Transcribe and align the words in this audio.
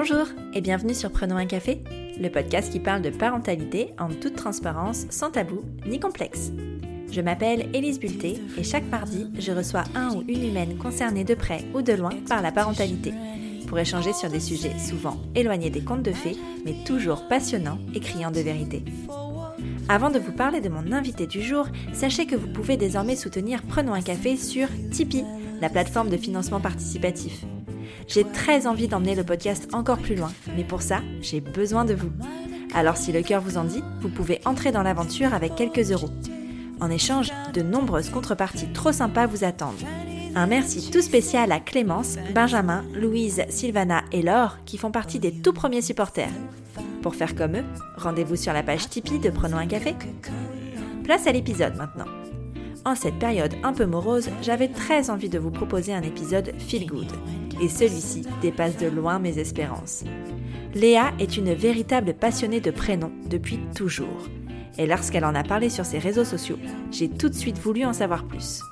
Bonjour 0.00 0.28
et 0.54 0.60
bienvenue 0.60 0.94
sur 0.94 1.10
Prenons 1.10 1.34
un 1.34 1.46
café, 1.46 1.82
le 2.20 2.28
podcast 2.28 2.70
qui 2.70 2.78
parle 2.78 3.02
de 3.02 3.10
parentalité 3.10 3.94
en 3.98 4.10
toute 4.10 4.36
transparence, 4.36 5.06
sans 5.10 5.32
tabou 5.32 5.64
ni 5.88 5.98
complexe. 5.98 6.52
Je 7.10 7.20
m'appelle 7.20 7.68
Élise 7.74 7.98
Bulté 7.98 8.40
et 8.56 8.62
chaque 8.62 8.88
mardi, 8.88 9.26
je 9.40 9.50
reçois 9.50 9.82
un 9.96 10.14
ou 10.14 10.22
une 10.28 10.44
humaine 10.44 10.78
concernée 10.78 11.24
de 11.24 11.34
près 11.34 11.64
ou 11.74 11.82
de 11.82 11.94
loin 11.94 12.12
par 12.28 12.42
la 12.42 12.52
parentalité 12.52 13.12
pour 13.66 13.80
échanger 13.80 14.12
sur 14.12 14.30
des 14.30 14.38
sujets 14.38 14.78
souvent 14.78 15.16
éloignés 15.34 15.68
des 15.68 15.82
contes 15.82 16.04
de 16.04 16.12
fées, 16.12 16.36
mais 16.64 16.76
toujours 16.84 17.26
passionnants 17.26 17.80
et 17.92 17.98
criants 17.98 18.30
de 18.30 18.38
vérité. 18.38 18.84
Avant 19.88 20.10
de 20.10 20.20
vous 20.20 20.30
parler 20.30 20.60
de 20.60 20.68
mon 20.68 20.92
invité 20.92 21.26
du 21.26 21.42
jour, 21.42 21.66
sachez 21.92 22.24
que 22.24 22.36
vous 22.36 22.52
pouvez 22.52 22.76
désormais 22.76 23.16
soutenir 23.16 23.62
Prenons 23.68 23.94
un 23.94 24.02
café 24.02 24.36
sur 24.36 24.68
Tipeee, 24.92 25.24
la 25.60 25.68
plateforme 25.68 26.08
de 26.08 26.16
financement 26.16 26.60
participatif. 26.60 27.44
J'ai 28.08 28.24
très 28.24 28.66
envie 28.66 28.88
d'emmener 28.88 29.14
le 29.14 29.22
podcast 29.22 29.68
encore 29.74 29.98
plus 29.98 30.14
loin, 30.14 30.32
mais 30.56 30.64
pour 30.64 30.80
ça, 30.80 31.02
j'ai 31.20 31.40
besoin 31.40 31.84
de 31.84 31.92
vous. 31.92 32.10
Alors 32.74 32.96
si 32.96 33.12
le 33.12 33.22
cœur 33.22 33.42
vous 33.42 33.58
en 33.58 33.64
dit, 33.64 33.82
vous 34.00 34.08
pouvez 34.08 34.40
entrer 34.46 34.72
dans 34.72 34.82
l'aventure 34.82 35.34
avec 35.34 35.54
quelques 35.54 35.92
euros. 35.92 36.08
En 36.80 36.90
échange, 36.90 37.30
de 37.52 37.60
nombreuses 37.60 38.08
contreparties 38.08 38.72
trop 38.72 38.92
sympas 38.92 39.26
vous 39.26 39.44
attendent. 39.44 39.84
Un 40.34 40.46
merci 40.46 40.90
tout 40.90 41.02
spécial 41.02 41.52
à 41.52 41.60
Clémence, 41.60 42.16
Benjamin, 42.34 42.82
Louise, 42.94 43.42
Sylvana 43.50 44.02
et 44.10 44.22
Laure 44.22 44.56
qui 44.64 44.78
font 44.78 44.90
partie 44.90 45.18
des 45.18 45.32
tout 45.32 45.52
premiers 45.52 45.82
supporters. 45.82 46.32
Pour 47.02 47.14
faire 47.14 47.34
comme 47.34 47.56
eux, 47.56 47.64
rendez-vous 47.96 48.36
sur 48.36 48.54
la 48.54 48.62
page 48.62 48.88
Tipeee 48.88 49.18
de 49.18 49.30
Prenons 49.30 49.58
un 49.58 49.66
café. 49.66 49.94
Place 51.04 51.26
à 51.26 51.32
l'épisode 51.32 51.76
maintenant. 51.76 52.06
En 52.84 52.94
cette 52.94 53.18
période 53.18 53.54
un 53.64 53.74
peu 53.74 53.84
morose, 53.84 54.30
j'avais 54.40 54.68
très 54.68 55.10
envie 55.10 55.28
de 55.28 55.38
vous 55.38 55.50
proposer 55.50 55.92
un 55.92 56.02
épisode 56.02 56.54
feel 56.58 56.86
good 56.86 57.12
et 57.60 57.68
celui-ci 57.68 58.22
dépasse 58.42 58.76
de 58.76 58.86
loin 58.86 59.18
mes 59.18 59.38
espérances. 59.38 60.04
Léa 60.74 61.12
est 61.18 61.36
une 61.36 61.54
véritable 61.54 62.14
passionnée 62.14 62.60
de 62.60 62.70
prénoms 62.70 63.12
depuis 63.28 63.58
toujours. 63.74 64.28
Et 64.76 64.86
lorsqu'elle 64.86 65.24
en 65.24 65.34
a 65.34 65.42
parlé 65.42 65.68
sur 65.70 65.84
ses 65.84 65.98
réseaux 65.98 66.24
sociaux, 66.24 66.58
j'ai 66.92 67.08
tout 67.08 67.28
de 67.28 67.34
suite 67.34 67.58
voulu 67.58 67.84
en 67.84 67.92
savoir 67.92 68.24
plus. 68.24 68.62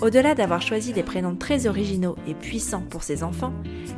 Au-delà 0.00 0.34
d'avoir 0.34 0.62
choisi 0.62 0.92
des 0.92 1.02
prénoms 1.02 1.36
très 1.36 1.66
originaux 1.66 2.16
et 2.26 2.34
puissants 2.34 2.84
pour 2.88 3.02
ses 3.02 3.22
enfants, 3.22 3.52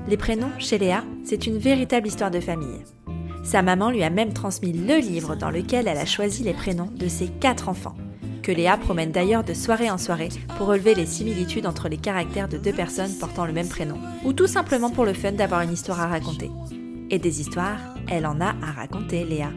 les 0.09 0.17
prénoms 0.17 0.51
chez 0.59 0.79
Léa, 0.79 1.05
c'est 1.23 1.47
une 1.47 1.59
véritable 1.59 2.09
histoire 2.09 2.33
de 2.33 2.41
famille. 2.41 2.83
Sa 3.45 3.63
maman 3.63 3.91
lui 3.91 4.03
a 4.03 4.11
même 4.11 4.33
transmis 4.33 4.73
le 4.73 4.99
livre 4.99 5.37
dans 5.37 5.51
lequel 5.51 5.87
elle 5.87 5.99
a 5.99 6.07
choisi 6.07 6.43
les 6.43 6.55
prénoms 6.55 6.91
de 6.97 7.07
ses 7.07 7.29
quatre 7.29 7.69
enfants 7.69 7.97
que 8.43 8.53
Léa 8.53 8.77
promène 8.77 9.13
d'ailleurs 9.13 9.45
de 9.45 9.55
soirée 9.55 9.91
en 9.91 9.99
soirée 9.99 10.29
pour 10.59 10.67
relever 10.67 10.95
les 10.95 11.07
similitudes 11.07 11.67
entre 11.67 11.89
les 11.89 11.97
caractères 11.97 12.49
de 12.49 12.59
deux 12.59 12.73
personnes 12.73 13.17
portant 13.19 13.47
le 13.47 13.53
même 13.53 13.69
prénom, 13.69 13.99
ou 14.25 14.33
tout 14.33 14.47
simplement 14.47 14.91
pour 14.91 15.05
le 15.05 15.15
fun 15.15 15.33
d'avoir 15.33 15.63
une 15.63 15.73
histoire 15.73 16.01
à 16.01 16.09
raconter. 16.09 16.51
Et 17.11 17.19
des 17.19 17.41
histoires, 17.41 17.79
elle 18.11 18.27
en 18.27 18.41
a 18.41 18.55
à 18.63 18.73
raconter, 18.73 19.25
Léa. 19.25 19.51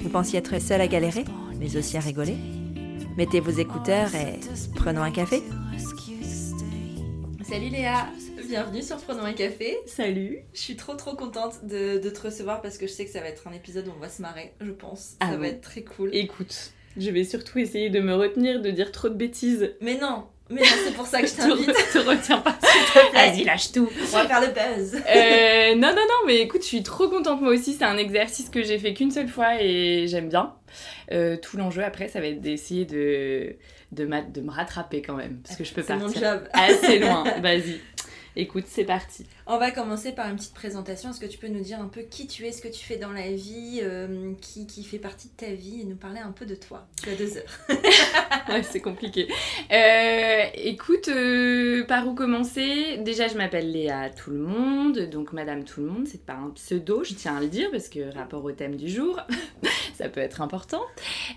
Vous 0.00 0.08
pensiez 0.08 0.38
être 0.38 0.60
seule 0.60 0.80
à 0.80 0.86
galérer, 0.86 1.24
mais 1.58 1.76
aussi 1.76 1.96
à 1.96 2.00
rigoler? 2.00 2.36
Mettez 3.16 3.40
vos 3.40 3.50
écouteurs 3.50 4.14
et 4.14 4.40
prenons 4.74 5.02
un 5.02 5.10
café. 5.10 5.42
Salut 7.48 7.68
Léa, 7.68 8.08
bienvenue 8.48 8.82
sur 8.82 8.96
Prenons 8.98 9.24
un 9.24 9.32
café. 9.32 9.78
Salut. 9.86 10.40
Je 10.52 10.60
suis 10.60 10.76
trop 10.76 10.94
trop 10.94 11.14
contente 11.14 11.64
de, 11.64 11.98
te 11.98 12.20
recevoir 12.20 12.60
parce 12.60 12.78
que 12.78 12.86
je 12.86 12.92
sais 12.92 13.04
que 13.04 13.10
ça 13.10 13.20
va 13.20 13.28
être 13.28 13.46
un 13.46 13.52
épisode 13.52 13.88
où 13.88 13.92
on 13.96 14.00
va 14.00 14.08
se 14.08 14.20
marrer, 14.22 14.52
je 14.60 14.70
pense. 14.70 15.00
ça 15.00 15.16
ah 15.20 15.36
va 15.36 15.48
être 15.48 15.60
très 15.60 15.82
cool. 15.82 16.10
Écoute, 16.12 16.72
je 16.96 17.10
vais 17.10 17.24
surtout 17.24 17.58
essayer 17.58 17.90
de 17.90 18.00
me 18.00 18.14
retenir 18.14 18.60
de 18.60 18.70
dire 18.70 18.92
trop 18.92 19.08
de 19.08 19.14
bêtises. 19.14 19.74
Mais 19.80 19.98
non, 19.98 20.24
mais 20.48 20.62
c'est 20.64 20.94
pour 20.94 21.06
ça 21.06 21.20
que 21.20 21.26
je 21.26 21.34
t'invite. 21.36 21.66
te, 21.66 21.92
te 21.92 21.98
retiens 21.98 22.38
pas, 22.38 22.56
Vas-y, 23.12 23.44
lâche 23.44 23.72
tout. 23.72 23.88
On 23.90 24.16
va 24.16 24.26
faire 24.26 24.40
le 24.40 24.48
buzz. 24.48 24.94
Euh, 24.94 25.74
non, 25.74 25.88
non, 25.88 25.96
non, 26.02 26.26
mais 26.26 26.38
écoute, 26.38 26.62
je 26.62 26.68
suis 26.68 26.82
trop 26.82 27.08
contente 27.08 27.40
moi 27.40 27.52
aussi. 27.52 27.74
C'est 27.74 27.84
un 27.84 27.96
exercice 27.96 28.48
que 28.48 28.62
j'ai 28.62 28.78
fait 28.78 28.94
qu'une 28.94 29.10
seule 29.10 29.28
fois 29.28 29.60
et 29.60 30.06
j'aime 30.08 30.28
bien. 30.28 30.54
Euh, 31.12 31.36
tout 31.36 31.56
l'enjeu 31.56 31.82
après, 31.84 32.08
ça 32.08 32.20
va 32.20 32.26
être 32.26 32.40
d'essayer 32.40 32.84
de, 32.84 33.56
de, 33.92 34.04
de 34.32 34.40
me 34.40 34.50
rattraper 34.50 35.02
quand 35.02 35.14
même. 35.14 35.40
Parce 35.44 35.56
que 35.56 35.64
je 35.64 35.72
peux 35.72 35.82
partir 35.82 36.08
mon 36.08 36.12
job. 36.12 36.48
assez 36.52 36.98
loin. 36.98 37.24
Vas-y. 37.42 37.80
Écoute, 38.36 38.64
c'est 38.68 38.84
parti. 38.84 39.24
On 39.48 39.58
va 39.58 39.70
commencer 39.70 40.10
par 40.10 40.28
une 40.28 40.34
petite 40.34 40.54
présentation. 40.54 41.10
Est-ce 41.10 41.20
que 41.20 41.26
tu 41.26 41.38
peux 41.38 41.46
nous 41.46 41.62
dire 41.62 41.80
un 41.80 41.86
peu 41.86 42.00
qui 42.00 42.26
tu 42.26 42.44
es, 42.46 42.50
ce 42.50 42.60
que 42.60 42.66
tu 42.66 42.84
fais 42.84 42.96
dans 42.96 43.12
la 43.12 43.30
vie, 43.30 43.78
euh, 43.80 44.32
qui, 44.40 44.66
qui, 44.66 44.82
fait 44.82 44.98
partie 44.98 45.28
de 45.28 45.34
ta 45.34 45.52
vie 45.52 45.82
et 45.82 45.84
nous 45.84 45.94
parler 45.94 46.18
un 46.18 46.32
peu 46.32 46.46
de 46.46 46.56
toi 46.56 46.88
Tu 47.00 47.10
as 47.10 47.14
deux 47.14 47.36
heures. 47.36 48.62
c'est 48.64 48.80
compliqué. 48.80 49.28
Euh, 49.70 50.42
écoute, 50.54 51.06
euh, 51.06 51.84
par 51.84 52.08
où 52.08 52.14
commencer? 52.14 52.96
Déjà, 53.04 53.28
je 53.28 53.36
m'appelle 53.36 53.70
Léa 53.70 54.10
Tout 54.10 54.32
le 54.32 54.38
Monde, 54.38 54.98
donc 55.10 55.32
Madame 55.32 55.62
Tout 55.62 55.80
le 55.80 55.86
Monde, 55.86 56.08
c'est 56.08 56.26
pas 56.26 56.34
un 56.34 56.50
pseudo, 56.50 57.04
je 57.04 57.14
tiens 57.14 57.36
à 57.36 57.40
le 57.40 57.46
dire, 57.46 57.70
parce 57.70 57.88
que 57.88 58.12
rapport 58.16 58.42
au 58.42 58.50
thème 58.50 58.74
du 58.74 58.88
jour, 58.88 59.20
ça 59.94 60.08
peut 60.08 60.22
être 60.22 60.40
important. 60.40 60.82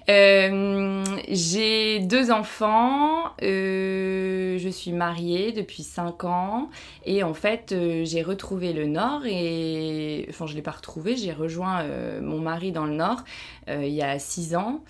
J'ai 0.08 2.00
deux 2.00 2.32
enfants, 2.32 3.36
je 3.40 4.70
suis 4.72 4.94
mariée 4.94 5.52
depuis 5.52 5.84
5 5.84 6.24
ans, 6.24 6.72
et 7.06 7.22
en 7.22 7.36
fait, 7.36 7.72
j'ai 8.06 8.22
retrouvé 8.22 8.74
le 8.74 8.86
Nord 8.86 9.26
et. 9.26 10.26
Enfin, 10.30 10.46
je 10.46 10.52
ne 10.52 10.58
l'ai 10.58 10.62
pas 10.62 10.72
retrouvé, 10.72 11.16
j'ai 11.16 11.34
rejoint 11.34 11.82
euh, 11.82 12.22
mon 12.22 12.40
mari 12.40 12.72
dans 12.72 12.86
le 12.86 12.96
Nord 12.96 13.24
euh, 13.70 13.84
il 13.86 13.94
y 13.94 14.02
a 14.02 14.18
six 14.20 14.56
ans. 14.56 14.84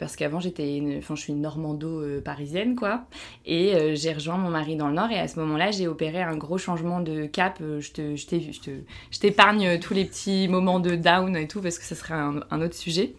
parce 0.00 0.16
qu'avant 0.16 0.40
j'étais 0.40 0.82
enfin 0.98 1.14
je 1.14 1.20
suis 1.20 1.32
une 1.32 1.42
normando 1.42 2.02
parisienne 2.24 2.74
quoi 2.74 3.04
et 3.46 3.94
j'ai 3.94 4.12
rejoint 4.12 4.36
mon 4.36 4.50
mari 4.50 4.74
dans 4.74 4.88
le 4.88 4.94
nord 4.94 5.12
et 5.12 5.18
à 5.20 5.28
ce 5.28 5.38
moment-là 5.38 5.70
j'ai 5.70 5.86
opéré 5.86 6.20
un 6.20 6.36
gros 6.36 6.58
changement 6.58 6.98
de 6.98 7.26
cap 7.26 7.58
je 7.60 9.18
t'épargne 9.20 9.78
tous 9.78 9.94
les 9.94 10.04
petits 10.04 10.48
moments 10.48 10.80
de 10.80 10.96
down 10.96 11.36
et 11.36 11.46
tout 11.46 11.60
parce 11.60 11.78
que 11.78 11.84
ça 11.84 11.94
serait 11.94 12.14
un 12.14 12.60
autre 12.60 12.74
sujet 12.74 13.14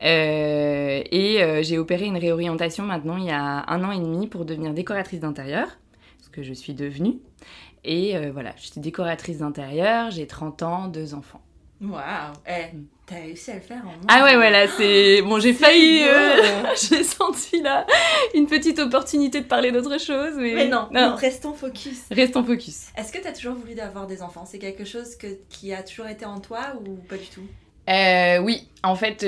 et 0.00 1.62
j'ai 1.62 1.78
opéré 1.78 2.06
une 2.06 2.18
réorientation 2.18 2.84
maintenant 2.84 3.16
il 3.16 3.26
y 3.26 3.30
a 3.30 3.64
un 3.68 3.84
an 3.84 3.92
et 3.92 4.00
demi 4.00 4.26
pour 4.26 4.44
devenir 4.44 4.74
décoratrice 4.74 5.20
d'intérieur 5.20 5.68
ce 6.20 6.30
que 6.30 6.42
je 6.42 6.52
suis 6.52 6.74
devenue 6.74 7.20
et 7.84 8.16
euh, 8.16 8.30
voilà, 8.32 8.54
j'étais 8.56 8.80
décoratrice 8.80 9.38
d'intérieur, 9.38 10.10
j'ai 10.10 10.26
30 10.26 10.62
ans, 10.62 10.88
deux 10.88 11.14
enfants. 11.14 11.40
Waouh 11.80 12.32
Eh, 12.46 12.76
mm. 12.76 12.86
t'as 13.06 13.16
réussi 13.16 13.50
à 13.50 13.54
le 13.54 13.60
faire 13.60 13.80
en 13.80 13.86
moins 13.86 14.06
Ah 14.06 14.22
ouais, 14.22 14.36
ouais, 14.36 14.50
là, 14.50 14.68
c'est... 14.68 15.20
Bon, 15.22 15.40
j'ai 15.40 15.52
failli... 15.52 16.04
Euh, 16.04 16.62
j'ai 16.80 17.02
senti, 17.02 17.60
là, 17.60 17.84
une 18.34 18.46
petite 18.46 18.78
opportunité 18.78 19.40
de 19.40 19.46
parler 19.46 19.72
d'autre 19.72 19.98
chose, 19.98 20.34
mais... 20.36 20.54
Mais 20.54 20.68
non, 20.68 20.88
non. 20.92 21.16
restons 21.16 21.54
focus. 21.54 22.02
Restons 22.12 22.44
focus. 22.44 22.86
Est-ce 22.96 23.12
que 23.12 23.18
t'as 23.18 23.32
toujours 23.32 23.54
voulu 23.54 23.78
avoir 23.80 24.06
des 24.06 24.22
enfants? 24.22 24.44
C'est 24.46 24.60
quelque 24.60 24.84
chose 24.84 25.16
que, 25.16 25.26
qui 25.48 25.74
a 25.74 25.82
toujours 25.82 26.06
été 26.06 26.24
en 26.24 26.38
toi 26.38 26.74
ou 26.86 26.94
pas 27.08 27.16
du 27.16 27.26
tout? 27.26 27.46
Euh, 27.90 28.38
oui, 28.38 28.68
en 28.84 28.94
fait, 28.94 29.24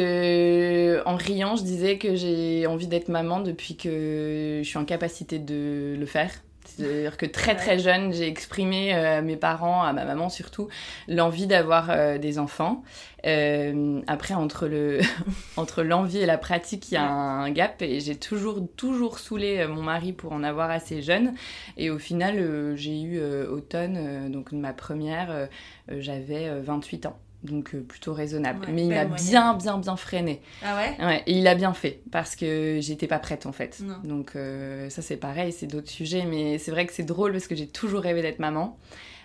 en 1.05 1.17
riant, 1.17 1.57
je 1.57 1.65
disais 1.65 1.99
que 1.99 2.15
j'ai 2.15 2.69
envie 2.69 2.87
d'être 2.87 3.09
maman 3.09 3.41
depuis 3.41 3.77
que 3.77 4.61
je 4.63 4.69
suis 4.69 4.79
en 4.79 4.85
capacité 4.85 5.41
de 5.41 5.97
le 5.99 6.07
faire. 6.07 6.31
C'est-à-dire 6.77 7.17
que 7.17 7.27
très 7.27 7.55
très 7.55 7.79
jeune, 7.79 8.13
j'ai 8.13 8.27
exprimé 8.27 8.95
euh, 8.95 9.19
à 9.19 9.21
mes 9.21 9.37
parents, 9.37 9.83
à 9.83 9.93
ma 9.93 10.05
maman 10.05 10.29
surtout, 10.29 10.69
l'envie 11.09 11.47
d'avoir 11.47 11.91
euh, 11.91 12.19
des 12.19 12.39
enfants. 12.39 12.83
Euh, 13.27 14.01
après, 14.07 14.35
entre, 14.35 14.67
le 14.67 15.01
entre 15.57 15.83
l'envie 15.83 16.19
et 16.19 16.27
la 16.27 16.39
pratique, 16.39 16.91
il 16.91 16.95
y 16.95 16.97
a 16.97 17.09
un 17.09 17.51
gap 17.51 17.81
et 17.81 18.01
j'ai 18.01 18.17
toujours, 18.17 18.61
toujours 18.77 19.19
saoulé 19.19 19.67
mon 19.67 19.83
mari 19.83 20.13
pour 20.13 20.33
en 20.33 20.43
avoir 20.43 20.71
assez 20.71 21.01
jeune. 21.01 21.35
Et 21.77 21.91
au 21.91 21.99
final, 21.99 22.75
j'ai 22.77 23.01
eu 23.01 23.23
automne, 23.47 24.31
donc 24.31 24.53
ma 24.53 24.73
première, 24.73 25.49
j'avais 25.89 26.61
28 26.61 27.07
ans 27.07 27.19
donc 27.45 27.75
euh, 27.75 27.81
plutôt 27.81 28.13
raisonnable. 28.13 28.67
mais 28.73 28.85
il 28.85 28.89
m'a 28.89 29.05
bien, 29.05 29.55
bien, 29.55 29.79
bien 29.79 29.97
freiné. 29.97 30.41
Ah 30.65 30.77
ouais? 30.77 31.05
Ouais, 31.05 31.23
et 31.27 31.39
il 31.39 31.47
a 31.47 31.55
bien 31.55 31.75
fait, 31.75 32.01
parce 32.11 32.35
que 32.35 32.79
j'étais 32.81 33.07
pas 33.07 33.19
prête 33.19 33.47
en 33.47 33.53
fait. 33.53 33.83
Donc 34.03 34.33
euh, 34.35 34.89
ça 34.91 35.03
c'est 35.03 35.17
pareil, 35.17 35.53
c'est 35.53 35.67
d'autres 35.67 35.91
sujets, 35.91 36.25
mais 36.25 36.59
c'est 36.59 36.71
vrai 36.71 36.87
que 36.87 36.93
c'est 36.93 37.05
drôle 37.05 37.33
parce 37.33 37.47
que 37.47 37.55
j'ai 37.55 37.69
toujours 37.69 38.01
rêvé 38.01 38.23
d'être 38.23 38.39
maman, 38.39 38.79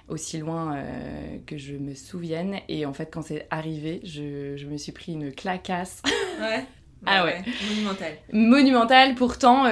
aussi 0.10 0.38
loin 0.38 0.76
euh, 0.76 1.38
que 1.48 1.58
je 1.58 1.74
me 1.74 1.96
souvienne. 1.96 2.58
Et 2.68 2.86
en 2.86 2.94
fait, 2.94 3.10
quand 3.12 3.22
c'est 3.22 3.48
arrivé, 3.50 4.02
je, 4.04 4.58
je, 4.58 4.66
me 4.68 4.78
suis 4.78 4.92
pris 4.92 5.14
une 5.14 5.32
clacasse. 5.32 6.02
Ouais. 6.40 6.64
ah 7.06 7.26
ouais. 7.26 7.42
Monumental. 7.70 8.14
Monumental. 8.32 9.16
Pourtant, 9.16 9.66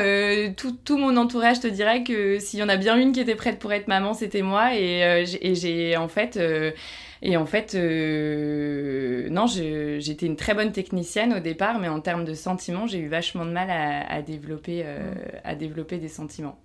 tout, 0.58 0.74
tout, 0.84 0.98
mon 0.98 1.16
entourage 1.16 1.62
te 1.62 1.68
dirait 1.68 2.04
que 2.04 2.40
s'il 2.40 2.60
y 2.60 2.64
en 2.64 2.68
a 2.68 2.76
bien 2.76 2.98
une 2.98 3.14
qui 3.14 3.22
était 3.22 3.36
prête 3.36 3.58
pour 3.58 3.72
être 3.72 3.88
maman, 3.88 4.14
c'était 4.14 4.42
moi. 4.42 4.76
Et 4.76 5.24
j'ai 5.26 5.96
en 5.96 6.10
fait 6.10 6.38
et 7.22 7.38
en 7.38 7.46
fait, 7.46 7.76
euh, 7.76 9.28
non, 9.30 9.48
j'étais 9.48 10.26
une 10.26 10.36
très 10.36 10.54
bonne 10.54 10.72
technicienne 10.72 11.34
au 11.34 11.40
départ, 11.40 11.80
mais 11.80 11.88
en 11.88 12.00
termes 12.00 12.26
de 12.26 12.34
sentiments, 12.34 12.86
j'ai 12.86 13.00
eu 13.00 13.08
vachement 13.08 13.46
de 13.46 13.52
mal 13.52 13.70
à, 13.70 14.22
développer, 14.22 14.84
euh, 14.86 15.14
à 15.44 15.56
développer 15.56 15.98
des 15.98 16.10
sentiments. 16.10 16.60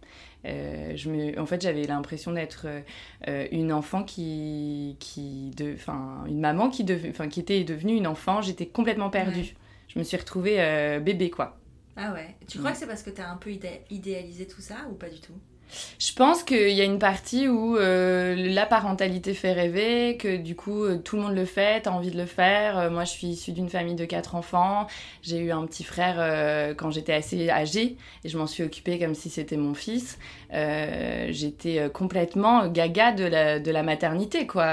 Euh, 0.45 0.93
je 0.97 1.09
me, 1.09 1.39
en 1.41 1.47
fait, 1.47 1.63
j'avais 1.63 1.85
l'impression 1.85 2.33
d'être 2.33 2.67
une 3.27 3.73
enfant 3.73 4.03
qui, 4.03 4.97
qui 4.99 5.51
de, 5.57 5.77
une 6.27 6.41
maman 6.41 6.69
qui, 6.69 6.85
de, 6.85 6.97
qui 7.27 7.41
était 7.41 7.65
devenue 7.65 7.97
une 7.97 8.07
enfant. 8.07 8.43
J'étais 8.43 8.67
complètement 8.67 9.11
perdue. 9.11 9.55
Je 9.89 9.99
me 9.99 10.05
suis 10.05 10.17
retrouvée 10.17 11.01
bébé, 11.03 11.31
quoi. 11.31 11.59
Ah 11.97 12.13
ouais. 12.13 12.35
Tu 12.49 12.59
crois 12.59 12.73
que 12.73 12.79
c'est 12.79 12.87
parce 12.87 13.03
que 13.03 13.11
tu 13.11 13.21
as 13.21 13.31
un 13.31 13.37
peu 13.37 13.51
idéalisé 13.91 14.47
tout 14.47 14.63
ça 14.63 14.87
ou 14.91 14.95
pas 14.95 15.09
du 15.09 15.21
tout? 15.21 15.35
Je 15.99 16.13
pense 16.13 16.43
qu'il 16.43 16.71
y 16.71 16.81
a 16.81 16.85
une 16.85 16.99
partie 16.99 17.49
où 17.49 17.77
euh, 17.77 18.35
la 18.37 18.67
parentalité 18.67 19.35
fait 19.35 19.53
rêver, 19.53 20.17
que 20.17 20.37
du 20.37 20.55
coup 20.55 20.85
euh, 20.85 20.99
tout 20.99 21.17
le 21.17 21.23
monde 21.23 21.35
le 21.35 21.45
fait, 21.45 21.83
t'as 21.83 21.91
envie 21.91 22.11
de 22.11 22.19
le 22.19 22.27
faire. 22.27 22.79
Euh, 22.79 22.91
moi 22.91 23.05
je 23.05 23.11
suis 23.11 23.29
issue 23.29 23.53
d'une 23.53 23.69
famille 23.69 23.95
de 23.95 24.05
quatre 24.05 24.35
enfants, 24.35 24.87
j'ai 25.23 25.39
eu 25.39 25.53
un 25.53 25.65
petit 25.67 25.85
frère 25.85 26.75
quand 26.77 26.91
j'étais 26.91 27.13
assez 27.13 27.51
âgée 27.51 27.97
et 28.25 28.29
je 28.29 28.39
m'en 28.39 28.47
suis 28.47 28.63
occupée 28.63 28.99
comme 28.99 29.15
si 29.15 29.31
c'était 29.31 29.57
mon 29.57 29.75
fils. 29.75 30.19
J'étais 30.51 31.91
complètement 31.93 32.67
gaga 32.69 33.13
de 33.13 33.25
la, 33.25 33.59
de 33.59 33.71
la 33.71 33.83
maternité 33.83 34.47
quoi. 34.47 34.65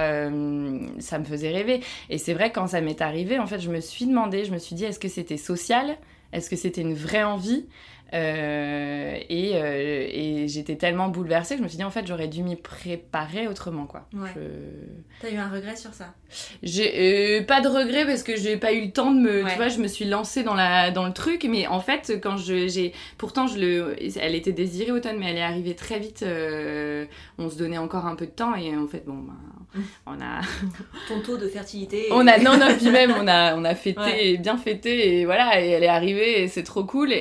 Ça 0.99 1.19
me 1.19 1.23
faisait 1.23 1.51
rêver. 1.51 1.81
Et 2.09 2.17
c'est 2.17 2.33
vrai 2.33 2.51
quand 2.51 2.67
ça 2.67 2.81
m'est 2.81 3.01
arrivé, 3.01 3.39
en 3.39 3.47
fait 3.47 3.59
je 3.59 3.69
me 3.69 3.79
suis 3.79 4.05
demandé, 4.05 4.45
je 4.45 4.51
me 4.51 4.57
suis 4.57 4.75
dit 4.75 4.85
est-ce 4.85 4.99
que 4.99 5.09
c'était 5.09 5.37
social? 5.37 5.97
Est-ce 6.31 6.49
que 6.49 6.55
c'était 6.55 6.81
une 6.81 6.93
vraie 6.93 7.23
envie? 7.23 7.65
Euh, 8.13 9.17
et, 9.29 9.51
euh, 9.55 10.07
et 10.11 10.47
j'étais 10.47 10.75
tellement 10.75 11.09
bouleversée 11.09 11.55
que 11.55 11.59
je 11.59 11.63
me 11.63 11.67
suis 11.67 11.77
dit 11.77 11.83
en 11.83 11.91
fait 11.91 12.05
j'aurais 12.07 12.27
dû 12.27 12.43
m'y 12.43 12.55
préparer 12.55 13.47
autrement 13.47 13.85
quoi. 13.85 14.07
Ouais. 14.13 14.29
Je- 14.35 14.41
T'as 15.21 15.31
eu 15.33 15.37
un 15.37 15.49
regret 15.49 15.75
sur 15.75 15.93
ça? 15.93 16.13
J'ai 16.63 17.39
euh, 17.39 17.43
pas 17.43 17.61
de 17.61 17.67
regret 17.67 18.05
parce 18.05 18.23
que 18.23 18.35
j'ai 18.37 18.57
pas 18.57 18.73
eu 18.73 18.85
le 18.85 18.91
temps 18.91 19.11
de 19.11 19.19
me, 19.19 19.43
Ouais. 19.43 19.49
tu 19.51 19.57
vois, 19.57 19.67
je 19.69 19.79
me 19.79 19.87
suis 19.87 20.05
lancée 20.05 20.43
dans 20.43 20.53
la 20.55 20.91
dans 20.91 21.05
le 21.05 21.13
truc, 21.13 21.45
mais 21.49 21.67
en 21.67 21.79
fait 21.79 22.19
quand 22.21 22.37
je 22.37 22.67
j'ai, 22.67 22.93
pourtant 23.17 23.47
je 23.47 23.59
le, 23.59 23.95
elle 24.19 24.35
était 24.35 24.51
désirée 24.53 24.91
automne, 24.91 25.17
mais 25.19 25.31
elle 25.31 25.37
est 25.37 25.41
arrivée 25.41 25.75
très 25.75 25.99
vite. 25.99 26.23
euh, 26.23 27.05
on 27.37 27.49
se 27.49 27.57
donnait 27.57 27.77
encore 27.77 28.05
un 28.05 28.15
peu 28.15 28.25
de 28.25 28.31
temps 28.31 28.55
et 28.55 28.75
en 28.75 28.87
fait 28.87 29.03
bon, 29.05 29.13
ben, 29.17 29.37
on 30.05 30.19
a 30.19 30.41
Ton 31.07 31.21
taux 31.21 31.37
de 31.37 31.47
fertilité. 31.47 32.07
on 32.11 32.25
a 32.27 32.37
non 32.39 32.57
non 32.57 32.67
puis 32.77 32.89
même 32.89 33.11
on 33.11 33.27
a 33.27 33.55
on 33.55 33.63
a 33.63 33.75
fêté 33.75 33.99
Ouais. 33.99 34.25
et 34.27 34.37
bien 34.37 34.57
fêté 34.57 35.19
et 35.19 35.25
voilà 35.25 35.61
et 35.63 35.69
elle 35.69 35.83
est 35.83 35.87
arrivée 35.87 36.41
et 36.41 36.47
c'est 36.47 36.63
trop 36.63 36.83
cool 36.83 37.11
et, 37.13 37.15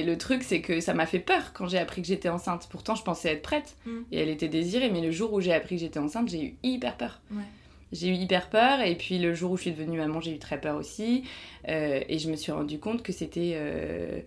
et 0.00 0.02
le 0.02 0.18
truc 0.18 0.42
c'est 0.42 0.60
que 0.60 0.80
ça 0.80 0.92
m'a 0.94 1.06
fait 1.06 1.18
peur 1.20 1.52
quand 1.54 1.66
j'ai 1.68 1.78
appris 1.78 2.02
que 2.02 2.08
j'étais 2.08 2.28
enceinte 2.28 2.68
pourtant 2.70 2.94
je 2.94 3.02
pensais 3.02 3.32
être 3.32 3.42
prête 3.42 3.76
Mm. 3.86 3.90
et 4.12 4.18
elle 4.20 4.28
était 4.28 4.48
désirée 4.48 4.90
mais 4.90 5.00
le 5.00 5.10
jour 5.10 5.32
où 5.32 5.40
j'ai 5.40 5.52
appris 5.54 5.76
que 5.76 5.80
j'étais 5.80 5.98
enceinte 5.98 6.28
j'ai 6.28 6.42
eu 6.42 6.54
hyper 6.62 6.96
peur 6.96 7.20
Ouais. 7.30 7.42
j'ai 7.92 8.08
eu 8.08 8.14
hyper 8.14 8.50
peur 8.50 8.80
et 8.82 8.94
puis 8.96 9.18
le 9.18 9.32
jour 9.34 9.52
où 9.52 9.56
je 9.56 9.62
suis 9.62 9.72
devenue 9.72 9.98
maman 9.98 10.20
j'ai 10.20 10.32
eu 10.32 10.38
très 10.38 10.60
peur 10.60 10.76
aussi 10.76 11.24
Euh, 11.68 12.00
et 12.10 12.18
je 12.18 12.28
me 12.30 12.36
suis 12.36 12.52
rendu 12.52 12.78
compte 12.78 13.02
que 13.02 13.10
c'était 13.12 13.52
euh, 13.54 14.20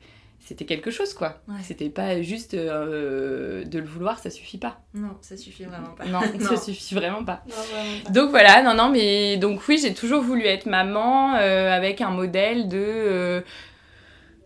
c'était 0.48 0.66
quelque 0.66 0.92
chose 0.92 1.14
quoi 1.14 1.42
Ouais. 1.50 1.56
c'était 1.62 1.90
pas 1.90 2.22
juste 2.22 2.54
euh, 2.54 3.66
de 3.66 3.80
le 3.80 3.86
vouloir 3.86 4.18
ça 4.20 4.30
suffit 4.30 4.58
pas 4.58 4.80
Non, 4.94 5.18
ça 5.22 5.36
suffit 5.36 5.66
vraiment 5.66 5.90
pas. 5.98 6.06
non, 6.06 6.22
ça 6.40 6.56
suffit 6.58 6.96
vraiment 6.96 7.24
pas 7.26 7.44
Non, 7.50 7.56
vraiment 7.74 8.04
pas. 8.06 8.10
donc 8.12 8.30
voilà, 8.30 8.64
non, 8.64 8.74
non, 8.74 8.90
mais 8.90 9.36
donc 9.38 9.62
oui, 9.68 9.78
j'ai 9.82 9.94
toujours 9.94 10.22
voulu 10.24 10.46
être 10.46 10.66
maman 10.66 11.36
euh, 11.36 11.70
avec 11.72 12.00
un 12.02 12.12
modèle 12.12 12.70
de, 12.70 12.78
euh, 12.80 13.42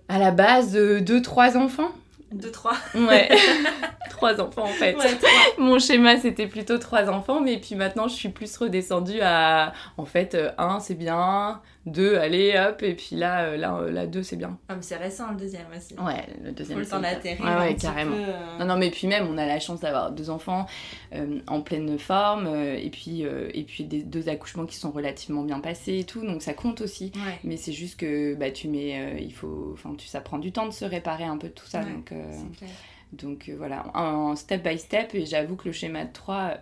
à 0.10 0.18
la 0.18 0.32
base, 0.32 0.72
de 0.74 1.00
deux, 1.00 1.22
trois 1.22 1.56
enfants. 1.56 1.92
Deux, 2.32 2.50
trois. 2.52 2.78
Ouais, 2.96 3.30
trois 4.10 4.40
enfants 4.42 4.64
en 4.64 4.68
fait. 4.68 4.96
Ouais. 4.96 5.18
Mon 5.58 5.80
schéma 5.80 6.18
c'était 6.18 6.48
plutôt 6.48 6.78
trois 6.78 7.10
enfants, 7.10 7.42
mais 7.42 7.58
puis 7.58 7.76
maintenant 7.76 8.08
je 8.08 8.16
suis 8.16 8.30
plus 8.30 8.56
redescendue 8.58 9.20
à, 9.22 9.74
en 9.98 10.06
fait, 10.06 10.38
un 10.58 10.80
c'est 10.80 10.96
bien, 10.96 11.62
deux, 11.86 12.18
allez 12.18 12.54
hop, 12.58 12.84
et 12.84 12.94
puis 12.94 13.16
là, 13.16 13.46
euh, 13.46 13.58
là, 13.58 13.76
euh, 13.78 13.92
là 13.92 14.06
deux 14.06 14.22
c'est 14.22 14.36
bien. 14.36 14.60
Ah, 14.70 14.76
mais 14.76 14.82
c'est 14.84 14.98
récent 14.98 15.32
le 15.32 15.38
deuxième 15.38 15.66
aussi. 15.76 15.96
Ouais, 15.96 16.28
le 16.44 16.52
deuxième. 16.52 16.78
Faut 16.78 16.84
le 16.84 16.90
temps 16.90 17.00
d'atterrir. 17.00 17.44
Ouais, 17.44 17.76
carrément. 17.76 18.16
peu, 18.16 18.22
euh, 18.22 18.58
Non, 18.60 18.66
non, 18.66 18.78
mais 18.78 18.92
puis 18.92 19.08
même, 19.08 19.28
on 19.28 19.38
a 19.38 19.46
la 19.48 19.60
chance 19.60 19.80
d'avoir 19.80 20.12
deux 20.12 20.30
enfants 20.30 20.68
euh, 21.16 21.40
en 21.48 21.62
pleine 21.62 21.98
forme, 21.98 22.46
euh, 22.48 22.76
et 22.78 22.90
puis, 22.92 23.22
et 23.22 23.64
puis 23.64 23.84
des, 23.86 24.04
deux 24.04 24.30
accouchements 24.30 24.66
qui 24.68 24.76
sont 24.76 24.92
relativement 24.92 25.44
bien 25.44 25.60
passés 25.60 25.98
et 26.00 26.04
tout, 26.04 26.26
donc 26.26 26.42
ça 26.44 26.54
compte 26.54 26.82
aussi. 26.82 27.12
Ouais, 27.16 27.40
Mais 27.44 27.58
c'est 27.58 27.74
juste 27.74 28.00
que 28.00 28.36
bah, 28.36 28.52
tu 28.52 28.68
mets, 28.68 29.18
il 29.20 29.34
faut, 29.34 29.72
enfin, 29.74 29.96
tu, 29.98 30.06
ça 30.08 30.22
prend 30.22 30.38
du 30.38 30.52
temps 30.52 30.68
de 30.68 30.74
se 30.74 30.86
réparer 30.86 31.24
un 31.24 31.38
peu 31.38 31.48
de 31.48 31.54
tout 31.54 31.66
ça, 31.68 31.80
Ouais, 31.80 31.92
donc, 31.92 32.06
clair. 32.06 32.70
donc 33.14 33.50
euh, 33.50 33.56
voilà, 33.58 33.86
en 33.96 34.36
step 34.36 34.64
by 34.68 34.78
step, 34.78 35.16
et 35.16 35.26
j'avoue 35.26 35.56
que 35.56 35.66
le 35.68 35.72
schéma 35.74 36.06
de 36.06 36.14
3, 36.14 36.58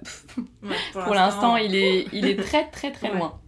Ouais, 0.63 0.75
pour 0.93 1.13
l'instant, 1.13 1.57
il 1.57 1.75
est, 1.75 2.05
il 2.13 2.25
est 2.25 2.35
très 2.41 2.69
très 2.69 2.91
très 2.93 3.09
Ouais. 3.11 3.17
loin. 3.17 3.39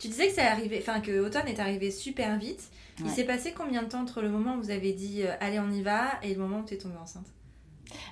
Tu 0.00 0.08
disais 0.08 0.28
que 0.28 0.34
ça 0.34 0.50
arrivé, 0.50 0.78
enfin 0.80 1.00
que 1.00 1.20
automne 1.20 1.46
est 1.46 1.60
arrivé 1.60 1.90
super 1.90 2.36
vite. 2.38 2.70
Il 2.98 3.10
s'est 3.10 3.24
passé 3.24 3.52
combien 3.56 3.82
de 3.82 3.88
temps 3.88 4.00
entre 4.00 4.20
le 4.20 4.28
moment 4.28 4.56
où 4.56 4.62
vous 4.62 4.70
avez 4.70 4.92
dit 4.92 5.22
euh, 5.22 5.32
allez 5.40 5.58
on 5.60 5.70
y 5.70 5.82
va 5.82 6.12
et 6.22 6.34
le 6.34 6.40
moment 6.40 6.58
où 6.60 6.64
tu 6.64 6.74
es 6.74 6.78
tombée 6.78 6.98
enceinte? 7.02 7.26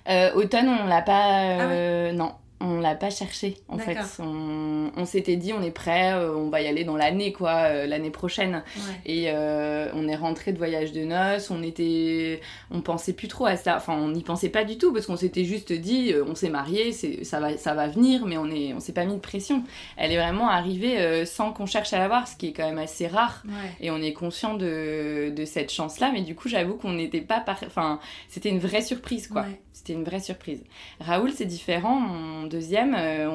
Euh, 0.08 0.32
automne, 0.34 0.68
on 0.68 0.86
l'a 0.86 1.02
pas. 1.02 1.60
euh, 1.70 2.12
Non, 2.12 2.34
on 2.60 2.80
l'a 2.80 2.94
pas 2.96 3.10
cherché 3.10 3.56
en 3.68 3.76
fait. 3.78 3.94
On, 4.20 4.90
on 4.96 5.04
s'était 5.04 5.36
dit, 5.36 5.52
on 5.52 5.62
est 5.62 5.70
prêt, 5.70 6.12
euh, 6.14 6.34
on 6.34 6.48
va 6.50 6.60
y 6.60 6.66
aller 6.66 6.84
dans 6.84 6.96
l'année, 6.96 7.32
quoi, 7.32 7.52
euh, 7.70 7.86
l'année 7.86 8.10
prochaine. 8.10 8.62
Ouais. 8.76 8.82
Et 9.06 9.24
euh, 9.28 9.90
on 9.94 10.08
est 10.08 10.16
rentré 10.16 10.52
de 10.52 10.58
voyage 10.58 10.92
de 10.92 11.04
noces, 11.04 11.50
on 11.50 11.62
était. 11.62 12.40
On 12.70 12.80
pensait 12.80 13.12
plus 13.12 13.28
trop 13.28 13.46
à 13.46 13.56
ça. 13.56 13.76
Enfin, 13.76 13.94
on 13.94 14.08
n'y 14.08 14.22
pensait 14.22 14.48
pas 14.48 14.64
du 14.64 14.76
tout 14.78 14.92
parce 14.92 15.06
qu'on 15.06 15.16
s'était 15.16 15.44
juste 15.44 15.72
dit, 15.72 16.12
on 16.26 16.34
s'est 16.34 16.50
marié, 16.50 16.92
c'est, 16.92 17.24
ça, 17.24 17.38
va, 17.40 17.56
ça 17.56 17.74
va 17.74 17.86
venir, 17.88 18.26
mais 18.26 18.36
on, 18.38 18.50
est, 18.50 18.72
on 18.74 18.80
s'est 18.80 18.92
pas 18.92 19.04
mis 19.04 19.14
de 19.14 19.20
pression. 19.20 19.62
Elle 19.96 20.12
est 20.12 20.16
vraiment 20.18 20.48
arrivée 20.48 21.24
sans 21.26 21.52
qu'on 21.52 21.66
cherche 21.66 21.92
à 21.92 21.98
la 21.98 22.08
voir, 22.08 22.26
ce 22.26 22.36
qui 22.36 22.48
est 22.48 22.52
quand 22.52 22.66
même 22.66 22.78
assez 22.78 23.06
rare. 23.06 23.42
Ouais. 23.46 23.52
Et 23.80 23.90
on 23.90 23.98
est 24.02 24.12
conscient 24.12 24.54
de, 24.54 25.30
de 25.34 25.44
cette 25.44 25.70
chance-là, 25.72 26.10
mais 26.12 26.22
du 26.22 26.34
coup, 26.34 26.48
j'avoue 26.48 26.74
qu'on 26.74 26.92
n'était 26.92 27.20
pas. 27.20 27.40
par- 27.40 27.60
Enfin, 27.66 28.00
c'était 28.28 28.48
une 28.48 28.58
vraie 28.58 28.82
surprise, 28.82 29.28
quoi. 29.28 29.42
Ouais. 29.42 29.60
C'était 29.78 29.92
une 29.92 30.02
vraie 30.02 30.18
surprise. 30.18 30.64
Raoul, 30.98 31.30
c'est 31.32 31.44
différent. 31.46 32.00
Mon 32.00 32.48
deuxième, 32.48 32.96
euh, 32.98 33.30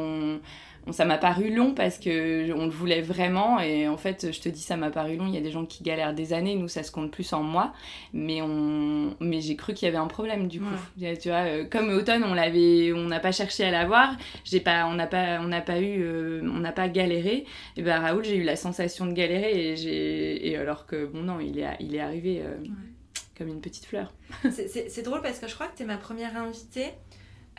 on, 0.86 0.92
ça 0.92 1.06
m'a 1.06 1.18
paru 1.18 1.56
long 1.56 1.74
parce 1.74 1.98
que 1.98 2.52
on 2.52 2.66
le 2.66 2.70
voulait 2.70 3.02
vraiment. 3.02 3.62
Et 3.62 3.88
en 3.88 3.96
fait, 3.96 4.34
je 4.34 4.42
te 4.42 4.50
dis, 4.50 4.60
ça 4.60 4.76
m'a 4.76 4.90
paru 4.92 5.16
long. 5.16 5.28
Il 5.28 5.34
y 5.34 5.38
a 5.38 5.42
des 5.42 5.52
gens 5.52 5.66
qui 5.66 5.84
galèrent 5.86 6.14
des 6.14 6.34
années. 6.34 6.56
Nous, 6.56 6.68
ça 6.68 6.84
se 6.84 6.92
compte 6.92 7.12
plus 7.12 7.32
en 7.32 7.44
mois. 7.44 7.72
Mais, 8.12 8.42
on, 8.42 9.16
mais 9.22 9.40
j'ai 9.40 9.56
cru 9.56 9.74
qu'il 9.74 9.86
y 9.86 9.90
avait 9.90 9.98
un 9.98 10.08
problème 10.08 10.50
du 10.50 10.60
coup. 10.60 10.66
Tu 11.00 11.30
vois, 11.30 11.38
euh, 11.46 11.64
comme 11.64 11.88
automne, 11.90 12.26
on 12.26 12.34
l'avait, 12.34 12.92
on 12.92 13.06
n'a 13.06 13.22
pas 13.22 13.32
cherché 13.32 13.64
à 13.64 13.72
l'avoir. 13.72 14.18
J'ai 14.44 14.60
pas, 14.60 14.86
on 14.88 14.96
n'a 14.96 15.08
pas, 15.08 15.40
on 15.40 15.48
n'a 15.48 15.62
pas 15.62 15.80
eu, 15.80 16.02
euh, 16.04 16.42
on 16.44 16.60
n'a 16.60 16.74
pas 16.74 16.90
galéré. 16.90 17.46
Et 17.78 17.82
ben 17.82 18.02
Raoul, 18.02 18.26
j'ai 18.26 18.36
eu 18.36 18.44
la 18.44 18.58
sensation 18.58 19.06
de 19.06 19.14
galérer. 19.14 19.72
Et 19.72 19.76
j'ai, 19.78 20.50
et 20.50 20.58
alors 20.58 20.86
que 20.88 21.06
bon 21.06 21.24
non, 21.24 21.40
il 21.40 21.58
est, 21.60 21.78
il 21.80 21.96
est 21.96 22.02
arrivé. 22.02 22.42
euh, 22.44 22.58
Comme 23.38 23.48
une 23.48 23.62
petite 23.62 23.86
fleur. 23.86 24.14
C'est- 24.52 25.02
drôle 25.04 25.22
parce 25.22 25.40
que 25.40 25.48
je 25.48 25.54
crois 25.56 25.68
que 25.68 25.76
tu 25.78 25.84
es 25.84 25.86
ma 25.86 25.98
première 25.98 26.38
invitée 26.38 26.90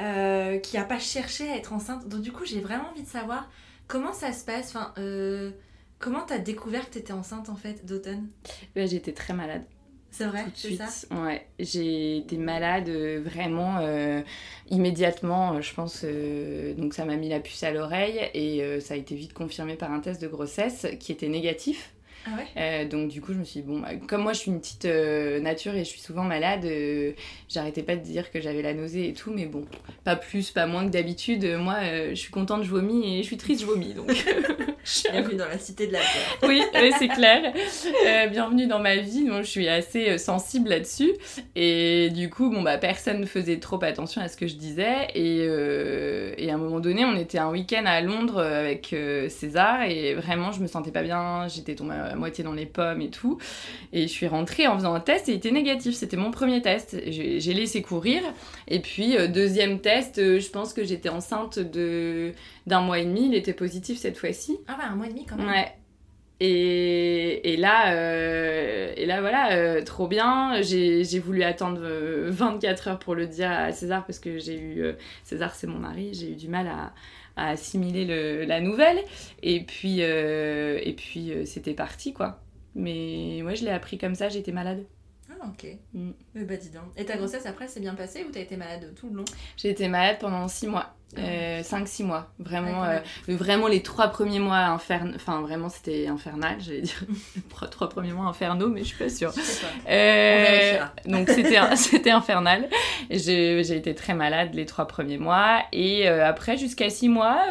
euh, 0.01 0.59
qui 0.59 0.77
a 0.77 0.85
pas 0.85 0.99
cherché 0.99 1.49
à 1.51 1.57
être 1.57 1.73
enceinte. 1.73 2.09
Donc 2.09 2.23
du 2.23 2.33
coup 2.33 2.45
j'ai 2.45 2.61
vraiment 2.61 2.91
envie 2.91 3.03
de 3.03 3.09
savoir 3.09 3.51
comment 3.87 4.13
ça 4.13 4.33
se 4.33 4.45
passe. 4.45 4.69
Enfin, 4.69 4.93
euh, 4.99 5.51
comment 5.99 6.23
t'as 6.23 6.39
découvert 6.39 6.87
que 6.89 6.95
t'étais 6.95 7.13
enceinte 7.13 7.49
en 7.49 7.57
fait 7.57 7.85
d'automne? 7.85 8.29
Ouais, 8.77 8.87
j'étais 8.87 9.13
très 9.13 9.35
malade. 9.35 9.65
C'est 10.11 10.27
vrai, 10.27 10.47
c'est 10.55 10.77
ça? 10.77 10.87
Ouais, 11.11 11.45
j'ai 11.59 12.19
été 12.19 12.37
malade 12.37 12.89
euh, 12.89 13.21
vraiment 13.21 13.79
euh, 13.79 14.23
immédiatement, 14.71 15.61
je 15.61 15.75
pense. 15.75 16.03
euh, 16.05 16.73
donc 16.75 16.95
ça 16.95 17.05
m'a 17.05 17.17
mis 17.17 17.29
la 17.29 17.41
puce 17.41 17.65
à 17.65 17.73
l'oreille 17.73 18.21
et 18.33 18.63
euh, 18.63 18.79
ça 18.79 18.95
a 18.95 18.97
été 18.97 19.17
vite 19.17 19.33
confirmé 19.33 19.75
par 19.75 19.91
un 19.91 19.99
test 19.99 20.23
de 20.23 20.29
grossesse 20.29 20.87
qui 21.01 21.11
était 21.11 21.29
négatif. 21.29 21.94
Ah 22.27 22.31
ouais 22.37 22.47
Euh, 22.57 22.89
donc 22.89 23.09
du 23.09 23.21
coup 23.21 23.33
je 23.35 23.39
me 23.39 23.45
suis 23.45 23.61
dit, 23.61 23.67
bon, 23.67 23.81
bah, 23.81 23.97
comme 24.09 24.23
moi 24.23 24.33
je 24.33 24.39
suis 24.41 24.51
une 24.51 24.61
petite 24.61 24.87
euh, 24.87 25.41
nature 25.41 25.75
et 25.75 25.81
je 25.81 25.91
suis 25.91 26.01
souvent 26.01 26.23
malade, 26.25 26.65
euh, 26.65 27.13
j'arrêtais 27.49 27.83
pas 27.83 27.97
de 27.97 28.03
dire 28.03 28.31
que 28.31 28.41
j'avais 28.41 28.63
la 28.63 28.73
nausée 28.73 29.09
et 29.09 29.13
tout, 29.13 29.31
mais 29.33 29.47
bon, 29.47 29.65
pas 30.05 30.17
plus, 30.17 30.51
pas 30.51 30.67
moins 30.67 30.85
que 30.87 30.91
d'habitude. 30.91 31.45
Moi 31.59 31.77
je 32.11 32.15
suis 32.15 32.31
contente, 32.31 32.63
je 32.65 32.71
vomis 32.71 33.19
et 33.19 33.23
je 33.23 33.27
suis 33.27 33.37
triste, 33.37 33.61
je 33.63 33.67
vomis. 33.67 33.93
Donc 33.95 34.11
Bienvenue 35.13 35.37
dans 35.37 35.49
la 35.49 35.59
cité 35.59 35.87
de 35.87 35.93
la 35.93 36.01
peur. 36.01 36.39
oui, 36.49 36.63
oui, 36.75 36.93
c'est 36.99 37.09
clair. 37.09 37.55
Euh, 38.07 38.27
bienvenue 38.27 38.67
dans 38.67 38.81
ma 38.81 38.97
vie. 38.97 39.25
Donc, 39.25 39.45
je 39.45 39.49
suis 39.49 39.67
assez 39.67 40.11
euh, 40.11 40.19
sensible 40.19 40.69
là-dessus. 40.69 41.13
Et 41.57 42.11
du 42.11 42.29
coup, 42.29 42.51
bon, 42.51 42.61
bah, 42.61 42.77
personne 42.77 43.21
ne 43.21 43.25
faisait 43.25 43.59
trop 43.61 43.83
attention 43.83 44.21
à 44.21 44.29
ce 44.29 44.37
que 44.37 44.47
je 44.47 44.57
disais. 44.57 45.09
Et, 45.15 45.39
euh, 45.49 46.35
et 46.37 46.51
à 46.51 46.55
un 46.55 46.59
moment 46.59 46.81
donné, 46.81 47.05
on 47.07 47.17
était 47.17 47.39
un 47.39 47.51
week-end 47.51 47.85
à 47.87 48.03
Londres 48.03 48.43
avec 48.43 48.93
euh, 48.93 49.31
César. 49.31 49.85
Et 49.85 50.15
vraiment, 50.15 50.53
je 50.53 50.61
me 50.61 50.67
sentais 50.67 50.91
pas 50.91 51.03
bien. 51.03 51.49
J'étais 51.49 51.77
tombée 51.77 51.95
à 51.95 52.15
moitié 52.15 52.45
dans 52.45 52.53
les 52.53 52.67
pommes 52.67 53.01
et 53.01 53.11
tout. 53.11 53.39
Et 53.95 54.03
je 54.03 54.13
suis 54.13 54.27
rentrée 54.27 54.67
en 54.67 54.77
faisant 54.77 54.93
un 54.93 55.01
test 55.01 55.31
et 55.31 55.33
il 55.33 55.37
était 55.37 55.51
négatif. 55.51 55.95
C'était 55.95 56.19
mon 56.19 56.31
premier 56.31 56.61
test. 56.61 56.95
J'ai 57.07 57.55
laissé 57.55 57.81
courir. 57.81 58.21
Et 58.69 58.81
puis, 58.81 59.17
deuxième 59.29 59.81
test, 59.81 60.17
je 60.17 60.51
pense 60.51 60.75
que 60.75 60.85
j'étais 60.85 61.09
enceinte 61.09 61.59
de 61.59 62.33
d'un 62.67 62.81
mois 62.81 62.99
et 62.99 63.05
demi. 63.05 63.27
Il 63.29 63.35
était 63.35 63.53
positif 63.55 63.99
cette 63.99 64.17
fois-ci. 64.19 64.59
Ah 64.69 64.77
ouais, 64.79 64.85
un 64.85 64.97
mois 64.97 65.07
et 65.07 65.11
demi 65.11 65.27
quand 65.27 65.37
même. 65.37 65.49
Ouais. 65.49 65.73
Et, 66.41 67.53
et 67.53 67.57
là, 67.57 67.93
euh, 67.95 68.93
et 68.97 69.07
là, 69.07 69.21
voilà, 69.21 69.53
euh, 69.53 69.83
trop 69.83 70.09
bien. 70.09 70.61
J'ai 70.63 71.19
voulu 71.21 71.43
attendre 71.43 71.81
euh, 71.83 72.29
24 72.31 72.89
heures 72.89 72.99
pour 72.99 73.15
le 73.15 73.27
dire 73.27 73.51
à 73.51 73.73
César 73.73 74.05
parce 74.05 74.19
que 74.19 74.39
j'ai 74.39 74.59
eu. 74.59 74.83
euh, 74.83 74.93
César, 75.23 75.55
c'est 75.55 75.67
mon 75.69 75.79
mari, 75.79 76.13
j'ai 76.13 76.33
eu 76.33 76.35
du 76.37 76.49
mal 76.49 76.67
à, 76.67 76.93
à 77.37 77.51
assimiler 77.51 78.05
le- 78.05 78.45
la 78.45 78.61
nouvelle. 78.61 78.99
Et 79.43 79.63
puis, 79.65 79.99
euh, 80.01 80.79
et 80.83 80.93
puis 80.95 81.31
euh, 81.33 81.45
c'était 81.47 81.75
parti, 81.75 82.13
quoi. 82.13 82.41
Mais 82.75 83.43
ouais, 83.45 83.55
je 83.55 83.65
l'ai 83.65 83.71
appris 83.71 83.97
comme 83.99 84.17
ça, 84.17 84.29
j'étais 84.29 84.53
malade. 84.53 84.85
Ah 85.45 85.51
ok. 85.51 85.77
Mm. 85.93 86.11
Bah 86.35 86.57
dis 86.57 86.71
donc. 86.71 86.85
Et 86.97 87.05
ta 87.05 87.17
grossesse 87.17 87.47
après 87.47 87.69
s'est 87.69 87.81
bien 87.81 87.95
passée 87.95 88.25
ou 88.29 88.33
t'as 88.33 88.41
été 88.41 88.57
malade 88.57 88.93
tout 88.99 89.09
le 89.09 89.17
long? 89.17 89.25
J'ai 89.57 89.71
été 89.71 89.89
malade 89.89 90.17
pendant 90.21 90.49
6 90.49 90.69
mois. 90.69 90.95
5-6 91.17 92.05
mois. 92.05 92.33
Vraiment, 92.39 92.83
Ouais, 92.83 93.03
quand 93.27 93.33
euh, 93.33 93.37
vraiment 93.37 93.69
les 93.69 93.83
trois 93.83 94.09
premiers 94.09 94.41
mois 94.41 94.59
infernaux. 94.59 95.13
Enfin, 95.15 95.43
vraiment, 95.43 95.69
c'était 95.69 96.09
infernal, 96.09 96.57
j'allais 96.59 96.81
dire. 96.81 97.05
Trois 97.71 97.89
premiers 97.89 98.13
mois 98.13 98.27
infernaux, 98.27 98.69
mais 98.69 98.81
je 98.81 98.87
suis 98.87 98.97
pas 98.99 99.09
sûre. 99.09 99.33
Pas. 99.33 99.93
Euh. 99.93 100.79
Donc 101.07 101.29
c'était 101.29 101.61
c'était 101.77 102.11
infernal. 102.11 102.69
J'ai 103.11 103.61
été 103.61 103.95
très 103.95 104.15
malade 104.15 104.55
les 104.55 104.67
trois 104.67 104.87
premiers 104.87 105.19
mois 105.19 105.63
et 105.73 106.09
euh, 106.09 106.27
après 106.27 106.57
jusqu'à 106.57 106.91
six 106.91 107.09
mois. 107.09 107.43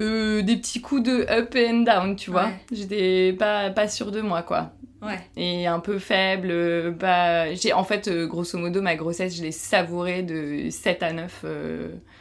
Euh, 0.00 0.42
des 0.42 0.56
petits 0.56 0.80
coups 0.80 1.02
de 1.02 1.26
up 1.30 1.54
and 1.54 1.82
down, 1.82 2.16
tu 2.16 2.30
vois. 2.30 2.50
J'étais 2.72 3.34
pas, 3.38 3.70
pas 3.70 3.88
sûre 3.88 4.10
de 4.10 4.20
moi, 4.22 4.42
quoi. 4.42 4.72
Ouais. 5.02 5.18
Et 5.36 5.66
un 5.66 5.80
peu 5.80 5.98
faible. 5.98 6.94
Bah, 6.98 7.52
j'ai, 7.54 7.72
en 7.72 7.84
fait, 7.84 8.08
grosso 8.08 8.56
modo, 8.56 8.80
ma 8.80 8.94
grossesse, 8.94 9.36
je 9.36 9.42
l'ai 9.42 9.52
savourée 9.52 10.22
de 10.22 10.70
7 10.70 11.02
à 11.02 11.12
9. 11.12 11.44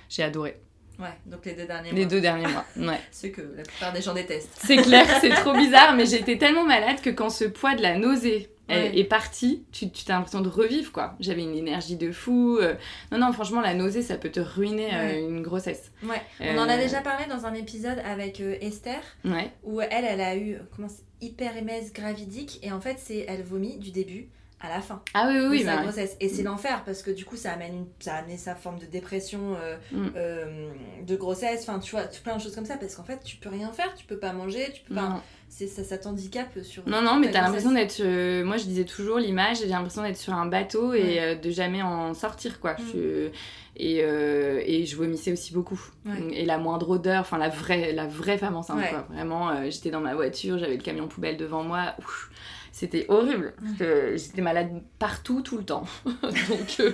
j'ai 0.09 0.23
adoré. 0.23 0.57
Ouais, 0.99 1.07
donc 1.25 1.45
les 1.45 1.53
deux 1.53 1.65
derniers 1.65 1.91
mois. 1.91 1.99
Les 1.99 2.05
deux 2.05 2.21
derniers 2.21 2.47
mois, 2.47 2.65
ouais. 2.91 2.99
Ce 3.11 3.27
que 3.27 3.41
la 3.57 3.63
plupart 3.63 3.91
des 3.91 4.01
gens 4.01 4.13
détestent. 4.13 4.51
C'est 4.63 4.77
clair, 4.77 5.07
c'est 5.19 5.29
trop 5.29 5.53
bizarre, 5.57 5.95
mais 5.95 6.05
j'étais 6.05 6.37
tellement 6.37 6.63
malade 6.63 7.01
que 7.01 7.09
quand 7.09 7.31
ce 7.31 7.45
poids 7.45 7.75
de 7.75 7.81
la 7.81 7.97
nausée 7.97 8.49
est 8.69 9.03
parti, 9.03 9.65
tu, 9.71 9.89
tu 9.89 10.09
as 10.09 10.15
l'impression 10.15 10.41
de 10.41 10.49
revivre, 10.49 10.91
quoi. 10.91 11.15
J'avais 11.19 11.41
une 11.41 11.55
énergie 11.55 11.97
de 11.97 12.11
fou. 12.11 12.57
Euh. 12.61 12.75
Non, 13.11 13.17
non, 13.17 13.33
franchement, 13.33 13.61
la 13.61 13.73
nausée, 13.73 14.01
ça 14.01 14.17
peut 14.17 14.29
te 14.29 14.39
ruiner 14.39 14.89
euh, 14.93 15.19
une 15.19 15.41
grossesse. 15.41 15.91
Ouais, 16.03 16.21
on 16.39 16.57
en 16.57 16.69
a 16.69 16.77
euh. 16.77 16.81
déjà 16.81 17.01
parlé 17.01 17.25
dans 17.25 17.45
un 17.45 17.53
épisode 17.53 17.99
avec 18.05 18.39
Esther, 18.39 19.01
ouais. 19.25 19.51
où 19.63 19.81
elle, 19.81 20.05
elle 20.05 20.21
a 20.21 20.37
eu 20.37 20.57
comment 20.75 20.87
hyperémèse 21.21 21.93
gravidique, 21.93 22.59
et 22.63 22.71
en 22.71 22.81
fait, 22.81 22.97
c'est 22.99 23.25
elle 23.27 23.43
vomit 23.43 23.77
du 23.77 23.91
début 23.91 24.29
à 24.61 24.69
la 24.69 24.79
fin 24.79 25.01
ah 25.13 25.27
oui 25.27 25.39
oui, 25.49 25.63
sa 25.63 25.77
bah 25.77 25.83
grossesse 25.83 26.15
et 26.19 26.29
c'est 26.29 26.43
mm. 26.43 26.45
l'enfer 26.45 26.83
parce 26.85 27.01
que 27.01 27.11
du 27.11 27.25
coup 27.25 27.35
ça 27.35 27.51
amène 27.51 27.73
une... 27.73 27.87
ça 27.99 28.15
a 28.15 28.17
amené 28.19 28.37
sa 28.37 28.55
forme 28.55 28.77
de 28.77 28.85
dépression 28.85 29.55
euh, 29.55 29.77
mm. 29.91 30.09
euh, 30.15 30.69
de 31.03 31.15
grossesse 31.15 31.67
enfin 31.67 31.79
tu 31.79 31.91
vois 31.91 32.03
plein 32.23 32.37
de 32.37 32.41
choses 32.41 32.53
comme 32.53 32.65
ça 32.65 32.77
parce 32.77 32.95
qu'en 32.95 33.03
fait 33.03 33.23
tu 33.23 33.37
peux 33.37 33.49
rien 33.49 33.71
faire 33.71 33.93
tu 33.95 34.05
peux 34.05 34.19
pas 34.19 34.33
manger 34.33 34.71
tu 34.73 34.81
peux 34.81 34.95
pas 34.95 35.23
ça, 35.51 35.83
ça 35.83 35.97
t'handicape 35.97 36.63
sur 36.63 36.87
non 36.87 37.01
non 37.01 37.19
mais 37.19 37.29
t'as 37.29 37.41
l'impression 37.41 37.71
d'être 37.71 37.99
euh, 37.99 38.43
moi 38.43 38.57
je 38.57 38.63
disais 38.63 38.85
toujours 38.85 39.17
l'image 39.17 39.57
j'ai 39.59 39.67
l'impression 39.67 40.01
d'être 40.01 40.17
sur 40.17 40.33
un 40.33 40.45
bateau 40.45 40.93
et 40.93 41.35
de 41.35 41.51
jamais 41.51 41.81
en 41.81 42.13
sortir 42.13 42.59
quoi. 42.59 42.73
Mm. 42.73 43.29
et, 43.75 43.97
et 43.97 44.85
je 44.85 44.95
vomissais 44.95 45.31
aussi 45.31 45.53
beaucoup. 45.53 45.79
Et 46.31 46.45
la 46.45 46.57
moindre 46.57 46.89
odeur 46.89 47.21
enfin 47.21 47.37
la 47.37 47.49
vraie 47.49 47.91
la 47.91 48.07
vraie 48.07 48.37
femme 48.37 48.55
enceinte 48.55 48.89
quoi. 48.89 49.07
Vraiment 49.11 49.69
j'étais 49.69 49.91
dans 49.91 50.01
ma 50.01 50.15
voiture 50.15 50.57
j'avais 50.57 50.77
le 50.77 50.83
camion 50.83 51.07
poubelle 51.07 51.37
devant 51.37 51.63
moi 51.63 51.95
Ouf 51.99 52.30
c'était 52.81 53.05
horrible. 53.09 53.53
J'étais 53.77 54.41
malade 54.41 54.81
partout, 54.97 55.43
tout 55.43 55.55
le 55.55 55.63
temps. 55.63 55.83
Donc, 56.05 56.79
euh, 56.79 56.91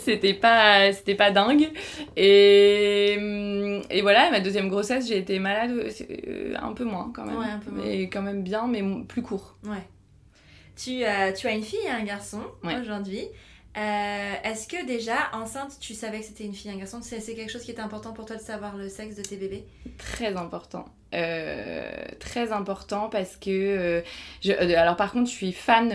c'était 0.00 0.34
pas, 0.34 0.92
c'était 0.92 1.14
pas 1.14 1.30
dingue. 1.30 1.70
Et, 2.16 3.14
hum, 3.16 3.80
et 3.88 4.02
voilà, 4.02 4.32
ma 4.32 4.40
deuxième 4.40 4.68
grossesse, 4.68 5.06
j'ai 5.06 5.18
été 5.18 5.38
malade 5.38 5.70
euh, 5.70 6.54
un 6.60 6.72
peu 6.72 6.82
moins 6.82 7.12
quand 7.14 7.24
même. 7.24 7.38
Ouais, 7.38 7.46
un 7.46 7.58
peu 7.58 7.70
moins. 7.70 7.84
Mais 7.84 8.08
quand 8.08 8.22
même 8.22 8.42
bien, 8.42 8.66
mais 8.66 8.82
plus 9.06 9.22
court. 9.22 9.56
Ouais. 9.64 9.86
Tu, 10.74 11.04
as, 11.04 11.32
tu 11.32 11.46
as 11.46 11.52
une 11.52 11.62
fille 11.62 11.86
et 11.86 11.90
un 11.90 12.02
garçon 12.02 12.40
aujourd'hui. 12.64 13.28
Euh, 13.76 14.34
est-ce 14.42 14.66
que 14.66 14.86
déjà, 14.86 15.30
enceinte, 15.32 15.78
tu 15.80 15.94
savais 15.94 16.20
que 16.20 16.24
c'était 16.24 16.44
une 16.44 16.54
fille 16.54 16.70
un 16.70 16.76
garçon? 16.76 17.00
C'est 17.02 17.20
quelque 17.34 17.52
chose 17.52 17.62
qui 17.62 17.70
était 17.70 17.82
important 17.82 18.12
pour 18.12 18.24
toi 18.24 18.36
de 18.36 18.40
savoir 18.40 18.76
le 18.76 18.88
sexe 18.88 19.14
de 19.14 19.22
tes 19.22 19.36
bébés? 19.36 19.64
Très 19.98 20.36
important. 20.36 20.86
Euh, 21.14 21.90
très 22.18 22.50
important 22.52 23.08
parce 23.08 23.36
que... 23.36 23.50
Euh, 23.50 24.00
je, 24.40 24.52
alors 24.52 24.96
par 24.96 25.12
contre, 25.12 25.30
je 25.30 25.34
suis 25.34 25.52
fan 25.52 25.88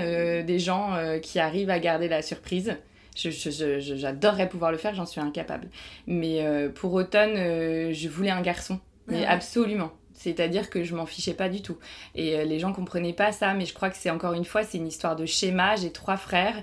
des 0.46 0.60
gens 0.60 0.98
qui 1.22 1.40
arrivent 1.40 1.70
à 1.70 1.80
garder 1.80 2.08
la 2.08 2.22
surprise. 2.22 2.78
J'adorerais 3.16 4.50
pouvoir 4.50 4.72
le 4.72 4.78
faire, 4.78 4.96
j'en 4.96 5.06
suis 5.06 5.22
incapable. 5.22 5.68
Mais 6.08 6.70
pour 6.76 6.94
automne, 6.94 7.36
je 7.36 8.08
voulais 8.08 8.32
un 8.32 8.42
garçon. 8.42 8.80
Mais 9.08 9.26
absolument. 9.26 9.92
C'est-à-dire 10.16 10.70
que 10.70 10.84
je 10.86 10.96
m'en 10.96 11.06
fichais 11.06 11.34
pas 11.34 11.50
du 11.50 11.62
tout. 11.62 11.78
Et 12.16 12.46
les 12.46 12.58
gens 12.58 12.72
comprenaient 12.72 13.14
pas 13.14 13.34
ça, 13.34 13.54
mais 13.54 13.66
je 13.66 13.74
crois 13.74 13.90
que 13.90 13.98
c'est 13.98 14.10
encore 14.10 14.34
une 14.34 14.46
fois, 14.46 14.64
c'est 14.64 14.78
une 14.78 14.88
histoire 14.88 15.18
de 15.18 15.26
schéma. 15.26 15.76
J'ai 15.76 15.92
trois 15.92 16.16
frères. 16.16 16.56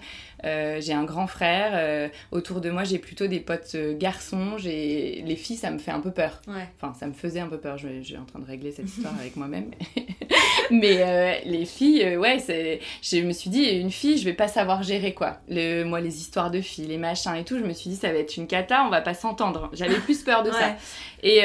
Euh, 0.44 0.80
j'ai 0.80 0.92
un 0.92 1.04
grand 1.04 1.26
frère. 1.26 1.73
Euh, 1.75 2.09
autour 2.32 2.61
de 2.61 2.70
moi, 2.70 2.85
j'ai 2.85 2.99
plutôt 2.99 3.26
des 3.26 3.40
potes 3.40 3.73
euh, 3.75 3.97
garçons. 3.97 4.56
J'ai 4.59 5.23
les 5.26 5.37
filles, 5.37 5.56
ça 5.56 5.70
me 5.70 5.78
fait 5.78 5.90
un 5.90 6.00
peu 6.00 6.11
peur. 6.11 6.40
Enfin, 6.49 6.94
ça 6.99 7.06
me 7.06 7.12
faisait 7.12 7.40
un 7.40 7.49
peu 7.49 7.59
peur. 7.59 7.78
Je, 7.78 8.02
suis 8.02 8.16
en 8.16 8.25
train 8.25 8.38
de 8.38 8.47
régler 8.47 8.73
cette 8.73 8.87
histoire 8.87 9.14
avec 9.18 9.37
moi-même. 9.37 9.70
Mais 10.70 11.42
les 11.47 11.64
filles, 11.64 12.16
ouais, 12.16 12.38
c'est. 12.38 12.80
Je 13.02 13.18
me 13.18 13.32
suis 13.32 13.50
dit, 13.50 13.64
une 13.64 13.90
fille, 13.90 14.18
je 14.18 14.25
vais 14.25 14.32
pas 14.32 14.49
savoir 14.49 14.82
gérer 14.82 15.14
quoi. 15.14 15.38
Le, 15.49 15.82
moi, 15.85 16.00
les 16.00 16.18
histoires 16.18 16.50
de 16.50 16.61
filles, 16.61 16.87
les 16.87 16.97
machins 16.97 17.35
et 17.35 17.44
tout, 17.44 17.59
je 17.59 17.64
me 17.64 17.73
suis 17.73 17.90
dit, 17.90 17.97
ça 17.97 18.12
va 18.12 18.18
être 18.18 18.37
une 18.37 18.47
cata, 18.47 18.85
on 18.87 18.90
va 18.90 19.00
pas 19.00 19.14
s'entendre. 19.14 19.70
J'avais 19.73 19.97
plus 19.97 20.23
peur 20.23 20.42
de 20.42 20.50
ça. 20.50 20.76
Et 21.23 21.40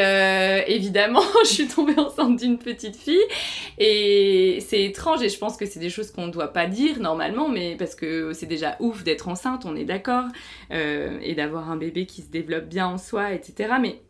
évidemment, 0.67 1.23
je 1.43 1.49
suis 1.49 1.67
tombée 1.67 1.97
enceinte 1.97 2.37
d'une 2.37 2.57
petite 2.57 2.95
fille. 2.95 3.17
Et 3.79 4.63
c'est 4.65 4.83
étrange. 4.83 5.21
Et 5.23 5.29
je 5.29 5.37
pense 5.37 5.57
que 5.57 5.65
c'est 5.65 5.79
des 5.79 5.89
choses 5.89 6.11
qu'on 6.11 6.27
ne 6.27 6.31
doit 6.31 6.53
pas 6.53 6.67
dire 6.67 6.99
normalement, 6.99 7.49
mais 7.49 7.75
parce 7.77 7.95
que 7.95 8.33
c'est 8.33 8.45
déjà 8.45 8.77
d'être 8.93 9.27
enceinte, 9.27 9.65
on 9.65 9.75
est 9.75 9.85
d'accord, 9.85 10.25
euh, 10.71 11.19
et 11.21 11.35
d'avoir 11.35 11.69
un 11.69 11.77
bébé 11.77 12.05
qui 12.05 12.21
se 12.21 12.29
développe 12.29 12.65
bien 12.65 12.87
en 12.87 12.97
soi, 12.97 13.33
etc. 13.33 13.75
Mais 13.81 14.01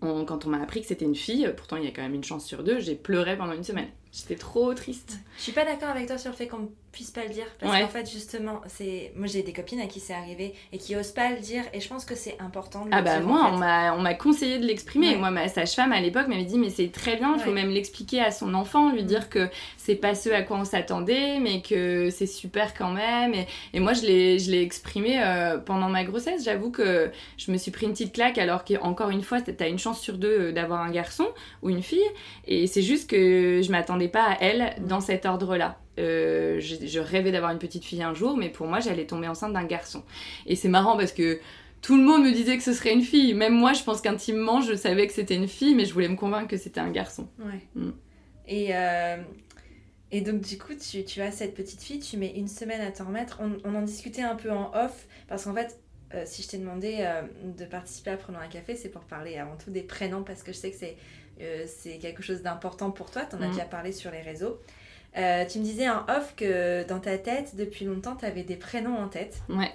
quand 0.00 0.46
on 0.46 0.48
m'a 0.48 0.62
appris 0.62 0.80
que 0.80 0.86
c'était 0.86 1.04
une 1.04 1.14
fille, 1.14 1.52
pourtant 1.56 1.76
il 1.76 1.84
y 1.84 1.86
a 1.86 1.90
quand 1.90 2.02
même 2.02 2.14
une 2.14 2.24
chance 2.24 2.46
sur 2.46 2.64
deux, 2.64 2.80
j'ai 2.80 2.94
pleuré 2.94 3.36
pendant 3.36 3.52
une 3.52 3.64
semaine. 3.64 3.88
J'étais 4.12 4.36
trop 4.36 4.72
triste. 4.74 5.18
Je 5.36 5.42
suis 5.42 5.52
pas 5.52 5.64
d'accord 5.64 5.90
avec 5.90 6.06
toi 6.06 6.18
sur 6.18 6.30
le 6.30 6.36
fait 6.36 6.48
qu'on 6.48 6.70
puisse 6.92 7.10
pas 7.10 7.22
le 7.24 7.30
dire. 7.30 7.46
Parce 7.58 7.80
qu'en 7.80 7.88
fait 7.88 8.10
justement 8.10 8.60
c'est 8.66 9.12
moi 9.14 9.26
j'ai 9.26 9.42
des 9.42 9.52
copines 9.52 9.80
à 9.80 9.86
qui 9.86 10.00
c'est 10.00 10.14
arrivé 10.14 10.54
et 10.72 10.78
qui 10.78 10.96
osent 10.96 11.12
pas 11.12 11.30
le 11.30 11.38
dire. 11.38 11.62
Et 11.72 11.80
je 11.80 11.88
pense 11.88 12.04
que 12.04 12.14
c'est 12.14 12.36
important 12.40 12.84
de 12.84 12.90
le 12.90 12.94
ah 12.94 13.02
bah 13.02 13.20
moi 13.20 13.50
on 13.52 13.58
m'a 13.58 13.94
on 13.94 14.00
m'a 14.00 14.14
conseillé 14.14 14.58
de 14.58 14.66
l'exprimer. 14.66 15.16
Moi 15.16 15.30
ma 15.30 15.48
sage-femme 15.48 15.92
à 15.92 16.00
l'époque 16.00 16.28
m'avait 16.28 16.44
dit 16.44 16.58
mais 16.58 16.70
c'est 16.70 16.90
très 16.90 17.16
bien 17.16 17.34
il 17.36 17.40
faut 17.40 17.52
même 17.52 17.70
l'expliquer 17.70 18.20
à 18.20 18.30
son 18.30 18.54
enfant 18.54 18.90
lui 18.90 19.02
mm. 19.02 19.06
dire 19.06 19.30
que 19.30 19.48
c'est 19.76 19.94
pas 19.94 20.14
ce 20.14 20.30
à 20.30 20.42
quoi 20.42 20.58
on 20.58 20.64
s'attendait 20.64 21.38
mais 21.38 21.62
que 21.62 22.10
c'est 22.10 22.26
super 22.26 22.74
quand 22.74 22.90
même. 22.90 23.34
Et, 23.34 23.46
et 23.72 23.80
moi 23.80 23.92
je 23.92 24.02
l'ai 24.02 24.38
je 24.38 24.50
l'ai 24.50 24.62
exprimé 24.62 25.22
euh, 25.22 25.58
pendant 25.58 25.88
ma 25.88 26.04
grossesse. 26.04 26.44
J'avoue 26.44 26.70
que 26.70 27.10
je 27.36 27.52
me 27.52 27.56
suis 27.56 27.70
pris 27.70 27.86
une 27.86 27.92
petite 27.92 28.14
claque 28.14 28.38
alors 28.38 28.64
qu'encore 28.64 29.10
une 29.10 29.22
fois 29.22 29.40
t'as 29.40 29.68
une 29.68 29.78
chance 29.78 30.00
sur 30.00 30.18
deux 30.18 30.40
euh, 30.40 30.52
d'avoir 30.52 30.80
un 30.80 30.90
garçon 30.90 31.28
ou 31.62 31.70
une 31.70 31.82
fille. 31.82 31.98
Et 32.46 32.66
c'est 32.66 32.82
juste 32.82 33.08
que 33.08 33.60
je 33.62 33.70
m'attendais 33.70 34.08
pas 34.08 34.24
à 34.24 34.36
elle 34.40 34.74
mm. 34.80 34.86
dans 34.86 35.00
cet 35.00 35.24
ordre 35.24 35.56
là 35.56 35.78
euh, 36.00 36.60
je, 36.60 36.98
rêvais 36.98 37.32
d'avoir 37.32 37.52
une 37.52 37.58
petite 37.58 37.84
fille 37.84 38.02
un 38.02 38.14
jour, 38.14 38.36
mais 38.36 38.48
pour 38.48 38.66
moi, 38.66 38.80
j'allais 38.80 39.06
tomber 39.06 39.28
enceinte 39.28 39.52
d'un 39.52 39.64
garçon. 39.64 40.02
Et 40.46 40.56
c'est 40.56 40.68
marrant 40.68 40.96
parce 40.96 41.12
que 41.12 41.40
tout 41.82 41.96
le 41.96 42.02
monde 42.02 42.24
me 42.24 42.32
disait 42.32 42.56
que 42.56 42.62
ce 42.62 42.72
serait 42.72 42.92
une 42.92 43.02
fille. 43.02 43.34
Même 43.34 43.54
moi, 43.54 43.72
je 43.72 43.82
pense 43.82 44.00
qu'intimement, 44.00 44.60
je 44.60 44.74
savais 44.74 45.06
que 45.06 45.12
c'était 45.12 45.36
une 45.36 45.48
fille, 45.48 45.74
mais 45.74 45.84
je 45.84 45.92
voulais 45.92 46.08
me 46.08 46.16
convaincre 46.16 46.48
que 46.48 46.56
c'était 46.56 46.80
un 46.80 46.90
garçon. 46.90 47.28
Ouais. 47.38 47.60
Mm. 47.74 47.90
Et, 48.48 48.68
euh, 48.74 49.16
et 50.10 50.20
donc, 50.20 50.40
du 50.40 50.58
coup, 50.58 50.74
tu, 50.74 51.04
tu, 51.04 51.20
as 51.20 51.30
cette 51.30 51.54
petite 51.54 51.82
fille, 51.82 52.00
tu 52.00 52.16
mets 52.16 52.32
une 52.34 52.48
semaine 52.48 52.80
à 52.80 52.90
t'en 52.90 53.06
remettre. 53.06 53.40
On, 53.64 53.74
en 53.74 53.82
discutait 53.82 54.22
un 54.22 54.34
peu 54.36 54.50
en 54.50 54.72
off, 54.74 55.06
parce 55.28 55.44
qu'en 55.44 55.54
fait, 55.54 55.78
euh, 56.14 56.24
si 56.26 56.42
je 56.42 56.48
t'ai 56.48 56.58
demandé 56.58 57.08
de 57.44 57.64
participer 57.64 58.10
à 58.10 58.16
Prenons 58.16 58.40
un 58.40 58.48
café, 58.48 58.74
c'est 58.74 58.88
pour 58.88 59.02
parler 59.02 59.38
avant 59.38 59.56
tout 59.56 59.70
des 59.70 59.82
prénoms, 59.82 60.24
parce 60.24 60.42
que 60.42 60.52
je 60.52 60.58
sais 60.58 60.70
que 60.70 60.76
c'est 60.76 60.96
c'est 61.66 61.96
quelque 61.96 62.22
chose 62.22 62.42
d'important 62.42 62.90
pour 62.90 63.10
toi. 63.10 63.22
Tu 63.24 63.34
en 63.34 63.40
as 63.40 63.46
mm. 63.46 63.52
déjà 63.52 63.64
parlé 63.64 63.92
sur 63.92 64.10
les 64.10 64.20
réseaux. 64.20 64.60
Euh, 65.16 65.44
tu 65.44 65.58
me 65.58 65.64
disais 65.64 65.88
en 65.88 66.02
off 66.08 66.34
que 66.36 66.86
dans 66.86 67.00
ta 67.00 67.18
tête, 67.18 67.56
depuis 67.56 67.84
longtemps, 67.84 68.16
tu 68.16 68.24
avais 68.24 68.42
des 68.42 68.56
prénoms 68.56 68.96
en 68.96 69.08
tête. 69.08 69.38
Ouais. 69.48 69.72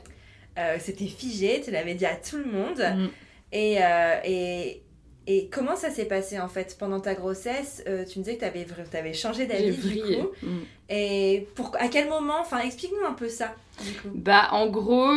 Euh, 0.58 0.78
c'était 0.80 1.08
figé, 1.08 1.62
tu 1.64 1.72
l'avais 1.72 1.94
dit 1.94 2.06
à 2.06 2.16
tout 2.16 2.38
le 2.38 2.46
monde. 2.46 2.80
Mm. 2.80 3.08
Et, 3.52 3.78
euh, 3.84 4.16
et, 4.24 4.82
et, 5.28 5.50
comment 5.50 5.76
ça 5.76 5.90
s'est 5.90 6.06
passé 6.06 6.40
en 6.40 6.48
fait 6.48 6.78
pendant 6.80 7.02
ta 7.02 7.14
grossesse 7.14 7.84
Tu 7.86 8.20
me 8.20 8.24
disais 8.24 8.36
que 8.36 8.40
tu 8.40 8.46
avais, 8.46 8.66
avais, 8.94 9.14
changé 9.14 9.46
d'avis 9.46 9.78
du 9.78 10.02
coup. 10.02 10.30
Mm. 10.42 10.60
Et 10.90 11.48
pour, 11.56 11.76
à 11.80 11.90
quel 11.90 12.08
moment 12.08 12.40
Enfin, 12.40 12.60
explique-nous 12.60 13.06
un 13.06 13.14
peu 13.14 13.28
ça. 13.28 13.54
Du 13.84 13.92
coup. 14.00 14.10
Bah, 14.14 14.48
en 14.52 14.68
gros, 14.68 15.12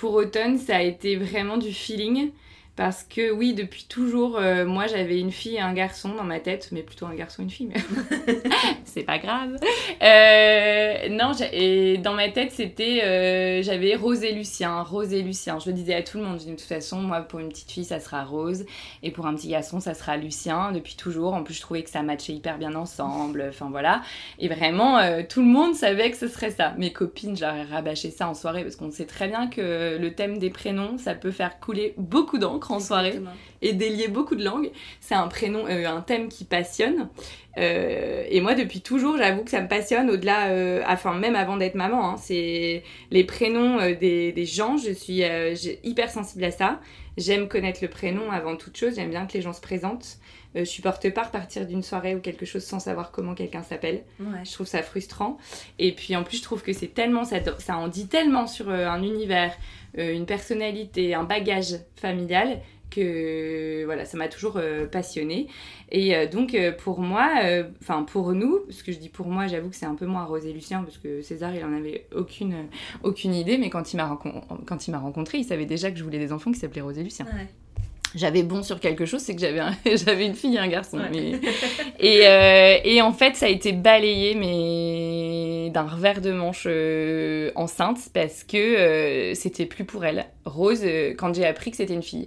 pour 0.00 0.14
automne, 0.14 0.58
ça 0.58 0.76
a 0.76 0.82
été 0.82 1.14
vraiment 1.16 1.58
du 1.58 1.72
feeling. 1.72 2.32
Parce 2.78 3.02
que 3.02 3.32
oui, 3.32 3.54
depuis 3.54 3.86
toujours, 3.88 4.38
euh, 4.38 4.64
moi 4.64 4.86
j'avais 4.86 5.18
une 5.18 5.32
fille 5.32 5.56
et 5.56 5.60
un 5.60 5.72
garçon 5.72 6.14
dans 6.14 6.22
ma 6.22 6.38
tête, 6.38 6.68
mais 6.70 6.84
plutôt 6.84 7.06
un 7.06 7.14
garçon 7.16 7.42
et 7.42 7.46
une 7.46 7.50
fille, 7.50 7.66
mais 7.66 7.82
c'est 8.84 9.02
pas 9.02 9.18
grave. 9.18 9.56
Euh, 10.00 11.08
non, 11.08 11.32
et 11.52 11.98
dans 11.98 12.14
ma 12.14 12.28
tête 12.28 12.52
c'était, 12.52 13.02
euh, 13.02 13.62
j'avais 13.64 13.96
Rose 13.96 14.22
et 14.22 14.30
Lucien, 14.30 14.80
Rose 14.82 15.12
et 15.12 15.22
Lucien. 15.22 15.58
Je 15.58 15.70
le 15.70 15.72
disais 15.72 15.96
à 15.96 16.04
tout 16.04 16.18
le 16.18 16.22
monde, 16.22 16.38
de 16.38 16.50
toute 16.50 16.60
façon, 16.60 17.00
moi 17.00 17.22
pour 17.22 17.40
une 17.40 17.48
petite 17.48 17.72
fille 17.72 17.84
ça 17.84 17.98
sera 17.98 18.22
Rose, 18.22 18.64
et 19.02 19.10
pour 19.10 19.26
un 19.26 19.34
petit 19.34 19.48
garçon 19.48 19.80
ça 19.80 19.94
sera 19.94 20.16
Lucien, 20.16 20.70
depuis 20.70 20.94
toujours. 20.94 21.34
En 21.34 21.42
plus 21.42 21.54
je 21.54 21.60
trouvais 21.60 21.82
que 21.82 21.90
ça 21.90 22.02
matchait 22.02 22.34
hyper 22.34 22.58
bien 22.58 22.76
ensemble, 22.76 23.44
enfin 23.48 23.66
voilà. 23.72 24.02
Et 24.38 24.46
vraiment, 24.46 25.00
tout 25.28 25.40
le 25.40 25.48
monde 25.48 25.74
savait 25.74 26.12
que 26.12 26.16
ce 26.16 26.28
serait 26.28 26.52
ça. 26.52 26.74
Mes 26.78 26.92
copines, 26.92 27.36
j'aurais 27.36 27.64
rabâché 27.64 28.12
ça 28.12 28.28
en 28.28 28.34
soirée, 28.34 28.62
parce 28.62 28.76
qu'on 28.76 28.92
sait 28.92 29.06
très 29.06 29.26
bien 29.26 29.48
que 29.48 29.98
le 30.00 30.14
thème 30.14 30.38
des 30.38 30.50
prénoms, 30.50 30.96
ça 30.96 31.16
peut 31.16 31.32
faire 31.32 31.58
couler 31.58 31.94
beaucoup 31.96 32.38
d'encre 32.38 32.67
en 32.72 32.80
soirée 32.80 33.20
et 33.62 33.72
délier 33.72 34.08
beaucoup 34.08 34.34
de 34.34 34.44
langues. 34.44 34.70
C'est 35.00 35.14
un 35.14 35.28
prénom, 35.28 35.66
euh, 35.66 35.86
un 35.86 36.00
thème 36.00 36.28
qui 36.28 36.44
passionne. 36.44 37.08
Euh, 37.58 38.24
et 38.28 38.40
moi, 38.40 38.54
depuis 38.54 38.80
toujours, 38.80 39.16
j'avoue 39.16 39.42
que 39.42 39.50
ça 39.50 39.60
me 39.60 39.68
passionne 39.68 40.10
au-delà, 40.10 40.50
euh, 40.50 40.82
enfin 40.86 41.14
même 41.14 41.34
avant 41.34 41.56
d'être 41.56 41.74
maman. 41.74 42.10
Hein. 42.10 42.16
c'est 42.16 42.82
les 43.10 43.24
prénoms 43.24 43.78
des, 43.78 44.32
des, 44.32 44.46
gens. 44.46 44.76
Je 44.76 44.92
suis 44.92 45.22
hyper 45.82 46.10
sensible 46.10 46.44
à 46.44 46.50
ça. 46.50 46.80
J'aime 47.16 47.48
connaître 47.48 47.80
le 47.82 47.88
prénom 47.88 48.30
avant 48.30 48.56
toute 48.56 48.76
chose. 48.76 48.94
J'aime 48.94 49.10
bien 49.10 49.26
que 49.26 49.32
les 49.32 49.42
gens 49.42 49.52
se 49.52 49.60
présentent. 49.60 50.18
Je 50.54 50.64
supporte 50.64 51.08
pas 51.10 51.24
repartir 51.24 51.66
d'une 51.66 51.82
soirée 51.82 52.14
ou 52.14 52.20
quelque 52.20 52.46
chose 52.46 52.64
sans 52.64 52.80
savoir 52.80 53.10
comment 53.10 53.34
quelqu'un 53.34 53.62
s'appelle. 53.62 54.02
Je 54.44 54.52
trouve 54.52 54.66
ça 54.66 54.82
frustrant. 54.82 55.38
Et 55.78 55.92
puis 55.92 56.16
en 56.16 56.24
plus, 56.24 56.38
je 56.38 56.42
trouve 56.42 56.62
que 56.62 56.72
c'est 56.72 56.94
tellement, 56.94 57.24
ça, 57.24 57.36
ça 57.58 57.76
en 57.76 57.88
dit 57.88 58.08
tellement 58.08 58.46
sur 58.46 58.70
un 58.70 59.02
univers, 59.02 59.52
une 59.96 60.26
personnalité, 60.26 61.14
un 61.14 61.24
bagage 61.24 61.76
familial 61.96 62.60
que 62.90 63.84
voilà, 63.84 64.04
ça 64.04 64.16
m'a 64.16 64.28
toujours 64.28 64.56
euh, 64.56 64.86
passionnée. 64.86 65.48
Et 65.90 66.14
euh, 66.14 66.26
donc 66.26 66.54
euh, 66.54 66.72
pour 66.72 67.00
moi, 67.00 67.28
enfin 67.82 68.02
pour 68.02 68.32
nous, 68.32 68.60
ce 68.70 68.82
que 68.82 68.92
je 68.92 68.98
dis 68.98 69.08
pour 69.08 69.26
moi, 69.26 69.46
j'avoue 69.46 69.70
que 69.70 69.76
c'est 69.76 69.86
un 69.86 69.94
peu 69.94 70.06
moins 70.06 70.24
Rosé 70.24 70.52
Lucien 70.52 70.82
parce 70.82 70.98
que 70.98 71.22
César 71.22 71.54
il 71.54 71.64
en 71.64 71.72
avait 71.72 72.06
aucune 72.14 72.68
aucune 73.02 73.34
idée, 73.34 73.58
mais 73.58 73.70
quand 73.70 73.92
il 73.92 73.96
m'a 73.96 74.18
quand 74.66 74.86
il 74.86 74.90
m'a 74.90 74.98
rencontré, 74.98 75.38
il 75.38 75.44
savait 75.44 75.66
déjà 75.66 75.90
que 75.90 75.98
je 75.98 76.04
voulais 76.04 76.18
des 76.18 76.32
enfants 76.32 76.52
qui 76.52 76.58
s'appelaient 76.58 76.80
Rosé 76.80 77.02
Lucien. 77.02 77.26
J'avais 78.14 78.42
bon 78.42 78.62
sur 78.62 78.80
quelque 78.80 79.04
chose, 79.06 79.20
c'est 79.20 79.34
que 79.34 79.40
j'avais 79.40 79.60
j'avais 79.96 80.26
une 80.26 80.34
fille 80.34 80.56
et 80.56 80.58
un 80.58 80.68
garçon. 80.68 80.98
et, 82.00 82.22
et, 82.84 83.02
en 83.02 83.12
fait, 83.12 83.36
ça 83.36 83.46
a 83.46 83.48
été 83.48 83.72
balayé, 83.72 84.34
mais 84.34 85.70
d'un 85.70 85.86
revers 85.86 86.20
de 86.20 86.32
manche 86.32 86.66
enceinte, 87.56 87.98
parce 88.14 88.44
que 88.44 89.32
c'était 89.34 89.66
plus 89.66 89.84
pour 89.84 90.04
elle. 90.04 90.26
Rose, 90.44 90.84
quand 91.18 91.34
j'ai 91.34 91.46
appris 91.46 91.70
que 91.70 91.76
c'était 91.76 91.94
une 91.94 92.02
fille 92.02 92.26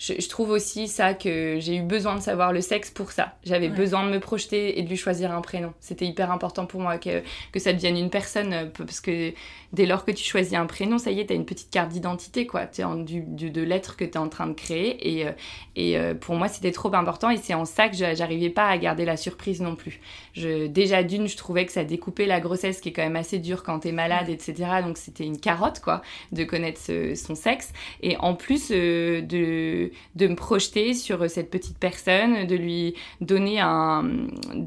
je, 0.00 0.28
trouve 0.28 0.50
aussi 0.50 0.88
ça 0.88 1.12
que 1.12 1.58
j'ai 1.60 1.76
eu 1.76 1.82
besoin 1.82 2.16
de 2.16 2.22
savoir 2.22 2.54
le 2.54 2.62
sexe 2.62 2.90
pour 2.90 3.12
ça. 3.12 3.34
J'avais 3.44 3.68
besoin 3.68 4.06
de 4.06 4.10
me 4.10 4.18
projeter 4.18 4.78
et 4.78 4.82
de 4.82 4.88
lui 4.88 4.96
choisir 4.96 5.30
un 5.30 5.42
prénom. 5.42 5.74
C'était 5.78 6.06
hyper 6.06 6.32
important 6.32 6.64
pour 6.64 6.80
moi 6.80 6.96
que, 6.96 7.22
que 7.52 7.60
ça 7.60 7.74
devienne 7.74 7.98
une 7.98 8.08
personne, 8.08 8.52
euh, 8.54 8.64
parce 8.78 9.00
que 9.00 9.34
dès 9.72 9.86
lors 9.86 10.04
que 10.04 10.10
tu 10.10 10.24
choisis 10.24 10.54
un 10.54 10.66
prénom, 10.66 10.98
ça 10.98 11.10
y 11.10 11.20
est, 11.20 11.26
tu 11.26 11.32
as 11.32 11.36
une 11.36 11.46
petite 11.46 11.70
carte 11.70 11.90
d'identité, 11.90 12.46
quoi. 12.46 12.66
Tu 12.66 12.82
du, 13.04 13.20
du, 13.22 13.50
de 13.50 13.62
l'être 13.62 13.96
que 13.96 14.04
tu 14.04 14.12
es 14.12 14.18
en 14.18 14.28
train 14.28 14.46
de 14.46 14.54
créer. 14.54 15.18
Et, 15.18 15.26
euh, 15.26 15.32
et 15.76 15.98
euh, 15.98 16.14
pour 16.14 16.34
moi, 16.34 16.48
c'était 16.48 16.72
trop 16.72 16.94
important. 16.94 17.30
Et 17.30 17.36
c'est 17.36 17.54
en 17.54 17.64
ça 17.64 17.88
que 17.88 17.96
j'arrivais 17.96 18.50
pas 18.50 18.68
à 18.68 18.78
garder 18.78 19.04
la 19.04 19.16
surprise 19.16 19.60
non 19.60 19.76
plus. 19.76 20.00
Je, 20.34 20.66
déjà, 20.66 21.02
d'une, 21.02 21.28
je 21.28 21.36
trouvais 21.36 21.66
que 21.66 21.72
ça 21.72 21.84
découpait 21.84 22.26
la 22.26 22.40
grossesse, 22.40 22.80
qui 22.80 22.90
est 22.90 22.92
quand 22.92 23.02
même 23.02 23.16
assez 23.16 23.38
dure 23.38 23.62
quand 23.62 23.80
tu 23.80 23.88
es 23.88 23.92
malade, 23.92 24.28
etc. 24.28 24.54
Donc, 24.84 24.98
c'était 24.98 25.24
une 25.24 25.38
carotte, 25.38 25.80
quoi, 25.80 26.02
de 26.32 26.44
connaître 26.44 26.80
son 27.14 27.34
sexe. 27.34 27.72
Et 28.02 28.16
en 28.18 28.34
plus, 28.34 28.70
de 28.70 29.90
de, 30.14 30.26
me 30.26 30.34
projeter 30.34 30.94
sur 30.94 31.28
cette 31.28 31.50
petite 31.50 31.78
personne, 31.78 32.46
de 32.46 32.54
lui 32.54 32.94
donner 33.20 33.60
un, 33.60 34.04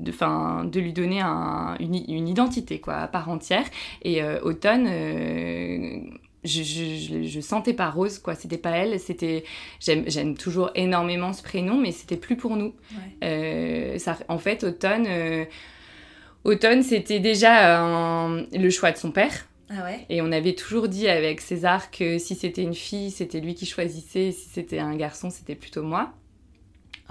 enfin, 0.07 0.65
de, 0.65 0.79
lui 0.79 0.93
donner 0.93 1.21
un, 1.21 1.75
une, 1.79 2.27
identité 2.27 2.79
quoi, 2.79 2.95
à 2.95 3.07
part 3.07 3.29
entière. 3.29 3.65
Et 4.03 4.21
euh, 4.21 4.39
Automne, 4.41 4.87
euh, 4.93 5.99
je, 6.43 6.63
je, 6.63 7.23
je, 7.23 7.39
sentais 7.39 7.73
pas 7.73 7.89
Rose, 7.89 8.19
quoi. 8.19 8.35
C'était 8.35 8.57
pas 8.57 8.71
elle. 8.71 8.99
C'était, 8.99 9.43
j'aime 9.79 10.35
toujours 10.35 10.71
énormément 10.75 11.33
ce 11.33 11.41
prénom, 11.41 11.77
mais 11.77 11.91
c'était 11.91 12.17
plus 12.17 12.35
pour 12.35 12.55
nous. 12.55 12.73
Euh, 13.23 13.97
ça, 13.97 14.17
en 14.27 14.37
fait, 14.37 14.63
Automne, 14.63 15.07
Automne, 16.43 16.83
c'était 16.83 17.19
déjà 17.19 18.27
le 18.51 18.69
choix 18.69 18.91
de 18.91 18.97
son 18.97 19.11
père. 19.11 19.47
Ah 19.69 19.89
et 20.09 20.21
on 20.21 20.31
avait 20.31 20.53
toujours 20.53 20.87
dit 20.87 21.07
avec 21.07 21.41
César 21.41 21.89
que 21.89 22.19
si 22.19 22.35
c'était 22.35 22.61
une 22.61 22.75
fille, 22.75 23.09
c'était 23.09 23.39
lui 23.39 23.55
qui 23.55 23.65
choisissait, 23.65 24.31
si 24.31 24.49
c'était 24.49 24.79
un 24.79 24.95
garçon, 24.95 25.29
c'était 25.29 25.55
plutôt 25.55 25.81
moi. 25.81 26.13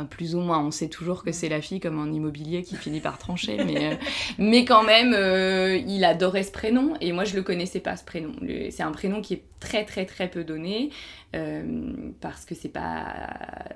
Plus 0.09 0.35
ou 0.35 0.41
moins, 0.41 0.65
on 0.65 0.71
sait 0.71 0.89
toujours 0.89 1.23
que 1.23 1.33
c'est 1.33 1.49
la 1.49 1.61
fille 1.61 1.81
comme 1.81 1.99
en 2.01 2.11
immobilier 2.11 2.63
qui 2.63 2.77
finit 2.77 3.01
par 3.01 3.19
trancher, 3.19 3.63
mais, 3.65 3.93
euh, 3.93 3.97
mais 4.39 4.65
quand 4.65 4.83
même, 4.83 5.13
euh, 5.15 5.77
il 5.87 6.05
adorait 6.05 6.43
ce 6.43 6.53
prénom 6.53 6.95
et 7.01 7.13
moi 7.13 7.25
je 7.25 7.37
le 7.37 7.43
connaissais 7.43 7.81
pas 7.81 7.97
ce 7.97 8.05
prénom. 8.05 8.33
C'est 8.71 8.83
un 8.83 8.91
prénom 8.91 9.21
qui 9.21 9.35
est 9.35 9.43
très 9.61 9.85
très 9.85 10.07
très 10.07 10.29
peu 10.29 10.45
donné 10.45 10.91
euh, 11.37 11.93
parce 12.21 12.45
que 12.45 12.55
c'est 12.55 12.69
pas 12.69 13.05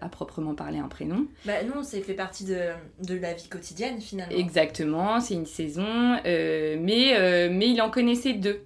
à 0.01 0.09
proprement 0.09 0.55
parler 0.55 0.79
un 0.79 0.89
prénom. 0.89 1.27
Bah 1.45 1.63
non, 1.63 1.83
c'est 1.83 2.01
fait 2.01 2.15
partie 2.15 2.45
de, 2.45 2.59
de, 3.03 3.15
la 3.15 3.35
vie 3.35 3.49
quotidienne 3.49 4.01
finalement. 4.01 4.37
Exactement, 4.37 5.21
c'est 5.21 5.35
une 5.35 5.47
saison, 5.47 6.17
mais, 6.25 7.49
mais 7.51 7.69
il 7.69 7.81
en 7.81 7.91
connaissait 7.91 8.33
deux. 8.33 8.63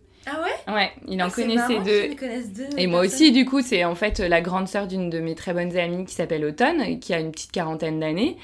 Ouais 0.75 0.93
il 1.09 1.23
en 1.23 1.27
ah, 1.27 1.31
connaissait 1.31 1.79
deux. 1.81 2.15
deux. 2.55 2.79
Et 2.79 2.87
moi 2.87 3.01
aussi, 3.01 3.33
du 3.33 3.45
coup, 3.45 3.61
c'est 3.63 3.85
en 3.85 3.95
fait 3.95 4.21
la 4.21 4.41
grande 4.41 4.69
sœur 4.69 4.87
d'une 4.87 5.11
de 5.11 5.21
mes 5.21 5.35
très 5.35 5.53
bonnes 5.53 5.77
amies 5.77 6.05
qui 6.05 6.15
s'appelle 6.15 6.45
Automne, 6.45 6.99
qui 7.01 7.13
a 7.13 7.21
une 7.21 7.33
petite 7.33 7.53
quarantaine 7.53 8.01
d'années. 8.01 8.37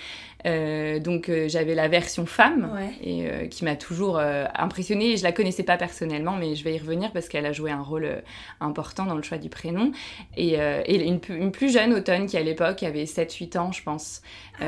Euh, 0.44 1.00
donc 1.00 1.28
euh, 1.28 1.48
j'avais 1.48 1.74
la 1.74 1.88
version 1.88 2.24
femme 2.24 2.70
et 3.02 3.26
euh, 3.26 3.46
qui 3.46 3.64
m'a 3.64 3.76
toujours 3.76 4.18
impressionnée. 4.18 5.12
Et 5.12 5.16
je 5.16 5.24
la 5.24 5.32
connaissais 5.32 5.62
pas 5.62 5.76
personnellement, 5.76 6.36
mais 6.36 6.54
je 6.54 6.64
vais 6.64 6.74
y 6.74 6.78
revenir 6.78 7.12
parce 7.12 7.28
qu'elle 7.28 7.46
a 7.46 7.52
joué 7.52 7.70
un 7.70 7.82
rôle 7.82 8.22
important 8.60 9.06
dans 9.06 9.16
le 9.16 9.22
choix 9.22 9.38
du 9.38 9.48
prénom. 9.48 9.92
Et, 10.36 10.54
et 10.54 11.06
une, 11.06 11.20
une, 11.28 11.52
plus 11.52 11.72
jeune 11.72 11.92
automne 11.92 12.26
qui 12.26 12.36
à 12.36 12.42
l'époque 12.42 12.82
avait 12.82 13.04
7-8 13.04 13.58
ans, 13.58 13.72
je 13.72 13.82
pense. 13.82 14.22
Ah 14.60 14.64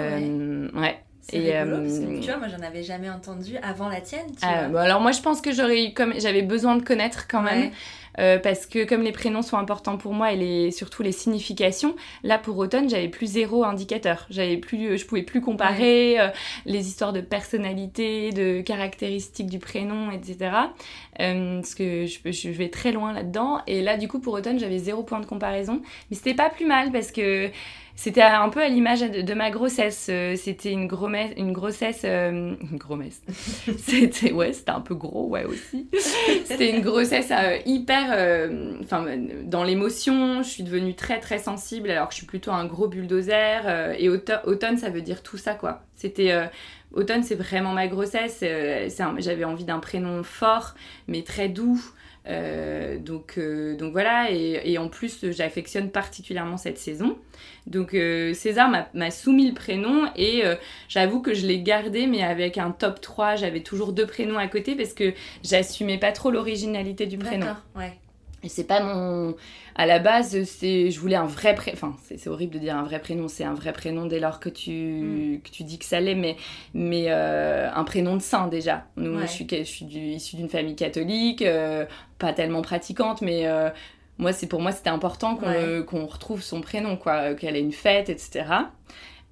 ouais. 0.74 0.98
Et 1.32 1.54
euh, 1.54 2.20
tu 2.20 2.26
vois, 2.26 2.38
moi 2.38 2.48
j'en 2.48 2.64
avais 2.64 2.82
jamais 2.82 3.10
entendu 3.10 3.56
avant 3.62 3.88
la 3.88 4.00
tienne. 4.00 4.26
Tu 4.30 4.42
ah, 4.42 4.66
alors 4.80 5.00
moi 5.00 5.12
je 5.12 5.20
pense 5.20 5.40
que 5.40 5.52
j'aurais 5.52 5.86
eu 5.86 5.92
comme 5.92 6.14
j'avais 6.18 6.42
besoin 6.42 6.76
de 6.76 6.82
connaître 6.82 7.26
quand 7.28 7.42
même. 7.42 7.70
Euh, 8.18 8.38
parce 8.38 8.66
que 8.66 8.84
comme 8.84 9.02
les 9.02 9.12
prénoms 9.12 9.42
sont 9.42 9.58
importants 9.58 9.96
pour 9.96 10.12
moi 10.12 10.32
et 10.32 10.36
les, 10.36 10.70
surtout 10.72 11.04
les 11.04 11.12
significations, 11.12 11.94
là 12.24 12.36
pour 12.36 12.58
automne 12.58 12.90
j'avais 12.90 13.08
plus 13.08 13.26
zéro 13.26 13.62
indicateur. 13.62 14.26
J'avais 14.28 14.56
plus, 14.56 14.98
je 14.98 15.06
pouvais 15.06 15.22
plus 15.22 15.40
comparer 15.40 16.18
euh, 16.18 16.28
les 16.66 16.88
histoires 16.88 17.12
de 17.12 17.20
personnalité, 17.20 18.32
de 18.32 18.60
caractéristiques 18.60 19.46
du 19.46 19.60
prénom, 19.60 20.10
etc. 20.10 20.50
parce 21.16 21.74
que 21.76 22.06
je, 22.06 22.32
je, 22.32 22.48
vais 22.48 22.70
très 22.70 22.90
loin 22.90 23.12
là-dedans. 23.12 23.60
Et 23.68 23.82
là 23.82 23.96
du 23.96 24.08
coup 24.08 24.18
pour 24.18 24.32
automne 24.34 24.58
j'avais 24.58 24.78
zéro 24.78 25.04
point 25.04 25.20
de 25.20 25.26
comparaison, 25.26 25.80
mais 26.10 26.16
c'était 26.16 26.34
pas 26.34 26.50
plus 26.50 26.66
mal 26.66 26.90
parce 26.90 27.12
que 27.12 27.50
c'était 27.98 28.22
un 28.22 28.48
peu 28.48 28.62
à 28.62 28.68
l'image 28.68 29.00
de, 29.00 29.34
ma 29.34 29.50
grossesse. 29.50 30.06
Euh, 30.08 30.36
c'était 30.36 30.70
une, 30.70 30.88
une 31.36 31.52
grossesse. 31.52 32.02
Euh, 32.04 32.54
une 32.70 32.78
grossesse. 32.78 33.22
c'était 33.76 34.30
ouais, 34.30 34.52
c'était 34.52 34.70
un 34.70 34.80
peu 34.80 34.94
gros, 34.94 35.26
ouais 35.26 35.44
aussi. 35.44 35.88
c'était 36.44 36.70
une 36.70 36.80
grossesse 36.80 37.32
euh, 37.32 37.58
hyper. 37.66 38.50
Enfin, 38.84 39.04
dans 39.42 39.64
l'émotion, 39.64 40.44
je 40.44 40.48
suis 40.48 40.62
devenue 40.62 40.94
très 40.94 41.18
très 41.18 41.40
sensible 41.40 41.90
alors 41.90 42.06
que 42.06 42.14
je 42.14 42.18
suis 42.18 42.26
plutôt 42.26 42.52
un 42.52 42.66
gros 42.66 42.86
bulldozer. 42.86 43.96
et 43.98 44.08
automne, 44.08 44.78
ça 44.78 44.90
veut 44.90 45.02
dire 45.02 45.24
tout 45.24 45.36
ça, 45.36 45.54
quoi. 45.54 45.82
C'était. 45.96 46.32
automne, 46.92 47.24
c'est 47.24 47.34
vraiment 47.34 47.72
ma 47.72 47.88
grossesse. 47.88 48.44
J'avais 49.18 49.44
envie 49.44 49.64
d'un 49.64 49.80
prénom 49.80 50.22
fort, 50.22 50.76
mais 51.08 51.22
très 51.22 51.48
doux. 51.48 51.82
Euh, 52.28 52.98
donc, 52.98 53.34
euh, 53.38 53.74
donc 53.76 53.92
voilà, 53.92 54.30
et, 54.30 54.76
en 54.78 54.88
plus 54.88 55.30
j'affectionne 55.30 55.90
particulièrement 55.90 56.56
cette 56.56 56.78
saison. 56.78 57.16
Donc 57.66 57.94
euh, 57.94 58.34
César 58.34 58.70
m'a 58.92 59.10
soumis 59.10 59.48
le 59.48 59.54
prénom 59.54 60.10
et 60.16 60.42
j'avoue 60.88 61.20
que 61.20 61.34
je 61.34 61.46
l'ai 61.46 61.60
gardé 61.60 62.06
mais 62.06 62.22
avec 62.22 62.58
un 62.58 62.70
top 62.70 63.00
3, 63.00 63.36
j'avais 63.36 63.60
toujours 63.60 63.92
deux 63.92 64.06
prénoms 64.06 64.38
à 64.38 64.48
côté 64.48 64.74
parce 64.74 64.92
que 64.92 65.14
j'assumais 65.42 65.98
pas 65.98 66.12
trop 66.12 66.30
l'originalité 66.30 67.06
du 67.06 67.18
prénom. 67.18 67.46
D'accord, 67.46 67.62
ouais. 67.76 67.98
Et 68.42 68.48
c'est 68.48 68.64
pas 68.64 68.80
mon. 68.80 69.34
À 69.74 69.86
la 69.86 69.98
base, 69.98 70.44
c'est 70.44 70.90
je 70.90 71.00
voulais 71.00 71.16
un 71.16 71.26
vrai 71.26 71.54
prénom. 71.54 71.76
Enfin, 71.76 71.96
c'est 72.04 72.28
horrible 72.28 72.54
de 72.54 72.58
dire 72.58 72.76
un 72.76 72.84
vrai 72.84 73.00
prénom. 73.00 73.26
C'est 73.28 73.44
un 73.44 73.54
vrai 73.54 73.72
prénom 73.72 74.06
dès 74.06 74.20
lors 74.20 74.38
que 74.38 74.48
tu, 74.48 74.70
mm. 74.70 75.40
que 75.42 75.50
tu 75.50 75.64
dis 75.64 75.78
que 75.78 75.84
ça 75.84 76.00
l'est, 76.00 76.14
mais, 76.14 76.36
mais 76.72 77.06
euh, 77.08 77.68
un 77.72 77.84
prénom 77.84 78.16
de 78.16 78.22
saint 78.22 78.46
déjà. 78.46 78.84
Nous, 78.96 79.20
je 79.20 79.26
suis, 79.26 79.46
je 79.50 79.62
suis 79.64 79.86
issue 79.86 80.36
d'une 80.36 80.48
famille 80.48 80.76
catholique, 80.76 81.42
euh, 81.42 81.84
pas 82.18 82.32
tellement 82.32 82.62
pratiquante, 82.62 83.22
mais 83.22 83.46
euh, 83.46 83.70
moi, 84.18 84.32
c'est 84.32 84.46
pour 84.46 84.60
moi, 84.60 84.72
c'était 84.72 84.90
important 84.90 85.36
qu'on 85.36 86.06
retrouve 86.06 86.42
son 86.42 86.60
prénom, 86.60 86.96
quoi, 86.96 87.34
qu'elle 87.34 87.56
ait 87.56 87.60
une 87.60 87.72
fête, 87.72 88.08
etc. 88.08 88.44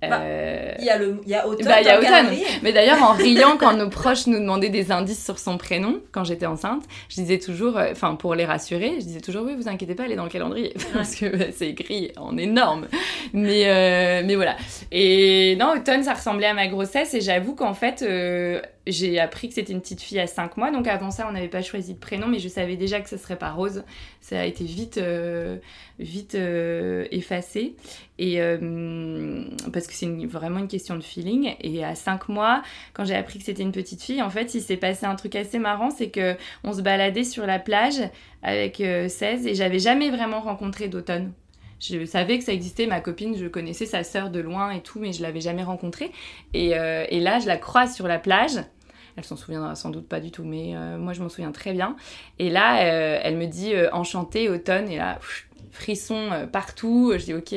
Bah, 0.03 0.21
euh, 0.21 0.75
il 0.79 0.85
y 0.85 0.91
a 0.91 0.99
le, 0.99 1.21
il 1.25 1.31
y 1.31 1.35
a 1.35 1.49
automne. 1.49 1.67
Bah, 1.67 1.81
il 1.81 1.87
y 1.87 1.91
a 1.91 1.99
automne. 1.99 2.37
Mais 2.63 2.73
d'ailleurs, 2.73 3.03
en 3.03 3.13
riant, 3.15 3.57
quand 3.59 3.75
nos 3.75 3.89
proches 3.89 4.27
nous 4.27 4.39
demandaient 4.39 4.69
des 4.69 4.93
indices 4.93 5.25
sur 5.25 5.39
son 5.39 5.57
prénom, 5.57 6.01
quand 6.13 6.23
j'étais 6.25 6.45
enceinte, 6.45 6.85
je 7.09 7.17
disais 7.17 7.39
toujours, 7.39 7.79
euh, 7.79 7.93
enfin, 7.93 8.15
pour 8.15 8.35
les 8.35 8.45
rassurer, 8.45 8.97
je 9.01 9.05
disais 9.05 9.21
toujours, 9.21 9.45
oui, 9.47 9.55
vous 9.57 9.69
inquiétez 9.69 9.95
pas, 9.95 10.05
elle 10.05 10.13
est 10.13 10.17
dans 10.17 10.25
le 10.25 10.31
calendrier. 10.31 10.75
Parce 10.93 11.15
que 11.15 11.35
bah, 11.35 11.47
c'est 11.51 11.69
écrit 11.69 12.13
en 12.17 12.37
énorme. 12.37 12.89
Mais, 13.33 13.63
euh, 13.67 14.23
mais 14.25 14.35
voilà. 14.35 14.57
Et 14.93 15.57
non, 15.59 15.73
automne, 15.75 16.03
ça 16.03 16.13
ressemblait 16.13 16.49
à 16.49 16.55
ma 16.55 16.67
grossesse. 16.67 17.15
Et 17.15 17.23
j'avoue 17.23 17.55
qu'en 17.55 17.75
fait, 17.75 18.05
j'ai 18.87 19.19
appris 19.19 19.49
que 19.49 19.55
c'était 19.55 19.73
une 19.73 19.81
petite 19.81 20.01
fille 20.01 20.21
à 20.21 20.27
5 20.27 20.57
mois. 20.57 20.71
Donc 20.71 20.87
avant 20.87 21.11
ça, 21.11 21.27
on 21.29 21.33
n'avait 21.33 21.49
pas 21.49 21.63
choisi 21.63 21.95
de 21.95 21.99
prénom, 21.99 22.29
mais 22.29 22.39
je 22.39 22.49
savais 22.49 22.77
déjà 22.77 23.01
que 23.01 23.09
ce 23.09 23.17
serait 23.17 23.37
pas 23.37 23.51
Rose. 23.51 23.85
Ça 24.21 24.41
a 24.41 24.45
été 24.45 24.65
vite, 24.65 24.99
euh, 24.99 25.59
vite 25.99 26.37
euh, 26.37 27.07
effacé. 27.11 27.75
Et 28.19 28.41
euh, 28.41 29.45
parce 29.73 29.87
que 29.87 29.93
c'est 29.93 30.07
vraiment 30.27 30.61
une 30.61 30.69
question 30.69 30.97
de 30.97 31.03
feeling. 31.03 31.55
Et 31.61 31.85
à 31.85 31.95
5 31.95 32.29
mois, 32.29 32.63
quand 32.93 33.05
j'ai 33.05 33.17
appris 33.17 33.41
que 33.41 33.45
c'était 33.45 33.63
une 33.63 33.73
petite 33.73 34.03
fille, 34.03 34.23
en 34.23 34.31
fait, 34.31 34.55
il 34.55 34.63
s'est 34.63 34.77
passé 34.77 35.05
un 35.05 35.17
truc 35.17 35.35
assez 35.35 35.59
marrant, 35.59 35.91
c'est 35.91 36.11
que 36.11 36.37
on 36.63 36.73
se 36.73 36.81
baladait 36.81 37.25
sur 37.25 37.45
la 37.45 37.59
plage 37.59 38.01
avec 38.43 38.77
16 38.77 39.47
et 39.47 39.55
j'avais 39.55 39.81
jamais 39.81 40.11
vraiment 40.11 40.41
rencontré 40.41 40.89
d'automne. 40.89 41.33
Je 41.81 42.07
savais 42.07 42.39
que 42.39 42.45
ça 42.45 42.53
existait, 42.53 42.87
ma 42.87 43.01
copine, 43.01 43.37
je 43.37 43.47
connaissais 43.47 43.85
sa 43.85 44.03
sœur 44.03 44.31
de 44.31 44.41
loin 44.41 44.71
et 44.71 44.81
tout, 44.81 44.99
mais 44.99 45.13
je 45.13 45.23
l'avais 45.23 45.43
jamais 45.43 45.63
rencontrée. 45.63 46.11
Et, 46.55 46.69
et 46.71 47.21
là, 47.21 47.39
je 47.39 47.47
la 47.47 47.59
croise 47.59 47.95
sur 47.95 48.07
la 48.07 48.19
plage 48.19 48.61
elle 49.17 49.25
s'en 49.25 49.37
souviendra 49.37 49.75
sans 49.75 49.91
doute 49.91 50.09
pas 50.09 50.21
du 50.21 50.31
tout, 50.31 50.45
mais 50.45 50.77
euh, 50.77 50.99
moi 50.99 51.13
je 51.13 51.23
m'en 51.23 51.29
souviens 51.29 51.53
très 51.53 51.73
bien. 51.73 51.97
Et 52.39 52.51
là, 52.51 52.85
euh, 52.85 53.19
elle 53.23 53.37
me 53.37 53.47
dit 53.47 53.75
euh, 53.75 53.89
enchantée, 53.93 54.49
automne, 54.49 54.91
et 54.91 54.99
là, 54.99 55.19
frissons 55.73 56.31
partout. 56.53 57.13
Je 57.17 57.25
dis 57.25 57.35
ok, 57.35 57.55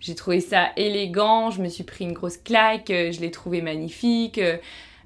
j'ai 0.00 0.14
trouvé 0.14 0.40
ça 0.40 0.70
élégant, 0.76 1.50
je 1.50 1.62
me 1.62 1.68
suis 1.68 1.84
pris 1.84 2.04
une 2.04 2.12
grosse 2.12 2.36
claque, 2.36 2.88
je 2.88 3.20
l'ai 3.20 3.30
trouvé 3.30 3.62
magnifique. 3.62 4.40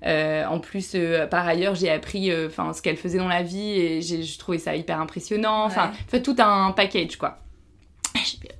en 0.04 0.58
plus, 0.60 0.96
par 1.30 1.46
ailleurs, 1.46 1.74
j'ai 1.74 1.90
appris 1.90 2.32
enfin 2.46 2.72
ce 2.72 2.82
qu'elle 2.82 2.96
faisait 2.96 3.18
dans 3.18 3.28
la 3.28 3.42
vie 3.42 3.70
et 3.70 4.02
j'ai 4.02 4.24
trouvé 4.38 4.58
ça 4.58 4.76
hyper 4.76 5.00
impressionnant. 5.00 5.64
Enfin, 5.64 5.92
tout 6.22 6.36
un 6.38 6.72
package 6.72 7.16
quoi 7.16 7.43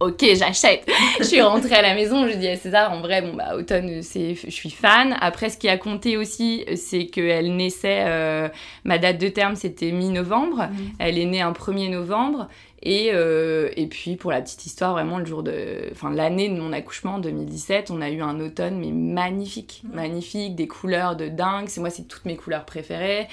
ok, 0.01 0.25
j'achète. 0.37 0.89
je 1.19 1.25
suis 1.25 1.43
rentrée 1.43 1.75
à 1.75 1.83
la 1.83 1.95
maison, 1.95 2.29
je 2.29 2.35
dis 2.35 2.49
à 2.49 2.57
César, 2.57 2.93
en 2.93 3.01
vrai, 3.01 3.23
bon, 3.23 3.35
bah, 3.35 3.57
automne, 3.57 4.03
c'est, 4.03 4.35
je 4.35 4.51
suis 4.51 4.71
fan. 4.71 5.17
Après, 5.21 5.51
ce 5.51 5.59
qui 5.59 5.69
a 5.69 5.77
compté 5.77 6.17
aussi, 6.17 6.65
c'est 6.77 7.07
qu'elle 7.07 7.57
naissait, 7.57 8.05
euh, 8.07 8.49
ma 8.85 8.99
date 8.99 9.19
de 9.19 9.29
terme, 9.29 9.57
c'était 9.57 9.93
mi-novembre. 9.93 10.69
Mmh. 10.69 10.77
Elle 10.99 11.19
est 11.19 11.27
née 11.27 11.41
un 11.41 11.53
1er 11.53 11.91
novembre. 11.91 12.49
Et, 12.85 13.11
euh, 13.13 13.71
et 13.77 13.87
puis 13.87 14.17
pour 14.17 14.31
la 14.31 14.43
petite 14.43 14.67
histoire, 14.67 14.93
vraiment 14.93 15.19
le 15.19 15.25
jour 15.25 15.43
de, 15.43 15.89
enfin 15.93 16.13
l'année 16.13 16.49
de 16.49 16.55
mon 16.55 16.73
accouchement, 16.73 17.19
2017, 17.19 17.91
on 17.91 18.03
a 18.03 18.11
eu 18.11 18.21
un 18.21 18.41
automne 18.41 18.79
mais 18.79 18.93
magnifique, 18.93 19.83
magnifique, 19.91 20.55
des 20.55 20.69
couleurs 20.69 21.17
de 21.17 21.29
dingue. 21.29 21.69
C'est 21.69 21.81
moi, 21.81 21.91
c'est 21.91 22.07
toutes 22.07 22.27
mes 22.27 22.37
couleurs 22.37 22.67
préférées, 22.67 23.27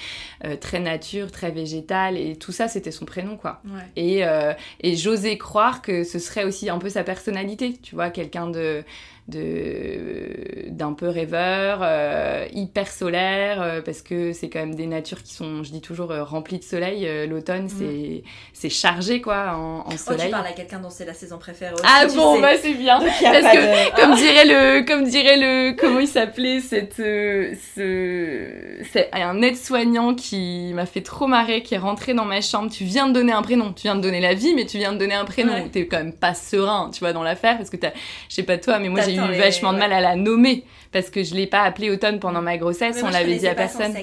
euh, 0.44 0.56
très 0.56 0.80
nature, 0.80 1.30
très 1.30 1.50
végétale. 1.50 2.16
Et 2.16 2.36
tout 2.36 2.52
ça, 2.52 2.66
c'était 2.66 2.90
son 2.90 3.04
prénom 3.04 3.36
quoi. 3.36 3.60
Et, 3.96 4.24
euh, 4.24 4.54
et 4.80 4.96
j'osais 4.96 5.36
croire 5.36 5.82
que 5.82 6.02
ce 6.02 6.18
serait 6.18 6.44
aussi 6.44 6.70
un 6.70 6.78
peu 6.78 6.88
sa 6.88 7.04
personnalité, 7.04 7.76
tu 7.82 7.94
vois, 7.94 8.10
quelqu'un 8.10 8.48
de 8.48 8.82
de 9.28 10.68
d'un 10.70 10.94
peu 10.94 11.08
rêveur, 11.08 11.80
euh, 11.82 12.46
hyper 12.52 12.88
solaire, 12.88 13.62
euh, 13.62 13.82
parce 13.82 14.02
que 14.02 14.32
c'est 14.32 14.48
quand 14.48 14.58
même 14.58 14.74
des 14.74 14.86
natures 14.86 15.22
qui 15.22 15.34
sont, 15.34 15.62
je 15.62 15.70
dis 15.70 15.80
toujours, 15.80 16.10
euh, 16.10 16.24
remplies 16.24 16.58
de 16.58 16.64
soleil. 16.64 17.08
L'automne, 17.28 17.66
mm. 17.66 18.22
c'est 18.52 18.68
chargé 18.68 19.20
quoi 19.20 19.54
en, 19.54 19.86
en 19.86 19.90
soleil. 19.96 20.22
Oh, 20.22 20.24
tu 20.24 20.30
parles 20.30 20.46
à 20.46 20.52
quelqu'un 20.52 20.80
dont 20.80 20.90
c'est 20.90 21.04
la 21.04 21.14
saison 21.14 21.38
préférée. 21.38 21.74
Aussi, 21.74 21.82
ah 21.86 22.06
bon, 22.06 22.40
bah 22.40 22.56
c'est 22.60 22.74
bien. 22.74 22.98
parce 22.98 23.20
que 23.20 24.00
comme 24.00 24.14
dirait 24.16 24.46
le, 24.46 24.86
comme 24.86 25.04
dirait 25.04 25.36
le, 25.36 25.76
comment 25.76 26.00
il 26.00 26.08
s'appelait 26.08 26.60
cette, 26.60 26.96
ce, 26.96 28.78
c'est 28.92 29.10
un 29.12 29.40
aide-soignant 29.42 30.14
qui 30.14 30.72
m'a 30.74 30.86
fait 30.86 31.02
trop 31.02 31.26
marrer, 31.26 31.62
qui 31.62 31.74
est 31.74 31.78
rentré 31.78 32.14
dans 32.14 32.24
ma 32.24 32.40
chambre. 32.40 32.70
Tu 32.70 32.84
viens 32.84 33.08
de 33.08 33.12
donner 33.12 33.32
un 33.32 33.42
prénom, 33.42 33.72
tu 33.72 33.82
viens 33.82 33.94
de 33.94 34.00
donner 34.00 34.20
la 34.20 34.34
vie, 34.34 34.54
mais 34.54 34.64
tu 34.64 34.78
viens 34.78 34.92
de 34.92 34.98
donner 34.98 35.14
un 35.14 35.24
prénom. 35.24 35.62
tu 35.64 35.70
T'es 35.70 35.86
quand 35.86 35.98
même 35.98 36.12
pas 36.12 36.34
serein, 36.34 36.90
tu 36.92 37.00
vois, 37.00 37.12
dans 37.12 37.22
l'affaire, 37.22 37.56
parce 37.56 37.70
que 37.70 37.76
t'as, 37.76 37.92
je 38.28 38.34
sais 38.34 38.42
pas 38.42 38.58
toi, 38.58 38.78
mais 38.78 38.88
moi 38.88 39.00
j'ai 39.02 39.11
eu 39.14 39.38
vachement 39.38 39.72
de 39.72 39.78
mal 39.78 39.92
à 39.92 40.00
la 40.00 40.16
nommer 40.16 40.64
parce 40.92 41.10
que 41.10 41.24
je 41.24 41.34
l'ai 41.34 41.46
pas 41.46 41.62
appelée 41.62 41.90
automne 41.90 42.20
pendant 42.20 42.42
ma 42.42 42.58
grossesse, 42.58 43.02
on 43.02 43.08
l'avait 43.08 43.36
dit 43.36 43.48
à 43.48 43.54
personne. 43.54 43.94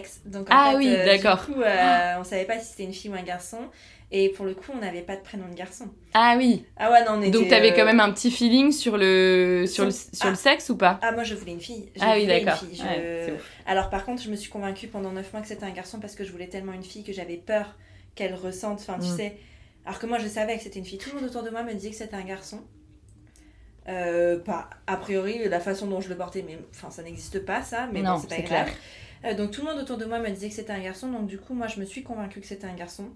ah 0.49 0.73
oui, 0.75 0.93
euh, 0.93 1.05
d'accord. 1.05 1.45
Du 1.47 1.53
coup, 1.53 1.61
euh, 1.61 2.15
on 2.19 2.23
savait 2.23 2.45
pas 2.45 2.59
si 2.59 2.71
c'était 2.71 2.83
une 2.83 2.93
fille 2.93 3.11
ou 3.11 3.13
un 3.13 3.23
garçon. 3.23 3.59
Et 4.11 4.29
pour 4.29 4.47
le 4.47 4.55
coup, 4.55 4.71
on 4.73 4.79
n'avait 4.79 5.03
pas 5.03 5.15
de 5.15 5.21
prénom 5.21 5.47
de 5.47 5.53
garçon. 5.53 5.85
Ah 6.15 6.33
oui. 6.35 6.65
Ah 6.77 6.91
ouais, 6.91 7.05
non, 7.05 7.11
on 7.17 7.21
était, 7.21 7.29
Donc 7.29 7.47
t'avais 7.47 7.75
quand 7.75 7.83
euh, 7.83 7.85
même 7.85 7.99
un 7.99 8.11
petit 8.11 8.31
feeling 8.31 8.71
sur 8.71 8.97
le 8.97 9.65
sur 9.67 9.85
le, 9.85 9.91
sur 9.91 10.25
le 10.25 10.33
ah. 10.33 10.35
sexe 10.35 10.69
ou 10.69 10.77
pas? 10.77 10.99
Ah 11.03 11.11
moi 11.11 11.23
je 11.23 11.35
voulais 11.35 11.51
une 11.51 11.61
fille. 11.61 11.91
ah 12.01 12.13
oui, 12.15 12.25
d'accord. 12.25 12.59
Alors 13.67 13.91
par 13.91 14.05
contre, 14.05 14.23
je 14.23 14.31
me 14.31 14.35
suis 14.35 14.49
convaincue 14.49 14.87
pendant 14.87 15.11
9 15.11 15.31
mois 15.31 15.41
que 15.43 15.47
c'était 15.47 15.65
un 15.65 15.71
garçon 15.71 15.99
parce 15.99 16.15
que 16.15 16.23
je 16.23 16.31
voulais 16.31 16.47
tellement 16.47 16.73
une 16.73 16.83
fille 16.83 17.03
que 17.03 17.13
j'avais 17.13 17.37
peur 17.37 17.77
qu'elle 18.15 18.33
ressente. 18.33 18.79
Enfin, 18.79 18.97
tu 18.99 19.11
mm. 19.11 19.17
sais. 19.17 19.37
Alors 19.85 19.99
que 19.99 20.07
moi 20.07 20.17
je 20.17 20.27
savais 20.27 20.57
que 20.57 20.63
c'était 20.63 20.79
une 20.79 20.85
fille. 20.85 20.97
Tout 20.97 21.11
le 21.13 21.21
monde 21.21 21.29
autour 21.29 21.43
de 21.43 21.51
moi 21.51 21.61
me 21.61 21.73
disait 21.73 21.91
que 21.91 21.95
c'était 21.95 22.15
un 22.15 22.25
garçon. 22.25 22.61
Euh, 23.89 24.37
pas 24.37 24.69
a 24.85 24.97
priori 24.97 25.49
la 25.49 25.59
façon 25.59 25.87
dont 25.87 25.99
je 25.99 26.09
le 26.09 26.15
portais, 26.15 26.43
mais 26.45 26.59
enfin 26.69 26.91
ça 26.91 27.01
n'existe 27.01 27.43
pas 27.43 27.63
ça, 27.63 27.89
mais 27.91 28.01
non, 28.01 28.19
c'est 28.19 28.27
pas 28.27 28.41
grave. 28.41 28.69
Euh, 29.25 29.33
donc 29.33 29.51
tout 29.51 29.61
le 29.61 29.67
monde 29.67 29.79
autour 29.79 29.97
de 29.97 30.05
moi 30.05 30.19
me 30.19 30.29
disait 30.29 30.49
que 30.49 30.53
c'était 30.53 30.73
un 30.73 30.81
garçon, 30.81 31.11
donc 31.11 31.25
du 31.25 31.39
coup 31.39 31.53
moi 31.53 31.67
je 31.67 31.79
me 31.79 31.85
suis 31.85 32.03
convaincue 32.03 32.39
que 32.39 32.47
c'était 32.47 32.67
un 32.67 32.75
garçon. 32.75 33.09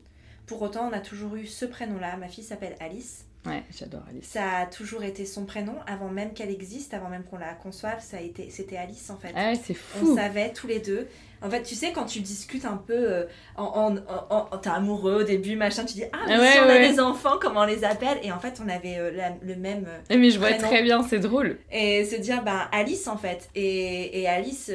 Pour 0.47 0.62
autant, 0.62 0.89
on 0.89 0.93
a 0.93 0.99
toujours 0.99 1.36
eu 1.36 1.45
ce 1.45 1.65
prénom-là. 1.65 2.17
Ma 2.17 2.27
fille 2.27 2.43
s'appelle 2.43 2.75
Alice. 2.79 3.25
Ouais, 3.45 3.63
j'adore 3.77 4.03
Alice. 4.10 4.25
Ça 4.25 4.60
a 4.60 4.65
toujours 4.65 5.03
été 5.03 5.25
son 5.25 5.45
prénom 5.45 5.75
avant 5.86 6.08
même 6.08 6.34
qu'elle 6.34 6.49
existe, 6.49 6.93
avant 6.93 7.10
même 7.10 7.23
qu'on 7.23 7.38
la 7.38 7.53
conçoive. 7.53 8.01
Ça 8.01 8.17
a 8.17 8.21
été, 8.21 8.49
c'était 8.49 8.77
Alice 8.77 9.10
en 9.10 9.17
fait. 9.17 9.34
Ah 9.36 9.51
ouais, 9.51 9.60
c'est 9.62 9.73
fou. 9.73 10.12
On 10.12 10.15
savait 10.15 10.53
tous 10.53 10.67
les 10.67 10.79
deux. 10.79 11.08
En 11.41 11.49
fait, 11.49 11.62
tu 11.62 11.75
sais, 11.75 11.91
quand 11.91 12.06
tu 12.06 12.21
discutes 12.21 12.63
un 12.63 12.77
peu, 12.77 12.93
euh, 12.93 13.25
en, 13.58 13.97
en, 14.29 14.58
t'es 14.58 14.69
amoureux 14.69 15.15
au 15.15 15.23
début, 15.23 15.58
machin, 15.58 15.84
tu 15.84 15.95
dis 15.95 16.06
Ah, 16.13 16.19
mais 16.25 16.51
si 16.53 16.58
on 16.60 16.69
a 16.69 16.79
des 16.79 17.01
enfants, 17.01 17.38
comment 17.41 17.62
on 17.62 17.65
les 17.65 17.84
appelle? 17.84 18.17
Et 18.23 18.32
en 18.32 18.39
fait, 18.39 18.62
on 18.63 18.69
avait 18.69 18.97
euh, 18.97 19.29
le 19.41 19.56
même. 19.58 19.86
Euh, 20.10 20.17
mais 20.17 20.29
je 20.29 20.39
vois 20.39 20.53
très 20.53 20.82
bien, 20.84 21.03
c'est 21.03 21.19
drôle. 21.19 21.58
Et 21.69 22.06
se 22.06 22.15
dire, 22.15 22.43
bah, 22.43 22.69
Alice 22.71 23.10
en 23.10 23.17
fait. 23.17 23.49
Et, 23.56 24.21
et 24.21 24.27
Alice, 24.29 24.71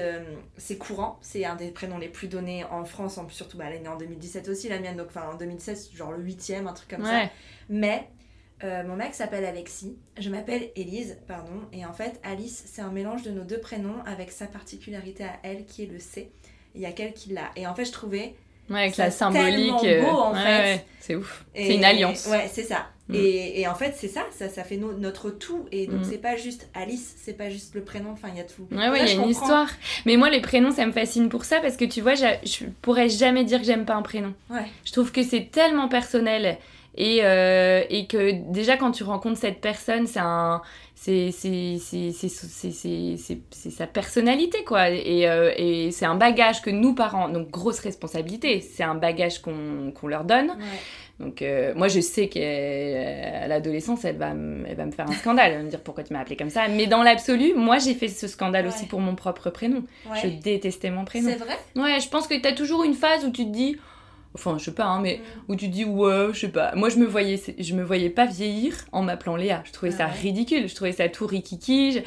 c'est 0.59 0.77
courant, 0.77 1.19
c'est 1.23 1.47
un 1.47 1.57
des 1.57 1.69
prénoms 1.69 1.97
les 1.97 2.09
plus 2.09 2.29
donnés 2.29 2.65
en 2.71 2.85
France, 2.85 3.17
en, 3.17 3.27
surtout, 3.31 3.57
bah, 3.57 3.65
elle 3.69 3.77
est 3.77 3.81
née 3.81 3.89
en 3.89 3.97
2017 3.97 4.49
aussi, 4.49 4.69
la 4.69 4.79
mienne, 4.79 4.97
donc 4.97 5.07
enfin 5.09 5.25
en 5.33 5.39
2016, 5.39 5.93
genre 5.95 6.13
le 6.13 6.23
huitième, 6.23 6.67
un 6.67 6.75
truc 6.75 6.91
comme 6.91 7.05
ça. 7.07 7.23
Mais. 7.71 8.07
Mon 8.63 8.97
mec 8.97 9.15
s'appelle 9.15 9.45
Alexis, 9.45 9.97
je 10.19 10.31
m'appelle 10.31 10.71
Elise, 10.77 11.19
pardon, 11.27 11.61
et 11.73 11.87
en 11.87 11.93
fait 11.93 12.21
Alice 12.23 12.65
c'est 12.67 12.83
un 12.83 12.91
mélange 12.91 13.23
de 13.23 13.31
nos 13.31 13.45
deux 13.45 13.61
prénoms 13.61 14.03
avec 14.05 14.33
sa 14.33 14.47
particularité 14.47 15.25
à 15.25 15.39
elle 15.43 15.65
qui 15.65 15.85
est 15.85 15.87
le 15.87 15.99
C 15.99 16.31
il 16.79 16.83
y 16.83 16.87
a 16.87 16.93
quelqu'un 16.93 17.13
qui 17.13 17.33
l'a. 17.33 17.51
Et 17.57 17.67
en 17.67 17.75
fait, 17.75 17.85
je 17.85 17.93
trouvais. 17.93 18.35
Ouais, 18.71 18.81
avec 18.81 18.97
la 18.99 19.11
symbolique. 19.11 19.85
Euh, 19.85 20.03
beau, 20.03 20.19
en 20.19 20.35
fait. 20.35 20.85
c'est 21.01 21.17
ouf. 21.17 21.45
C'est 21.55 21.75
une 21.75 21.85
alliance. 21.85 22.27
Ouais, 22.27 22.49
c'est 22.53 22.65
ça. 22.65 22.87
Mm. 23.09 23.15
Et, 23.15 23.61
et, 23.61 23.69
en 23.69 23.75
fait, 23.75 23.95
c'est 23.97 24.09
ça, 24.09 24.27
ça, 24.31 24.51
ça 24.51 24.63
fait 24.63 24.77
notre 24.77 25.31
tout. 25.31 25.67
Et 25.73 25.87
donc, 25.87 26.01
mm. 26.01 26.05
c'est 26.05 26.19
pas 26.19 26.37
juste 26.37 26.69
Alice, 26.75 27.15
c'est 27.17 27.33
pas 27.33 27.49
juste 27.49 27.75
le 27.75 27.83
prénom, 27.83 28.11
enfin, 28.13 28.29
il 28.31 28.37
y 28.37 28.41
a 28.41 28.45
tout. 28.45 28.69
Ouais, 28.71 28.91
ouais, 28.91 29.01
il 29.01 29.09
y 29.09 29.19
a 29.19 29.23
une 29.23 29.31
histoire. 29.31 29.69
Mais 30.05 30.17
moi, 30.17 30.29
les 30.29 30.43
prénoms, 30.43 30.71
ça 30.71 30.85
me 30.85 30.93
fascine 30.93 31.31
pour 31.31 31.45
ça 31.45 31.61
parce 31.61 31.77
que 31.77 31.87
tu 31.87 32.03
vois, 32.03 32.15
je 32.15 32.65
pourrais 32.83 33.09
jamais 33.09 33.45
dire 33.45 33.59
que 33.59 33.67
j'aime 33.67 33.87
pas 33.87 33.95
un 33.95 34.03
prénom. 34.03 34.35
Ouais. 34.51 34.67
Je 34.85 34.93
trouve 34.93 35.13
que 35.13 35.23
c'est 35.23 35.51
tellement 35.51 35.89
personnel. 35.89 36.59
Et, 37.01 37.21
euh, 37.23 37.85
et 37.91 38.07
que 38.09 38.33
déjà, 38.53 38.77
quand 38.77 38.91
tu 38.91 39.05
rencontres 39.05 39.39
cette 39.39 39.61
personne, 39.61 40.09
c'est 40.09 40.19
un 40.19 40.61
c'est 40.97 41.31
sa 43.71 43.87
personnalité 43.87 44.65
quoi. 44.65 44.91
Et, 44.91 45.29
euh, 45.29 45.53
et 45.57 45.93
c'est 45.93 46.07
un 46.07 46.17
bagage 46.17 46.61
que 46.61 46.71
nous 46.71 46.93
parents 46.93 47.29
donc 47.29 47.51
grosse 47.51 47.79
responsabilité 47.79 48.61
c'est 48.61 48.83
un 48.83 48.97
bagage 48.97 49.41
qu'on 49.41 50.09
leur 50.09 50.25
donne. 50.25 50.57
Donc 51.21 51.41
euh, 51.41 51.73
moi 51.77 51.87
je 51.87 52.01
sais 52.01 52.29
qu'à 52.29 53.47
l'adolescence 53.47 54.05
elle 54.05 54.17
va 54.17 54.31
elle 54.31 54.77
va 54.77 54.87
me 54.87 54.91
faire 54.91 55.09
un 55.09 55.13
scandale 55.13 55.53
elle 55.53 55.59
va 55.59 55.65
me 55.65 55.71
dire 55.71 55.81
pourquoi 55.83 56.03
tu 56.03 56.13
m'as 56.13 56.21
appelé 56.21 56.35
comme 56.37 56.51
ça. 56.51 56.67
Mais 56.67 56.89
dans 56.89 57.05
l'absolu 57.05 57.55
moi 57.55 57.79
j'ai 57.79 57.95
fait 57.95 58.09
ce 58.09 58.27
scandale 58.27 58.67
aussi 58.67 58.87
pour 58.87 58.99
mon 58.99 59.15
propre 59.15 59.51
prénom. 59.51 59.85
Je 60.21 60.27
détestais 60.27 60.91
mon 60.91 61.05
prénom. 61.05 61.31
C'est 61.31 61.37
vrai? 61.37 61.59
Ouais 61.77 62.01
je 62.01 62.09
pense 62.09 62.27
que 62.27 62.35
tu 62.35 62.49
as 62.49 62.53
toujours 62.53 62.83
une 62.83 62.95
phase 62.95 63.25
où 63.25 63.31
tu 63.31 63.45
te 63.45 63.51
dis 63.51 63.77
enfin 64.39 64.57
je 64.59 64.65
sais 64.65 64.73
pas 64.73 64.87
hein, 64.87 65.01
mais 65.03 65.21
mm. 65.21 65.53
où 65.53 65.57
tu 65.57 65.69
dis 65.69 65.85
ouais 65.85 66.29
je 66.33 66.41
sais 66.41 66.49
pas. 66.49 66.75
Moi 66.75 66.89
je 66.89 66.97
me 66.97 67.07
voyais 67.07 67.41
je 67.59 67.75
me 67.75 67.83
voyais 67.83 68.11
pas 68.11 68.27
vieillir 68.27 68.75
en 68.93 69.03
m'appelant 69.03 69.37
Léa. 69.37 69.63
Je 69.67 69.73
trouvais 69.73 69.93
ça 69.93 70.07
ah 70.09 70.15
ridicule. 70.23 70.69
Je 70.69 70.75
trouvais 70.75 70.93
ça 70.93 71.09
tout 71.09 71.27
rikiki. 71.27 72.01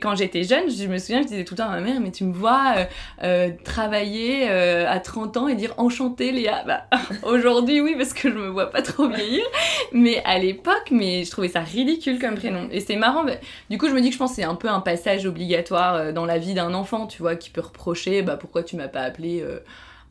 Quand 0.00 0.14
j'étais 0.16 0.42
jeune 0.42 0.70
je 0.70 0.86
me 0.86 0.98
souviens 0.98 1.22
je 1.22 1.28
disais 1.28 1.44
tout 1.44 1.54
le 1.54 1.58
temps 1.58 1.68
à 1.68 1.76
ma 1.76 1.80
mère 1.80 2.00
mais 2.00 2.10
tu 2.10 2.24
me 2.24 2.32
vois 2.32 2.74
euh, 2.76 2.84
euh, 3.22 3.50
travailler 3.64 4.50
euh, 4.50 4.86
à 4.88 5.00
30 5.00 5.36
ans 5.36 5.48
et 5.48 5.54
dire 5.54 5.74
enchantée 5.76 6.32
Léa. 6.32 6.64
Bah 6.66 6.86
aujourd'hui 7.22 7.80
oui 7.80 7.94
parce 7.96 8.12
que 8.14 8.30
je 8.30 8.34
me 8.34 8.48
vois 8.48 8.70
pas 8.70 8.82
trop 8.82 9.08
vieillir. 9.08 9.44
Mais 9.92 10.22
à 10.24 10.38
l'époque 10.38 10.88
mais 10.90 11.24
je 11.24 11.30
trouvais 11.30 11.48
ça 11.48 11.60
ridicule 11.60 12.18
comme 12.18 12.34
prénom. 12.34 12.68
Et 12.70 12.80
c'est 12.80 12.96
marrant 12.96 13.24
bah, 13.24 13.34
du 13.68 13.78
coup 13.78 13.88
je 13.88 13.94
me 13.94 14.00
dis 14.00 14.08
que 14.08 14.14
je 14.14 14.18
pense 14.18 14.30
que 14.30 14.36
c'est 14.36 14.44
un 14.44 14.54
peu 14.54 14.68
un 14.68 14.80
passage 14.80 15.26
obligatoire 15.26 16.12
dans 16.12 16.26
la 16.26 16.38
vie 16.38 16.54
d'un 16.54 16.74
enfant 16.74 17.06
tu 17.06 17.22
vois 17.22 17.36
qui 17.36 17.50
peut 17.50 17.60
reprocher 17.60 18.22
bah 18.22 18.36
pourquoi 18.36 18.62
tu 18.62 18.76
m'as 18.76 18.88
pas 18.88 19.02
appelé 19.02 19.44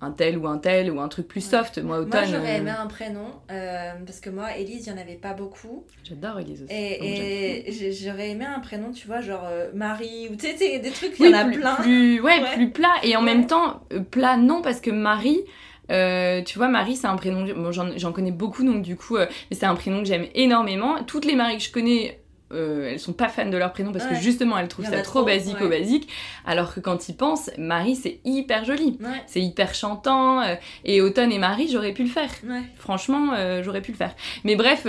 un 0.01 0.12
tel 0.12 0.38
ou 0.38 0.47
un 0.47 0.57
tel 0.57 0.91
ou 0.91 0.99
un 0.99 1.07
truc 1.07 1.27
plus 1.27 1.41
soft. 1.41 1.77
Moi, 1.79 1.99
automne. 1.99 2.12
Moi, 2.12 2.23
j'aurais 2.25 2.57
aimé 2.57 2.71
un 2.71 2.88
prénom 2.88 3.27
euh, 3.51 3.91
parce 4.05 4.19
que 4.19 4.29
moi, 4.29 4.55
Elise, 4.57 4.88
il 4.88 4.93
n'y 4.93 4.99
en 4.99 5.01
avait 5.01 5.15
pas 5.15 5.33
beaucoup. 5.33 5.85
J'adore 6.03 6.39
Elise 6.39 6.63
aussi. 6.63 6.73
Et, 6.73 7.91
j'aurais 7.91 8.29
aimé 8.29 8.45
un 8.45 8.59
prénom, 8.59 8.91
tu 8.91 9.07
vois, 9.07 9.21
genre 9.21 9.45
euh, 9.45 9.69
Marie 9.73 10.29
ou 10.31 10.35
tu 10.35 10.47
sais, 10.47 10.79
des 10.79 10.91
trucs, 10.91 11.19
il 11.19 11.27
y 11.27 11.35
en 11.35 11.38
a 11.38 11.45
plein. 11.45 11.75
Plus, 11.75 12.21
ouais, 12.23 12.41
plus 12.55 12.71
plat. 12.71 12.93
Et 13.03 13.15
en 13.15 13.21
même 13.21 13.47
temps, 13.47 13.81
euh, 13.93 13.99
plat, 13.99 14.38
non, 14.38 14.62
parce 14.62 14.79
que 14.79 14.91
Marie. 14.91 15.41
tu 15.89 16.57
vois, 16.57 16.69
Marie, 16.69 16.95
c'est 16.95 17.07
un 17.07 17.17
prénom, 17.17 17.45
bon, 17.53 17.71
j'en 17.71 18.12
connais 18.13 18.31
beaucoup, 18.31 18.63
donc 18.63 18.81
du 18.81 18.95
coup, 18.95 19.17
c'est 19.51 19.65
un 19.65 19.75
prénom 19.75 19.99
que 19.99 20.07
j'aime 20.07 20.27
énormément. 20.33 21.03
Toutes 21.03 21.25
les 21.25 21.35
Maries 21.35 21.57
que 21.57 21.63
je 21.63 21.71
connais, 21.71 22.21
euh, 22.51 22.89
elles 22.89 22.99
sont 22.99 23.13
pas 23.13 23.29
fans 23.29 23.45
de 23.45 23.57
leur 23.57 23.71
prénom 23.73 23.91
parce 23.91 24.05
que 24.05 24.15
justement 24.15 24.57
elles 24.57 24.67
trouvent 24.67 24.89
ça 24.89 25.01
trop, 25.01 25.23
basique 25.23 25.62
au 25.62 25.69
basique. 25.69 26.09
Alors 26.45 26.73
que 26.73 26.79
quand 26.79 27.07
ils 27.07 27.15
pensent 27.15 27.51
Marie 27.57 27.95
c'est 27.95 28.19
hyper 28.25 28.65
joli. 28.65 28.97
C'est 29.27 29.41
hyper 29.41 29.75
chantant 29.75 30.41
euh, 30.41 30.55
et 30.83 31.01
Automne 31.01 31.31
et 31.31 31.38
Marie 31.38 31.69
j'aurais 31.71 31.93
pu 31.93 32.03
le 32.03 32.09
faire. 32.09 32.29
Franchement 32.75 33.33
euh, 33.35 33.62
j'aurais 33.63 33.81
pu 33.81 33.91
le 33.91 33.97
faire. 33.97 34.15
Mais 34.43 34.55
bref 34.55 34.88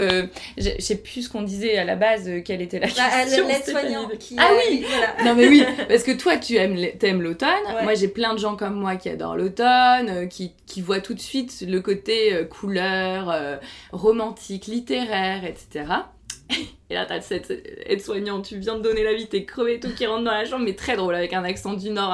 je 0.57 0.70
sais 0.79 0.96
plus 0.96 1.23
ce 1.23 1.29
qu'on 1.29 1.42
disait 1.42 1.77
à 1.77 1.85
la 1.85 1.96
base 1.96 2.31
quelle 2.44 2.62
était 2.62 2.79
la 2.79 2.87
bah, 2.87 2.92
question 2.92 3.44
ah 4.38 4.51
oui. 4.57 4.85
non 5.25 5.35
mais 5.35 5.49
oui 5.49 5.64
parce 5.88 6.03
que 6.03 6.12
toi 6.12 6.38
tu 6.38 6.57
aimes 6.57 6.79
aimes 7.03 7.23
l'automne. 7.23 7.49
Moi 7.83 7.94
j'ai 7.94 8.09
plein 8.09 8.33
de 8.33 8.38
gens 8.38 8.57
comme 8.57 8.75
moi 8.75 8.96
qui 8.96 9.11
adorent 9.11 9.37
l'automne 9.37 10.29
qui, 10.29 10.53
qui 10.66 10.81
voient 10.81 11.01
tout 11.01 11.14
de 11.14 11.20
suite 11.20 11.64
le 11.66 11.81
côté 11.81 12.46
couleur 12.49 13.59
romantique 13.92 14.66
littéraire 14.66 15.44
etc 15.44 15.85
et 16.91 16.95
là, 16.95 17.07
t'as 17.07 17.21
cette 17.21 17.51
aide-soignante, 17.87 18.47
tu 18.47 18.59
viens 18.59 18.77
de 18.77 18.83
donner 18.83 19.05
la 19.05 19.15
vie, 19.15 19.27
t'es 19.27 19.45
crevé, 19.45 19.81
tout 19.81 19.95
qui 19.95 20.07
rentre 20.07 20.25
dans 20.25 20.33
la 20.33 20.45
chambre, 20.45 20.65
mais 20.65 20.75
très 20.75 20.97
drôle, 20.97 21.15
avec 21.15 21.33
un 21.33 21.45
accent 21.45 21.75
du 21.75 21.91
Nord 21.91 22.13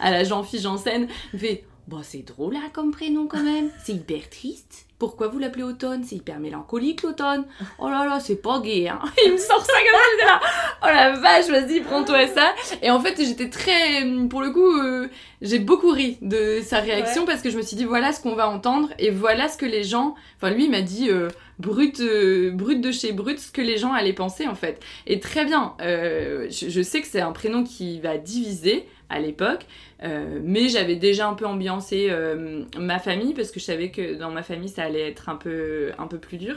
à, 0.00 0.10
la 0.10 0.24
Jean-Philippe 0.24 0.62
Janssen. 0.62 1.08
Fait 1.36 1.64
Bon, 1.88 2.00
c'est 2.02 2.18
drôle 2.18 2.52
là 2.52 2.60
comme 2.70 2.90
prénom 2.90 3.26
quand 3.26 3.42
même, 3.42 3.70
c'est 3.82 3.94
hyper 3.94 4.28
triste. 4.28 4.84
pourquoi 4.98 5.28
vous 5.28 5.38
l'appelez 5.38 5.62
automne? 5.62 6.04
C'est 6.04 6.16
hyper 6.16 6.38
mélancolique 6.38 7.02
l'automne. 7.02 7.46
Oh 7.78 7.88
là 7.88 8.04
là, 8.04 8.20
c'est 8.20 8.42
pas 8.42 8.60
gay. 8.60 8.88
Hein. 8.88 9.00
Il 9.24 9.32
me 9.32 9.38
sort 9.38 9.64
ça 9.64 9.72
comme 9.72 9.98
ça, 9.98 10.04
j'étais 10.12 10.26
là. 10.26 10.40
Oh 10.82 10.86
la 10.86 11.12
vache, 11.18 11.48
vas-y, 11.48 11.80
prends-toi 11.80 12.26
ça. 12.26 12.52
Et 12.82 12.90
en 12.90 13.00
fait, 13.00 13.16
j'étais 13.16 13.48
très, 13.48 14.04
pour 14.28 14.42
le 14.42 14.50
coup, 14.50 14.70
euh, 14.70 15.08
j'ai 15.40 15.60
beaucoup 15.60 15.90
ri 15.90 16.18
de 16.20 16.60
sa 16.62 16.80
réaction 16.80 17.24
parce 17.24 17.40
que 17.40 17.48
je 17.48 17.56
me 17.56 17.62
suis 17.62 17.76
dit 17.76 17.86
voilà 17.86 18.12
ce 18.12 18.20
qu'on 18.20 18.34
va 18.34 18.50
entendre 18.50 18.90
et 18.98 19.10
voilà 19.10 19.48
ce 19.48 19.56
que 19.56 19.64
les 19.64 19.82
gens. 19.82 20.14
Enfin, 20.36 20.52
lui, 20.52 20.64
il 20.64 20.70
m'a 20.70 20.82
dit. 20.82 21.08
Euh, 21.08 21.30
brut, 21.58 22.00
euh, 22.00 22.50
brut 22.50 22.80
de 22.80 22.92
chez 22.92 23.12
brut, 23.12 23.38
ce 23.38 23.52
que 23.52 23.60
les 23.60 23.76
gens 23.78 23.92
allaient 23.92 24.12
penser 24.12 24.46
en 24.46 24.54
fait. 24.54 24.82
Et 25.06 25.20
très 25.20 25.44
bien, 25.44 25.74
je, 25.80 26.66
je, 26.68 26.82
sais 26.82 27.00
que 27.00 27.06
c'est 27.06 27.20
un 27.20 27.32
prénom 27.32 27.64
qui 27.64 28.00
va 28.00 28.18
diviser 28.18 28.86
à 29.10 29.20
l'époque, 29.20 29.66
euh, 30.02 30.40
mais 30.42 30.68
j'avais 30.68 30.96
déjà 30.96 31.28
un 31.28 31.34
peu 31.34 31.46
ambiancé 31.46 32.08
euh, 32.10 32.64
ma 32.78 32.98
famille 32.98 33.34
parce 33.34 33.50
que 33.50 33.58
je 33.58 33.64
savais 33.64 33.90
que 33.90 34.14
dans 34.14 34.30
ma 34.30 34.42
famille 34.42 34.68
ça 34.68 34.84
allait 34.84 35.08
être 35.08 35.28
un 35.28 35.36
peu, 35.36 35.92
un 35.98 36.06
peu 36.06 36.18
plus 36.18 36.36
dur 36.36 36.56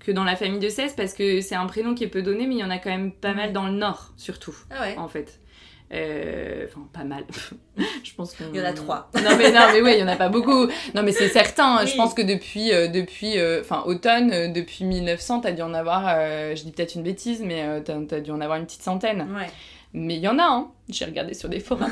que 0.00 0.10
dans 0.10 0.24
la 0.24 0.34
famille 0.34 0.60
de 0.60 0.68
16 0.68 0.94
parce 0.96 1.12
que 1.12 1.40
c'est 1.40 1.54
un 1.54 1.66
prénom 1.66 1.94
qui 1.94 2.04
est 2.04 2.08
peu 2.08 2.22
donné 2.22 2.46
mais 2.46 2.54
il 2.54 2.60
y 2.60 2.64
en 2.64 2.70
a 2.70 2.78
quand 2.78 2.90
même 2.90 3.12
pas 3.12 3.34
mal 3.34 3.52
dans 3.52 3.66
le 3.66 3.72
nord 3.72 4.12
surtout 4.16 4.56
ah 4.70 4.82
ouais. 4.82 4.96
en 4.96 5.08
fait. 5.08 5.40
Euh, 5.92 6.66
enfin, 6.68 6.86
pas 6.92 7.04
mal. 7.04 7.24
je 8.04 8.14
pense 8.14 8.36
Il 8.52 8.56
y 8.56 8.62
en 8.62 8.64
a 8.64 8.72
trois. 8.72 9.10
non, 9.14 9.36
mais 9.36 9.50
non, 9.50 9.60
mais 9.72 9.82
oui, 9.82 9.92
il 9.94 10.00
y 10.00 10.02
en 10.02 10.08
a 10.08 10.16
pas 10.16 10.28
beaucoup. 10.28 10.66
Non, 10.94 11.02
mais 11.02 11.12
c'est 11.12 11.28
certain. 11.28 11.84
Je 11.84 11.96
pense 11.96 12.14
que 12.14 12.22
depuis, 12.22 12.70
depuis, 12.70 13.34
enfin, 13.60 13.82
automne, 13.86 14.52
depuis 14.52 14.84
1900, 14.84 15.40
t'as 15.40 15.52
dû 15.52 15.62
en 15.62 15.74
avoir. 15.74 16.04
je 16.54 16.62
dis 16.62 16.70
peut-être 16.70 16.94
une 16.94 17.02
bêtise, 17.02 17.42
mais 17.42 17.82
t'as 17.82 17.96
as 18.16 18.20
dû 18.20 18.30
en 18.30 18.40
avoir 18.40 18.58
une 18.58 18.66
petite 18.66 18.82
centaine. 18.82 19.28
Ouais. 19.36 19.48
Mais 19.92 20.14
il 20.14 20.20
y 20.20 20.28
en 20.28 20.38
a, 20.38 20.44
hein. 20.44 20.70
J'ai 20.88 21.04
regardé 21.04 21.34
sur 21.34 21.48
des 21.48 21.60
forums. 21.60 21.90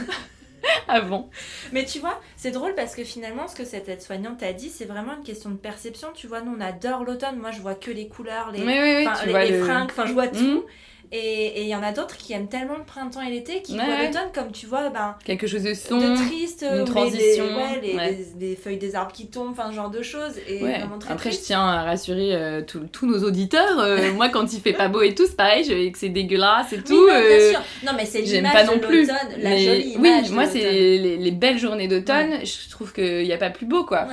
avant. 0.88 1.30
Mais 1.72 1.84
tu 1.84 1.98
vois, 1.98 2.20
c'est 2.36 2.50
drôle 2.50 2.74
parce 2.74 2.94
que 2.94 3.04
finalement, 3.04 3.48
ce 3.48 3.54
que 3.54 3.64
cette 3.64 3.88
aide-soignante 3.88 4.42
a 4.42 4.52
dit, 4.52 4.70
c'est 4.70 4.84
vraiment 4.84 5.16
une 5.16 5.24
question 5.24 5.50
de 5.50 5.56
perception. 5.56 6.08
Tu 6.14 6.26
vois, 6.26 6.40
nous, 6.40 6.54
on 6.56 6.60
adore 6.60 7.04
l'automne. 7.04 7.36
Moi, 7.38 7.50
je 7.50 7.60
vois 7.60 7.74
que 7.74 7.90
les 7.90 8.08
couleurs, 8.08 8.50
les, 8.52 8.64
les, 8.64 9.58
fringues, 9.60 9.90
enfin, 9.90 10.06
je 10.06 10.12
vois 10.12 10.28
tout. 10.28 10.38
Mmh. 10.38 10.62
Et 11.10 11.62
il 11.62 11.68
y 11.68 11.74
en 11.74 11.82
a 11.82 11.92
d'autres 11.92 12.16
qui 12.16 12.32
aiment 12.32 12.48
tellement 12.48 12.76
le 12.76 12.84
printemps 12.84 13.22
et 13.22 13.30
l'été 13.30 13.62
qui 13.62 13.74
voient 13.74 14.04
l'automne 14.04 14.30
comme 14.34 14.52
tu 14.52 14.66
vois 14.66 14.90
ben, 14.90 15.16
quelque 15.24 15.46
chose 15.46 15.62
de 15.62 15.74
sombre, 15.74 16.02
de 16.02 16.16
triste, 16.16 16.64
une 16.70 16.84
transition, 16.84 17.44
les, 17.82 17.94
ouais, 17.94 18.18
les, 18.38 18.56
feuilles 18.56 18.78
des 18.78 18.94
arbres 18.94 19.12
qui 19.12 19.28
tombent, 19.28 19.52
enfin 19.52 19.70
ce 19.70 19.76
genre 19.76 19.90
de 19.90 20.02
choses. 20.02 20.36
Et 20.46 20.60
très 21.00 21.12
Après, 21.12 21.32
je 21.32 21.38
tiens 21.38 21.66
à 21.66 21.82
rassurer 21.82 22.34
euh, 22.34 22.62
tous 22.62 23.06
nos 23.06 23.22
auditeurs. 23.24 23.78
Euh, 23.78 24.12
moi, 24.14 24.28
quand 24.28 24.52
il 24.52 24.60
fait 24.60 24.72
pas 24.72 24.88
beau 24.88 25.02
et 25.02 25.14
tout, 25.14 25.26
c'est 25.26 25.36
pareil, 25.36 25.64
je, 25.64 25.88
que 25.88 25.98
c'est 25.98 26.08
dégueulasse 26.08 26.72
et 26.72 26.82
tout. 26.82 26.94
Non, 26.94 27.06
bien 27.06 27.14
euh, 27.14 27.50
sûr. 27.50 27.60
Non, 27.86 27.92
mais 27.96 28.04
c'est 28.04 28.20
l'image 28.20 28.52
pas 28.52 28.64
non 28.64 28.78
plus. 28.78 29.06
La 29.38 29.56
jolie 29.56 29.96
oui, 29.98 30.30
moi, 30.30 30.46
c'est 30.46 30.98
les, 30.98 31.30
belles 31.30 31.58
journées 31.58 31.88
d'automne. 31.88 32.44
Je 32.44 32.70
trouve 32.70 32.92
qu'il 32.92 33.24
n'y 33.24 33.32
a 33.32 33.38
pas 33.38 33.50
plus 33.50 33.66
beau, 33.66 33.84
quoi. 33.84 34.06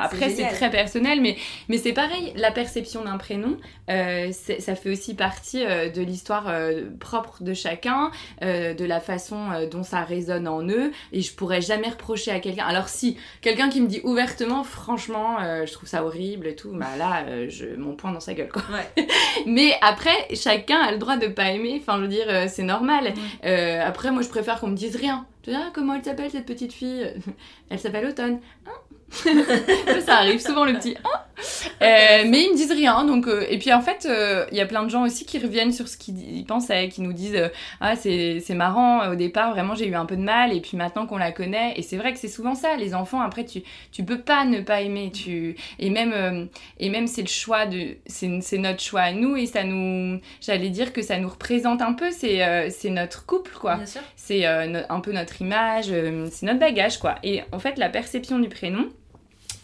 après, 0.00 0.30
c'est 0.30 0.48
très 0.48 0.70
personnel, 0.70 1.20
mais, 1.20 1.36
mais 1.68 1.78
c'est 1.78 1.92
pareil. 1.92 2.32
La 2.36 2.50
perception 2.50 3.04
d'un 3.04 3.18
prénom, 3.18 3.56
ça 3.88 4.74
fait 4.74 4.90
aussi 4.90 5.14
partie 5.14 5.64
de 5.64 6.02
l'histoire 6.02 6.37
euh, 6.46 6.84
propre 7.00 7.42
de 7.42 7.54
chacun, 7.54 8.10
euh, 8.42 8.74
de 8.74 8.84
la 8.84 9.00
façon 9.00 9.50
euh, 9.50 9.66
dont 9.66 9.82
ça 9.82 10.02
résonne 10.02 10.46
en 10.46 10.62
eux, 10.68 10.92
et 11.12 11.20
je 11.20 11.34
pourrais 11.34 11.60
jamais 11.60 11.88
reprocher 11.88 12.30
à 12.30 12.40
quelqu'un. 12.40 12.64
Alors 12.64 12.88
si 12.88 13.16
quelqu'un 13.40 13.68
qui 13.68 13.80
me 13.80 13.88
dit 13.88 14.00
ouvertement, 14.04 14.64
franchement, 14.64 15.38
je 15.64 15.72
trouve 15.72 15.88
ça 15.88 16.04
horrible 16.04 16.46
et 16.46 16.54
tout, 16.54 16.70
bah 16.72 16.96
là, 16.98 17.48
je 17.48 17.76
mon 17.76 17.94
point 17.94 18.12
dans 18.12 18.20
sa 18.20 18.34
gueule 18.34 18.48
quoi. 18.48 18.62
Mais 19.46 19.72
après, 19.82 20.34
chacun 20.34 20.78
a 20.78 20.92
le 20.92 20.98
droit 20.98 21.16
de 21.16 21.26
pas 21.26 21.50
aimer. 21.50 21.80
Enfin, 21.80 21.96
je 21.96 22.02
veux 22.02 22.08
dire, 22.08 22.48
c'est 22.48 22.62
normal. 22.62 23.12
après, 23.42 24.10
moi, 24.10 24.22
je 24.22 24.28
préfère 24.28 24.60
qu'on 24.60 24.68
me 24.68 24.76
dise 24.76 24.96
rien. 24.96 25.26
Ah, 25.52 25.70
comment 25.72 25.94
elle 25.94 26.04
s'appelle 26.04 26.30
cette 26.30 26.46
petite 26.46 26.72
fille? 26.72 27.06
Elle 27.70 27.78
s'appelle 27.78 28.06
Automne. 28.06 28.40
Hein? 28.66 28.72
Ça 30.04 30.18
arrive 30.18 30.40
souvent 30.40 30.66
le 30.66 30.74
petit 30.74 30.96
ah 31.04 31.27
euh, 31.38 32.24
mais 32.26 32.42
ils 32.42 32.52
me 32.52 32.56
disent 32.56 32.72
rien 32.72 33.04
donc 33.04 33.26
euh, 33.26 33.46
et 33.48 33.58
puis 33.58 33.72
en 33.72 33.80
fait 33.80 34.06
euh, 34.08 34.46
il 34.50 34.56
y 34.56 34.60
a 34.60 34.66
plein 34.66 34.82
de 34.82 34.88
gens 34.88 35.04
aussi 35.04 35.24
qui 35.24 35.38
reviennent 35.38 35.72
sur 35.72 35.88
ce 35.88 35.96
qu'ils 35.96 36.44
pensaient 36.46 36.88
qui 36.88 37.00
nous 37.02 37.12
disent 37.12 37.50
ah 37.80 37.96
c'est 37.96 38.42
marrant 38.54 39.10
au 39.10 39.14
départ 39.14 39.52
vraiment 39.52 39.74
j'ai 39.74 39.86
eu 39.86 39.94
un 39.94 40.06
peu 40.06 40.16
de 40.16 40.22
mal 40.22 40.52
et 40.52 40.60
puis 40.60 40.76
maintenant 40.76 41.06
qu'on 41.06 41.16
la 41.16 41.32
connaît 41.32 41.74
et 41.76 41.82
c'est 41.82 41.96
vrai 41.96 42.12
que 42.12 42.18
c'est 42.18 42.28
souvent 42.28 42.54
ça 42.54 42.76
les 42.76 42.94
enfants 42.94 43.20
après 43.20 43.44
tu 43.44 43.62
tu 43.92 44.04
peux 44.04 44.20
pas 44.20 44.44
ne 44.44 44.60
pas 44.60 44.80
aimer 44.80 45.10
tu 45.12 45.56
et 45.78 45.90
même 45.90 46.48
et 46.78 46.90
même 46.90 47.06
c'est 47.06 47.22
le 47.22 47.28
choix 47.28 47.66
de 47.66 47.96
c'est 48.06 48.58
notre 48.58 48.80
choix 48.80 49.02
à 49.02 49.12
nous 49.12 49.36
et 49.36 49.46
ça 49.46 49.64
nous 49.64 50.20
j'allais 50.40 50.70
dire 50.70 50.92
que 50.92 51.02
ça 51.02 51.18
nous 51.18 51.28
représente 51.28 51.82
un 51.82 51.92
peu 51.92 52.10
c'est 52.10 52.70
c'est 52.70 52.90
notre 52.90 53.26
couple 53.26 53.52
quoi. 53.58 53.78
C'est 54.16 54.44
un 54.44 55.00
peu 55.00 55.12
notre 55.12 55.40
image 55.40 55.92
c'est 56.30 56.46
notre 56.46 56.58
bagage 56.58 56.98
quoi. 56.98 57.16
Et 57.22 57.42
en 57.52 57.58
fait 57.58 57.78
la 57.78 57.88
perception 57.88 58.38
du 58.38 58.48
prénom 58.48 58.88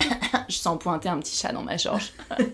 je 0.48 0.56
sens 0.56 0.78
pointer 0.78 1.08
un 1.08 1.18
petit 1.18 1.36
chat 1.36 1.52
dans 1.52 1.62
ma 1.62 1.76
gorge. 1.76 2.12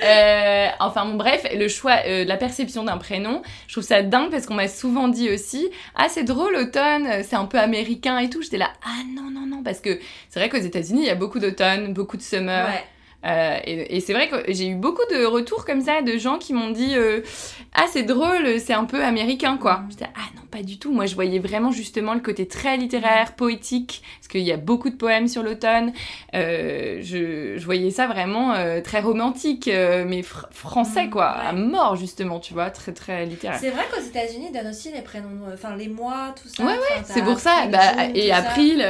Euh, 0.00 0.68
enfin 0.78 1.04
bon 1.04 1.16
bref, 1.16 1.44
le 1.52 1.68
choix, 1.68 1.96
euh, 2.06 2.24
la 2.24 2.36
perception 2.36 2.84
d'un 2.84 2.98
prénom, 2.98 3.42
je 3.66 3.74
trouve 3.74 3.84
ça 3.84 4.00
dingue 4.00 4.30
parce 4.30 4.46
qu'on 4.46 4.54
m'a 4.54 4.68
souvent 4.68 5.08
dit 5.08 5.28
aussi, 5.28 5.68
ah 5.96 6.06
c'est 6.08 6.22
drôle 6.22 6.54
automne, 6.54 7.24
c'est 7.24 7.34
un 7.34 7.46
peu 7.46 7.58
américain 7.58 8.16
et 8.18 8.30
tout. 8.30 8.40
J'étais 8.40 8.58
là, 8.58 8.70
ah 8.84 9.02
non 9.14 9.28
non 9.30 9.44
non 9.44 9.62
parce 9.62 9.80
que 9.80 9.98
c'est 10.28 10.38
vrai 10.38 10.48
qu'aux 10.48 10.64
États-Unis 10.64 11.00
il 11.02 11.06
y 11.06 11.10
a 11.10 11.16
beaucoup 11.16 11.40
d'automne, 11.40 11.92
beaucoup 11.92 12.16
de 12.16 12.22
summer. 12.22 12.70
Euh, 13.26 13.58
et, 13.64 13.98
c'est 14.00 14.12
vrai 14.12 14.28
que 14.28 14.36
j'ai 14.52 14.68
eu 14.68 14.74
beaucoup 14.76 15.02
de 15.10 15.24
retours 15.24 15.64
comme 15.64 15.80
ça 15.80 16.02
de 16.02 16.16
gens 16.18 16.38
qui 16.38 16.52
m'ont 16.52 16.70
dit 16.70 16.94
euh, 16.94 17.20
Ah, 17.74 17.86
c'est 17.90 18.04
drôle, 18.04 18.60
c'est 18.60 18.74
un 18.74 18.84
peu 18.84 19.02
américain 19.04 19.56
quoi. 19.56 19.78
Mm. 19.78 19.86
J'étais 19.90 20.06
Ah 20.14 20.28
non, 20.36 20.42
pas 20.50 20.62
du 20.62 20.78
tout. 20.78 20.92
Moi, 20.92 21.06
je 21.06 21.16
voyais 21.16 21.40
vraiment 21.40 21.72
justement 21.72 22.14
le 22.14 22.20
côté 22.20 22.46
très 22.46 22.76
littéraire, 22.76 23.34
poétique, 23.34 24.02
parce 24.18 24.28
qu'il 24.28 24.42
y 24.42 24.52
a 24.52 24.56
beaucoup 24.56 24.88
de 24.88 24.94
poèmes 24.94 25.26
sur 25.26 25.42
l'automne. 25.42 25.92
Euh, 26.34 27.00
je, 27.02 27.56
je, 27.56 27.64
voyais 27.64 27.90
ça 27.90 28.06
vraiment 28.06 28.54
très 28.82 29.00
romantique, 29.00 29.66
mais 29.68 30.22
français 30.22 31.06
mm, 31.06 31.10
quoi, 31.10 31.26
à 31.26 31.52
mort 31.52 31.96
justement, 31.96 32.38
tu 32.38 32.54
vois, 32.54 32.70
très 32.70 32.92
très 32.92 33.26
littéraire. 33.26 33.58
C'est 33.60 33.70
vrai 33.70 33.82
qu'aux 33.92 34.00
États-Unis, 34.00 34.46
ils 34.50 34.56
donnent 34.56 34.70
aussi 34.70 34.92
les 34.92 35.02
prénoms, 35.02 35.28
enfin 35.52 35.74
les 35.76 35.88
mois, 35.88 36.34
tout 36.40 36.48
ça. 36.48 36.64
Ouais, 36.64 36.72
ouais, 36.72 37.02
c'est 37.04 37.22
pour 37.22 37.40
ça. 37.40 37.66
Bah, 37.66 38.06
et 38.14 38.30
April, 38.30 38.86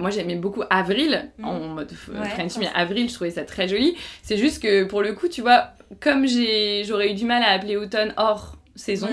moi 0.00 0.10
j'aimais 0.10 0.36
beaucoup 0.36 0.64
Avril, 0.68 1.30
mm. 1.38 1.44
en 1.44 1.58
mode 1.68 1.92
French, 1.92 2.56
mais 2.58 2.68
Avril, 2.74 3.08
je 3.08 3.14
trouvais 3.14 3.35
ça 3.36 3.44
très 3.44 3.68
joli. 3.68 3.96
C'est 4.22 4.36
juste 4.36 4.62
que 4.62 4.84
pour 4.84 5.02
le 5.02 5.12
coup, 5.14 5.28
tu 5.28 5.40
vois, 5.40 5.70
comme 6.00 6.26
j'aurais 6.26 7.12
eu 7.12 7.14
du 7.14 7.24
mal 7.24 7.42
à 7.42 7.50
appeler 7.50 7.76
automne 7.76 8.12
hors 8.16 8.56
saison, 8.74 9.08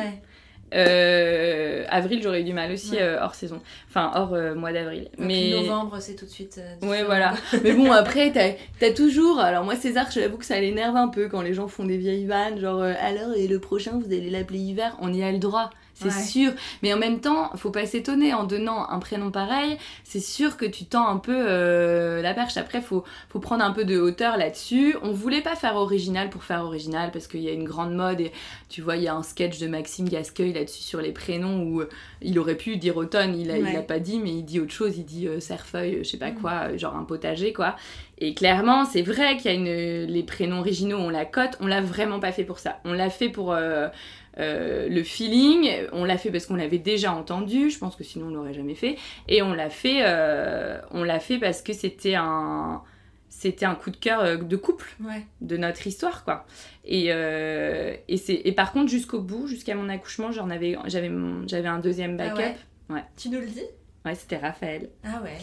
euh, 0.74 1.86
avril, 1.90 2.22
j'aurais 2.24 2.42
eu 2.42 2.44
du 2.44 2.54
mal 2.54 2.72
aussi 2.72 2.98
euh, 3.00 3.22
hors 3.22 3.36
saison. 3.36 3.62
Enfin, 3.90 4.12
hors 4.16 4.34
euh, 4.34 4.56
mois 4.56 4.74
d'avril. 4.74 5.10
Mais 5.18 5.52
novembre, 5.52 5.98
c'est 6.00 6.16
tout 6.16 6.26
de 6.26 6.32
suite. 6.32 6.60
ouais, 6.82 7.04
voilà. 7.04 7.34
mais 7.64 7.74
bon, 7.74 7.92
après, 7.92 8.32
t'as 8.32 8.88
as 8.88 8.92
toujours. 8.92 9.40
Alors, 9.40 9.64
moi, 9.64 9.76
César, 9.76 10.10
j'avoue 10.12 10.38
que 10.38 10.46
ça 10.46 10.60
l'énerve 10.60 10.96
un 10.96 11.10
peu 11.10 11.28
quand 11.30 11.42
les 11.42 11.54
gens 11.54 11.68
font 11.68 11.86
des 11.86 11.98
vieilles 11.98 12.26
vannes. 12.26 12.60
Genre, 12.60 12.82
alors, 12.82 13.36
et 13.36 13.48
le 13.48 13.60
prochain, 13.60 14.00
vous 14.00 14.08
allez 14.08 14.30
l'appeler 14.30 14.60
hiver? 14.60 14.98
On 15.00 15.14
y 15.14 15.24
a 15.24 15.32
le 15.32 15.40
droit 15.40 15.70
c'est 15.94 16.12
sûr. 16.12 16.52
Mais 16.82 16.94
en 16.94 16.98
même 16.98 17.20
temps, 17.20 17.52
faut 17.56 17.70
pas 17.70 17.86
s'étonner 17.86 18.34
en 18.34 18.44
donnant 18.44 18.90
un 18.90 19.00
prénom 19.00 19.32
pareil, 19.32 19.78
c'est 20.04 20.20
sûr 20.20 20.58
que 20.58 20.66
tu 20.66 20.86
tends 20.86 21.08
un 21.08 21.18
peu 21.18 21.36
euh, 21.36 22.22
la 22.22 22.34
perche. 22.34 22.58
Après, 22.58 22.82
faut, 22.82 23.04
faut 23.30 23.40
prendre 23.40 23.64
un 23.64 23.72
peu 23.72 23.86
de 23.86 24.00
hauteur 24.00 24.38
là-dessus. 24.38 24.96
On 25.02 25.12
voulait 25.12 25.42
pas 25.42 25.56
faire 25.56 25.76
original 25.76 26.30
pour 26.30 26.44
faire 26.44 26.64
original 26.64 27.12
parce 27.12 27.28
qu'il 27.28 27.42
y 27.42 27.50
a 27.50 27.54
une 27.54 27.64
grande 27.64 27.94
mode 27.94 28.22
et 28.22 28.32
tu 28.70 28.82
vois, 28.82 28.98
il 28.98 29.04
y 29.04 29.08
a 29.08 29.16
un 29.16 29.24
sketch 29.24 29.60
de 29.60 29.68
Maxime 29.68 30.10
Gasqueuil 30.10 30.54
là-dessus 30.54 30.84
sur 30.84 31.02
les 31.02 31.12
prénoms 31.12 31.64
où 31.64 31.82
euh, 31.82 31.90
il 32.22 32.40
aurait 32.40 32.58
pu 32.58 32.78
dire 32.78 32.98
automne, 32.98 33.38
il 33.38 33.52
a, 33.52 33.58
il 33.58 33.76
a 33.76 33.82
pas 33.82 34.00
dit, 34.00 34.20
mais 34.20 34.32
il 34.32 34.44
dit 34.44 34.60
autre 34.60 34.74
chose, 34.74 34.98
il 34.98 35.06
dit 35.06 35.28
euh, 35.28 35.40
cerfeuil, 35.40 36.00
je 36.00 36.10
sais 36.10 36.18
pas 36.18 36.32
mm. 36.32 36.36
quoi, 36.36 36.78
genre 36.78 36.96
un 36.96 37.04
potager 37.04 37.54
quoi. 37.54 37.76
Et 38.20 38.34
clairement, 38.34 38.86
c'est 38.86 39.02
vrai 39.02 39.38
qu'il 39.38 39.52
y 39.52 39.54
a 39.54 39.58
une, 39.58 40.10
les 40.10 40.24
prénoms 40.24 40.60
originaux, 40.60 40.98
on 40.98 41.10
la 41.10 41.26
cote, 41.26 41.58
on 41.60 41.68
l'a 41.68 41.82
vraiment 41.82 42.20
pas 42.20 42.32
fait 42.32 42.44
pour 42.44 42.60
ça. 42.60 42.80
On 42.86 42.94
l'a 42.94 43.10
fait 43.10 43.30
pour 43.30 43.52
euh, 43.52 43.90
le 44.38 45.04
feeling, 45.04 45.70
on 45.92 46.06
l'a 46.06 46.18
fait 46.18 46.32
parce 46.32 46.46
qu'on 46.46 46.56
l'avait 46.56 46.80
déjà 46.80 47.14
entendu, 47.14 47.70
je 47.70 47.78
pense 47.78 47.96
que 47.96 48.04
sinon 48.04 48.28
on 48.28 48.30
l'aurait 48.30 48.54
jamais 48.54 48.76
fait, 48.76 48.98
et 49.28 49.42
on 49.42 49.54
l'a 49.54 49.70
fait, 49.70 50.02
euh, 50.04 50.80
on 50.92 51.04
l'a 51.04 51.20
fait 51.20 51.38
parce 51.38 51.62
que 51.62 51.74
c'était 51.74 52.16
un, 52.16 52.82
c'était 53.30 53.66
un 53.66 53.76
coup 53.76 53.92
de 53.92 53.98
cœur 53.98 54.22
euh, 54.22 54.38
de 54.38 54.56
couple 54.56 54.96
de 55.42 55.58
notre 55.58 55.86
histoire 55.88 56.24
quoi. 56.24 56.46
Et, 56.86 57.08
et, 57.08 58.18
c'est, 58.18 58.42
et 58.44 58.52
par 58.52 58.72
contre 58.72 58.90
jusqu'au 58.90 59.22
bout, 59.22 59.48
jusqu'à 59.48 59.76
mon 59.76 59.90
accouchement, 59.90 60.32
j'en 60.32 60.50
avais, 60.50 60.78
j'avais, 60.86 61.12
j'avais 61.48 61.68
un 61.68 61.80
deuxième 61.80 62.18
ah 62.20 62.30
backup. 62.30 62.58
ouais. 62.90 63.04
Tu 63.18 63.30
nous 63.30 63.40
le 63.40 63.48
dis? 63.48 63.66
Ouais, 64.06 64.16
c'était 64.16 64.38
Raphaël. 64.38 64.90
Ah 65.04 65.22
ouais. 65.24 65.38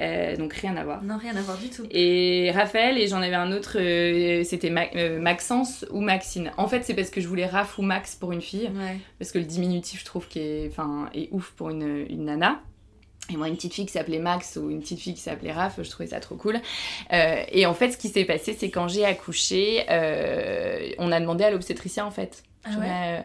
Euh, 0.00 0.36
donc 0.36 0.52
rien 0.54 0.76
à 0.76 0.84
voir. 0.84 1.02
Non, 1.02 1.16
rien 1.18 1.36
à 1.36 1.40
voir 1.40 1.56
du 1.56 1.68
tout. 1.68 1.84
Et 1.90 2.50
Raphaël, 2.52 2.98
et 2.98 3.06
j'en 3.06 3.22
avais 3.22 3.34
un 3.34 3.52
autre, 3.52 3.76
euh, 3.78 4.42
c'était 4.44 4.72
euh, 4.96 5.20
Maxence 5.20 5.86
ou 5.90 6.00
Maxine. 6.00 6.50
En 6.56 6.66
fait, 6.66 6.82
c'est 6.84 6.94
parce 6.94 7.10
que 7.10 7.20
je 7.20 7.28
voulais 7.28 7.46
Raph 7.46 7.78
ou 7.78 7.82
Max 7.82 8.16
pour 8.16 8.32
une 8.32 8.42
fille. 8.42 8.70
Parce 9.18 9.30
que 9.30 9.38
le 9.38 9.44
diminutif, 9.44 10.00
je 10.00 10.04
trouve, 10.04 10.26
est, 10.36 10.72
est 11.14 11.28
ouf 11.30 11.52
pour 11.52 11.70
une, 11.70 12.06
une, 12.10 12.24
nana. 12.24 12.60
Et 13.30 13.36
moi, 13.36 13.48
une 13.48 13.54
petite 13.54 13.72
fille 13.72 13.86
qui 13.86 13.92
s'appelait 13.92 14.18
Max 14.18 14.56
ou 14.56 14.68
une 14.68 14.80
petite 14.80 14.98
fille 14.98 15.14
qui 15.14 15.20
s'appelait 15.20 15.52
Raph, 15.52 15.80
je 15.82 15.88
trouvais 15.88 16.08
ça 16.08 16.20
trop 16.20 16.34
cool. 16.34 16.60
et 17.10 17.64
en 17.66 17.74
fait, 17.74 17.92
ce 17.92 17.96
qui 17.96 18.08
s'est 18.08 18.24
passé, 18.24 18.52
c'est 18.52 18.70
quand 18.70 18.88
j'ai 18.88 19.04
accouché, 19.04 19.84
on 20.98 21.12
a 21.12 21.20
demandé 21.20 21.44
à 21.44 21.50
l'obstétricien, 21.50 22.04
en 22.04 22.10
fait. 22.10 22.42
Ah 22.64 23.22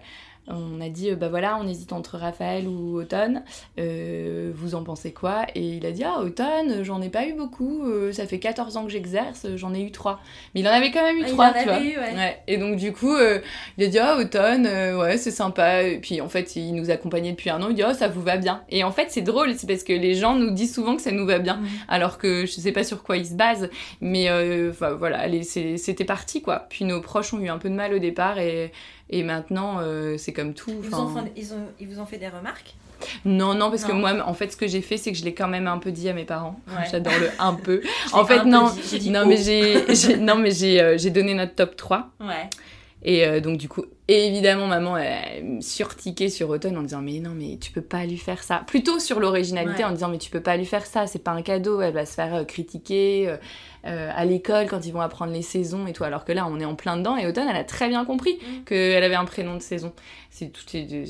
on 0.49 0.81
a 0.81 0.89
dit, 0.89 1.11
bah 1.15 1.29
voilà, 1.29 1.57
on 1.61 1.67
hésite 1.67 1.93
entre 1.93 2.17
Raphaël 2.17 2.67
ou 2.67 2.99
Automne. 2.99 3.43
vous 3.77 4.75
en 4.75 4.83
pensez 4.83 5.11
quoi? 5.11 5.45
Et 5.55 5.61
il 5.61 5.85
a 5.85 5.91
dit, 5.91 6.03
ah, 6.03 6.19
Automne, 6.19 6.83
j'en 6.83 7.01
ai 7.01 7.09
pas 7.09 7.25
eu 7.27 7.33
beaucoup. 7.33 7.83
ça 8.11 8.25
fait 8.25 8.39
14 8.39 8.77
ans 8.77 8.85
que 8.85 8.91
j'exerce, 8.91 9.47
j'en 9.55 9.73
ai 9.73 9.81
eu 9.81 9.91
3. 9.91 10.19
Mais 10.53 10.61
il 10.61 10.67
en 10.67 10.71
avait 10.71 10.91
quand 10.91 11.03
même 11.03 11.17
eu 11.17 11.23
Ah, 11.23 11.27
il 11.27 11.33
3, 11.33 11.45
en 11.45 11.53
tu 11.53 11.63
vois. 11.63 11.73
avait 11.73 11.85
eu, 11.85 11.97
ouais. 11.97 12.37
Et 12.47 12.57
donc, 12.57 12.75
du 12.77 12.91
coup, 12.93 13.13
euh, 13.13 13.39
il 13.77 13.83
a 13.85 13.87
dit, 13.87 13.99
ah, 13.99 14.17
Automne, 14.17 14.65
euh, 14.65 14.97
ouais, 14.99 15.17
c'est 15.17 15.31
sympa. 15.31 15.83
Et 15.83 15.99
puis, 15.99 16.21
en 16.21 16.29
fait, 16.29 16.55
il 16.55 16.73
nous 16.73 16.89
accompagnait 16.89 17.31
depuis 17.31 17.49
un 17.49 17.61
an. 17.61 17.69
Il 17.69 17.75
dit, 17.75 17.83
oh, 17.87 17.93
ça 17.93 18.07
vous 18.07 18.21
va 18.21 18.37
bien. 18.37 18.63
Et 18.69 18.83
en 18.83 18.91
fait, 18.91 19.07
c'est 19.09 19.21
drôle, 19.21 19.53
c'est 19.55 19.67
parce 19.67 19.83
que 19.83 19.93
les 19.93 20.15
gens 20.15 20.35
nous 20.35 20.51
disent 20.51 20.73
souvent 20.73 20.95
que 20.95 21.01
ça 21.01 21.11
nous 21.11 21.25
va 21.25 21.39
bien. 21.39 21.59
Alors 21.87 22.17
que 22.17 22.45
je 22.45 22.51
sais 22.51 22.71
pas 22.71 22.83
sur 22.83 23.03
quoi 23.03 23.17
ils 23.17 23.25
se 23.27 23.33
basent. 23.33 23.69
Mais 24.01 24.29
euh, 24.29 24.71
voilà, 24.97 25.19
allez, 25.19 25.43
c'était 25.43 26.05
parti, 26.05 26.41
quoi. 26.41 26.65
Puis 26.69 26.85
nos 26.85 27.01
proches 27.01 27.33
ont 27.33 27.39
eu 27.39 27.49
un 27.49 27.57
peu 27.57 27.69
de 27.69 27.75
mal 27.75 27.93
au 27.93 27.99
départ. 27.99 28.39
Et, 28.39 28.71
et 29.09 29.23
maintenant, 29.23 29.79
euh, 29.79 30.17
c'est 30.17 30.33
comme 30.33 30.53
tout. 30.53 30.69
Ils 30.69 30.89
vous, 30.89 30.95
ont 30.95 31.15
fait, 31.15 31.31
ils, 31.35 31.53
ont, 31.53 31.67
ils 31.79 31.87
vous 31.87 31.99
ont 31.99 32.05
fait 32.05 32.17
des 32.17 32.27
remarques? 32.27 32.75
Non, 33.25 33.53
non, 33.53 33.69
parce 33.69 33.85
que 33.85 33.91
moi, 33.91 34.13
en 34.25 34.33
fait, 34.33 34.51
ce 34.51 34.57
que 34.57 34.67
j'ai 34.67 34.81
fait, 34.81 34.97
c'est 34.97 35.11
que 35.11 35.17
je 35.17 35.23
l'ai 35.23 35.33
quand 35.33 35.47
même 35.47 35.67
un 35.67 35.77
peu 35.77 35.91
dit 35.91 36.09
à 36.09 36.13
mes 36.13 36.25
parents. 36.25 36.59
Ouais. 36.69 36.85
J'adore 36.91 37.13
le 37.19 37.29
un 37.39 37.55
peu. 37.55 37.81
En 38.13 38.25
fait, 38.25 38.43
non. 38.45 38.69
dit, 38.91 39.09
Non, 39.09 39.21
oh. 39.23 39.27
mais 39.27 39.37
j'ai, 39.95 40.17
non, 40.17 40.35
mais 40.35 40.51
j'ai, 40.51 40.79
euh, 40.81 40.97
j'ai 40.97 41.09
donné 41.09 41.33
notre 41.33 41.55
top 41.55 41.75
3. 41.75 42.09
Ouais. 42.19 42.49
Et 43.01 43.25
euh, 43.25 43.39
donc, 43.39 43.57
du 43.57 43.67
coup, 43.67 43.85
évidemment, 44.07 44.67
maman, 44.67 44.97
elle 44.97 45.63
surtiquait 45.63 46.29
sur 46.29 46.49
Automne 46.49 46.77
en 46.77 46.83
disant 46.83 47.01
Mais 47.01 47.19
non, 47.19 47.31
mais 47.33 47.57
tu 47.59 47.71
peux 47.71 47.81
pas 47.81 48.05
lui 48.05 48.17
faire 48.17 48.43
ça. 48.43 48.63
Plutôt 48.67 48.99
sur 48.99 49.19
l'originalité 49.19 49.83
Ouais. 49.83 49.85
en 49.85 49.91
disant 49.91 50.09
Mais 50.09 50.19
tu 50.19 50.29
peux 50.29 50.41
pas 50.41 50.57
lui 50.57 50.65
faire 50.65 50.85
ça, 50.85 51.07
c'est 51.07 51.23
pas 51.23 51.31
un 51.31 51.41
cadeau, 51.41 51.81
elle 51.81 51.93
va 51.93 52.05
se 52.05 52.13
faire 52.13 52.45
critiquer 52.45 53.35
euh, 53.85 54.11
à 54.15 54.25
l'école 54.25 54.67
quand 54.67 54.85
ils 54.85 54.91
vont 54.93 55.01
apprendre 55.01 55.31
les 55.33 55.41
saisons 55.41 55.87
et 55.87 55.93
tout. 55.93 56.03
Alors 56.03 56.25
que 56.25 56.31
là, 56.31 56.47
on 56.49 56.59
est 56.59 56.65
en 56.65 56.75
plein 56.75 56.97
dedans 56.97 57.15
et 57.17 57.25
Automne, 57.27 57.47
elle 57.49 57.55
a 57.55 57.63
très 57.63 57.87
bien 57.89 58.05
compris 58.05 58.33
Mm. 58.41 58.63
qu'elle 58.65 59.03
avait 59.03 59.15
un 59.15 59.25
prénom 59.25 59.55
de 59.55 59.61
saison. 59.61 59.93
C'est 60.29 60.51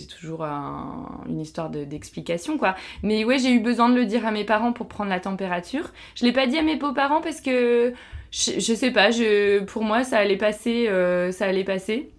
toujours 0.07 0.43
un- 0.43 1.21
une 1.27 1.39
histoire 1.41 1.69
de- 1.69 1.83
d'explication, 1.83 2.57
quoi. 2.57 2.75
Mais 3.03 3.23
ouais, 3.25 3.37
j'ai 3.39 3.51
eu 3.51 3.59
besoin 3.59 3.89
de 3.89 3.95
le 3.95 4.05
dire 4.05 4.25
à 4.25 4.31
mes 4.31 4.43
parents 4.45 4.73
pour 4.73 4.87
prendre 4.87 5.09
la 5.09 5.19
température. 5.19 5.91
Je 6.15 6.25
l'ai 6.25 6.31
pas 6.31 6.47
dit 6.47 6.57
à 6.57 6.61
mes 6.63 6.75
beaux-parents 6.75 7.21
parce 7.21 7.41
que 7.41 7.93
je, 8.31 8.51
je 8.59 8.73
sais 8.73 8.91
pas, 8.91 9.11
je, 9.11 9.59
pour 9.63 9.83
moi 9.83 10.03
ça 10.03 10.17
allait 10.19 10.37
passer, 10.37 10.87
euh, 10.87 11.31
ça 11.31 11.45
allait 11.45 11.63
passer. 11.63 12.11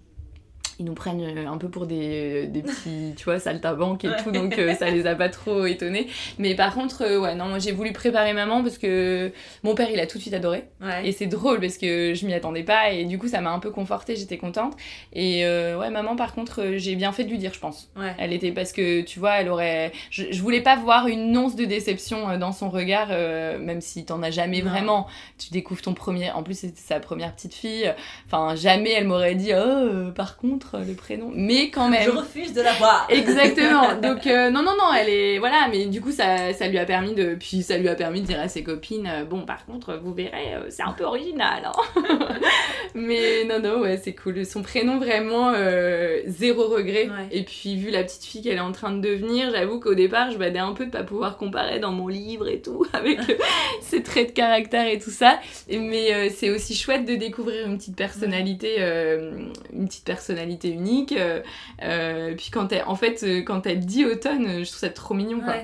Ils 0.81 0.85
nous 0.87 0.95
prennent 0.95 1.21
euh, 1.23 1.47
un 1.47 1.59
peu 1.59 1.69
pour 1.69 1.85
des, 1.87 2.47
des 2.47 2.63
petits, 2.63 3.13
tu 3.17 3.25
vois, 3.25 3.39
saltimbanques 3.39 4.05
et 4.05 4.09
Ouais. 4.09 4.17
tout, 4.25 4.31
donc 4.33 4.59
euh, 4.59 4.75
ça 4.75 4.89
les 4.91 5.07
a 5.07 5.15
pas 5.15 5.29
trop 5.29 5.67
étonnés. 5.67 6.09
Mais 6.39 6.55
par 6.55 6.75
contre, 6.75 7.03
euh, 7.03 7.21
ouais, 7.21 7.35
non, 7.35 7.45
moi 7.45 7.59
j'ai 7.59 7.71
voulu 7.73 7.93
préparer 7.93 8.33
maman 8.33 8.63
parce 8.63 8.79
que 8.79 9.31
mon 9.63 9.75
père 9.75 9.89
il 9.91 10.01
a 10.01 10.07
tout 10.07 10.17
de 10.17 10.23
suite 10.23 10.33
adoré. 10.35 10.65
Ouais. 10.81 11.07
Et 11.07 11.13
c'est 11.13 11.27
drôle 11.27 11.61
parce 11.61 11.77
que 11.77 12.15
je 12.15 12.25
m'y 12.27 12.33
attendais 12.33 12.63
pas 12.63 12.91
et 12.93 13.05
du 13.05 13.19
coup 13.19 13.29
ça 13.29 13.41
m'a 13.43 13.51
un 13.51 13.59
peu 13.59 13.71
confortée, 13.71 14.17
j'étais 14.17 14.39
contente. 14.39 14.75
Et 15.13 15.45
euh, 15.45 15.79
ouais, 15.79 15.91
maman 15.91 16.17
par 16.17 16.35
contre, 16.35 16.63
euh, 16.63 16.79
j'ai 16.79 16.97
bien 16.97 17.13
fait 17.13 17.25
de 17.25 17.31
lui 17.31 17.37
dire, 17.39 17.53
je 17.53 17.61
pense. 17.61 17.91
Ouais. 17.97 18.15
Elle 18.19 18.33
était 18.33 18.53
parce 18.53 18.73
que 18.73 19.03
tu 19.03 19.19
vois, 19.21 19.35
elle 19.41 19.51
aurait. 19.51 19.93
Je, 20.11 20.25
je 20.31 20.41
voulais 20.43 20.63
pas 20.63 20.77
voir 20.77 21.07
une 21.09 21.37
once 21.37 21.57
de 21.57 21.67
déception 21.67 22.31
euh, 22.31 22.39
dans 22.39 22.53
son 22.53 22.71
regard, 22.71 23.09
euh, 23.11 23.59
même 23.59 23.83
si 23.83 24.07
t'en 24.07 24.23
as 24.23 24.31
jamais 24.31 24.63
Non. 24.63 24.71
vraiment. 24.71 25.07
Tu 25.39 25.51
découvres 25.51 25.83
ton 25.83 25.93
premier. 25.93 26.31
En 26.31 26.43
plus, 26.43 26.59
c'était 26.59 26.81
sa 26.81 27.01
première 27.01 27.35
petite 27.35 27.55
fille. 27.55 27.93
Enfin, 28.27 28.55
jamais 28.55 28.91
elle 28.93 29.07
m'aurait 29.07 29.35
dit, 29.35 29.51
oh, 29.53 29.57
euh, 29.59 30.11
par 30.11 30.37
contre, 30.39 30.70
le 30.79 30.95
prénom. 30.95 31.31
Mais 31.35 31.71
quand 31.71 31.89
même. 31.89 32.05
Je 32.05 32.11
refuse 32.11 32.53
de 32.53 32.63
la 32.63 32.73
voir. 32.75 33.07
Exactement. 33.11 33.95
Donc 34.03 34.27
euh, 34.27 34.51
non 34.51 34.63
non 34.63 34.73
non, 34.79 34.93
elle 34.99 35.09
est 35.09 35.39
voilà, 35.39 35.69
mais 35.71 35.87
du 35.87 36.01
coup 36.01 36.13
ça, 36.13 36.53
ça 36.53 36.69
lui 36.69 36.79
a 36.79 36.85
permis 36.85 37.15
de 37.15 37.35
puis 37.35 37.63
ça 37.63 37.77
lui 37.79 37.89
a 37.89 37.95
permis 37.95 38.21
de 38.23 38.27
dire 38.27 38.41
à 38.41 38.49
ses 38.49 38.63
copines 38.63 39.07
euh, 39.07 39.25
bon 39.25 39.43
par 39.43 39.67
contre 39.67 39.99
vous 40.03 40.13
verrez 40.15 40.55
euh, 40.55 40.67
c'est 40.71 40.83
un 40.83 40.93
peu 40.93 41.05
original. 41.05 41.63
hein. 41.65 42.29
mais 42.95 43.45
non 43.45 43.61
non 43.61 43.81
ouais 43.81 44.01
c'est 44.03 44.15
cool. 44.15 44.45
Son 44.45 44.63
prénom 44.63 44.99
vraiment 44.99 45.53
euh, 45.55 46.21
zéro 46.27 46.69
regret. 46.69 47.09
Ouais. 47.09 47.29
Et 47.33 47.43
puis 47.43 47.77
vu 47.77 47.91
la 47.91 48.03
petite 48.05 48.25
fille 48.25 48.43
qu'elle 48.43 48.57
est 48.57 48.61
en 48.61 48.73
train 48.73 48.93
de 48.93 49.01
devenir, 49.01 49.51
j'avoue 49.51 49.81
qu'au 49.81 49.95
départ 49.95 50.31
je 50.31 50.39
badais 50.39 50.59
un 50.59 50.73
peu 50.73 50.87
de 50.87 50.91
pas 50.91 51.03
pouvoir 51.03 51.37
comparer 51.37 51.79
dans 51.79 51.93
mon 51.93 52.09
livre 52.09 52.49
et 52.49 52.61
tout 52.61 52.85
avec 52.93 53.19
euh, 53.21 53.35
ses 53.81 54.03
traits 54.03 54.29
de 54.29 54.33
caractère 54.33 54.87
et 54.87 54.99
tout 54.99 55.11
ça. 55.11 55.39
Mais 55.71 56.13
euh, 56.15 56.29
c'est 56.35 56.51
aussi 56.51 56.75
chouette 56.75 57.05
de 57.07 57.15
découvrir 57.15 57.67
une 57.67 57.79
petite 57.79 57.97
personnalité, 57.97 58.77
euh, 58.79 59.33
une 59.73 59.87
petite 59.89 60.05
personnalité 60.05 60.60
unique. 60.69 61.13
euh, 61.13 61.43
euh, 61.83 62.35
puis 62.35 62.51
quand 62.51 62.73
elle, 62.73 62.85
en 62.87 62.97
fait, 62.97 63.23
euh, 63.23 63.43
quand 63.43 63.67
elle 63.67 63.81
dit 63.81 64.05
automne, 64.05 64.65
je 64.65 64.69
trouve 64.69 64.79
ça 64.79 64.91
trop 64.91 65.15
mignon, 65.15 65.41
quoi. 65.41 65.55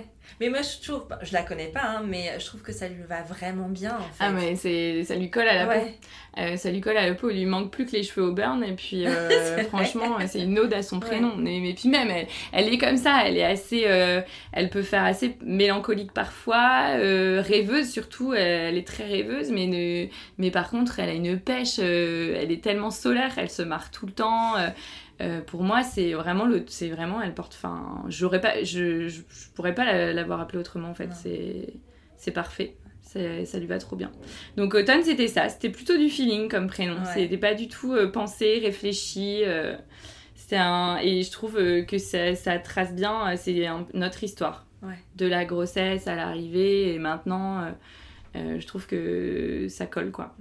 Mais 0.40 0.48
moi, 0.50 0.60
je 0.62 0.86
trouve, 0.86 1.06
bah, 1.08 1.18
je 1.22 1.32
la 1.32 1.42
connais 1.42 1.68
pas, 1.68 1.82
hein, 1.82 2.02
mais 2.06 2.32
je 2.38 2.44
trouve 2.44 2.60
que 2.62 2.72
ça 2.72 2.88
lui 2.88 3.02
va 3.08 3.22
vraiment 3.22 3.68
bien 3.68 3.94
en 3.96 4.02
fait. 4.02 4.20
Ah 4.24 4.30
mais 4.30 4.54
c'est, 4.56 5.02
ça 5.04 5.14
lui 5.14 5.30
colle 5.30 5.48
à 5.48 5.54
la 5.54 5.64
peau. 5.66 5.70
ouais. 5.84 5.94
Euh, 6.38 6.56
ça 6.58 6.70
lui 6.70 6.82
colle 6.82 6.98
à 6.98 7.06
la 7.08 7.14
peau. 7.14 7.30
Il 7.30 7.38
lui 7.38 7.46
manque 7.46 7.70
plus 7.72 7.86
que 7.86 7.92
les 7.92 8.02
cheveux 8.02 8.26
au 8.26 8.32
burn 8.32 8.62
et 8.62 8.72
puis 8.74 9.06
euh, 9.06 9.64
franchement, 9.64 10.18
euh, 10.20 10.24
c'est 10.26 10.40
une 10.42 10.58
ode 10.58 10.74
à 10.74 10.82
son 10.82 11.00
prénom. 11.00 11.34
Mais, 11.36 11.60
mais 11.62 11.72
puis 11.72 11.88
même, 11.88 12.10
elle, 12.10 12.26
elle 12.52 12.68
est 12.72 12.76
comme 12.78 12.98
ça. 12.98 13.22
Elle 13.24 13.38
est 13.38 13.44
assez, 13.44 13.84
euh, 13.86 14.20
elle 14.52 14.68
peut 14.68 14.82
faire 14.82 15.04
assez 15.04 15.36
mélancolique 15.42 16.12
parfois, 16.12 16.88
rêveuse 16.96 17.90
surtout. 17.90 18.34
Elle, 18.34 18.76
est 18.76 18.86
très 18.86 19.04
rêveuse, 19.04 19.50
mais 19.50 19.66
ne- 19.66 20.06
mais 20.38 20.50
par 20.50 20.68
contre, 20.68 21.00
elle 21.00 21.08
a 21.08 21.14
une 21.14 21.38
pêche. 21.40 21.78
elle 21.78 22.52
est 22.52 22.62
tellement 22.62 22.90
solaire. 22.90 23.32
Elle 23.38 23.50
se 23.50 23.62
marre 23.62 23.90
tout 23.90 24.04
le 24.06 24.12
temps. 24.12 24.54
Euh, 25.20 25.40
pour 25.40 25.62
moi, 25.62 25.82
c'est 25.82 26.12
vraiment 26.14 26.44
le, 26.46 26.64
c'est 26.68 26.90
vraiment, 26.90 27.20
elle 27.22 27.34
porte. 27.34 27.54
Enfin, 27.54 28.04
j'aurais 28.08 28.40
pas, 28.40 28.62
je, 28.62 29.08
je, 29.08 29.20
je 29.28 29.50
pourrais 29.54 29.74
pas 29.74 29.84
la- 29.84 30.12
l'avoir 30.12 30.40
appelée 30.40 30.58
autrement 30.58 30.88
en 30.90 30.94
fait. 30.94 31.12
C'est, 31.12 31.74
c'est 32.16 32.32
parfait. 32.32 32.76
Ça 33.02 33.58
lui 33.58 33.66
va 33.66 33.78
trop 33.78 33.96
bien. 33.96 34.10
Donc 34.58 34.74
automne, 34.74 35.02
c'était 35.02 35.28
ça. 35.28 35.48
C'était 35.48 35.70
plutôt 35.70 35.96
du 35.96 36.10
feeling 36.10 36.48
comme 36.50 36.66
prénom. 36.66 36.96
Ouais. 36.96 37.14
C'était 37.14 37.38
pas 37.38 37.54
du 37.54 37.66
tout 37.68 37.94
euh, 37.94 38.10
pensé, 38.10 38.58
réfléchi. 38.62 39.42
euh, 39.44 39.74
c'était 40.34 40.56
un... 40.56 40.98
Et 40.98 41.22
je 41.22 41.30
trouve 41.30 41.54
que 41.86 41.96
ça, 41.98 42.34
ça 42.34 42.58
trace 42.58 42.94
bien, 42.94 43.34
c'est 43.36 43.66
notre 43.94 44.22
histoire. 44.22 44.66
Ouais. 44.82 44.98
De 45.14 45.26
la 45.26 45.46
grossesse 45.46 46.06
à 46.08 46.14
l'arrivée 46.14 46.92
et 46.92 46.98
maintenant, 46.98 47.72
je 48.34 48.66
trouve 48.66 48.86
que 48.86 49.66
ça 49.70 49.86
colle 49.86 50.10
quoi. 50.10 50.36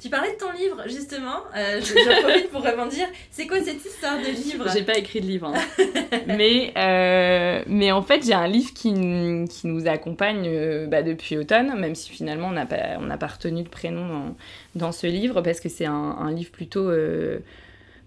Tu 0.00 0.08
parlais 0.10 0.30
de 0.32 0.38
ton 0.38 0.52
livre, 0.52 0.82
justement. 0.86 1.38
Euh, 1.56 1.80
je, 1.80 1.86
je 1.86 2.22
profite 2.22 2.50
pour 2.50 2.62
rebondir. 2.62 3.06
C'est 3.32 3.48
quoi 3.48 3.58
cette 3.60 3.84
histoire 3.84 4.16
de 4.18 4.26
livre? 4.26 4.64
J'ai 4.72 4.82
pas 4.84 4.96
écrit 4.96 5.20
de 5.20 5.26
livre. 5.26 5.52
hein. 5.52 5.82
mais, 6.28 6.72
euh, 6.76 7.62
mais 7.66 7.90
en 7.90 8.02
fait, 8.02 8.24
j'ai 8.24 8.32
un 8.34 8.46
livre 8.46 8.72
qui, 8.74 8.92
qui 9.50 9.66
nous 9.66 9.88
accompagne 9.88 10.44
euh, 10.46 10.86
bah, 10.86 11.02
depuis 11.02 11.36
automne, 11.36 11.74
même 11.78 11.96
si 11.96 12.10
finalement 12.10 12.46
on 12.48 12.52
n'a 12.52 12.64
pas, 12.66 12.76
on 13.00 13.18
pas 13.18 13.26
retenu 13.26 13.64
de 13.64 13.68
prénom 13.68 14.06
dans, 14.06 14.36
dans 14.76 14.92
ce 14.92 15.08
livre, 15.08 15.40
parce 15.40 15.58
que 15.58 15.68
c'est 15.68 15.86
un, 15.86 15.92
un 15.92 16.30
livre 16.32 16.52
plutôt. 16.52 16.88
euh, 16.88 17.38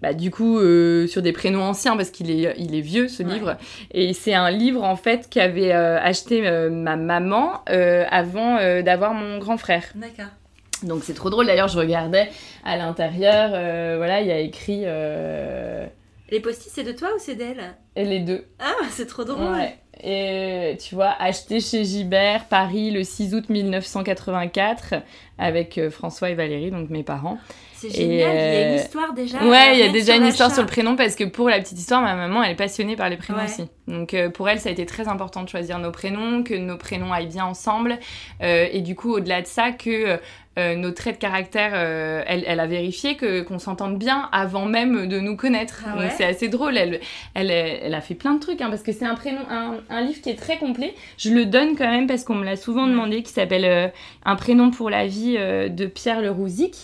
bah, 0.00 0.14
du 0.14 0.30
coup, 0.32 0.58
euh, 0.58 1.06
sur 1.06 1.20
des 1.22 1.32
prénoms 1.32 1.62
anciens, 1.62 1.96
parce 1.96 2.10
qu'il 2.10 2.30
est, 2.30 2.54
il 2.58 2.74
est 2.74 2.80
vieux 2.80 3.06
ce 3.06 3.22
Ouais. 3.22 3.34
livre. 3.34 3.56
Et 3.92 4.14
c'est 4.14 4.34
un 4.34 4.50
livre 4.50 4.82
en 4.82 4.96
fait 4.96 5.28
qu'avait 5.30 5.72
euh, 5.72 6.00
acheté 6.00 6.44
euh, 6.48 6.70
ma 6.70 6.96
maman 6.96 7.62
avant 7.66 8.56
d'avoir 8.82 9.12
mon 9.14 9.38
grand 9.38 9.58
frère. 9.58 9.84
D'accord. 9.94 10.32
Donc 10.82 11.04
c'est 11.04 11.14
trop 11.14 11.30
drôle. 11.30 11.46
D'ailleurs, 11.46 11.68
je 11.68 11.78
regardais 11.78 12.28
à 12.64 12.76
l'intérieur, 12.76 13.50
euh, 13.54 13.94
voilà, 13.96 14.20
il 14.20 14.26
y 14.26 14.32
a 14.32 14.38
écrit 14.38 14.82
euh, 14.84 15.86
Les 16.30 16.40
post-it, 16.40 16.70
c'est 16.72 16.84
de 16.84 16.92
toi 16.92 17.08
ou 17.14 17.18
c'est 17.18 17.34
d'elle? 17.34 17.74
les 17.96 18.20
deux. 18.20 18.46
Ah, 18.58 18.72
c'est 18.90 19.06
trop 19.06 19.24
drôle. 19.24 19.52
Ouais. 19.52 19.78
Et 20.02 20.76
tu 20.78 20.94
vois, 20.94 21.14
acheté 21.20 21.60
chez 21.60 21.84
Gibert, 21.84 22.46
Paris, 22.48 22.90
le 22.90 23.04
6 23.04 23.34
août 23.34 23.48
1984, 23.48 24.94
avec 25.42 25.76
euh, 25.78 25.90
François 25.90 26.30
et 26.30 26.34
Valérie, 26.34 26.70
donc 26.70 26.88
mes 26.90 27.02
parents. 27.02 27.38
C'est 27.74 27.90
génial, 27.90 28.10
il 28.10 28.18
y 28.18 28.22
a 28.22 28.68
une 28.68 28.74
euh, 28.74 28.76
histoire 28.76 29.12
déjà. 29.12 29.44
ouais, 29.44 29.72
il 29.72 29.78
y 29.80 29.82
a 29.82 29.90
déjà 29.90 30.14
une 30.14 30.26
histoire 30.26 30.52
sur 30.52 30.62
le 30.62 30.68
prénom, 30.68 30.94
parce 30.94 31.16
que 31.16 31.24
pour 31.24 31.48
la 31.50 31.58
petite 31.58 31.78
histoire, 31.78 32.00
ma 32.00 32.14
maman, 32.14 32.42
elle 32.44 32.52
est 32.52 32.56
passionnée 32.56 32.94
par 32.94 33.08
les 33.08 33.16
prénoms 33.16 33.40
Ouais. 33.40 33.46
aussi. 33.46 33.64
Donc 33.88 34.14
euh, 34.14 34.30
pour 34.30 34.48
elle, 34.48 34.60
ça 34.60 34.68
a 34.68 34.72
été 34.72 34.86
très 34.86 35.08
important 35.08 35.42
de 35.42 35.48
choisir 35.48 35.80
nos 35.80 35.90
prénoms, 35.90 36.44
que 36.44 36.54
nos 36.54 36.76
prénoms 36.76 37.12
aillent 37.12 37.26
bien 37.26 37.44
ensemble. 37.44 37.98
Euh, 38.42 38.68
et 38.70 38.82
du 38.82 38.94
coup, 38.94 39.14
au-delà 39.14 39.42
de 39.42 39.48
ça, 39.48 39.72
que 39.72 40.18
nos 40.58 40.90
traits 40.90 41.14
de 41.14 41.18
caractère, 41.20 41.74
elle, 41.74 42.44
elle 42.46 42.60
a 42.60 42.66
vérifié 42.66 43.16
que 43.16 43.40
qu'on 43.40 43.58
s'entende 43.58 43.98
bien 43.98 44.28
avant 44.32 44.66
même 44.66 45.06
de 45.08 45.18
nous 45.18 45.34
connaître. 45.34 45.84
Ah 45.86 45.98
Donc 45.98 46.10
c'est 46.14 46.26
assez 46.26 46.48
drôle. 46.48 46.76
Elle, 46.76 47.00
elle, 47.34 47.50
elle 47.50 47.94
a 47.94 48.02
fait 48.02 48.14
plein 48.14 48.34
de 48.34 48.38
trucs, 48.38 48.60
hein, 48.60 48.68
parce 48.68 48.82
que 48.82 48.92
c'est 48.92 49.06
un 49.06 49.14
prénom, 49.14 49.40
un, 49.50 49.76
un 49.88 50.00
livre 50.02 50.20
qui 50.20 50.28
est 50.28 50.36
très 50.36 50.58
complet. 50.58 50.94
Je 51.16 51.30
le 51.30 51.46
donne 51.46 51.74
quand 51.74 51.90
même 51.90 52.06
parce 52.06 52.22
qu'on 52.24 52.34
me 52.34 52.44
l'a 52.44 52.56
souvent 52.56 52.86
demandé, 52.86 53.22
qui 53.22 53.32
s'appelle 53.32 53.92
Un 54.26 54.36
prénom 54.36 54.70
pour 54.70 54.90
la 54.90 55.06
vie 55.06 55.31
euh, 55.38 55.68
de 55.68 55.86
Pierre 55.86 56.20
Le 56.20 56.30
Rouzic. 56.30 56.74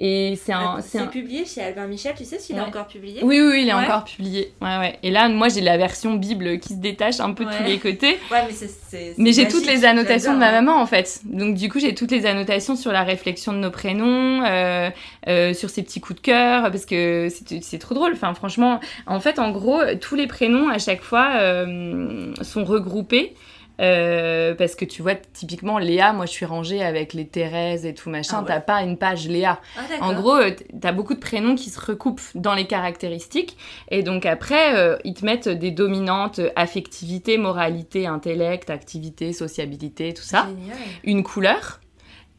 Et 0.00 0.38
c'est 0.40 0.52
un, 0.52 0.76
Ah, 0.78 0.80
c'est 0.80 1.00
un, 1.00 1.06
publié 1.08 1.44
chez 1.44 1.60
Albert 1.60 1.88
Michel, 1.88 2.14
tu 2.16 2.24
sais 2.24 2.38
s'il 2.38 2.54
est 2.54 2.60
Ouais. 2.60 2.66
encore 2.66 2.86
publié 2.86 3.18
oui, 3.24 3.40
oui, 3.40 3.48
oui, 3.50 3.62
il 3.62 3.68
est 3.68 3.74
Ouais. 3.74 3.82
encore 3.82 4.04
publié. 4.04 4.52
Ouais, 4.62 4.78
ouais. 4.78 4.96
Et 5.02 5.10
là, 5.10 5.28
moi, 5.28 5.48
j'ai 5.48 5.60
la 5.60 5.76
version 5.76 6.14
Bible 6.14 6.60
qui 6.60 6.74
se 6.74 6.78
détache 6.78 7.18
un 7.18 7.32
peu 7.32 7.44
de 7.44 7.50
tous 7.50 7.64
les 7.64 7.78
côtés. 7.78 8.16
Ouais, 8.30 8.44
mais 8.46 8.52
c'est. 8.52 9.32
j'ai 9.32 9.48
toutes 9.48 9.66
les 9.66 9.84
annotations 9.84 10.34
de 10.34 10.38
ma 10.38 10.52
maman, 10.52 10.80
en 10.80 10.86
fait. 10.86 11.22
Donc, 11.24 11.56
du 11.56 11.68
coup, 11.68 11.80
j'ai 11.80 11.96
toutes 11.96 12.12
les 12.12 12.26
annotations 12.26 12.76
sur 12.76 12.92
la 12.92 13.02
réflexion 13.02 13.52
de 13.52 13.58
nos 13.58 13.72
prénoms, 13.72 14.44
euh, 14.44 14.88
euh, 15.26 15.52
sur 15.52 15.68
ses 15.68 15.82
petits 15.82 16.00
coups 16.00 16.20
de 16.20 16.24
cœur, 16.24 16.70
parce 16.70 16.86
que 16.86 17.26
c'est 17.28 17.60
c'est 17.64 17.78
trop 17.78 17.96
drôle. 17.96 18.12
Enfin, 18.12 18.32
franchement, 18.34 18.78
en 19.08 19.18
fait, 19.18 19.40
en 19.40 19.50
gros, 19.50 19.80
tous 20.00 20.14
les 20.14 20.28
prénoms, 20.28 20.68
à 20.68 20.78
chaque 20.78 21.02
fois, 21.02 21.30
euh, 21.40 22.32
sont 22.42 22.64
regroupés. 22.64 23.34
Euh, 23.80 24.54
parce 24.54 24.74
que 24.74 24.84
tu 24.84 25.02
vois, 25.02 25.14
typiquement, 25.14 25.78
Léa, 25.78 26.12
moi 26.12 26.26
je 26.26 26.32
suis 26.32 26.46
rangée 26.46 26.82
avec 26.82 27.12
les 27.12 27.26
Thérèse 27.26 27.86
et 27.86 27.94
tout 27.94 28.10
machin. 28.10 28.38
Ah 28.38 28.40
ouais. 28.40 28.48
T'as 28.48 28.60
pas 28.60 28.82
une 28.82 28.98
page 28.98 29.28
Léa. 29.28 29.60
Ah. 29.76 29.82
En 30.00 30.14
gros, 30.14 30.36
euh, 30.36 30.50
t'as 30.80 30.92
beaucoup 30.92 31.14
de 31.14 31.20
prénoms 31.20 31.54
qui 31.54 31.70
se 31.70 31.80
recoupent 31.80 32.20
dans 32.34 32.54
les 32.54 32.66
caractéristiques. 32.66 33.56
Et 33.90 34.02
donc 34.02 34.26
après, 34.26 34.76
euh, 34.76 34.96
ils 35.04 35.14
te 35.14 35.24
mettent 35.24 35.48
des 35.48 35.70
dominantes 35.70 36.40
affectivité, 36.56 37.38
moralité, 37.38 38.06
intellect, 38.06 38.70
activité, 38.70 39.32
sociabilité, 39.32 40.12
tout 40.12 40.22
ça. 40.22 40.48
Génial. 40.48 40.76
Une 41.04 41.22
couleur, 41.22 41.80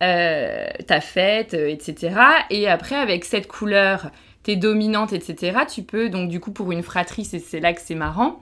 euh, 0.03 0.67
ta 0.87 0.99
fête, 0.99 1.53
etc. 1.53 2.15
Et 2.49 2.67
après, 2.67 2.95
avec 2.95 3.23
cette 3.23 3.47
couleur, 3.47 4.11
tes 4.43 4.55
dominantes, 4.55 5.13
etc., 5.13 5.59
tu 5.73 5.83
peux, 5.83 6.09
donc 6.09 6.29
du 6.29 6.39
coup, 6.39 6.51
pour 6.51 6.71
une 6.71 6.83
fratrie, 6.83 7.25
c'est 7.25 7.59
là 7.59 7.73
que 7.73 7.81
c'est 7.81 7.95
marrant, 7.95 8.41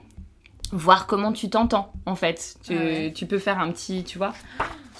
voir 0.72 1.06
comment 1.06 1.32
tu 1.32 1.48
t'entends, 1.50 1.92
en 2.06 2.14
fait. 2.14 2.56
Tu, 2.64 2.74
Ah 2.76 2.82
ouais. 2.82 3.12
tu 3.14 3.26
peux 3.26 3.38
faire 3.38 3.58
un 3.60 3.70
petit, 3.70 4.04
tu 4.04 4.18
vois 4.18 4.32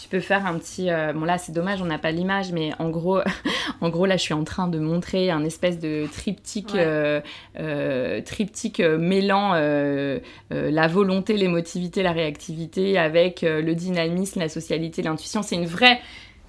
tu 0.00 0.08
peux 0.08 0.20
faire 0.20 0.46
un 0.46 0.56
petit. 0.60 0.92
euh, 0.92 1.12
bon, 1.12 1.24
là, 1.24 1.38
c'est 1.38 1.50
dommage, 1.50 1.82
on 1.82 1.86
n'a 1.86 1.98
pas 1.98 2.12
l'image, 2.12 2.52
mais 2.52 2.70
en 2.78 2.88
gros, 2.88 3.18
en 3.80 3.88
gros, 3.88 4.06
là, 4.06 4.16
je 4.16 4.22
suis 4.22 4.32
en 4.32 4.44
train 4.44 4.68
de 4.68 4.78
montrer 4.78 5.32
un 5.32 5.42
espèce 5.44 5.80
de 5.80 6.06
triptyque, 6.06 6.72
Ouais. 6.74 6.84
euh, 6.86 7.20
euh, 7.58 8.20
triptyque 8.22 8.78
mêlant 8.78 9.54
la 9.54 10.86
volonté, 10.86 11.36
l'émotivité, 11.36 12.04
la 12.04 12.12
réactivité 12.12 12.96
avec 12.96 13.42
le 13.42 13.74
dynamisme, 13.74 14.38
la 14.38 14.48
socialité, 14.48 15.02
l'intuition. 15.02 15.42
C'est 15.42 15.56
une 15.56 15.66
vraie. 15.66 16.00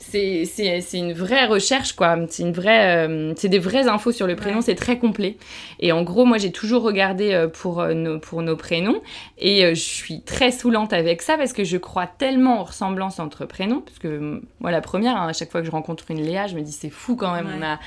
C'est 0.01 0.45
c'est- 0.45 0.81
c'est 0.81 0.97
une 0.97 1.13
vraie 1.13 1.45
recherche, 1.45 1.93
quoi. 1.93 2.15
C'est 2.29 2.43
une 2.43 2.53
vraie, 2.53 3.05
euh, 3.07 3.33
c'est 3.35 3.49
des 3.49 3.59
vraies 3.59 3.87
infos 3.87 4.11
sur 4.11 4.27
le 4.27 4.35
prénom, 4.35 4.57
Ouais. 4.57 4.61
c'est 4.63 4.75
très 4.75 4.97
complet. 4.97 5.35
Et 5.79 5.91
en 5.91 6.03
gros, 6.03 6.25
moi, 6.25 6.37
j'ai 6.37 6.51
toujours 6.51 6.83
regardé 6.83 7.33
euh, 7.33 7.47
pour, 7.47 7.81
euh, 7.81 7.93
nos, 7.93 8.17
pour 8.19 8.41
nos 8.41 8.55
prénoms. 8.55 9.01
Et 9.37 9.65
euh, 9.65 9.69
je 9.75 9.81
suis 9.81 10.21
très 10.21 10.51
saoulante 10.51 10.93
avec 10.93 11.21
ça 11.21 11.37
parce 11.37 11.51
que 11.53 11.63
je 11.63 11.77
crois 11.77 12.07
tellement 12.07 12.61
aux 12.61 12.63
ressemblances 12.65 13.19
entre 13.19 13.45
prénoms. 13.45 13.81
Parce 13.81 13.99
que 13.99 14.41
moi, 14.61 14.71
la 14.71 14.81
première, 14.81 15.17
hein, 15.17 15.27
à 15.27 15.33
chaque 15.33 15.51
fois 15.51 15.59
que 15.61 15.67
je 15.67 15.71
rencontre 15.71 16.05
une 16.09 16.21
Léa, 16.21 16.47
je 16.47 16.55
me 16.55 16.61
dis 16.61 16.71
c'est 16.71 16.89
fou 16.89 17.15
quand 17.15 17.33
même. 17.33 17.47
Ouais. 17.47 17.53
On 17.59 17.63
a. 17.63 17.79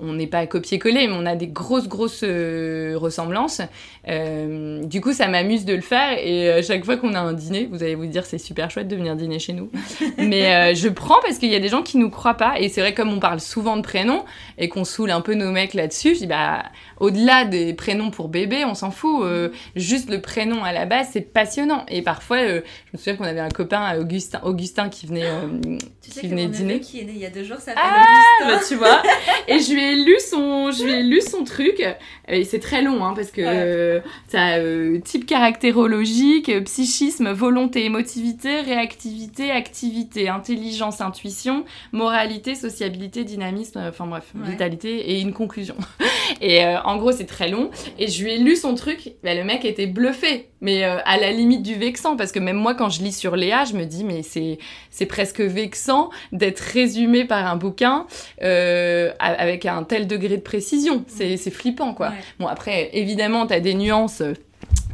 On 0.00 0.14
n'est 0.14 0.26
pas 0.26 0.38
à 0.38 0.46
copier-coller, 0.46 1.06
mais 1.06 1.14
on 1.16 1.26
a 1.26 1.36
des 1.36 1.46
grosses, 1.46 1.88
grosses 1.88 2.22
euh, 2.22 2.94
ressemblances. 2.96 3.60
Euh, 4.08 4.82
du 4.84 5.00
coup, 5.00 5.12
ça 5.12 5.28
m'amuse 5.28 5.64
de 5.64 5.74
le 5.74 5.80
faire. 5.80 6.18
Et 6.18 6.50
à 6.50 6.62
chaque 6.62 6.84
fois 6.84 6.96
qu'on 6.96 7.14
a 7.14 7.20
un 7.20 7.32
dîner, 7.32 7.68
vous 7.70 7.82
allez 7.82 7.94
vous 7.94 8.06
dire 8.06 8.24
c'est 8.24 8.38
super 8.38 8.70
chouette 8.70 8.88
de 8.88 8.96
venir 8.96 9.16
dîner 9.16 9.38
chez 9.38 9.52
nous. 9.52 9.70
mais 10.18 10.54
euh, 10.54 10.74
je 10.74 10.88
prends 10.88 11.20
parce 11.22 11.38
qu'il 11.38 11.50
y 11.50 11.54
a 11.54 11.60
des 11.60 11.68
gens 11.68 11.82
qui 11.82 11.98
nous 11.98 12.10
croient 12.10 12.34
pas. 12.34 12.58
Et 12.58 12.68
c'est 12.68 12.80
vrai, 12.80 12.94
comme 12.94 13.12
on 13.12 13.20
parle 13.20 13.40
souvent 13.40 13.76
de 13.76 13.82
prénoms 13.82 14.24
et 14.58 14.68
qu'on 14.68 14.84
saoule 14.84 15.10
un 15.10 15.20
peu 15.20 15.34
nos 15.34 15.50
mecs 15.50 15.74
là-dessus, 15.74 16.14
je 16.14 16.20
dis 16.20 16.26
bah, 16.26 16.62
au-delà 17.00 17.46
des 17.46 17.72
prénoms 17.72 18.10
pour 18.10 18.28
bébé, 18.28 18.64
on 18.64 18.74
s'en 18.74 18.90
fout. 18.90 19.24
Euh, 19.24 19.48
juste 19.74 20.10
le 20.10 20.20
prénom 20.20 20.62
à 20.62 20.72
la 20.72 20.84
base, 20.84 21.08
c'est 21.12 21.22
passionnant. 21.22 21.84
Et 21.88 22.02
parfois, 22.02 22.36
euh, 22.36 22.60
je 22.86 22.90
me 22.92 22.98
souviens 22.98 23.16
qu'on 23.16 23.24
avait 23.24 23.40
un 23.40 23.48
copain, 23.48 23.98
Augustin, 23.98 24.40
Augustin 24.44 24.88
qui 24.90 25.06
venait, 25.06 25.24
euh, 25.24 25.78
Tu 26.02 26.10
sais 26.10 26.20
qui 26.20 26.28
venait 26.28 26.46
dîner. 26.46 26.80
qui 26.80 27.00
est 27.00 27.04
né 27.04 27.12
il 27.14 27.20
y 27.20 27.26
a 27.26 27.30
deux 27.30 27.42
jours 27.42 27.58
s'appelle 27.58 27.82
Ah, 27.82 28.04
Augustin. 28.42 28.56
bah, 28.56 28.64
tu 28.68 28.74
vois. 28.76 29.02
Et 29.48 29.60
je 29.60 29.72
lui 29.72 29.82
ai 29.82 29.89
lu 29.96 30.16
son, 30.18 30.70
je 30.72 30.84
lui 30.84 30.92
ai 30.92 31.02
lu 31.02 31.20
son 31.20 31.44
truc. 31.44 31.82
Et 32.28 32.44
c'est 32.44 32.58
très 32.60 32.82
long, 32.82 33.04
hein, 33.04 33.12
parce 33.14 33.30
que 33.30 33.40
euh, 33.44 34.00
t'as 34.30 34.58
euh, 34.58 34.98
type 35.00 35.26
caractérologique, 35.26 36.48
euh, 36.48 36.60
psychisme, 36.60 37.30
volonté, 37.30 37.84
émotivité, 37.84 38.60
réactivité, 38.60 39.50
activité, 39.50 40.28
intelligence, 40.28 41.00
intuition, 41.00 41.64
moralité, 41.92 42.54
sociabilité, 42.54 43.24
dynamisme, 43.24 43.78
euh, 43.78 43.88
enfin 43.90 44.06
bref, 44.06 44.24
Ouais. 44.34 44.50
vitalité 44.50 45.12
et 45.12 45.20
une 45.20 45.32
conclusion. 45.32 45.76
Et 46.40 46.64
euh, 46.64 46.80
en 46.82 46.96
gros, 46.96 47.12
c'est 47.12 47.26
très 47.26 47.48
long. 47.48 47.70
Et 47.98 48.06
je 48.08 48.22
lui 48.24 48.32
ai 48.32 48.38
lu 48.38 48.54
son 48.56 48.74
truc. 48.74 49.12
Bah, 49.24 49.34
le 49.34 49.42
mec 49.44 49.64
était 49.64 49.86
bluffé, 49.86 50.49
mais 50.60 50.84
euh, 50.84 50.98
à 51.04 51.16
la 51.18 51.30
limite 51.32 51.62
du 51.62 51.74
vexant, 51.74 52.16
parce 52.16 52.32
que 52.32 52.38
même 52.38 52.56
moi, 52.56 52.74
quand 52.74 52.88
je 52.88 53.02
lis 53.02 53.12
sur 53.12 53.36
Léa, 53.36 53.64
je 53.64 53.74
me 53.74 53.84
dis, 53.84 54.04
mais 54.04 54.22
c'est 54.22 54.58
c'est 54.90 55.06
presque 55.06 55.40
vexant 55.40 56.10
d'être 56.32 56.60
résumé 56.60 57.24
par 57.24 57.46
un 57.46 57.56
bouquin 57.56 58.06
euh, 58.42 59.12
avec 59.18 59.66
un 59.66 59.82
tel 59.84 60.06
degré 60.06 60.36
de 60.36 60.42
précision. 60.42 61.04
C'est 61.08 61.36
c'est 61.36 61.50
flippant, 61.50 61.94
quoi. 61.94 62.08
Ouais. 62.10 62.14
Bon, 62.38 62.46
après, 62.46 62.90
évidemment, 62.92 63.46
t'as 63.46 63.60
des 63.60 63.74
nuances. 63.74 64.20
euh, 64.20 64.34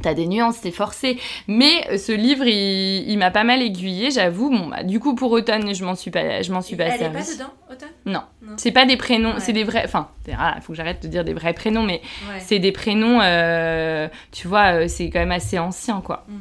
T'as 0.03 0.13
des 0.15 0.27
nuances, 0.27 0.59
c'est 0.63 0.71
forcé. 0.71 1.19
Mais 1.49 1.97
ce 1.99 2.13
livre, 2.13 2.45
il, 2.47 3.09
il 3.11 3.17
m'a 3.19 3.31
pas 3.31 3.45
mal 3.45 3.63
aiguillé, 3.63 4.11
j'avoue. 4.11 4.51
Bon, 4.51 4.69
bah, 4.69 4.83
du 4.85 5.01
coup, 5.01 5.15
pour 5.15 5.33
automne, 5.33 5.75
je 5.75 5.85
m'en 5.85 5.95
suis 5.97 6.11
pas, 6.11 6.43
je 6.43 6.53
m'en 6.53 6.61
suis 6.61 6.77
pas 6.77 6.85
Elle 6.85 6.93
est 6.95 6.99
servie. 6.99 7.17
pas 7.19 7.33
dedans, 7.33 7.53
Automne? 7.73 7.89
Non. 8.05 8.21
Non. 8.47 8.53
C'est 8.59 8.71
pas 8.71 8.85
des 8.87 8.97
prénoms, 8.97 9.35
Ouais. 9.35 9.41
c'est 9.41 9.53
des 9.53 9.65
vrais. 9.65 9.83
Enfin, 9.85 10.09
il 10.29 10.35
faut 10.63 10.73
que 10.73 10.77
j'arrête 10.77 11.03
de 11.03 11.09
dire 11.09 11.25
des 11.25 11.35
vrais 11.35 11.53
prénoms, 11.53 11.83
mais 11.83 12.01
Ouais. 12.29 12.41
c'est 12.45 12.59
des 12.61 12.71
prénoms, 12.73 13.21
euh, 13.23 14.07
tu 14.31 14.47
vois, 14.47 14.75
euh, 14.75 14.89
c'est 14.89 15.11
quand 15.11 15.19
même 15.19 15.33
assez 15.33 15.59
ancien, 15.59 16.01
quoi. 16.01 16.25
Mm. 16.29 16.35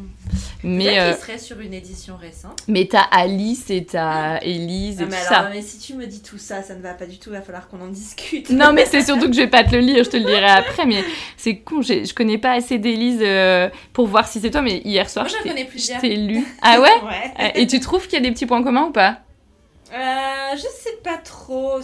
Mais, 0.63 0.99
euh, 0.99 1.13
serait 1.15 1.37
sur 1.37 1.59
une 1.59 1.73
édition 1.73 2.15
récente. 2.17 2.59
mais 2.67 2.87
t'as 2.89 3.03
Alice 3.11 3.69
et 3.69 3.85
t'as 3.85 4.39
Élise 4.41 4.99
et 4.99 5.03
Ah, 5.03 5.05
tout 5.05 5.11
mais 5.11 5.17
ça. 5.17 5.37
alors, 5.39 5.51
mais 5.53 5.61
si 5.61 5.77
tu 5.79 5.93
me 5.93 6.05
dis 6.07 6.21
tout 6.23 6.37
ça, 6.39 6.63
ça 6.63 6.75
ne 6.75 6.81
va 6.81 6.93
pas 6.93 7.05
du 7.05 7.17
tout, 7.19 7.29
il 7.29 7.33
va 7.35 7.41
falloir 7.41 7.67
qu'on 7.67 7.81
en 7.81 7.87
discute. 7.87 8.49
Non, 8.49 8.73
mais 8.73 8.85
c'est 8.85 9.01
surtout 9.05 9.27
que 9.27 9.33
je 9.35 9.41
vais 9.41 9.47
pas 9.47 9.63
te 9.63 9.71
le 9.75 9.81
lire, 9.81 10.03
je 10.03 10.09
te 10.09 10.17
le 10.17 10.23
dirai 10.23 10.45
après. 10.45 10.85
Mais 10.85 11.03
c'est 11.37 11.57
con, 11.57 11.81
je 11.81 12.13
connais 12.13 12.37
pas 12.39 12.53
assez 12.53 12.77
d'Élise 12.79 13.19
euh, 13.21 13.69
pour 13.93 14.07
voir 14.07 14.27
si 14.27 14.39
c'est 14.39 14.49
toi. 14.51 14.61
Mais 14.61 14.81
hier 14.85 15.09
soir, 15.09 15.25
Moi, 15.25 15.33
je 15.37 15.43
t'ai- 15.43 16.15
je 16.15 16.27
lu. 16.27 16.45
Ah 16.61 16.79
ouais? 16.81 16.89
Ouais. 17.05 17.51
Et 17.55 17.67
tu 17.67 17.79
trouves 17.79 18.05
qu'il 18.07 18.13
y 18.13 18.21
a 18.21 18.25
des 18.25 18.31
petits 18.31 18.45
points 18.47 18.63
communs 18.63 18.85
ou 18.85 18.91
pas? 18.91 19.19
Euh, 19.95 20.55
je 20.55 20.61
sais 20.61 20.97
pas 21.03 21.17
trop. 21.17 21.79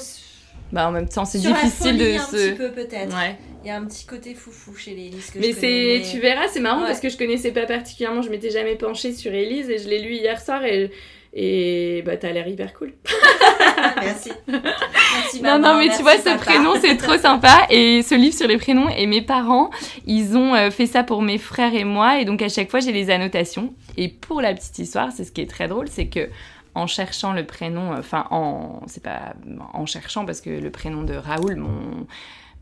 Bah 0.72 0.88
en 0.88 0.92
même 0.92 1.08
temps, 1.10 1.26
c'est 1.26 1.40
difficile 1.40 1.98
folie, 1.98 1.98
de 2.14 2.18
un 2.20 2.26
se. 2.26 2.32
petit 2.50 2.58
peu 2.58 2.72
peut-être. 2.72 3.16
Ouais. 3.16 3.38
Il 3.64 3.68
y 3.68 3.72
a 3.72 3.76
un 3.78 3.86
petit 3.86 4.06
côté 4.06 4.34
foufou 4.34 4.76
chez 4.76 4.92
les 4.96 5.08
Élise 5.08 5.30
que 5.32 5.40
Mais 5.40 5.52
c'est, 5.54 6.02
tu 6.10 6.20
verras, 6.20 6.48
c'est 6.50 6.62
marrant 6.62 6.82
Ouais. 6.82 6.88
parce 6.88 7.00
que 7.02 7.10
je 7.10 7.18
connaissais 7.18 7.52
pas 7.52 7.66
particulièrement, 7.66 8.22
je 8.22 8.30
m'étais 8.30 8.50
jamais 8.52 8.76
penchée 8.76 9.14
sur 9.14 9.34
Élise 9.34 9.70
et 9.70 9.78
je 9.80 9.90
l'ai 9.90 10.00
lu 10.00 10.14
hier 10.14 10.40
soir 10.42 10.64
et, 10.64 10.90
et 11.34 12.02
bah 12.06 12.16
t'as 12.18 12.32
l'air 12.32 12.48
hyper 12.48 12.74
cool. 12.74 12.94
Merci. 14.02 14.32
Merci, 14.48 15.38
Non, 15.42 15.60
maman, 15.60 15.74
non, 15.74 15.80
mais 15.80 15.86
merci, 15.88 15.98
tu 15.98 16.04
vois, 16.04 16.18
ce 16.18 16.38
prénom, 16.38 16.74
c'est 16.80 16.96
trop 16.98 17.18
sympa. 17.22 17.68
Et 17.70 18.02
ce 18.04 18.16
livre 18.16 18.36
sur 18.36 18.48
les 18.48 18.58
prénoms, 18.58 18.88
et 18.90 19.06
mes 19.08 19.22
parents, 19.22 19.70
ils 20.06 20.38
ont 20.38 20.56
euh, 20.56 20.72
fait 20.72 20.86
ça 20.86 21.04
pour 21.04 21.22
mes 21.22 21.38
frères 21.38 21.74
et 21.76 21.84
moi. 21.84 22.20
Et 22.20 22.26
donc, 22.26 22.42
à 22.42 22.50
chaque 22.50 22.70
fois, 22.70 22.80
j'ai 22.80 22.92
les 22.92 23.10
annotations. 23.10 23.74
Et 23.98 24.08
pour 24.08 24.42
la 24.42 24.54
petite 24.54 24.78
histoire, 24.80 25.12
c'est 25.12 25.24
ce 25.26 25.32
qui 25.32 25.42
est 25.42 25.50
très 25.50 25.68
drôle, 25.68 25.88
c'est 25.90 26.08
que 26.08 26.30
en 26.76 26.88
cherchant 26.88 27.34
le 27.34 27.46
prénom, 27.46 27.94
enfin, 27.98 28.26
en, 28.32 28.82
c'est 28.88 29.04
pas 29.04 29.34
en 29.74 29.86
cherchant, 29.86 30.26
parce 30.26 30.42
que 30.42 30.50
le 30.50 30.70
prénom 30.70 31.04
de 31.04 31.14
Raoul, 31.16 31.56
mon, 31.56 32.08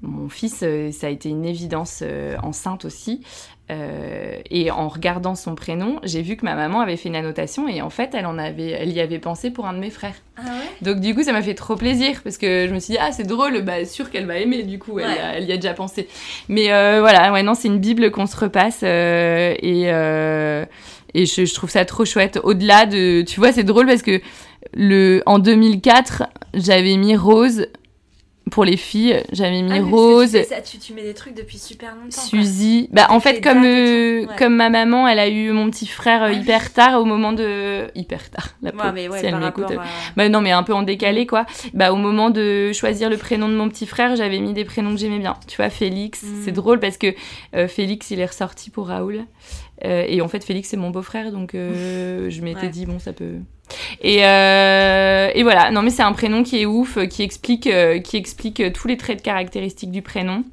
mon 0.01 0.30
fils, 0.30 0.62
euh, 0.64 0.91
ça 0.91 1.07
a 1.07 1.10
été 1.10 1.30
une 1.30 1.45
évidence 1.45 2.01
euh, 2.03 2.38
enceinte 2.41 2.86
aussi. 2.86 3.22
Euh, 3.72 4.39
et 4.49 4.72
en 4.72 4.88
regardant 4.88 5.36
son 5.36 5.53
prénom, 5.53 5.99
j'ai 6.01 6.24
vu 6.24 6.38
que 6.38 6.43
ma 6.43 6.55
maman 6.55 6.80
avait 6.82 6.97
fait 6.97 7.07
une 7.10 7.16
annotation 7.16 7.68
et 7.68 7.84
en 7.84 7.91
fait, 7.91 8.16
elle 8.16 8.26
en 8.26 8.39
avait, 8.39 8.72
elle 8.72 8.91
y 8.91 8.99
avait 8.99 9.20
pensé 9.20 9.51
pour 9.51 9.68
un 9.68 9.74
de 9.74 9.78
mes 9.78 9.91
frères. 9.91 10.16
Ah 10.38 10.41
ouais? 10.41 10.66
Donc 10.82 11.01
du 11.01 11.14
coup, 11.14 11.22
ça 11.22 11.34
m'a 11.34 11.43
fait 11.43 11.53
trop 11.53 11.76
plaisir 11.76 12.22
parce 12.24 12.39
que 12.39 12.66
je 12.68 12.74
me 12.74 12.80
suis 12.80 12.93
dit 12.93 12.97
ah 12.99 13.12
c'est 13.12 13.28
drôle, 13.28 13.62
bah 13.62 13.86
sûr 13.86 14.10
qu'elle 14.10 14.26
va 14.26 14.39
aimer 14.39 14.64
du 14.64 14.80
coup, 14.80 14.97
elle, 14.97 15.05
Ouais. 15.05 15.20
a- 15.20 15.38
elle 15.38 15.43
y 15.43 15.51
a 15.51 15.57
déjà 15.57 15.76
pensé. 15.76 16.07
Mais 16.47 16.74
euh, 16.74 16.99
voilà, 17.01 17.32
ouais 17.32 17.43
non, 17.43 17.53
c'est 17.53 17.68
une 17.68 17.78
bible 17.78 18.10
qu'on 18.10 18.26
se 18.26 18.38
repasse 18.38 18.80
euh, 18.82 19.53
et 19.62 19.84
euh, 19.93 20.66
et 21.14 21.26
je, 21.26 21.45
je 21.45 21.53
trouve 21.53 21.70
ça 21.70 21.86
trop 21.86 22.05
chouette. 22.05 22.39
Au-delà 22.43 22.86
de, 22.86 23.22
tu 23.22 23.39
vois, 23.39 23.51
c'est 23.51 23.64
drôle 23.64 23.86
parce 23.88 24.01
que 24.01 24.22
le 24.74 25.22
en 25.26 25.39
2004, 25.39 26.24
j'avais 26.53 26.97
mis 26.97 27.16
Rose 27.16 27.68
pour 28.51 28.66
les 28.66 28.78
filles, 28.78 29.24
j'avais 29.32 29.62
mis 29.62 29.78
Ah, 29.78 29.84
Rose. 29.84 30.32
Tu, 30.32 30.43
ça, 30.43 30.60
tu, 30.62 30.80
tu 30.80 30.93
mets 30.93 31.03
des 31.03 31.14
trucs 31.14 31.36
depuis 31.36 31.60
super 31.60 31.93
longtemps. 31.95 32.20
Suzy. 32.20 32.89
Bah, 32.91 33.05
en 33.12 33.20
fait, 33.20 33.41
comme, 33.41 33.64
euh, 33.64 34.22
ouais. 34.22 34.36
comme 34.39 34.55
ma 34.55 34.72
maman, 34.72 35.07
elle 35.07 35.20
a 35.20 35.30
eu 35.30 35.51
mon 35.51 35.70
petit 35.70 35.86
frère 35.86 36.24
euh, 36.24 36.30
Ah 36.30 36.34
hyper 36.34 36.74
tard 36.74 36.99
au 36.99 37.05
moment 37.05 37.32
de. 37.32 37.86
Hyper 37.93 38.32
tard, 38.32 38.49
la 38.64 38.72
Ouais, 38.72 38.91
mais 38.91 39.07
ouais, 39.07 39.20
si 39.20 39.28
elle 39.28 39.36
m'écoute. 39.38 39.70
à... 39.70 39.84
Bah 40.18 40.30
non, 40.30 40.41
mais 40.41 40.49
un 40.51 40.64
peu 40.64 40.74
en 40.74 40.82
décalé, 40.82 41.28
quoi. 41.28 41.45
Bah, 41.76 41.93
au 41.93 41.95
moment 41.95 42.32
de 42.32 42.72
choisir 42.74 43.12
le 43.12 43.18
prénom 43.18 43.47
de 43.49 43.53
mon 43.53 43.70
petit 43.70 43.86
frère, 43.86 44.16
j'avais 44.16 44.39
mis 44.39 44.53
des 44.53 44.66
prénoms 44.66 44.95
que 44.95 44.99
j'aimais 44.99 45.20
bien. 45.20 45.36
Tu 45.47 45.55
vois, 45.57 45.70
Félix, 45.70 46.24
Mm. 46.24 46.41
c'est 46.43 46.51
drôle 46.51 46.80
parce 46.80 46.97
que 46.97 47.14
euh, 47.55 47.68
Félix, 47.68 48.10
il 48.10 48.20
est 48.20 48.26
ressorti 48.26 48.72
pour 48.72 48.88
Raoul. 48.88 49.26
Euh, 49.86 50.04
et 50.08 50.22
en 50.22 50.28
fait, 50.28 50.44
Félix, 50.44 50.70
c'est 50.70 50.78
mon 50.78 50.90
beau-frère, 50.90 51.32
donc 51.32 51.56
euh, 51.56 52.30
je 52.30 52.42
m'étais 52.42 52.64
Ouais. 52.64 52.70
dit, 52.70 52.86
bon, 52.86 53.00
ça 53.00 53.14
peut. 53.14 53.36
Et, 54.02 54.26
euh, 54.26 55.30
et 55.34 55.44
voilà, 55.44 55.72
non, 55.72 55.82
mais 55.82 55.90
c'est 55.90 56.02
un 56.04 56.12
prénom 56.12 56.44
qui 56.44 56.60
est 56.62 56.66
ouf, 56.66 56.98
qui 57.08 57.22
explique, 57.24 57.68
euh, 57.68 58.00
qui 58.00 58.18
explique 58.18 58.62
tous 58.74 58.88
les 58.88 58.98
traits 58.98 59.20
de 59.20 59.24
caractéristiques 59.24 59.92
du 59.92 60.02
prénom. 60.02 60.44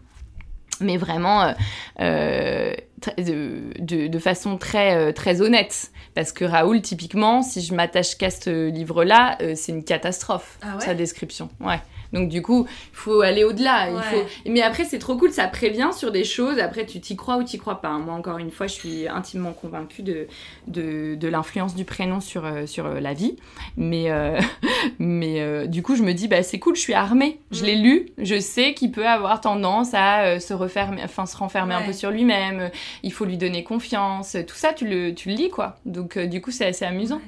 Mais 0.80 0.98
vraiment 0.98 1.54
euh, 2.00 2.74
de, 3.16 3.60
de, 3.78 4.06
de 4.08 4.18
façon 4.18 4.58
très, 4.58 5.12
très 5.14 5.40
honnête. 5.40 5.90
Parce 6.14 6.32
que 6.32 6.44
Raoul, 6.44 6.82
typiquement, 6.82 7.40
si 7.42 7.62
je 7.62 7.74
m'attache 7.74 8.16
qu'à 8.18 8.30
ce 8.30 8.68
livre-là, 8.68 9.38
c'est 9.54 9.72
une 9.72 9.84
catastrophe, 9.84 10.58
Ah 10.62 10.76
ouais? 10.76 10.84
sa 10.84 10.94
description. 10.94 11.48
Ouais. 11.60 11.80
Donc 12.16 12.28
du 12.28 12.42
coup, 12.42 12.66
il 12.68 12.96
faut 12.96 13.20
aller 13.20 13.44
au-delà. 13.44 13.90
Il 13.90 13.96
Ouais. 13.96 14.02
faut... 14.02 14.50
Mais 14.50 14.62
après, 14.62 14.84
c'est 14.84 14.98
trop 14.98 15.16
cool, 15.16 15.30
ça 15.32 15.46
prévient 15.48 15.90
sur 15.92 16.10
des 16.12 16.24
choses. 16.24 16.58
Après, 16.58 16.86
tu 16.86 17.00
t'y 17.00 17.14
crois 17.16 17.36
ou 17.36 17.42
t'y 17.44 17.58
crois 17.58 17.80
pas. 17.80 17.88
hein. 17.88 17.98
Moi, 17.98 18.14
encore 18.14 18.38
une 18.38 18.50
fois, 18.50 18.66
je 18.66 18.72
suis 18.74 19.06
intimement 19.08 19.52
convaincue 19.52 20.02
de, 20.02 20.26
de, 20.66 21.14
de 21.14 21.28
l'influence 21.28 21.74
du 21.74 21.84
prénom 21.84 22.20
sur, 22.20 22.44
euh, 22.44 22.66
sur 22.66 22.86
euh, 22.86 23.00
la 23.00 23.12
vie. 23.14 23.36
Mais, 23.76 24.10
euh, 24.10 24.40
mais 24.98 25.40
euh, 25.40 25.66
du 25.66 25.82
coup, 25.82 25.96
je 25.96 26.02
me 26.02 26.12
dis, 26.12 26.28
bah, 26.28 26.42
c'est 26.42 26.58
cool, 26.58 26.76
je 26.76 26.80
suis 26.80 26.94
armée. 26.94 27.38
Je 27.50 27.62
Mm. 27.62 27.66
l'ai 27.66 27.74
lu, 27.76 28.06
je 28.18 28.38
sais 28.40 28.74
qu'il 28.74 28.90
peut 28.92 29.06
avoir 29.06 29.40
tendance 29.40 29.94
à 29.94 30.24
euh, 30.24 30.38
se 30.40 30.54
refermer, 30.54 31.02
enfin, 31.04 31.26
se 31.26 31.36
renfermer 31.36 31.74
un 31.74 31.82
peu 31.82 31.92
sur 31.92 32.10
lui-même, 32.10 32.70
il 33.02 33.12
faut 33.12 33.24
lui 33.24 33.36
donner 33.36 33.62
confiance. 33.64 34.36
Tout 34.46 34.56
ça, 34.56 34.72
tu 34.72 34.86
le, 34.86 35.14
tu 35.14 35.28
le 35.30 35.34
lis, 35.34 35.50
quoi. 35.50 35.76
Donc, 35.84 36.18
du 36.18 36.40
coup, 36.40 36.50
c'est 36.50 36.66
assez 36.66 36.84
amusant. 36.84 37.20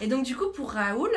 Et 0.00 0.06
donc, 0.06 0.24
du 0.24 0.34
coup, 0.36 0.46
pour 0.54 0.72
Raoul, 0.72 1.10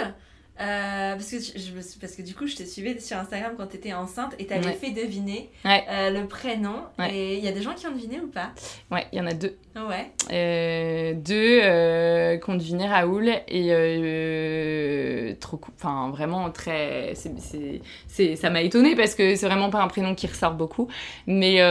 euh, 0.60 1.14
parce, 1.14 1.30
que 1.30 1.38
je, 1.38 2.00
parce 2.00 2.16
que 2.16 2.24
du 2.24 2.34
coup, 2.34 2.48
je 2.48 2.56
te 2.56 2.64
suivais 2.64 3.00
sur 3.00 3.18
Instagram 3.18 3.54
quand 3.58 3.68
tu 3.68 3.78
étais 3.78 3.94
enceinte 3.94 4.34
et 4.40 4.48
tu 4.48 4.54
avais 4.54 4.74
fait 4.74 4.90
deviner 4.92 5.50
euh, 5.66 6.10
le 6.10 6.26
prénom. 6.28 6.82
Et 7.12 7.38
il 7.38 7.44
y 7.44 7.48
a 7.48 7.52
des 7.52 7.62
gens 7.62 7.74
qui 7.76 7.86
ont 7.86 7.92
deviné 7.92 8.20
ou 8.20 8.28
pas? 8.28 8.52
Ouais, 8.92 9.06
il 9.12 9.20
y 9.20 9.22
en 9.22 9.28
a 9.28 9.34
deux. 9.34 9.56
Ouais. 9.76 10.12
Euh, 10.32 11.14
deux 11.14 12.40
qui 12.40 12.50
ont 12.50 12.56
deviné 12.56 12.88
Raoul 12.88 13.30
et 13.48 15.36
trop 15.40 15.60
Enfin, 15.76 16.10
vraiment 16.10 16.50
très. 16.50 17.14
c'est 17.16 18.36
ça 18.36 18.50
m'a 18.50 18.62
étonné 18.62 18.96
parce 18.96 19.16
que 19.16 19.36
c'est 19.36 19.46
vraiment 19.46 19.70
pas 19.70 19.82
un 19.82 19.88
prénom 19.88 20.16
qui 20.16 20.28
ressort 20.28 20.54
beaucoup. 20.54 20.88
Mais 21.28 21.62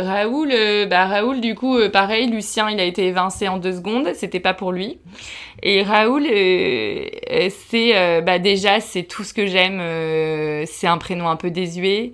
Raoul, 0.00 0.52
bah, 0.88 1.06
Raoul, 1.06 1.40
du 1.40 1.54
coup, 1.54 1.76
pareil, 1.92 2.30
Lucien, 2.30 2.70
il 2.70 2.80
a 2.80 2.84
été 2.84 3.06
évincé 3.06 3.48
en 3.48 3.58
deux 3.58 3.72
secondes. 3.72 4.08
C'était 4.14 4.40
pas 4.40 4.54
pour 4.54 4.72
lui. 4.72 4.98
Et 5.62 5.82
Raoul, 5.82 6.24
c'est 6.30 8.21
bah 8.22 8.38
déjà 8.38 8.80
c'est 8.80 9.02
tout 9.02 9.24
ce 9.24 9.34
que 9.34 9.46
j'aime. 9.46 9.78
Euh, 9.80 10.64
c'est 10.66 10.86
un 10.86 10.98
prénom 10.98 11.28
un 11.28 11.36
peu 11.36 11.50
désuet, 11.50 12.12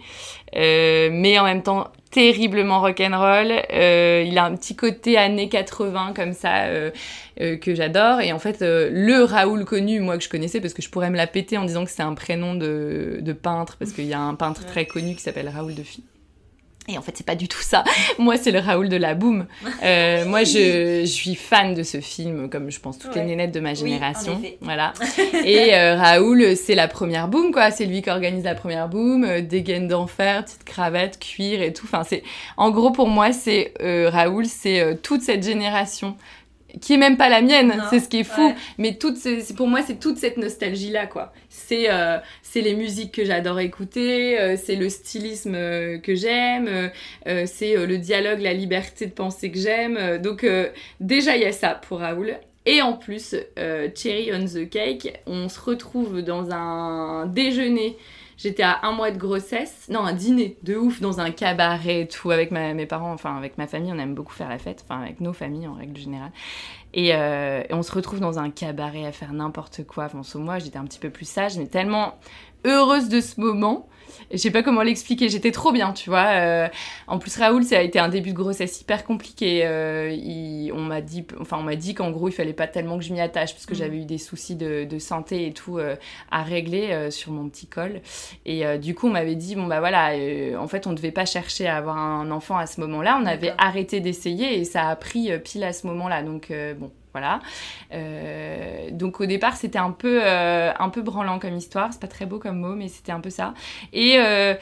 euh, 0.56 1.08
mais 1.12 1.38
en 1.38 1.44
même 1.44 1.62
temps 1.62 1.88
terriblement 2.10 2.80
rock'n'roll. 2.80 3.52
Euh, 3.72 4.24
il 4.26 4.36
a 4.38 4.44
un 4.44 4.56
petit 4.56 4.74
côté 4.74 5.16
années 5.16 5.48
80 5.48 6.14
comme 6.16 6.32
ça 6.32 6.64
que 7.38 7.74
j'adore. 7.74 8.20
Et 8.20 8.32
en 8.32 8.38
fait, 8.38 8.58
le 8.60 9.22
Raoul 9.24 9.64
connu, 9.64 10.00
moi 10.00 10.16
que 10.18 10.24
je 10.24 10.28
connaissais, 10.28 10.60
parce 10.60 10.74
que 10.74 10.82
je 10.82 10.90
pourrais 10.90 11.10
me 11.10 11.16
la 11.16 11.26
péter 11.26 11.58
en 11.58 11.64
disant 11.64 11.84
que 11.84 11.90
c'est 11.90 12.02
un 12.02 12.14
prénom 12.14 12.54
de, 12.54 13.18
de 13.20 13.32
peintre, 13.32 13.76
parce 13.78 13.92
qu'il 13.92 14.06
y 14.06 14.14
a 14.14 14.20
un 14.20 14.34
peintre 14.34 14.64
très 14.66 14.86
connu 14.86 15.14
qui 15.14 15.20
s'appelle 15.20 15.48
Raoul 15.48 15.74
de 15.74 15.82
Fille. 15.82 16.04
Et 16.88 16.96
en 16.96 17.02
fait, 17.02 17.12
c'est 17.16 17.26
pas 17.26 17.34
du 17.34 17.48
tout 17.48 17.60
ça. 17.60 17.84
Moi, 18.18 18.36
c'est 18.36 18.50
le 18.50 18.60
Raoul 18.60 18.88
de 18.88 18.96
la 18.96 19.14
Boom. 19.14 19.46
Euh, 19.82 20.24
moi, 20.24 20.44
je, 20.44 21.02
je, 21.02 21.06
suis 21.06 21.34
fan 21.34 21.74
de 21.74 21.82
ce 21.82 22.00
film, 22.00 22.48
comme 22.48 22.70
je 22.70 22.80
pense 22.80 22.98
toutes 22.98 23.14
les 23.14 23.22
nénettes 23.22 23.52
de 23.52 23.60
ma 23.60 23.74
génération. 23.74 24.40
voilà. 24.60 24.94
Et 25.44 25.74
euh, 25.74 25.96
Raoul, 25.96 26.56
c'est 26.56 26.74
la 26.74 26.88
première 26.88 27.28
Boom, 27.28 27.52
quoi. 27.52 27.70
C'est 27.70 27.86
lui 27.86 28.02
qui 28.02 28.10
organise 28.10 28.44
la 28.44 28.54
première 28.54 28.88
Boom. 28.88 29.24
Euh, 29.24 29.40
dégaine 29.40 29.88
d'enfer, 29.88 30.44
petite 30.44 30.64
cravate, 30.64 31.18
cuir 31.18 31.62
et 31.62 31.72
tout. 31.72 31.86
Enfin, 31.86 32.04
c'est, 32.04 32.22
en 32.56 32.70
gros, 32.70 32.90
pour 32.90 33.08
moi, 33.08 33.32
c'est 33.32 33.74
euh, 33.80 34.10
Raoul, 34.10 34.46
c'est 34.46 34.80
euh, 34.80 34.94
toute 34.94 35.22
cette 35.22 35.42
génération 35.42 36.16
qui 36.80 36.94
est 36.94 36.98
même 36.98 37.16
pas 37.16 37.28
la 37.28 37.40
mienne, 37.40 37.82
c'est 37.90 38.00
ce 38.00 38.08
qui 38.08 38.20
est 38.20 38.24
fou. 38.24 38.52
Mais 38.76 38.96
pour 39.56 39.68
moi, 39.68 39.80
c'est 39.82 39.98
toute 39.98 40.18
cette 40.18 40.36
nostalgie 40.36 40.90
là, 40.90 41.06
quoi. 41.06 41.32
C'est 41.48 41.90
euh, 41.90 42.18
c'est 42.42 42.60
les 42.60 42.74
musiques 42.74 43.12
que 43.12 43.24
j'adore 43.24 43.60
écouter, 43.60 44.38
euh, 44.38 44.56
c'est 44.56 44.76
le 44.76 44.88
stylisme 44.88 45.54
euh, 45.54 45.98
que 45.98 46.14
j'aime, 46.14 46.90
c'est 47.46 47.74
le 47.74 47.98
dialogue, 47.98 48.40
la 48.40 48.52
liberté 48.52 49.06
de 49.06 49.12
penser 49.12 49.50
que 49.50 49.58
j'aime. 49.58 50.18
donc 50.18 50.46
déjà 51.00 51.36
il 51.36 51.42
y 51.42 51.46
a 51.46 51.52
ça 51.52 51.70
pour 51.74 51.98
Raoul. 52.00 52.36
Et 52.66 52.82
en 52.82 52.92
plus, 52.92 53.34
Cherry 53.94 54.30
on 54.34 54.44
the 54.44 54.68
Cake, 54.68 55.20
on 55.26 55.48
se 55.48 55.60
retrouve 55.60 56.22
dans 56.22 56.50
un 56.50 57.26
déjeuner 57.26 57.96
J'étais 58.38 58.62
à 58.62 58.78
un 58.84 58.92
mois 58.92 59.10
de 59.10 59.18
grossesse, 59.18 59.88
non, 59.90 60.00
un 60.00 60.12
dîner 60.12 60.56
de 60.62 60.76
ouf 60.76 61.00
dans 61.00 61.18
un 61.18 61.32
cabaret 61.32 62.02
et 62.02 62.08
tout, 62.08 62.30
avec 62.30 62.52
mes 62.52 62.86
parents, 62.86 63.12
enfin 63.12 63.36
avec 63.36 63.58
ma 63.58 63.66
famille, 63.66 63.92
on 63.92 63.98
aime 63.98 64.14
beaucoup 64.14 64.32
faire 64.32 64.48
la 64.48 64.58
fête, 64.58 64.84
enfin 64.88 65.02
avec 65.02 65.20
nos 65.20 65.32
familles 65.32 65.66
en 65.66 65.74
règle 65.74 65.98
générale. 65.98 66.30
Et, 66.94 67.14
euh, 67.14 67.64
on 67.70 67.82
se 67.82 67.90
retrouve 67.90 68.20
dans 68.20 68.38
un 68.38 68.50
cabaret 68.50 69.04
à 69.04 69.10
faire 69.10 69.32
n'importe 69.32 69.84
quoi. 69.84 70.04
Enfin, 70.04 70.22
moi, 70.38 70.60
j'étais 70.60 70.78
un 70.78 70.84
petit 70.84 71.00
peu 71.00 71.10
plus 71.10 71.28
sage, 71.28 71.58
mais 71.58 71.66
tellement 71.66 72.14
heureuse 72.64 73.08
de 73.08 73.20
ce 73.20 73.40
moment 73.40 73.88
je 74.30 74.36
sais 74.36 74.50
pas 74.50 74.62
comment 74.62 74.82
l'expliquer, 74.82 75.28
j'étais 75.28 75.52
trop 75.52 75.72
bien, 75.72 75.92
tu 75.92 76.10
vois. 76.10 76.26
Euh, 76.26 76.68
en 77.06 77.18
plus, 77.18 77.36
Raoul, 77.36 77.64
ça 77.64 77.78
a 77.78 77.82
été 77.82 77.98
un 77.98 78.08
début 78.08 78.30
de 78.30 78.36
grossesse 78.36 78.80
hyper 78.80 79.04
compliqué. 79.04 79.62
Euh, 79.64 80.70
on 80.74 80.80
m'a 80.80 81.00
dit, 81.00 81.24
enfin, 81.40 81.56
on 81.58 81.62
m'a 81.62 81.76
dit 81.76 81.94
qu'en 81.94 82.10
gros, 82.10 82.28
il 82.28 82.32
fallait 82.32 82.52
pas 82.52 82.66
tellement 82.66 82.98
que 82.98 83.04
je 83.04 83.12
m'y 83.12 83.20
attache 83.20 83.52
parce 83.52 83.66
que 83.66 83.74
mm. 83.74 83.78
j'avais 83.78 83.96
eu 83.98 84.04
des 84.04 84.18
soucis 84.18 84.56
de, 84.56 84.84
de 84.84 84.98
santé 84.98 85.46
et 85.46 85.52
tout 85.52 85.78
euh, 85.78 85.96
à 86.30 86.42
régler 86.42 87.10
sur 87.10 87.32
mon 87.32 87.48
petit 87.48 87.66
col. 87.66 88.00
Et 88.46 88.78
du 88.78 88.94
coup, 88.94 89.08
on 89.08 89.10
m'avait 89.10 89.34
dit, 89.34 89.56
bon, 89.56 89.66
bah 89.66 89.80
voilà, 89.80 90.12
en 90.58 90.68
fait, 90.68 90.86
on 90.86 90.92
devait 90.92 91.12
pas 91.12 91.26
chercher 91.26 91.66
à 91.66 91.76
avoir 91.76 91.96
un 91.96 92.30
enfant 92.30 92.56
à 92.56 92.66
ce 92.66 92.80
moment-là. 92.80 93.18
On 93.22 93.26
avait 93.26 93.52
arrêté 93.58 94.00
d'essayer 94.00 94.58
et 94.58 94.64
ça 94.64 94.88
a 94.88 94.96
pris 94.96 95.30
pile 95.40 95.64
à 95.64 95.72
ce 95.72 95.86
moment-là. 95.86 96.22
Donc, 96.22 96.52
bon, 96.78 96.90
Euh, 97.92 98.90
donc 98.92 99.20
au 99.20 99.26
départ, 99.26 99.56
c'était 99.56 99.78
un 99.78 99.90
peu, 99.90 100.20
euh, 100.22 100.72
un 100.78 100.88
peu 100.88 101.02
branlant 101.02 101.38
comme 101.38 101.56
histoire. 101.56 101.92
C'est 101.92 102.00
pas 102.00 102.08
très 102.08 102.26
beau 102.26 102.38
comme 102.38 102.58
mot, 102.58 102.74
mais 102.74 102.88
c'était 102.88 103.12
un 103.12 103.20
peu 103.20 103.30
ça. 103.30 103.54
Et, 103.92 104.18
euh, 104.18 104.54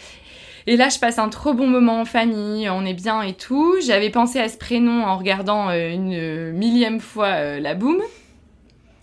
et 0.66 0.76
là, 0.76 0.88
je 0.88 0.98
passe 0.98 1.18
un 1.18 1.28
trop 1.28 1.54
bon 1.54 1.66
moment 1.66 2.00
en 2.00 2.04
famille. 2.04 2.68
On 2.70 2.84
est 2.84 2.94
bien 2.94 3.22
et 3.22 3.34
tout. 3.34 3.76
J'avais 3.84 4.10
pensé 4.10 4.38
à 4.40 4.48
ce 4.48 4.58
prénom 4.58 5.04
en 5.04 5.16
regardant 5.16 5.70
une 5.70 6.52
millième 6.52 7.00
fois 7.00 7.58
la 7.58 7.74
boom 7.74 8.02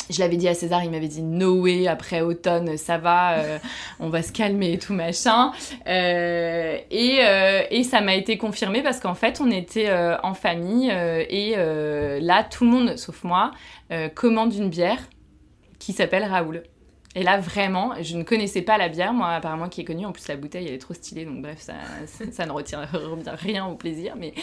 je 0.09 0.19
l'avais 0.19 0.37
dit 0.37 0.47
à 0.47 0.53
César, 0.53 0.83
il 0.83 0.91
m'avait 0.91 1.07
dit 1.07 1.21
no 1.21 1.61
way, 1.61 1.87
après 1.87 2.21
automne, 2.21 2.77
ça 2.77 2.97
va, 2.97 3.39
euh, 3.39 3.59
on 3.99 4.09
va 4.09 4.21
se 4.21 4.31
calmer 4.31 4.73
et 4.73 4.77
tout 4.77 4.93
machin. 4.93 5.51
Euh, 5.87 6.77
et, 6.91 7.19
euh, 7.21 7.63
et, 7.69 7.83
ça 7.83 8.01
m'a 8.01 8.15
été 8.15 8.37
confirmé 8.37 8.81
parce 8.81 8.99
qu'en 8.99 9.15
fait, 9.15 9.39
on 9.41 9.51
était 9.51 9.91
en 10.23 10.33
famille 10.33 10.89
et 10.91 11.55
là, 11.55 12.43
tout 12.43 12.65
le 12.65 12.71
monde, 12.71 12.97
sauf 12.97 13.23
moi, 13.23 13.51
commande 14.15 14.53
une 14.53 14.69
bière 14.69 14.99
qui 15.79 15.93
s'appelle 15.93 16.23
Raoul. 16.23 16.63
Et 17.15 17.23
là, 17.23 17.39
vraiment, 17.39 17.93
je 18.01 18.17
ne 18.17 18.23
connaissais 18.23 18.63
pas 18.63 18.77
la 18.77 18.89
bière, 18.89 19.13
moi, 19.13 19.29
apparemment, 19.29 19.69
qui 19.69 19.81
est 19.81 19.85
connue. 19.85 20.05
En 20.05 20.11
plus, 20.11 20.27
la 20.27 20.35
bouteille, 20.35 20.67
elle 20.67 20.73
est 20.73 20.79
trop 20.79 20.95
stylée, 20.95 21.25
donc 21.25 21.41
bref, 21.41 21.59
ça, 21.59 21.73
ça, 22.31 22.45
ne 22.45 22.51
retient 22.51 22.87
rien 23.27 23.65
au 23.65 23.75
plaisir. 23.75 24.15
Mais... 24.17 24.33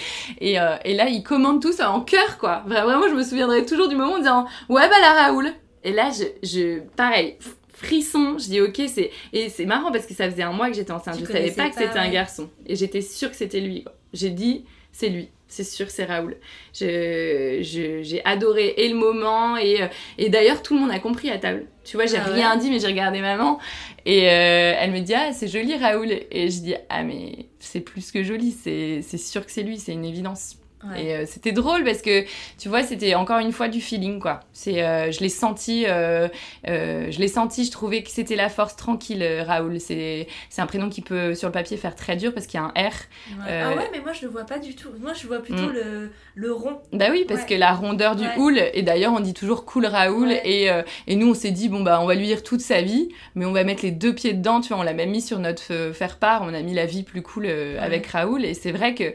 Et, 0.40 0.60
euh, 0.60 0.76
et 0.84 0.94
là, 0.94 1.08
ils 1.08 1.22
commandent 1.22 1.60
tout 1.60 1.72
ça 1.72 1.90
en 1.90 2.00
cœur, 2.00 2.38
quoi. 2.38 2.62
Vraiment, 2.66 3.08
je 3.08 3.14
me 3.14 3.22
souviendrai 3.22 3.66
toujours 3.66 3.88
du 3.88 3.96
moment 3.96 4.14
en 4.14 4.18
disant 4.18 4.46
Ouais, 4.68 4.88
bah 4.88 5.00
la 5.00 5.24
Raoul. 5.24 5.52
Et 5.82 5.92
là, 5.92 6.10
je, 6.10 6.24
je 6.46 6.80
pareil, 6.94 7.36
frisson, 7.68 8.36
je 8.38 8.44
dis 8.44 8.60
ok, 8.60 8.82
c'est. 8.86 9.10
Et 9.32 9.48
c'est 9.48 9.64
marrant 9.64 9.90
parce 9.90 10.06
que 10.06 10.14
ça 10.14 10.30
faisait 10.30 10.42
un 10.42 10.52
mois 10.52 10.68
que 10.68 10.74
j'étais 10.74 10.92
enceinte. 10.92 11.18
je 11.18 11.24
savais 11.24 11.50
pas 11.50 11.70
que 11.70 11.76
c'était 11.76 11.98
un 11.98 12.10
garçon. 12.10 12.50
Et 12.66 12.76
j'étais 12.76 13.00
sûre 13.00 13.30
que 13.30 13.36
c'était 13.36 13.60
lui. 13.60 13.84
J'ai 14.12 14.30
dit 14.30 14.64
C'est 14.92 15.08
lui 15.08 15.30
c'est 15.50 15.64
sûr, 15.64 15.90
c'est 15.90 16.04
Raoul. 16.04 16.36
J'ai 16.72 18.22
adoré 18.24 18.74
et 18.76 18.88
le 18.88 18.94
moment 18.94 19.56
et, 19.56 19.82
euh, 19.82 19.86
et 20.16 20.30
d'ailleurs 20.30 20.62
tout 20.62 20.74
le 20.74 20.80
monde 20.80 20.92
a 20.92 21.00
compris 21.00 21.28
à 21.30 21.38
table. 21.38 21.66
Tu 21.84 21.96
vois, 21.96 22.06
j'ai 22.06 22.18
ah 22.18 22.24
rien 22.24 22.56
dit 22.56 22.70
mais 22.70 22.78
j'ai 22.78 22.86
regardé 22.86 23.20
maman 23.20 23.58
et 24.06 24.30
euh, 24.30 24.74
elle 24.78 24.92
me 24.92 25.00
dit 25.00 25.12
ah 25.14 25.32
c'est 25.32 25.48
joli 25.48 25.76
Raoul 25.76 26.12
et 26.30 26.50
je 26.50 26.60
dis 26.60 26.74
ah 26.88 27.02
mais 27.02 27.46
c'est 27.58 27.80
plus 27.80 28.12
que 28.12 28.22
joli, 28.22 28.52
c'est 28.52 29.02
sûr 29.02 29.44
que 29.44 29.50
c'est 29.50 29.62
lui, 29.62 29.78
c'est 29.78 29.92
une 29.92 30.04
évidence. 30.04 30.56
Et 30.96 31.14
euh, 31.14 31.24
c'était 31.26 31.52
drôle 31.52 31.84
parce 31.84 32.00
que, 32.00 32.24
tu 32.58 32.68
vois, 32.68 32.82
c'était 32.82 33.14
encore 33.14 33.38
une 33.38 33.52
fois 33.52 33.68
du 33.68 33.80
feeling, 33.80 34.18
quoi. 34.18 34.40
C'est, 34.52 34.82
euh, 34.82 35.12
je 35.12 35.20
l'ai 35.20 35.28
senti, 35.28 35.84
euh, 35.86 36.28
je 36.66 37.18
l'ai 37.18 37.28
senti, 37.28 37.64
je 37.64 37.70
trouvais 37.70 38.02
que 38.02 38.10
c'était 38.10 38.36
la 38.36 38.48
force 38.48 38.76
tranquille, 38.76 39.22
Raoul. 39.46 39.78
C'est, 39.78 40.26
c'est 40.48 40.62
un 40.62 40.66
prénom 40.66 40.88
qui 40.88 41.02
peut, 41.02 41.34
sur 41.34 41.48
le 41.48 41.52
papier, 41.52 41.76
faire 41.76 41.94
très 41.94 42.16
dur 42.16 42.32
parce 42.32 42.46
qu'il 42.46 42.58
y 42.58 42.62
a 42.62 42.66
un 42.66 42.88
R. 42.88 42.94
Ah 43.46 43.74
ouais, 43.74 43.90
mais 43.92 44.00
moi, 44.00 44.12
je 44.12 44.22
le 44.22 44.28
vois 44.28 44.44
pas 44.44 44.58
du 44.58 44.74
tout. 44.74 44.88
Moi, 44.98 45.12
je 45.12 45.26
vois 45.26 45.40
plutôt 45.40 45.66
mm. 45.66 45.72
le, 45.72 46.10
le, 46.34 46.52
rond. 46.52 46.78
Bah 46.92 47.08
oui, 47.10 47.26
parce 47.28 47.44
que 47.44 47.54
la 47.54 47.74
rondeur 47.74 48.16
du 48.16 48.26
houle, 48.38 48.60
et 48.72 48.82
d'ailleurs, 48.82 49.12
on 49.12 49.20
dit 49.20 49.34
toujours 49.34 49.66
cool 49.66 49.84
Raoul, 49.84 50.32
et, 50.32 50.70
et 51.06 51.16
nous, 51.16 51.30
on 51.30 51.34
s'est 51.34 51.50
dit, 51.50 51.68
bon, 51.68 51.82
bah, 51.82 52.00
on 52.00 52.06
va 52.06 52.14
lui 52.14 52.26
dire 52.26 52.42
toute 52.42 52.60
sa 52.60 52.80
vie, 52.80 53.10
mais 53.34 53.44
on 53.44 53.52
va 53.52 53.64
mettre 53.64 53.82
les 53.82 53.90
deux 53.90 54.14
pieds 54.14 54.32
dedans, 54.32 54.62
tu 54.62 54.68
vois, 54.68 54.78
on 54.78 54.82
l'a 54.82 54.94
même 54.94 55.10
mis 55.10 55.20
sur 55.20 55.38
notre 55.38 55.92
faire-part, 55.92 56.42
on 56.42 56.54
a 56.54 56.62
mis 56.62 56.72
la 56.72 56.86
vie 56.86 57.02
plus 57.02 57.20
cool 57.20 57.46
avec 57.46 58.06
Raoul, 58.06 58.46
et 58.46 58.54
c'est 58.54 58.72
vrai 58.72 58.94
que 58.94 59.12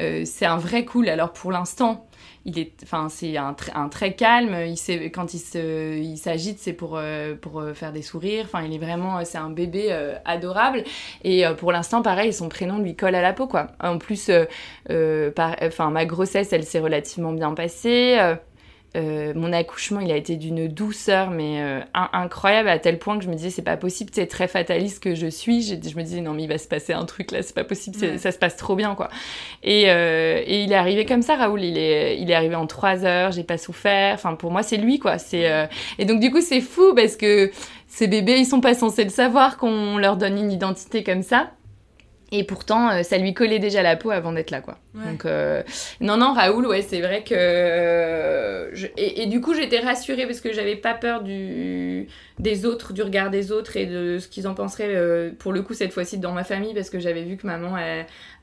euh, 0.00 0.22
c'est 0.24 0.46
un 0.46 0.56
vrai 0.56 0.84
cool. 0.84 1.08
Alors 1.08 1.32
pour 1.32 1.52
l'instant, 1.52 2.06
il 2.44 2.58
est, 2.58 2.72
enfin 2.82 3.08
c'est 3.08 3.36
un, 3.36 3.54
très 3.88 4.14
calme. 4.14 4.56
Il 4.66 5.10
quand 5.10 5.34
il 5.34 5.38
se, 5.38 5.96
il 5.96 6.16
s'agite, 6.16 6.58
c'est 6.58 6.72
pour 6.72 6.96
euh, 6.96 7.34
pour 7.34 7.60
euh, 7.60 7.74
faire 7.74 7.92
des 7.92 8.02
sourires. 8.02 8.44
Enfin, 8.46 8.62
il 8.64 8.74
est 8.74 8.78
vraiment, 8.78 9.24
c'est 9.24 9.38
un 9.38 9.50
bébé 9.50 9.92
adorable. 10.24 10.84
Et 11.24 11.44
pour 11.58 11.72
l'instant, 11.72 12.02
pareil, 12.02 12.32
son 12.32 12.48
prénom 12.48 12.78
lui 12.78 12.96
colle 12.96 13.14
à 13.14 13.22
la 13.22 13.32
peau, 13.32 13.46
quoi. 13.46 13.68
En 13.80 13.98
plus, 13.98 14.30
enfin 14.88 15.90
ma 15.90 16.04
grossesse, 16.04 16.52
elle 16.52 16.64
s'est 16.64 16.80
relativement 16.80 17.32
bien 17.32 17.54
passée. 17.54 18.36
Euh, 18.96 19.32
mon 19.34 19.52
accouchement, 19.52 20.00
il 20.00 20.10
a 20.10 20.16
été 20.16 20.36
d'une 20.36 20.68
douceur, 20.68 21.30
mais 21.30 21.60
euh, 21.60 21.80
incroyable, 21.94 22.68
à 22.68 22.78
tel 22.78 22.98
point 22.98 23.18
que 23.18 23.24
je 23.24 23.28
me 23.28 23.34
disais, 23.34 23.50
c'est 23.50 23.62
pas 23.62 23.76
possible, 23.76 24.10
c'est 24.14 24.26
très 24.26 24.48
fataliste 24.48 25.02
que 25.02 25.14
je 25.14 25.26
suis. 25.26 25.62
Je, 25.62 25.74
me 25.74 26.02
disais, 26.02 26.20
non, 26.22 26.32
mais 26.32 26.44
il 26.44 26.48
va 26.48 26.58
se 26.58 26.66
passer 26.66 26.94
un 26.94 27.04
truc 27.04 27.30
là, 27.30 27.42
c'est 27.42 27.54
pas 27.54 27.64
possible, 27.64 27.96
ça 28.18 28.32
se 28.32 28.38
passe 28.38 28.56
trop 28.56 28.74
bien, 28.74 28.94
quoi. 28.94 29.10
Et, 29.62 29.90
euh, 29.90 30.42
et, 30.46 30.62
il 30.62 30.72
est 30.72 30.76
arrivé 30.76 31.04
comme 31.04 31.22
ça, 31.22 31.36
Raoul. 31.36 31.62
Il 31.62 31.76
est, 31.76 32.18
il 32.18 32.30
est 32.30 32.34
arrivé 32.34 32.54
en 32.54 32.66
trois 32.66 33.04
heures, 33.04 33.32
j'ai 33.32 33.44
pas 33.44 33.58
souffert. 33.58 34.14
Enfin, 34.14 34.34
pour 34.34 34.50
moi, 34.50 34.62
c'est 34.62 34.78
lui, 34.78 34.98
quoi. 34.98 35.18
C'est, 35.18 35.68
Et 35.98 36.04
donc, 36.06 36.20
du 36.20 36.30
coup, 36.30 36.40
c'est 36.40 36.62
fou 36.62 36.94
parce 36.94 37.16
que 37.16 37.50
ces 37.88 38.08
bébés, 38.08 38.38
ils 38.38 38.46
sont 38.46 38.60
pas 38.60 38.74
censés 38.74 39.04
le 39.04 39.10
savoir 39.10 39.58
qu'on 39.58 39.98
leur 39.98 40.16
donne 40.16 40.38
une 40.38 40.50
identité 40.50 41.02
comme 41.02 41.22
ça. 41.22 41.50
Et 42.32 42.42
pourtant, 42.42 42.90
euh, 42.90 43.02
ça 43.04 43.18
lui 43.18 43.34
collait 43.34 43.60
déjà 43.60 43.82
la 43.82 43.94
peau 43.94 44.10
avant 44.10 44.32
d'être 44.32 44.50
là, 44.50 44.60
quoi. 44.60 44.78
Donc, 44.94 45.24
euh, 45.24 45.62
non, 46.00 46.16
non, 46.16 46.32
Raoul, 46.32 46.66
ouais, 46.66 46.82
c'est 46.82 47.00
vrai 47.00 47.22
que. 47.22 47.34
Euh, 47.36 48.70
et, 48.96 49.26
du 49.26 49.40
coup, 49.40 49.54
j'étais 49.54 49.78
rassurée 49.78 50.26
parce 50.26 50.40
que 50.40 50.52
j'avais 50.52 50.74
pas 50.74 50.94
peur 50.94 51.22
du... 51.22 52.08
des 52.38 52.64
autres, 52.66 52.92
du 52.92 53.02
regard 53.02 53.30
des 53.30 53.52
autres 53.52 53.76
et 53.76 53.86
de 53.86 54.18
ce 54.18 54.26
qu'ils 54.26 54.48
en 54.48 54.54
penseraient, 54.54 55.30
pour 55.38 55.52
le 55.52 55.62
coup, 55.62 55.74
cette 55.74 55.92
fois-ci 55.92 56.18
dans 56.18 56.32
ma 56.32 56.44
famille, 56.44 56.74
parce 56.74 56.90
que 56.90 56.98
j'avais 56.98 57.22
vu 57.22 57.36
que 57.36 57.46
maman, 57.46 57.76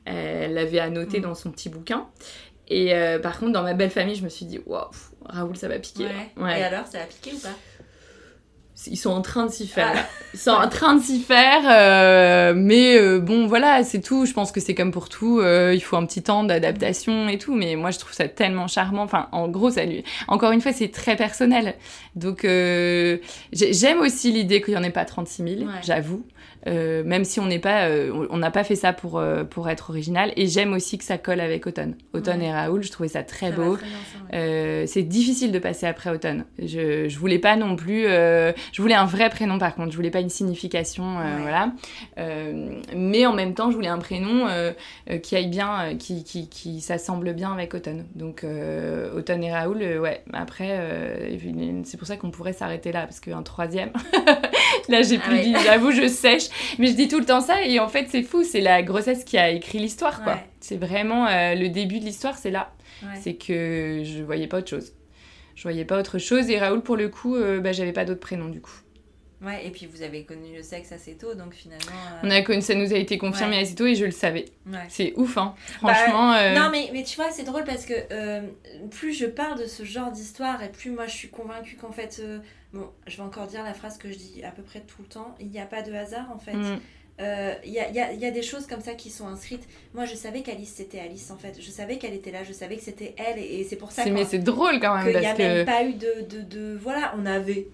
elle 0.06 0.54
l'avait 0.54 0.80
annoté 0.80 1.20
mm. 1.20 1.24
dans 1.24 1.36
son 1.36 1.52
petit 1.52 1.70
bouquin. 1.70 2.08
Et 2.68 2.94
euh, 2.94 3.20
par 3.20 3.40
contre, 3.40 3.52
dans 3.52 3.64
ma 3.64 3.74
belle 3.74 3.90
famille, 3.90 4.16
je 4.16 4.24
me 4.24 4.30
suis 4.30 4.46
dit, 4.46 4.60
waouh, 4.66 4.90
Raoul, 5.26 5.56
ça 5.58 5.68
va 5.68 5.80
piquer. 5.80 6.08
Ouais. 6.38 6.60
Et 6.60 6.64
alors, 6.64 6.88
ça 6.88 7.00
va 7.00 7.06
piquer 7.06 7.34
ou 7.36 7.40
pas? 7.40 7.50
Ils 8.88 8.98
sont 8.98 9.12
en 9.12 9.22
train 9.22 9.46
de 9.46 9.52
s'y 9.52 9.68
faire. 9.68 9.94
Ils 10.34 10.40
sont 10.40 10.52
en 10.52 10.68
train 10.68 10.96
de 10.96 11.02
s'y 11.02 11.22
faire, 11.22 11.62
euh, 11.70 12.54
mais 12.56 12.98
euh, 12.98 13.20
bon, 13.20 13.48
voilà, 13.48 13.84
c'est 13.84 14.02
tout. 14.02 14.26
Je 14.26 14.34
pense 14.34 14.52
que 14.52 14.60
c'est 14.60 14.74
comme 14.74 14.92
pour 14.92 15.10
tout. 15.10 15.40
Euh, 15.40 15.74
il 15.74 15.82
faut 15.82 15.96
un 15.96 16.06
petit 16.06 16.24
temps 16.24 16.44
d'adaptation 16.44 17.30
et 17.30 17.38
tout, 17.38 17.54
mais 17.54 17.76
moi, 17.76 17.92
je 17.92 18.00
trouve 18.00 18.14
ça 18.14 18.28
tellement 18.28 18.68
charmant. 18.68 19.04
Enfin, 19.04 19.28
en 19.32 19.48
gros, 19.48 19.70
ça 19.70 19.86
lui. 19.86 20.04
Encore 20.28 20.52
une 20.52 20.62
fois, 20.62 20.74
c'est 20.74 20.90
très 20.90 21.16
personnel. 21.16 21.76
Donc, 22.16 22.42
j'aime 22.44 24.00
aussi 24.00 24.32
l'idée 24.32 24.62
qu'il 24.62 24.74
n'y 24.74 24.80
en 24.80 24.84
ait 24.84 24.90
pas 24.90 25.06
36 25.06 25.58
000, 25.58 25.70
j'avoue. 25.84 26.26
Euh, 26.68 27.04
même 27.04 27.26
si 27.26 27.40
on 27.40 27.46
n'est 27.46 27.60
pas, 27.60 27.88
euh, 27.88 28.28
on 28.30 28.38
n'a 28.38 28.52
pas 28.52 28.64
fait 28.64 28.76
ça 28.76 28.94
pour, 28.94 29.20
euh, 29.20 29.44
pour 29.44 29.70
être 29.70 29.90
original. 29.90 30.32
Et 30.36 30.48
j'aime 30.48 30.74
aussi 30.74 30.98
que 30.98 31.04
ça 31.04 31.18
colle 31.18 31.40
avec 31.40 31.68
Automne. 31.68 31.96
Automne 32.14 32.42
et 32.42 32.54
Raoul, 32.54 32.84
je 32.84 32.92
trouvais 32.92 33.10
ça 33.10 33.24
très 33.24 33.52
beau. 33.52 33.78
c'est 34.32 35.04
difficile 35.04 35.52
de 35.52 35.60
passer 35.60 35.86
après 35.86 36.10
Automne. 36.10 36.46
Je, 36.60 37.08
je 37.08 37.20
voulais 37.20 37.40
pas 37.40 37.56
non 37.56 37.76
plus, 37.76 38.04
je 38.04 38.82
voulais 38.82 38.96
un 38.96 39.06
vrai 39.06 39.30
prénom 39.30 39.58
par 39.58 39.76
contre. 39.76 39.92
Je 39.92 39.96
voulais 39.96 40.12
pas 40.12 40.22
une 40.22 40.30
signification, 40.30 41.18
voilà. 41.42 41.72
mais 42.96 43.26
en 43.26 43.34
même 43.34 43.54
temps, 43.54 43.72
je 43.72 43.76
voulais 43.76 43.88
un 43.88 44.00
prénom 44.00 44.48
qui 45.22 45.36
aille 45.36 45.48
bien, 45.48 45.96
qui, 45.98 46.24
qui, 46.24 46.50
qui 46.50 46.82
s'assemble 46.82 47.34
bien 47.34 47.52
avec 47.52 47.74
Automne. 47.74 48.06
Donc 48.16 48.46
Automne 49.16 49.44
et 49.44 49.52
Raoul, 49.52 49.78
ouais. 50.00 50.24
Après, 50.34 51.38
c'est 51.84 51.98
pour 51.98 52.08
ça 52.08 52.18
qu'on 52.18 52.32
pourrait 52.32 52.54
s'arrêter 52.54 52.92
là 52.92 53.02
parce 53.02 53.20
qu'un 53.20 53.44
troisième, 53.44 53.92
là 54.90 55.02
j'ai 55.02 55.20
ah 55.22 55.28
plus 55.28 55.44
J'avoue, 55.64 55.92
je 55.92 56.08
sèche. 56.08 56.50
Mais 56.80 56.88
je 56.88 56.94
dis 56.94 57.08
tout 57.08 57.20
le 57.20 57.26
temps 57.26 57.42
ça 57.42 57.64
et 57.64 57.80
en 57.80 57.88
fait 57.88 58.08
c'est 58.10 58.24
fou, 58.24 58.44
c'est 58.44 58.62
la 58.62 58.84
grossesse 58.84 59.24
qui 59.24 59.38
a 59.38 59.50
écrit 59.50 59.80
l'histoire 59.80 60.24
quoi. 60.24 60.40
C'est 60.60 60.78
vraiment 60.78 61.28
euh, 61.28 61.56
le 61.56 61.70
début 61.70 62.00
de 62.00 62.06
l'histoire, 62.06 62.38
c'est 62.38 62.52
là. 62.52 62.74
C'est 63.22 63.34
que 63.34 64.02
je 64.04 64.24
voyais 64.24 64.48
pas 64.48 64.60
autre 64.60 64.70
chose. 64.70 64.94
Je 65.56 65.64
voyais 65.64 65.84
pas 65.86 66.00
autre 66.00 66.20
chose 66.20 66.50
et 66.50 66.58
Raoul 66.58 66.82
pour 66.82 66.96
le 66.96 67.10
coup, 67.10 67.36
euh, 67.36 67.60
bah, 67.60 67.74
j'avais 67.74 67.92
pas 67.92 68.06
d'autre 68.06 68.22
prénom 68.22 68.48
du 68.48 68.62
coup. 68.62 68.72
Ouais, 69.42 69.68
et 69.68 69.72
puis 69.72 69.88
vous 69.88 70.02
avez 70.04 70.24
connu 70.24 70.56
le 70.56 70.64
sexe 70.64 70.94
assez 70.94 71.16
tôt, 71.16 71.36
donc 71.36 71.54
finalement. 71.54 71.92
Euh, 71.92 72.20
On 72.24 72.32
a 72.32 72.42
connu, 72.44 72.62
ça 72.62 72.76
nous 72.76 72.94
a 72.94 72.96
été 72.96 73.18
confirmé 73.18 73.58
assez 73.60 73.76
tôt 73.76 73.86
et 73.86 73.96
je 73.96 74.06
le 74.06 74.12
savais. 74.12 74.46
C'est 74.88 75.12
ouf, 75.18 75.38
hein. 75.38 75.54
Franchement. 75.80 76.32
Bah, 76.32 76.54
non, 76.54 76.70
mais, 76.72 76.90
mais 76.94 77.04
tu 77.04 77.18
vois, 77.18 77.30
c'est 77.30 77.44
drôle 77.44 77.66
parce 77.66 77.86
que 77.86 77.94
plus 78.88 79.12
je 79.12 79.26
parle 79.26 79.60
de 79.60 79.66
ce 79.66 79.84
genre 79.84 80.12
d'histoire 80.12 80.64
et 80.64 80.70
plus 80.70 80.92
moi 80.92 81.08
je 81.08 81.16
suis 81.16 81.30
convaincue 81.30 81.76
qu'en 81.76 81.92
fait, 81.92 82.22
bon, 82.74 82.90
je 83.08 83.18
vais 83.18 83.24
encore 83.24 83.48
dire 83.48 83.64
la 83.64 83.74
phrase 83.74 83.98
que 83.98 84.12
je 84.12 84.18
dis 84.18 84.44
à 84.44 84.52
peu 84.52 84.64
près 84.64 84.82
tout 84.82 85.02
le 85.02 85.08
temps, 85.08 85.36
il 85.40 85.48
n'y 85.48 85.60
a 85.60 85.66
pas 85.66 85.82
de 85.82 85.94
hasard 85.94 86.32
en 86.32 86.40
fait. 86.40 86.54
Mm. 86.54 86.80
Euh, 87.22 87.54
il 87.64 87.72
y, 87.72 87.80
a, 87.80 87.92
y, 87.92 88.00
a, 88.00 88.12
y, 88.12 88.26
a, 88.26 88.32
des 88.32 88.42
choses 88.42 88.66
comme 88.66 88.82
ça 88.82 88.96
qui 88.96 89.12
sont 89.12 89.28
inscrites. 89.28 89.68
Moi, 89.94 90.06
je 90.06 90.16
savais 90.16 90.42
qu'Alice, 90.42 90.74
c'était 90.76 91.00
Alice, 91.00 91.30
en 91.30 91.38
fait. 91.38 91.62
Je 91.62 91.70
savais 91.70 92.00
qu'elle 92.00 92.16
était 92.16 92.32
là, 92.32 92.44
je 92.44 92.54
savais 92.54 92.76
que 92.76 92.82
c'était 92.82 93.14
elle, 93.18 93.38
et, 93.38 93.64
c'est 93.70 93.76
pour 93.76 93.92
ça 93.92 94.04
Mais 94.10 94.26
c'est 94.26 94.40
drôle 94.40 94.80
quand 94.80 94.96
même. 94.98 95.12
Qu'il 95.12 95.20
n'y 95.20 95.28
a 95.28 95.36
même 95.36 95.66
pas 95.66 95.84
eu 95.84 95.94
de, 95.94 96.26
de, 96.28 96.42
de, 96.42 96.76
Voilà, 96.76 97.14
on 97.16 97.28
avait 97.28 97.68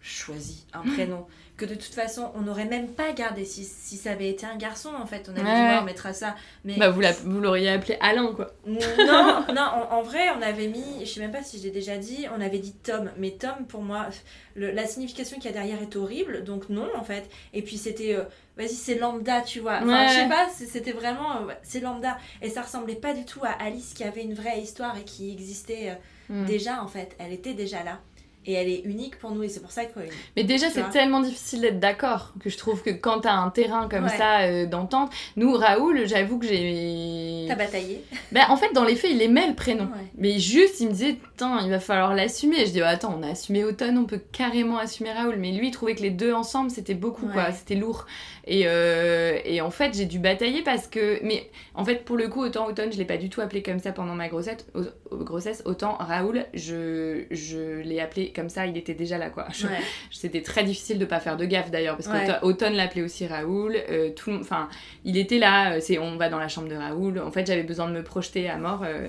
choisi 0.00 0.64
un 0.72 0.80
prénom 0.94 1.26
que 1.56 1.64
de 1.64 1.74
toute 1.74 1.94
façon 1.94 2.30
on 2.34 2.42
n'aurait 2.42 2.66
même 2.66 2.88
pas 2.88 3.12
gardé 3.12 3.44
si, 3.44 3.64
si, 3.64 3.96
ça 3.96 4.12
avait 4.12 4.28
été 4.28 4.44
un 4.46 4.56
garçon 4.56 4.90
en 4.94 5.06
fait. 5.06 5.30
On 5.32 5.32
avait 5.32 5.42
dit 5.42 5.78
on 5.80 5.84
mettra 5.84 6.12
ça. 6.12 6.36
Mais 6.64 6.76
bah 6.76 6.90
vous 6.90 7.40
l'auriez 7.40 7.70
appelé 7.70 7.96
Alain 8.00 8.32
quoi. 8.34 8.52
Non 8.66 9.44
non 9.54 9.68
en, 9.90 10.02
vrai 10.02 10.28
on 10.36 10.42
avait 10.42 10.68
mis 10.68 11.00
je 11.00 11.06
sais 11.06 11.20
même 11.20 11.32
pas 11.32 11.42
si 11.42 11.58
je 11.58 11.64
l'ai 11.64 11.70
déjà 11.70 11.96
dit 11.96 12.26
on 12.36 12.40
avait 12.40 12.58
dit 12.58 12.74
Tom. 12.74 13.10
Mais 13.16 13.30
Tom 13.30 13.66
pour 13.68 13.82
moi 13.82 14.08
la 14.54 14.86
signification 14.86 15.38
qu'il 15.38 15.46
y 15.46 15.54
a 15.54 15.56
derrière 15.56 15.80
est 15.80 15.96
horrible. 15.96 16.44
Donc 16.44 16.68
non 16.68 16.88
en 16.94 17.04
fait. 17.04 17.28
Et 17.54 17.62
puis 17.62 17.78
c'était 17.78 18.14
euh, 18.14 18.24
vas-y 18.58 18.74
c'est 18.74 18.98
lambda 18.98 19.40
tu 19.40 19.60
vois. 19.60 19.78
Enfin 19.82 20.08
je 20.08 20.14
sais 20.14 20.28
pas 20.28 20.48
c'était 20.54 20.92
vraiment 20.92 21.36
euh, 21.36 21.52
c'est 21.62 21.80
lambda. 21.80 22.18
Et 22.42 22.50
ça 22.50 22.62
ressemblait 22.62 22.96
pas 22.96 23.14
du 23.14 23.24
tout 23.24 23.40
à 23.42 23.50
Alice 23.62 23.94
qui 23.94 24.04
avait 24.04 24.22
une 24.22 24.34
vraie 24.34 24.60
histoire 24.60 24.96
et 24.98 25.04
qui 25.04 25.32
existait 25.32 25.96
euh, 26.30 26.34
hmm. 26.34 26.44
déjà 26.44 26.82
en 26.82 26.88
fait. 26.88 27.16
Elle 27.18 27.32
était 27.32 27.54
déjà 27.54 27.82
là 27.82 28.00
et 28.46 28.52
elle 28.52 28.68
est 28.68 28.82
unique 28.84 29.18
pour 29.18 29.32
nous 29.32 29.42
et 29.42 29.48
c'est 29.48 29.60
pour 29.60 29.72
ça 29.72 29.84
que 29.84 29.98
mais 30.36 30.44
déjà 30.44 30.70
c'est 30.70 30.90
tellement 30.90 31.20
difficile 31.20 31.60
d'être 31.62 31.80
d'accord 31.80 32.32
que 32.40 32.50
je 32.50 32.56
trouve 32.56 32.82
que 32.82 32.90
quand 32.90 33.20
t'as 33.20 33.34
un 33.34 33.50
terrain 33.50 33.88
comme 33.88 34.08
ça 34.08 34.42
euh, 34.42 34.66
d'entente 34.66 35.10
nous 35.36 35.52
Raoul 35.52 36.06
j'avoue 36.06 36.38
que 36.38 36.46
j'ai 36.46 37.46
t'as 37.48 37.54
bataillé. 37.54 38.04
Ben 38.32 38.44
en 38.48 38.56
fait 38.56 38.72
dans 38.72 38.84
les 38.84 38.96
faits 38.96 39.10
il 39.12 39.22
aimait 39.22 39.48
le 39.48 39.54
prénom. 39.54 39.88
Mais 40.16 40.38
juste 40.38 40.80
il 40.80 40.88
me 40.88 40.92
disait 40.92 41.14
putain 41.14 41.60
il 41.62 41.70
va 41.70 41.80
falloir 41.80 42.14
l'assumer. 42.14 42.66
Je 42.66 42.72
dis 42.72 42.80
bah, 42.80 42.88
attends 42.88 43.16
on 43.18 43.22
a 43.22 43.30
assumé 43.30 43.64
Automne 43.64 43.98
on 43.98 44.04
peut 44.04 44.20
carrément 44.32 44.78
assumer 44.78 45.12
Raoul. 45.12 45.36
Mais 45.38 45.52
lui 45.52 45.68
il 45.68 45.70
trouvait 45.70 45.94
que 45.94 46.02
les 46.02 46.10
deux 46.10 46.32
ensemble 46.32 46.70
c'était 46.70 46.94
beaucoup 46.94 47.26
quoi. 47.26 47.52
C'était 47.52 47.74
lourd 47.74 48.06
et, 48.46 48.62
euh, 48.66 49.38
et 49.44 49.60
en 49.60 49.70
fait 49.70 49.94
j'ai 49.94 50.06
dû 50.06 50.18
batailler 50.18 50.62
parce 50.62 50.86
que 50.86 51.18
mais 51.22 51.50
en 51.74 51.84
fait 51.84 52.04
pour 52.04 52.16
le 52.16 52.28
coup 52.28 52.40
autant 52.40 52.66
Automne 52.66 52.92
je 52.92 52.98
l'ai 52.98 53.04
pas 53.04 53.16
du 53.16 53.28
tout 53.28 53.40
appelé 53.40 53.62
comme 53.62 53.78
ça 53.78 53.92
pendant 53.92 54.14
ma 54.14 54.28
grossesse 54.28 54.66
grossesse 55.10 55.62
autant 55.64 55.96
Raoul 55.98 56.46
je 56.54 57.24
je 57.30 57.80
l'ai 57.80 58.00
appelé 58.00 58.32
comme 58.34 58.48
ça, 58.48 58.66
il 58.66 58.76
était 58.76 58.94
déjà 58.94 59.18
là, 59.18 59.30
quoi. 59.30 59.48
C'était 60.10 60.42
très 60.42 60.64
difficile 60.64 60.98
de 60.98 61.04
pas 61.04 61.20
faire 61.20 61.36
de 61.36 61.44
gaffe 61.44 61.70
d'ailleurs, 61.70 61.96
parce 61.96 62.08
qu'Automne 62.08 62.74
l'appelait 62.74 63.02
aussi 63.02 63.26
Raoul. 63.26 63.76
Euh, 63.90 64.10
tout, 64.10 64.32
enfin, 64.32 64.68
il 65.04 65.16
était 65.16 65.38
là. 65.38 65.74
Euh, 65.74 65.78
c'est 65.80 65.98
on 65.98 66.16
va 66.16 66.28
dans 66.28 66.38
la 66.38 66.48
chambre 66.48 66.68
de 66.68 66.74
Raoul. 66.74 67.18
En 67.18 67.30
fait, 67.30 67.46
j'avais 67.46 67.62
besoin 67.62 67.88
de 67.88 67.92
me 67.92 68.02
projeter 68.02 68.48
à 68.48 68.56
mort. 68.56 68.84
Euh, 68.84 69.08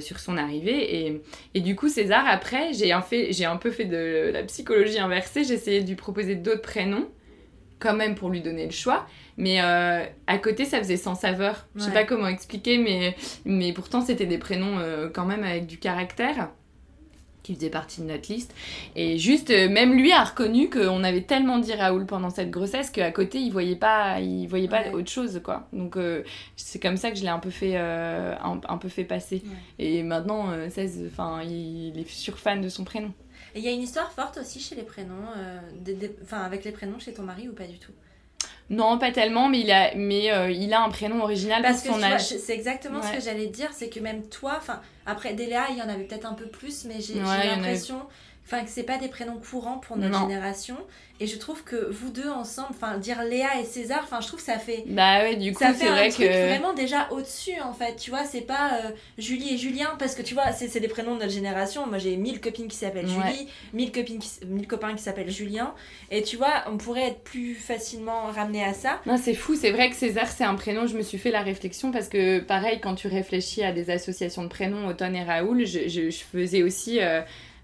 sur 0.00 0.20
son 0.20 0.36
arrivée 0.36 1.06
et, 1.06 1.22
et, 1.54 1.60
du 1.62 1.74
coup 1.74 1.88
César 1.88 2.26
après 2.28 2.74
j'ai 2.74 2.92
un, 2.92 3.00
fait, 3.00 3.30
un 3.46 3.56
peu 3.56 3.70
fait 3.70 3.86
de 3.86 4.28
la 4.34 4.42
psychologie 4.42 4.98
inversée 4.98 5.44
j'ai 5.44 5.54
essayé 5.54 5.80
de 5.80 5.88
lui 5.88 5.94
proposer 5.94 6.34
d'autres 6.34 6.60
prénoms 6.60 7.08
quand 7.78 7.94
même 7.94 8.14
pour 8.14 8.30
lui 8.30 8.40
donner 8.40 8.64
le 8.64 8.72
choix 8.72 9.06
mais 9.36 9.60
à 9.60 10.38
côté 10.42 10.64
ça 10.64 10.78
faisait 10.78 10.96
sans 10.96 11.14
saveur 11.14 11.66
je 11.76 11.82
sais 11.82 11.92
pas 11.92 12.04
comment 12.04 12.26
expliquer 12.26 12.78
mais, 12.78 13.16
mais 13.44 13.72
pourtant 13.72 14.00
c'était 14.00 14.26
des 14.26 14.38
prénoms 14.38 14.78
quand 15.14 15.24
même 15.24 15.44
avec 15.44 15.66
du 15.66 15.78
caractère 15.78 16.50
qui 17.48 17.54
faisait 17.54 17.70
partie 17.70 18.02
de 18.02 18.06
notre 18.06 18.30
liste. 18.30 18.54
Et 18.94 19.16
juste, 19.16 19.50
euh, 19.50 19.70
même 19.70 19.94
lui 19.94 20.12
a 20.12 20.22
reconnu 20.22 20.68
qu'on 20.68 21.02
avait 21.02 21.22
tellement 21.22 21.58
dit 21.58 21.72
Raoul 21.72 22.04
pendant 22.04 22.28
cette 22.28 22.50
grossesse 22.50 22.90
qu'à 22.90 23.10
côté, 23.10 23.38
il 23.38 23.50
voyait 23.50 23.74
pas, 23.76 24.20
il 24.20 24.46
voyait 24.46 24.68
pas 24.68 24.90
autre 24.92 25.10
chose, 25.10 25.40
quoi. 25.42 25.66
Donc, 25.72 25.96
euh, 25.96 26.22
c'est 26.56 26.80
comme 26.80 26.98
ça 26.98 27.10
que 27.10 27.16
je 27.16 27.22
l'ai 27.22 27.28
un 27.28 27.38
peu 27.38 27.48
fait, 27.48 27.72
euh, 27.76 28.34
un, 28.42 28.76
peu 28.76 28.90
fait 28.90 29.04
passer. 29.04 29.42
Et 29.78 30.02
maintenant, 30.02 30.50
16, 30.68 31.08
enfin, 31.10 31.40
il, 31.42 31.98
est 31.98 32.08
surfan 32.08 32.58
de 32.58 32.68
son 32.68 32.84
prénom. 32.84 33.12
Et 33.54 33.60
il 33.60 33.64
y 33.64 33.68
a 33.68 33.72
une 33.72 33.82
histoire 33.82 34.12
forte 34.12 34.38
aussi 34.38 34.60
chez 34.60 34.74
les 34.74 34.82
prénoms, 34.82 35.26
enfin, 36.22 36.42
avec 36.42 36.64
les 36.64 36.72
prénoms 36.72 36.98
chez 36.98 37.12
ton 37.12 37.22
mari 37.22 37.48
ou 37.48 37.52
pas 37.52 37.66
du 37.66 37.78
tout? 37.78 37.92
Non, 38.70 38.98
pas 38.98 39.12
tellement, 39.12 39.48
mais 39.48 39.60
il 39.60 39.70
a, 39.70 39.94
mais, 39.94 40.30
euh, 40.30 40.50
il 40.50 40.74
a 40.74 40.82
un 40.82 40.90
prénom 40.90 41.22
original 41.22 41.62
Parce 41.62 41.82
pour 41.82 41.96
son 41.96 42.02
âge. 42.02 42.20
C'est 42.20 42.52
exactement 42.52 43.02
ce 43.02 43.12
que 43.12 43.20
j'allais 43.20 43.46
dire, 43.46 43.70
c'est 43.72 43.88
que 43.88 44.00
même 44.00 44.26
toi, 44.28 44.56
enfin, 44.58 44.80
après 45.06 45.32
Déléa, 45.32 45.68
il 45.70 45.78
y 45.78 45.82
en 45.82 45.88
avait 45.88 46.04
peut-être 46.04 46.26
un 46.26 46.34
peu 46.34 46.46
plus, 46.46 46.84
mais 46.84 47.00
j'ai 47.00 47.14
l'impression 47.14 48.02
enfin 48.48 48.64
que 48.64 48.70
c'est 48.70 48.82
pas 48.82 48.96
des 48.96 49.08
prénoms 49.08 49.38
courants 49.38 49.78
pour 49.78 49.98
notre 49.98 50.18
génération. 50.20 50.76
Et 51.20 51.26
je 51.26 51.36
trouve 51.36 51.64
que 51.64 51.90
vous 51.90 52.10
deux 52.10 52.28
ensemble 52.30 52.68
enfin 52.70 52.96
dire 52.96 53.22
Léa 53.24 53.60
et 53.60 53.64
César 53.64 54.02
enfin 54.04 54.20
je 54.20 54.28
trouve 54.28 54.38
que 54.38 54.46
ça 54.46 54.58
fait 54.58 54.84
bah 54.86 55.24
ouais 55.24 55.34
du 55.34 55.52
coup 55.52 55.58
c'est 55.58 55.88
vrai 55.88 56.10
truc 56.10 56.28
que 56.28 56.46
vraiment 56.46 56.74
déjà 56.74 57.08
au-dessus 57.10 57.60
en 57.60 57.72
fait. 57.72 57.96
Tu 57.96 58.10
vois 58.10 58.24
c'est 58.24 58.42
pas 58.42 58.74
euh, 58.74 58.90
Julie 59.18 59.54
et 59.54 59.58
Julien 59.58 59.96
parce 59.98 60.14
que 60.14 60.22
tu 60.22 60.34
vois 60.34 60.52
c'est 60.52 60.78
des 60.78 60.88
prénoms 60.88 61.16
de 61.16 61.20
notre 61.20 61.32
génération. 61.32 61.86
Moi 61.88 61.98
j'ai 61.98 62.16
mille 62.16 62.40
copines 62.40 62.68
qui 62.68 62.76
s'appellent 62.76 63.08
Julie 63.08 63.48
mille 63.72 63.90
copines 63.90 64.20
mille 64.46 64.68
copains 64.68 64.94
qui 64.94 65.02
s'appellent 65.02 65.30
Julien. 65.30 65.74
Et 66.12 66.22
tu 66.22 66.36
vois 66.36 66.64
on 66.70 66.76
pourrait 66.76 67.08
être 67.08 67.20
plus 67.24 67.56
facilement 67.56 68.26
ramené 68.32 68.62
à 68.62 68.72
ça. 68.72 69.00
Non 69.04 69.16
c'est 69.20 69.34
fou. 69.34 69.56
C'est 69.56 69.72
vrai 69.72 69.90
que 69.90 69.96
César 69.96 70.28
c'est 70.28 70.44
un 70.44 70.54
prénom. 70.54 70.86
Je 70.86 70.96
me 70.96 71.02
suis 71.02 71.18
fait 71.18 71.32
la 71.32 71.42
réflexion 71.42 71.90
parce 71.90 72.08
que 72.08 72.38
pareil 72.38 72.78
quand 72.80 72.94
tu 72.94 73.08
réfléchis 73.08 73.64
à 73.64 73.72
des 73.72 73.90
associations 73.90 74.44
de 74.44 74.48
prénoms 74.48 74.86
Automne 74.86 75.16
et 75.16 75.24
Raoul 75.24 75.66
je, 75.66 75.88
je, 75.88 76.10
faisais 76.10 76.62
aussi 76.62 77.00
euh, 77.00 77.22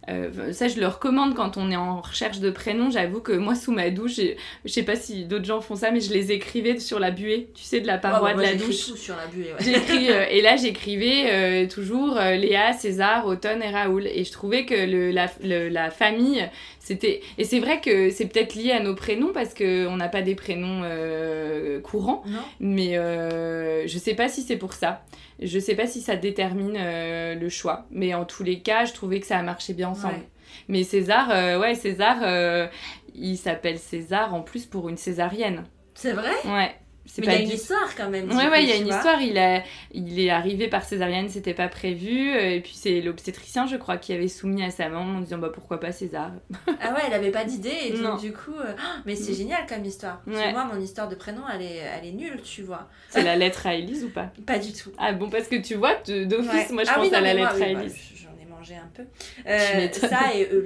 euh, 0.08 0.52
ça, 0.52 0.68
je 0.68 0.78
le 0.78 0.86
recommande 0.86 1.34
quand 1.34 1.56
on 1.56 1.70
est 1.70 1.76
en 1.76 2.00
recherche 2.00 2.40
de 2.40 2.50
prénoms. 2.50 2.90
J'avoue 2.90 3.20
que 3.20 3.32
moi, 3.32 3.54
sous 3.54 3.72
ma 3.72 3.90
douche, 3.90 4.20
je 4.64 4.70
sais 4.70 4.82
pas 4.82 4.96
si 4.96 5.24
d'autres 5.24 5.44
gens 5.44 5.60
font 5.60 5.76
ça, 5.76 5.90
mais 5.90 6.00
je 6.00 6.12
les 6.12 6.32
écrivais 6.32 6.78
sur 6.78 6.98
la 6.98 7.10
buée, 7.10 7.48
tu 7.54 7.62
sais, 7.62 7.80
de 7.80 7.86
la 7.86 7.98
paroi 7.98 8.34
de 8.34 8.42
la 8.42 8.54
douche. 8.54 8.86
Tout 8.86 8.96
sur 8.96 9.16
la 9.16 9.26
buée, 9.26 9.50
J'écris, 9.60 10.10
euh, 10.10 10.26
et 10.30 10.42
là, 10.42 10.56
j'écrivais 10.56 11.24
euh, 11.26 11.68
toujours 11.68 12.16
Léa, 12.16 12.72
César, 12.72 13.26
Automne 13.26 13.62
et 13.62 13.70
Raoul. 13.70 14.06
Et 14.06 14.24
je 14.24 14.32
trouvais 14.32 14.66
que 14.66 14.74
le, 14.74 15.10
la, 15.10 15.28
la 15.42 15.90
famille, 15.90 16.48
c'était. 16.84 17.20
Et 17.38 17.44
c'est 17.44 17.58
vrai 17.58 17.80
que 17.80 18.10
c'est 18.10 18.26
peut-être 18.26 18.54
lié 18.54 18.70
à 18.70 18.80
nos 18.80 18.94
prénoms 18.94 19.32
parce 19.32 19.54
qu'on 19.54 19.96
n'a 19.96 20.08
pas 20.08 20.22
des 20.22 20.36
prénoms 20.36 20.82
courants. 21.82 22.22
Non. 22.26 22.40
Mais 22.60 22.94
je 22.94 23.98
sais 23.98 24.14
pas 24.14 24.28
si 24.28 24.42
c'est 24.42 24.56
pour 24.56 24.74
ça. 24.74 25.02
Je 25.40 25.58
sais 25.58 25.74
pas 25.74 25.86
si 25.86 26.00
ça 26.00 26.16
détermine 26.16 26.76
euh, 26.76 27.34
le 27.34 27.48
choix, 27.48 27.86
mais 27.90 28.14
en 28.14 28.24
tous 28.24 28.44
les 28.44 28.60
cas, 28.60 28.84
je 28.84 28.92
trouvais 28.92 29.20
que 29.20 29.26
ça 29.26 29.38
a 29.38 29.42
marché 29.42 29.74
bien 29.74 29.88
ensemble. 29.88 30.20
Mais 30.68 30.84
César, 30.84 31.30
euh, 31.30 31.58
ouais, 31.58 31.74
César, 31.74 32.18
euh, 32.22 32.68
il 33.14 33.36
s'appelle 33.36 33.78
César 33.78 34.32
en 34.32 34.42
plus 34.42 34.66
pour 34.66 34.88
une 34.88 34.96
césarienne. 34.96 35.64
C'est 35.94 36.12
vrai? 36.12 36.30
Ouais. 36.44 36.74
Mais 37.18 37.26
il 37.26 37.32
y 37.32 37.34
a 37.36 37.38
une 37.40 37.48
du- 37.48 37.54
histoire 37.54 37.94
quand 37.96 38.08
même. 38.08 38.30
Ouais, 38.30 38.48
ouais, 38.48 38.62
il 38.62 38.68
y 38.68 38.72
a 38.72 38.76
une 38.76 38.84
vois. 38.84 38.96
histoire. 38.96 39.20
Il, 39.20 39.36
a, 39.38 39.62
il 39.92 40.18
est 40.18 40.30
arrivé 40.30 40.68
par 40.68 40.84
césarienne, 40.84 41.28
c'était 41.28 41.54
pas 41.54 41.68
prévu. 41.68 42.30
Et 42.34 42.60
puis 42.60 42.72
c'est 42.74 43.00
l'obstétricien, 43.02 43.66
je 43.66 43.76
crois, 43.76 43.98
qui 43.98 44.12
avait 44.12 44.28
soumis 44.28 44.64
à 44.64 44.70
sa 44.70 44.88
maman 44.88 45.18
en 45.18 45.20
disant 45.20 45.38
bah 45.38 45.50
pourquoi 45.52 45.78
pas 45.80 45.92
César? 45.92 46.32
Ah 46.80 46.92
ouais, 46.92 47.00
elle 47.06 47.12
avait 47.14 47.30
pas 47.30 47.44
d'idée 47.44 47.72
et 47.84 47.90
donc 47.92 48.20
du 48.20 48.32
coup. 48.32 48.54
euh, 48.58 48.74
ah, 48.78 48.96
mais 49.06 49.14
c'est 49.16 49.34
génial 49.34 49.66
comme 49.68 49.84
histoire. 49.84 50.20
Parce 50.24 50.36
que 50.38 50.42
Ouais. 50.42 50.52
moi, 50.52 50.64
mon 50.64 50.80
histoire 50.80 51.08
de 51.08 51.14
prénom, 51.14 51.42
elle 51.54 51.62
est, 51.62 51.76
elle 51.76 52.06
est 52.08 52.12
nulle, 52.12 52.40
tu 52.42 52.62
vois. 52.62 52.88
C'est 53.10 53.22
la 53.22 53.36
lettre 53.36 53.66
à 53.66 53.74
Élise 53.74 54.04
ou 54.04 54.10
pas? 54.10 54.32
Pas 54.46 54.58
du 54.58 54.72
tout. 54.72 54.90
Ah 54.98 55.12
bon, 55.12 55.30
parce 55.30 55.48
que 55.48 55.56
tu 55.56 55.74
vois, 55.76 55.94
d'office, 56.06 56.48
Ouais. 56.52 56.66
moi 56.72 56.84
je 56.84 56.90
Ah 56.90 56.94
pense 56.94 57.04
oui, 57.04 57.10
non, 57.10 57.18
à 57.18 57.20
la 57.20 57.34
moi, 57.34 57.52
lettre 57.52 57.62
à 57.62 57.66
oui, 57.66 57.74
bah. 57.74 57.80
Un 58.72 58.88
peu. 58.94 59.02
Euh, 59.46 59.88
ça 59.92 60.34
et 60.34 60.48
euh, 60.50 60.62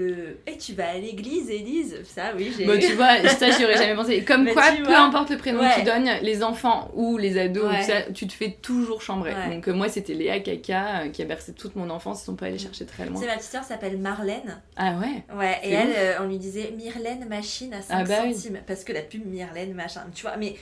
le. 0.46 0.53
Et 0.53 0.57
tu 0.57 0.74
vas 0.74 0.90
à 0.90 0.94
l'église, 0.99 1.51
Élise? 1.51 1.96
Ça, 2.05 2.32
oui, 2.36 2.53
j'ai. 2.57 2.64
Bon, 2.64 2.78
tu 2.78 2.92
vois, 2.94 3.18
ça 3.28 3.51
j'y 3.51 3.64
aurais 3.64 3.76
jamais 3.76 3.94
pensé. 3.96 4.22
Comme 4.22 4.44
Mais 4.44 4.53
quoi, 4.55 4.62
peu 4.76 4.84
vois. 4.84 5.01
importe 5.01 5.30
le 5.30 5.36
prénom 5.38 5.61
Ouais. 5.61 5.70
que 5.74 5.80
tu 5.80 5.84
donnes, 5.84 6.09
les 6.22 6.42
enfants 6.42 6.90
ou 6.94 7.16
les 7.18 7.38
ados, 7.38 7.64
ou 7.64 7.68
Ouais. 7.68 7.82
ça, 7.82 8.03
tu 8.14 8.26
te 8.26 8.32
fais 8.32 8.57
toujours 8.62 9.03
chambrer. 9.03 9.34
Ouais. 9.34 9.55
Donc 9.57 9.66
euh, 9.68 9.72
moi, 9.74 9.88
c'était 9.88 10.14
Léa 10.14 10.38
Kaka 10.40 11.01
euh, 11.03 11.09
qui 11.09 11.22
a 11.22 11.24
bercé 11.24 11.53
toute 11.53 11.74
mon 11.76 11.90
enfance. 11.90 12.22
Ils 12.22 12.26
sont 12.26 12.36
pas 12.36 12.46
allés 12.46 12.59
chercher 12.59 12.84
très 12.86 13.05
loin. 13.07 13.18
C'est 13.20 13.26
ma 13.26 13.36
petite 13.36 13.51
sœur 13.51 13.64
s'appelle 13.64 13.99
Marlène. 13.99 14.61
Ah 14.76 14.94
ouais? 14.99 15.24
Ouais, 15.36 15.59
et 15.64 15.72
elle, 15.72 16.16
on 16.20 16.26
lui 16.26 16.38
disait 16.38 16.72
Myrlène 16.76 17.26
machine 17.28 17.74
à 17.74 17.82
5 17.82 17.94
Ah 17.96 18.05
bah 18.05 18.14
oui. 18.24 18.34
centimes. 18.34 18.59
Parce 18.66 18.84
que 18.84 18.92
la 18.92 19.03
pub 19.03 19.26
Myrlène 19.26 19.74
machin, 19.74 20.03
tu 20.14 20.22
vois, 20.22 20.36
mais 20.36 20.55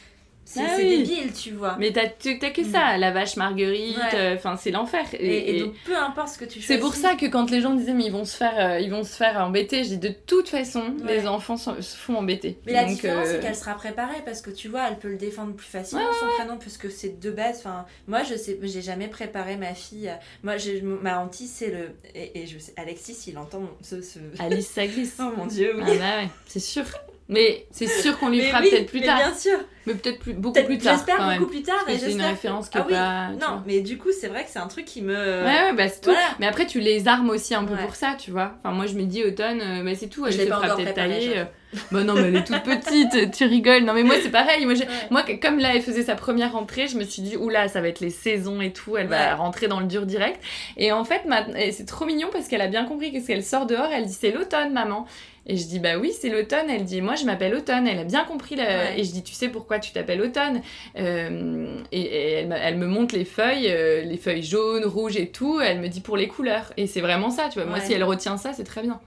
c'est 0.48 0.60
Ah 0.60 0.74
oui. 0.78 1.02
débile, 1.02 1.32
tu 1.32 1.50
vois. 1.50 1.76
Mais 1.78 1.92
t'as 1.92 2.06
que 2.06 2.64
ça, 2.64 2.96
la 2.96 3.10
vache 3.10 3.36
marguerite, 3.36 3.96
Ouais. 3.98 4.14
euh, 4.18 4.34
enfin 4.36 4.56
c'est 4.56 4.70
l'enfer. 4.70 5.04
Et, 5.12 5.26
et 5.26 5.56
et- 5.56 5.60
donc, 5.60 5.74
peu 5.84 5.96
importe 5.96 6.28
ce 6.28 6.38
que 6.38 6.44
tu 6.44 6.52
choisis. 6.60 6.66
C'est 6.68 6.78
pour 6.78 6.94
ça 6.94 7.14
que 7.16 7.26
quand 7.26 7.50
les 7.50 7.60
gens 7.60 7.74
disaient 7.74 7.92
mais 7.92 8.04
ils 8.06 8.12
vont 8.12 8.24
se 8.24 8.36
faire, 8.36 8.54
euh, 8.58 8.78
ils 8.80 8.90
vont 8.90 9.02
se 9.04 9.16
faire 9.16 9.36
embêter, 9.38 9.82
je 9.84 9.90
dis 9.90 9.98
de 9.98 10.14
toute 10.26 10.48
façon 10.48 10.94
Ouais. 11.04 11.16
les 11.18 11.26
enfants 11.26 11.56
se 11.56 11.70
font 11.96 12.16
embêter. 12.16 12.58
Mais 12.64 12.72
la 12.72 12.84
différence, 12.84 13.26
euh, 13.26 13.32
c'est 13.34 13.40
qu'elle 13.40 13.56
sera 13.56 13.74
préparée 13.74 14.22
parce 14.24 14.40
que 14.40 14.50
tu 14.50 14.68
vois, 14.68 14.88
elle 14.88 14.98
peut 14.98 15.08
le 15.08 15.16
défendre 15.16 15.52
plus 15.54 15.66
facilement 15.66 16.04
Ouais, 16.04 16.10
son 16.20 16.26
prénom 16.38 16.56
puisque 16.58 16.90
c'est 16.90 17.18
de 17.20 17.30
base. 17.30 17.58
Enfin, 17.58 17.84
moi, 18.06 18.22
je 18.22 18.36
sais, 18.36 18.58
j'ai 18.62 18.82
jamais 18.82 19.08
préparé 19.08 19.56
ma 19.56 19.74
fille. 19.74 20.10
Moi, 20.44 20.54
ma 21.02 21.18
hantise, 21.20 21.52
c'est 21.52 21.70
le. 21.70 21.90
Et, 22.14 22.42
et 22.42 22.46
je 22.46 22.58
sais, 22.58 22.72
Alexis, 22.76 23.16
il 23.26 23.36
entend 23.36 23.60
mon- 23.60 23.76
ce. 23.82 24.00
ce... 24.00 24.18
Alice 24.38 24.68
ça 24.68 24.86
glisse. 24.86 25.16
Oh 25.20 25.32
mon 25.36 25.46
dieu, 25.46 25.72
oui. 25.76 25.82
Ah 25.86 26.22
bah 26.24 26.30
c'est 26.46 26.60
sûr. 26.60 26.84
Mais 27.28 27.66
c'est 27.72 27.88
sûr 27.88 28.18
qu'on 28.18 28.28
lui 28.28 28.40
fera 28.40 28.60
oui, 28.60 28.70
peut-être 28.70 28.86
plus 28.86 29.00
mais 29.00 29.06
tard. 29.06 29.18
Bien 29.18 29.34
sûr. 29.34 29.58
Mais 29.86 29.94
peut-être 29.94 30.18
plus, 30.20 30.32
beaucoup 30.32 30.62
plus 30.64 30.78
tard. 30.78 30.94
J'espère 30.96 31.38
beaucoup 31.38 31.50
plus 31.50 31.62
tard. 31.62 31.82
Parce 31.86 31.96
et 31.98 32.00
c'est 32.00 32.12
une 32.12 32.22
référence 32.22 32.68
que 32.68 32.78
ah 32.78 32.84
oui. 32.86 32.92
pas. 32.92 33.28
Non, 33.30 33.38
vois. 33.38 33.62
mais 33.66 33.80
du 33.80 33.98
coup, 33.98 34.08
c'est 34.12 34.26
vrai 34.28 34.44
que 34.44 34.50
c'est 34.50 34.58
un 34.60 34.66
truc 34.68 34.84
qui 34.84 35.02
me. 35.02 35.14
Ouais, 35.14 35.44
ouais, 35.44 35.72
bah 35.76 35.88
c'est 35.88 36.00
tout. 36.00 36.10
Voilà. 36.10 36.26
Mais 36.40 36.46
après, 36.46 36.66
tu 36.66 36.78
les 36.80 37.06
armes 37.08 37.30
aussi 37.30 37.54
un 37.54 37.64
peu 37.64 37.74
Ouais. 37.74 37.82
pour 37.84 37.94
ça, 37.96 38.14
tu 38.18 38.30
vois. 38.30 38.52
Enfin, 38.62 38.74
moi, 38.74 38.86
je 38.86 38.94
me 38.94 39.02
dis, 39.04 39.24
automne, 39.24 39.60
euh, 39.60 39.82
bah, 39.84 39.90
c'est 39.96 40.08
tout. 40.08 40.24
Elle 40.26 40.32
Je 40.32 40.38
se 40.42 40.46
fera 40.46 40.76
peut-être 40.76 40.94
tailler. 40.94 41.38
euh. 41.38 41.44
Bah 41.92 42.04
non, 42.04 42.14
mais 42.14 42.22
elle 42.28 42.36
est 42.36 42.44
toute 42.46 42.62
petite, 42.62 43.32
tu 43.32 43.44
rigoles. 43.44 43.82
Non, 43.84 43.92
mais 43.92 44.04
moi, 44.04 44.14
c'est 44.22 44.30
pareil. 44.30 44.64
Moi, 44.64 44.74
Ouais. 44.74 44.86
moi, 45.10 45.24
comme 45.42 45.58
là, 45.58 45.70
elle 45.74 45.82
faisait 45.82 46.04
sa 46.04 46.14
première 46.14 46.52
rentrée, 46.52 46.86
je 46.86 46.96
me 46.96 47.04
suis 47.04 47.22
dit, 47.22 47.36
oula, 47.36 47.68
ça 47.68 47.80
va 47.80 47.88
être 47.88 48.00
les 48.00 48.10
saisons 48.10 48.60
et 48.60 48.72
tout. 48.72 48.96
Elle 48.96 49.08
Ouais. 49.08 49.16
va 49.16 49.34
rentrer 49.34 49.66
dans 49.68 49.80
le 49.80 49.86
dur 49.86 50.06
direct. 50.06 50.40
Et 50.76 50.90
en 50.92 51.04
fait, 51.04 51.22
c'est 51.72 51.86
trop 51.86 52.06
mignon 52.06 52.28
parce 52.32 52.46
qu'elle 52.48 52.62
a 52.62 52.68
bien 52.68 52.84
compris 52.84 53.12
que 53.12 53.24
qu'elle 53.24 53.44
sort 53.44 53.66
dehors, 53.66 53.88
elle 53.92 54.06
dit, 54.06 54.16
c'est 54.18 54.30
l'automne, 54.30 54.72
maman. 54.72 55.06
Et 55.48 55.56
je 55.56 55.66
dis, 55.66 55.78
bah 55.78 55.96
oui, 55.98 56.12
c'est 56.12 56.28
l'automne. 56.28 56.66
Elle 56.68 56.84
dit, 56.84 57.00
moi, 57.00 57.14
je 57.14 57.24
m'appelle 57.24 57.54
Automne. 57.54 57.86
Elle 57.86 58.00
a 58.00 58.04
bien 58.04 58.24
compris. 58.24 58.56
la- 58.56 58.64
Ouais. 58.64 59.00
Et 59.00 59.04
je 59.04 59.12
dis, 59.12 59.22
tu 59.22 59.32
sais 59.32 59.48
pourquoi 59.48 59.78
tu 59.78 59.92
t'appelles 59.92 60.20
Automne? 60.20 60.60
Euh, 60.98 61.78
et, 61.92 62.00
et 62.00 62.32
elle, 62.50 62.76
me 62.78 62.86
montre 62.86 63.14
les 63.14 63.24
feuilles, 63.24 63.68
euh, 63.70 64.02
les 64.02 64.16
feuilles 64.16 64.42
jaunes, 64.42 64.84
rouges 64.84 65.16
et 65.16 65.28
tout. 65.28 65.60
Elle 65.60 65.80
me 65.80 65.88
dit 65.88 66.00
pour 66.00 66.16
les 66.16 66.28
couleurs. 66.28 66.72
Et 66.76 66.86
c'est 66.86 67.00
vraiment 67.00 67.30
ça, 67.30 67.48
tu 67.48 67.58
vois. 67.60 67.66
Moi, 67.68 67.78
Ouais. 67.78 67.84
si 67.84 67.92
elle 67.92 68.04
retient 68.04 68.36
ça, 68.36 68.52
c'est 68.52 68.64
très 68.64 68.82
bien. 68.82 69.00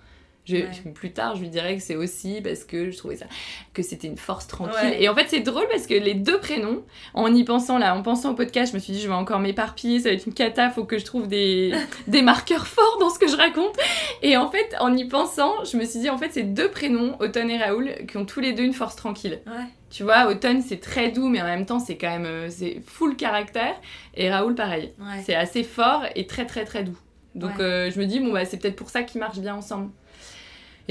Je, 0.50 0.56
Ouais. 0.58 0.68
je- 0.86 0.90
plus 0.90 1.12
tard, 1.12 1.36
je 1.36 1.42
lui 1.42 1.50
dirais 1.50 1.76
que 1.78 1.82
c'est 1.84 1.96
aussi 1.96 2.42
parce 2.42 2.64
que 2.64 2.90
je 2.92 2.98
trouvais 2.98 3.16
ça 3.16 3.26
que 3.74 3.82
c'était 3.84 4.08
une 4.08 4.18
force 4.18 4.48
tranquille. 4.48 4.74
Ouais. 4.90 5.04
Et 5.04 5.08
en 5.10 5.16
fait, 5.16 5.26
c'est 5.28 5.40
drôle 5.42 5.66
parce 5.72 5.86
que 5.88 5.94
les 5.94 6.14
deux 6.16 6.40
prénoms, 6.40 6.84
en 7.14 7.34
y 7.34 7.44
pensant 7.44 7.78
là, 7.78 7.96
en 7.96 8.02
pensant 8.02 8.32
au 8.32 8.36
podcast, 8.36 8.72
je 8.72 8.76
me 8.78 8.82
suis 8.82 8.94
dit 8.94 9.00
je 9.02 9.08
vais 9.08 9.14
encore 9.14 9.40
m'éparpiller, 9.40 10.00
ça 10.00 10.10
va 10.10 10.16
être 10.16 10.26
une 10.26 10.34
cata, 10.34 10.70
faut 10.70 10.84
que 10.86 10.98
je 10.98 11.06
trouve 11.06 11.28
des, 11.28 11.72
des 12.08 12.22
marqueurs 12.22 12.68
forts 12.68 12.98
dans 13.00 13.10
ce 13.10 13.20
que 13.20 13.28
je 13.28 13.36
raconte. 13.36 13.76
Et 14.22 14.36
en 14.38 14.50
fait, 14.50 14.76
en 14.80 14.96
y 14.98 15.06
pensant, 15.08 15.64
je 15.64 15.78
me 15.78 15.86
suis 15.86 16.00
dit 16.00 16.10
en 16.10 16.18
fait, 16.18 16.30
c'est 16.32 16.44
deux 16.44 16.70
prénoms, 16.70 17.16
Automne 17.20 17.50
et 17.52 17.58
Raoul, 17.58 17.92
qui 18.08 18.18
ont 18.18 18.26
tous 18.26 18.40
les 18.40 18.54
deux 18.54 18.64
une 18.64 18.74
force 18.74 18.96
tranquille. 18.96 19.40
Ouais. 19.46 19.54
Tu 19.92 20.04
vois, 20.04 20.28
Automne 20.28 20.62
c'est 20.62 20.80
très 20.80 21.10
doux, 21.10 21.28
mais 21.30 21.42
en 21.42 21.46
même 21.46 21.66
temps 21.66 21.80
c'est 21.80 21.98
quand 21.98 22.10
même 22.10 22.26
euh, 22.26 22.48
c'est 22.50 22.80
full 22.86 23.16
caractère. 23.16 23.76
Et 24.16 24.30
Raoul 24.32 24.54
pareil, 24.56 24.94
Ouais. 25.00 25.24
c'est 25.26 25.34
assez 25.36 25.64
fort 25.64 26.04
et 26.16 26.28
très 26.28 26.46
très 26.46 26.64
très 26.66 26.84
doux. 26.84 26.98
Donc 27.36 27.60
euh, 27.60 27.90
je 27.92 28.00
me 28.00 28.06
dis 28.06 28.20
bon 28.20 28.32
bah 28.34 28.46
c'est 28.46 28.58
peut-être 28.58 28.76
pour 28.76 28.90
ça 28.90 29.04
qu'ils 29.04 29.20
marchent 29.20 29.40
bien 29.40 29.56
ensemble. 29.56 29.90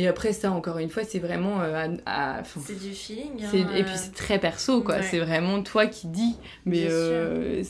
Et 0.00 0.06
après 0.06 0.32
ça 0.32 0.52
encore 0.52 0.78
une 0.78 0.90
fois 0.90 1.02
c'est 1.04 1.18
vraiment 1.18 1.60
euh, 1.60 1.88
à- 2.06 2.38
à- 2.38 2.42
C'est 2.44 2.78
du 2.78 2.94
feeling. 2.94 3.44
hein, 3.44 3.50
et 3.52 3.80
euh. 3.80 3.84
puis 3.84 3.94
c'est 3.96 4.14
très 4.14 4.38
perso 4.38 4.80
quoi, 4.80 4.96
Ouais. 4.98 5.02
c'est 5.02 5.18
vraiment 5.18 5.60
toi 5.62 5.86
qui 5.86 6.06
dis. 6.06 6.36
Mais 6.64 6.86
euh, 6.88 7.62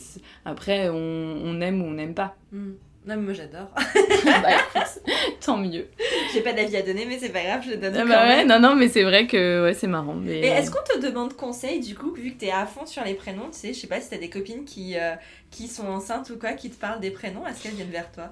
après 0.44 0.88
on, 0.90 0.94
on 1.42 1.60
aime 1.62 1.80
ou 1.82 1.86
on 1.86 1.92
n'aime 1.92 2.14
pas. 2.14 2.36
Hmm. 2.52 2.72
Non, 3.06 3.16
mais 3.16 3.22
moi 3.22 3.32
j'adore. 3.32 3.68
bah 4.26 4.50
écoute, 4.50 5.02
tant 5.40 5.56
mieux. 5.56 5.86
J'ai 6.34 6.42
pas 6.42 6.52
d'avis 6.52 6.76
à 6.76 6.82
donner, 6.82 7.06
mais 7.06 7.18
c'est 7.18 7.30
pas 7.30 7.42
grave, 7.42 7.62
je 7.64 7.70
le 7.70 7.76
donne 7.78 7.96
Ah 7.96 8.04
bah 8.04 8.26
ouais, 8.26 8.44
non 8.44 8.60
non 8.60 8.76
mais 8.76 8.88
c'est 8.88 9.04
vrai 9.04 9.26
que 9.26 9.62
ouais, 9.64 9.72
c'est 9.72 9.86
marrant. 9.86 10.14
Mais... 10.14 10.40
Et 10.40 10.46
est-ce 10.48 10.70
qu'on 10.70 10.82
te 10.84 10.98
demande 10.98 11.32
conseil 11.34 11.80
du 11.80 11.94
coup, 11.94 12.12
vu 12.12 12.32
que 12.34 12.40
t'es 12.40 12.50
à 12.50 12.66
fond 12.66 12.84
sur 12.84 13.02
les 13.04 13.14
prénoms, 13.14 13.48
tu 13.50 13.58
sais, 13.58 13.72
je 13.72 13.78
sais 13.80 13.86
pas 13.86 14.02
si 14.02 14.10
t'as 14.10 14.18
des 14.18 14.28
copines 14.28 14.66
qui, 14.66 14.98
euh, 14.98 15.14
qui 15.50 15.68
sont 15.68 15.86
enceintes 15.86 16.28
ou 16.28 16.38
quoi, 16.38 16.52
qui 16.52 16.68
te 16.68 16.78
parlent 16.78 17.00
des 17.00 17.10
prénoms, 17.10 17.46
est-ce 17.46 17.62
qu'elles 17.62 17.72
viennent 17.76 17.88
vers 17.90 18.12
toi? 18.12 18.30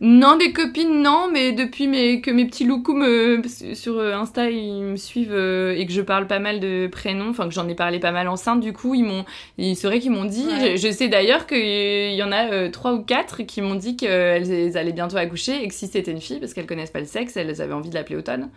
Non, 0.00 0.36
des 0.36 0.52
copines, 0.52 1.02
non, 1.02 1.28
mais 1.32 1.52
depuis 1.52 1.86
mes, 1.86 2.20
que 2.20 2.30
mes 2.30 2.44
petits 2.44 2.64
loucous 2.64 2.94
me, 2.94 3.40
sur 3.74 3.98
euh, 3.98 4.12
Insta, 4.14 4.50
ils 4.50 4.82
me 4.82 4.96
suivent 4.96 5.32
euh, 5.32 5.74
et 5.76 5.86
que 5.86 5.92
je 5.92 6.02
parle 6.02 6.26
pas 6.26 6.40
mal 6.40 6.60
de 6.60 6.88
prénoms, 6.88 7.30
enfin 7.30 7.48
que 7.48 7.54
j'en 7.54 7.68
ai 7.68 7.74
parlé 7.74 8.00
pas 8.00 8.10
mal 8.10 8.28
enceinte, 8.28 8.60
du 8.60 8.72
coup, 8.72 8.94
ils 8.94 9.04
m'ont, 9.04 9.24
c'est 9.58 9.86
vrai 9.86 10.00
qu'ils 10.00 10.10
m'ont 10.10 10.24
dit, 10.24 10.46
Ouais. 10.46 10.76
je, 10.76 10.88
je 10.88 10.92
sais 10.92 11.08
d'ailleurs 11.08 11.46
qu'il 11.46 12.12
y 12.14 12.22
en 12.22 12.32
a 12.32 12.50
euh, 12.50 12.70
trois 12.70 12.92
ou 12.92 13.02
quatre 13.02 13.44
qui 13.44 13.62
m'ont 13.62 13.76
dit 13.76 13.96
qu'elles 13.96 14.50
elles 14.50 14.76
allaient 14.76 14.92
bientôt 14.92 15.16
accoucher 15.16 15.62
et 15.62 15.68
que 15.68 15.74
si 15.74 15.86
c'était 15.86 16.10
une 16.10 16.20
fille, 16.20 16.40
parce 16.40 16.54
qu'elles 16.54 16.66
connaissent 16.66 16.90
pas 16.90 17.00
le 17.00 17.06
sexe, 17.06 17.36
elles 17.36 17.62
avaient 17.62 17.72
envie 17.72 17.88
de 17.90 17.94
l'appeler 17.94 18.16
Automne. 18.16 18.50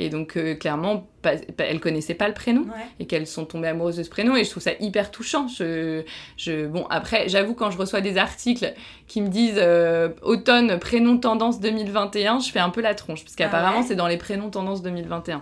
Et 0.00 0.10
donc, 0.10 0.36
euh, 0.36 0.54
clairement, 0.54 1.08
pas, 1.22 1.32
elles 1.58 1.80
connaissaient 1.80 2.14
pas 2.14 2.28
le 2.28 2.34
prénom 2.34 2.62
Ouais. 2.62 2.86
et 3.00 3.06
qu'elles 3.06 3.26
sont 3.26 3.44
tombées 3.44 3.68
amoureuses 3.68 3.96
de 3.96 4.02
ce 4.02 4.10
prénom 4.10 4.36
et 4.36 4.44
je 4.44 4.50
trouve 4.50 4.62
ça 4.62 4.72
hyper 4.80 5.10
touchant. 5.10 5.48
Je, 5.48 6.02
je, 6.36 6.66
bon, 6.66 6.86
après, 6.90 7.28
j'avoue, 7.28 7.54
quand 7.54 7.70
je 7.70 7.78
reçois 7.78 8.00
des 8.00 8.18
articles 8.18 8.72
qui 9.06 9.20
me 9.22 9.28
disent 9.28 9.56
euh, 9.58 10.10
automne, 10.22 10.78
prénom 10.78 11.16
tendance 11.18 11.60
2021, 11.60 12.40
je 12.40 12.50
fais 12.50 12.58
un 12.60 12.70
peu 12.70 12.80
la 12.80 12.94
tronche 12.94 13.22
parce 13.24 13.34
qu'apparemment 13.36 13.78
Ah 13.78 13.80
ouais 13.80 13.86
c'est 13.88 13.96
dans 13.96 14.06
les 14.06 14.16
prénoms 14.18 14.50
tendance 14.50 14.82
2021. 14.82 15.40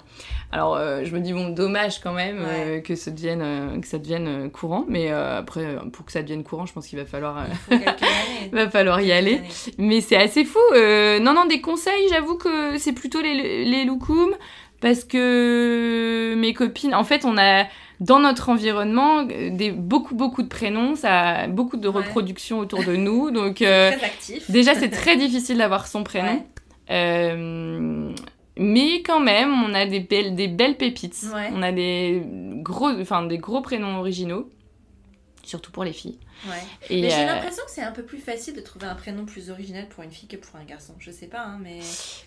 Alors 0.53 0.77
euh, 0.77 1.03
je 1.05 1.15
me 1.15 1.21
dis, 1.21 1.33
bon, 1.33 1.49
dommage 1.49 2.01
quand 2.01 2.13
même 2.13 2.39
euh, 2.47 2.81
que, 2.81 2.95
ça 2.95 3.11
devienne, 3.11 3.81
que 3.81 3.87
ça 3.87 3.99
devienne 3.99 4.51
courant, 4.51 4.85
mais 4.89 5.11
après, 5.11 5.77
pour 5.93 6.05
que 6.07 6.13
ça 6.13 6.23
devienne 6.23 6.45
courant, 6.45 6.67
je 6.67 6.73
pense 6.73 6.87
qu'il 6.87 6.99
va 6.99 7.05
falloir, 7.05 7.45
Il 7.71 8.51
va 8.53 8.69
falloir 8.71 9.01
y 9.01 9.13
aller. 9.13 9.41
Mais 9.79 10.01
c'est 10.01 10.17
assez 10.17 10.45
fou. 10.45 10.59
Non, 10.75 11.35
non, 11.35 11.47
des 11.47 11.61
conseils, 11.61 12.09
j'avoue 12.11 12.37
que 12.37 12.79
c'est 12.79 12.93
plutôt 12.93 13.21
les, 13.21 13.65
les 13.65 13.85
loukoums. 13.85 14.35
Parce 14.81 15.05
que 15.05 16.35
mes 16.37 16.53
copines, 16.53 16.95
en 16.95 17.05
fait, 17.05 17.25
on 17.25 17.39
a 17.39 17.65
dans 18.01 18.19
notre 18.19 18.51
environnement 18.51 19.21
euh, 19.31 19.51
des, 19.51 19.71
beaucoup, 19.71 20.15
beaucoup 20.15 20.43
de 20.43 20.49
prénoms, 20.49 20.97
ça 20.97 21.29
a 21.31 21.47
beaucoup 21.49 21.77
de 21.79 21.89
Ouais. 21.89 21.95
reproductions 22.03 22.59
autour 22.59 22.85
de 22.85 22.95
nous. 22.95 23.31
Donc, 23.39 23.63
euh, 23.63 23.91
Très 23.93 24.05
actif. 24.05 24.51
déjà, 24.51 24.75
c'est 24.75 24.91
très 25.03 25.17
difficile 25.17 25.59
d'avoir 25.59 25.87
son 25.87 26.05
prénom. 26.05 26.33
Ouais. 26.33 26.47
Euh, 26.91 28.11
mais 28.59 29.03
quand 29.03 29.21
même, 29.21 29.53
on 29.65 29.75
a 29.75 29.87
des 29.87 30.01
belles, 30.01 30.35
des 30.35 30.49
belles 30.49 30.77
pépites. 30.77 31.25
Ouais. 31.35 31.51
On 31.55 31.63
a 31.63 31.73
des 31.73 32.23
gros, 32.63 32.89
enfin, 33.01 33.23
des 33.27 33.39
gros 33.39 33.61
prénoms 33.61 33.99
originaux, 33.99 34.49
surtout 35.47 35.71
pour 35.71 35.85
les 35.85 35.93
filles. 35.93 36.19
Ouais. 36.47 36.53
Et, 36.91 37.03
Mais 37.03 37.11
j'ai 37.11 37.23
euh, 37.23 37.27
l'impression 37.27 37.63
que 37.65 37.71
c'est 37.71 37.83
un 37.83 37.93
peu 37.93 38.03
plus 38.03 38.19
facile 38.19 38.55
de 38.55 38.61
trouver 38.61 38.87
un 38.87 38.95
prénom 38.95 39.25
plus 39.25 39.51
original 39.51 39.87
pour 39.89 40.03
une 40.05 40.11
fille 40.11 40.29
que 40.29 40.37
pour 40.37 40.57
un 40.57 40.65
garçon. 40.65 40.95
Je 40.99 41.11
sais 41.11 41.27
pas, 41.27 41.41
hein, 41.43 41.59
mais. 41.63 41.79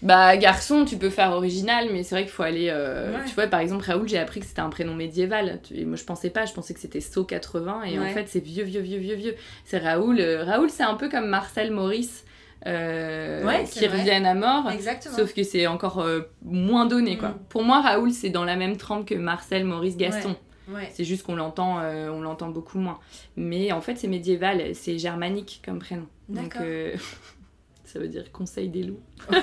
Bah 0.01 0.35
garçon, 0.37 0.85
tu 0.85 0.97
peux 0.97 1.09
faire 1.09 1.31
original, 1.31 1.89
mais 1.91 2.03
c'est 2.03 2.15
vrai 2.15 2.23
qu'il 2.23 2.31
faut 2.31 2.43
aller. 2.43 2.69
euh, 2.71 3.13
Ouais. 3.17 3.25
Tu 3.27 3.35
vois, 3.35 3.47
par 3.47 3.59
exemple, 3.59 3.85
Raoul, 3.85 4.07
j'ai 4.07 4.17
appris 4.17 4.39
que 4.39 4.45
c'était 4.45 4.61
un 4.61 4.69
prénom 4.69 4.95
médiéval. 4.95 5.59
Et 5.73 5.85
moi, 5.85 5.95
je 5.97 6.03
pensais 6.03 6.29
pas, 6.29 6.45
je 6.45 6.53
pensais 6.53 6.73
que 6.73 6.79
c'était 6.79 7.01
So 7.01 7.23
80, 7.23 7.83
et 7.83 7.99
en 7.99 8.05
fait, 8.07 8.27
c'est 8.27 8.39
vieux, 8.43 8.63
vieux, 8.63 8.81
vieux, 8.81 8.99
vieux, 8.99 9.15
vieux. 9.15 9.35
C'est 9.65 9.77
Raoul. 9.79 10.19
euh, 10.19 10.43
Raoul, 10.43 10.69
c'est 10.69 10.83
un 10.83 10.95
peu 10.95 11.09
comme 11.09 11.27
Marcel 11.27 11.71
Maurice, 11.71 12.23
euh, 12.65 13.45
Ouais, 13.45 13.63
qui 13.63 13.85
vrai. 13.87 13.97
reviennent 13.99 14.25
à 14.25 14.33
mort. 14.35 14.69
Exactement. 14.71 15.15
Sauf 15.15 15.33
que 15.33 15.43
c'est 15.43 15.65
encore 15.67 15.99
euh, 16.01 16.21
moins 16.43 16.85
donné, 16.85 17.17
quoi. 17.17 17.29
Mm. 17.29 17.39
Pour 17.49 17.63
moi, 17.63 17.81
Raoul, 17.81 18.11
c'est 18.11 18.29
dans 18.29 18.43
la 18.43 18.55
même 18.55 18.77
trempe 18.77 19.07
que 19.07 19.15
Marcel, 19.15 19.63
Maurice, 19.65 19.95
Gaston. 19.97 20.29
Ouais. 20.29 20.35
C'est 20.93 21.03
juste 21.03 21.23
qu'on 21.23 21.35
l'entend, 21.35 21.79
euh, 21.79 22.09
on 22.09 22.21
l'entend 22.21 22.49
beaucoup 22.49 22.77
moins. 22.79 22.99
Mais 23.35 23.71
en 23.71 23.81
fait, 23.81 23.95
c'est 23.97 24.07
médiéval, 24.07 24.73
c'est 24.75 24.97
germanique 24.97 25.61
comme 25.65 25.79
prénom. 25.79 26.07
Donc, 26.29 26.55
euh, 26.57 26.95
ça 27.85 27.99
veut 27.99 28.07
dire 28.07 28.31
conseil 28.31 28.69
des 28.69 28.83
loups. 28.83 28.99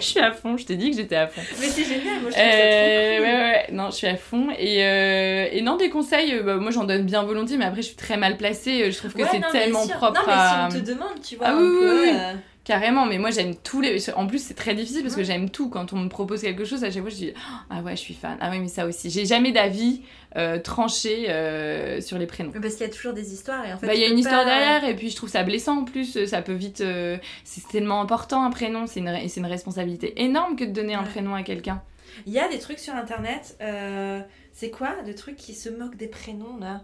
je 0.00 0.04
suis 0.04 0.20
à 0.20 0.32
fond, 0.32 0.56
je 0.56 0.66
t'ai 0.66 0.76
dit 0.76 0.90
que 0.90 0.96
j'étais 0.96 1.16
à 1.16 1.26
fond. 1.26 1.40
Mais 1.60 1.66
c'est 1.66 1.84
génial, 1.84 2.20
moi 2.20 2.30
je 2.30 2.34
trouve 2.34 2.44
Euh, 2.44 2.50
ça 2.50 3.16
trop 3.16 3.16
cool. 3.16 3.24
ouais, 3.24 3.42
ouais, 3.42 3.66
non, 3.72 3.86
je 3.90 3.96
suis 3.96 4.06
à 4.06 4.16
fond. 4.16 4.48
Et, 4.58 4.84
euh, 4.84 5.48
et 5.50 5.62
non, 5.62 5.76
des 5.76 5.88
conseils, 5.90 6.40
bah, 6.42 6.56
moi 6.56 6.70
j'en 6.70 6.84
donne 6.84 7.04
bien 7.06 7.22
volontiers, 7.22 7.56
mais 7.56 7.64
après 7.64 7.82
je 7.82 7.86
suis 7.88 7.96
très 7.96 8.16
mal 8.16 8.36
placée. 8.36 8.90
Je 8.90 8.96
trouve 8.98 9.12
que 9.14 9.22
Ouais, 9.22 9.28
c'est 9.30 9.40
tellement 9.50 9.86
propre 9.88 10.20
Non, 10.20 10.26
mais 10.26 10.32
à. 10.34 10.68
si 10.70 10.76
on 10.76 10.80
te 10.80 10.86
demande, 10.86 11.20
tu 11.26 11.36
vois, 11.36 11.46
Ah 11.48 11.52
un 11.54 11.60
oui, 11.60 11.68
oui, 11.70 11.78
peu. 11.80 12.02
oui. 12.02 12.10
euh, 12.14 12.32
Carrément, 12.64 13.06
mais 13.06 13.18
moi 13.18 13.30
j'aime 13.32 13.56
tous 13.56 13.80
les. 13.80 14.08
En 14.10 14.26
plus, 14.28 14.38
c'est 14.40 14.54
très 14.54 14.74
difficile 14.74 15.02
parce 15.02 15.16
que 15.16 15.24
j'aime 15.24 15.50
tout. 15.50 15.68
Quand 15.68 15.92
on 15.92 15.96
me 15.98 16.08
propose 16.08 16.42
quelque 16.42 16.64
chose, 16.64 16.84
à 16.84 16.90
chaque 16.92 17.02
fois 17.02 17.10
je 17.10 17.16
dis 17.16 17.32
Ah 17.70 17.80
ouais, 17.82 17.96
je 17.96 18.00
suis 18.00 18.14
fan. 18.14 18.36
Ah 18.40 18.50
ouais, 18.50 18.60
mais 18.60 18.68
ça 18.68 18.86
aussi. 18.86 19.10
J'ai 19.10 19.26
jamais 19.26 19.50
d'avis 19.50 20.02
euh, 20.36 20.58
tranché 20.60 21.28
euh, 21.28 22.00
sur 22.00 22.18
les 22.18 22.26
prénoms. 22.26 22.52
Parce 22.52 22.74
qu'il 22.74 22.86
y 22.86 22.88
a 22.88 22.92
toujours 22.92 23.14
des 23.14 23.32
histoires 23.32 23.66
et 23.66 23.72
en 23.72 23.78
fait. 23.78 23.86
Bah, 23.88 23.94
il 23.94 24.00
y 24.00 24.04
a 24.04 24.08
une 24.08 24.18
histoire 24.18 24.44
pas- 24.44 24.50
derrière 24.50 24.84
et 24.84 24.94
puis 24.94 25.10
je 25.10 25.16
trouve 25.16 25.28
ça 25.28 25.42
blessant 25.42 25.78
en 25.80 25.84
plus. 25.84 26.24
Ça 26.26 26.40
peut 26.40 26.52
vite. 26.52 26.82
euh, 26.82 27.18
C'est 27.42 27.66
tellement 27.66 28.00
important 28.00 28.44
un 28.44 28.50
prénom, 28.50 28.86
c'est 28.86 29.00
une, 29.00 29.08
une 29.08 29.46
responsabilité 29.46 30.22
énorme 30.22 30.54
que 30.54 30.62
de 30.64 30.70
donner 30.70 30.94
un 30.94 31.02
Ouais. 31.02 31.08
prénom 31.08 31.34
à 31.34 31.42
quelqu'un. 31.42 31.82
Il 32.26 32.32
y 32.32 32.38
a 32.38 32.46
des 32.48 32.58
trucs 32.60 32.78
sur 32.78 32.94
internet. 32.94 33.56
euh, 33.60 34.20
c'est 34.52 34.70
quoi 34.70 34.94
Des 35.04 35.14
trucs 35.16 35.36
qui 35.36 35.54
se 35.54 35.68
moquent 35.68 35.96
des 35.96 36.06
prénoms 36.08 36.58
là? 36.60 36.82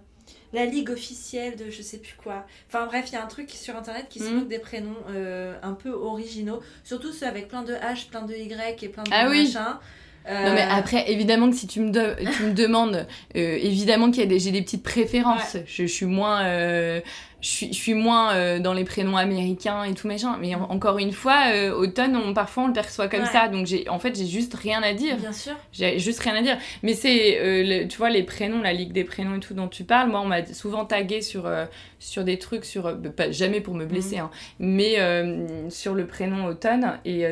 La 0.53 0.65
ligue 0.65 0.91
officielle 0.91 1.57
de 1.57 1.71
je 1.71 1.83
sais 1.83 1.99
plus 1.99 2.15
quoi. 2.17 2.47
Enfin 2.69 2.87
bref, 2.87 3.07
il 3.09 3.13
y 3.15 3.17
a 3.17 3.23
un 3.25 3.27
truc 3.27 3.51
sur 3.51 3.77
internet 3.77 4.07
qui 4.09 4.19
se 4.19 4.25
Mhm. 4.31 4.37
moque 4.39 4.49
des 4.49 4.59
prénoms 4.59 4.97
euh, 5.11 5.55
un 5.63 5.73
peu 5.75 5.91
originaux. 5.91 6.61
Surtout 6.85 7.13
ceux 7.13 7.27
avec 7.27 7.49
plein 7.49 7.63
de 7.63 7.75
H, 7.75 8.09
plein 8.09 8.23
de 8.23 8.33
Y 8.35 8.83
et 8.83 8.89
plein 8.89 9.03
de 9.05 9.11
Ah 9.13 9.27
oui. 9.29 9.45
machins. 9.45 9.77
Non 10.31 10.53
mais 10.53 10.61
Euh, 10.63 10.67
après 10.71 11.11
évidemment 11.11 11.49
que 11.51 11.57
si 11.57 11.67
tu 11.67 11.81
me, 11.81 11.91
de- 11.91 12.15
tu 12.37 12.43
me 12.43 12.53
demandes 12.53 13.07
euh, 13.37 13.59
évidemment 13.63 14.11
qu'il 14.11 14.21
y 14.21 14.27
a 14.27 14.29
des 14.29 14.39
j'ai 14.39 14.51
des 14.51 14.61
petites 14.61 14.83
préférences 14.83 15.57
je, 15.65 15.85
je 15.85 15.87
suis 15.87 16.05
moins 16.05 16.45
euh, 16.45 17.01
je 17.41 17.49
suis 17.49 17.68
je 17.72 17.78
suis 17.78 17.95
moins 17.95 18.34
euh, 18.34 18.59
dans 18.59 18.72
les 18.72 18.82
prénoms 18.84 19.16
américains 19.16 19.84
et 19.84 19.95
tout 19.95 20.09
machin 20.09 20.36
mais 20.41 20.55
en- 20.57 20.64
encore 20.70 20.99
une 20.99 21.12
fois 21.12 21.53
euh, 21.53 21.72
automne 21.72 22.16
on 22.16 22.34
parfois 22.34 22.64
on 22.64 22.66
le 22.66 22.72
perçoit 22.72 23.07
comme 23.09 23.20
Ouais. 23.20 23.26
ça 23.26 23.47
donc 23.49 23.66
j'ai 23.66 23.89
en 23.89 23.99
fait 24.01 24.16
j'ai 24.16 24.26
juste 24.26 24.55
rien 24.55 24.82
à 24.82 24.93
dire 24.93 25.16
Bien 25.18 25.32
sûr. 25.32 25.55
j'ai 25.72 25.99
juste 26.01 26.18
rien 26.20 26.34
à 26.34 26.43
dire 26.43 26.59
mais 26.82 26.95
c'est 26.95 27.39
euh, 27.41 27.86
tu 27.86 27.97
vois 27.99 28.11
les 28.11 28.24
prénoms 28.24 28.61
la 28.61 28.72
ligue 28.72 28.93
des 28.93 29.05
prénoms 29.05 29.36
et 29.36 29.41
tout 29.41 29.55
dont 29.55 29.68
tu 29.68 29.84
parles 29.84 30.11
moi 30.11 30.20
on 30.20 30.26
m'a 30.26 30.45
souvent 30.47 30.84
tagué 30.84 31.22
sur 31.22 31.47
euh, 31.47 31.64
sur 32.01 32.24
des 32.24 32.39
trucs 32.41 32.64
sur 32.64 32.86
euh, 32.86 32.95
pas 32.95 33.30
jamais 33.30 33.61
pour 33.61 33.74
me 33.74 33.86
blesser 33.86 34.18
hein, 34.18 34.30
mais 34.59 34.97
sur 35.70 35.95
le 35.95 36.07
prénom 36.07 36.47
automne 36.47 36.99
et 37.05 37.24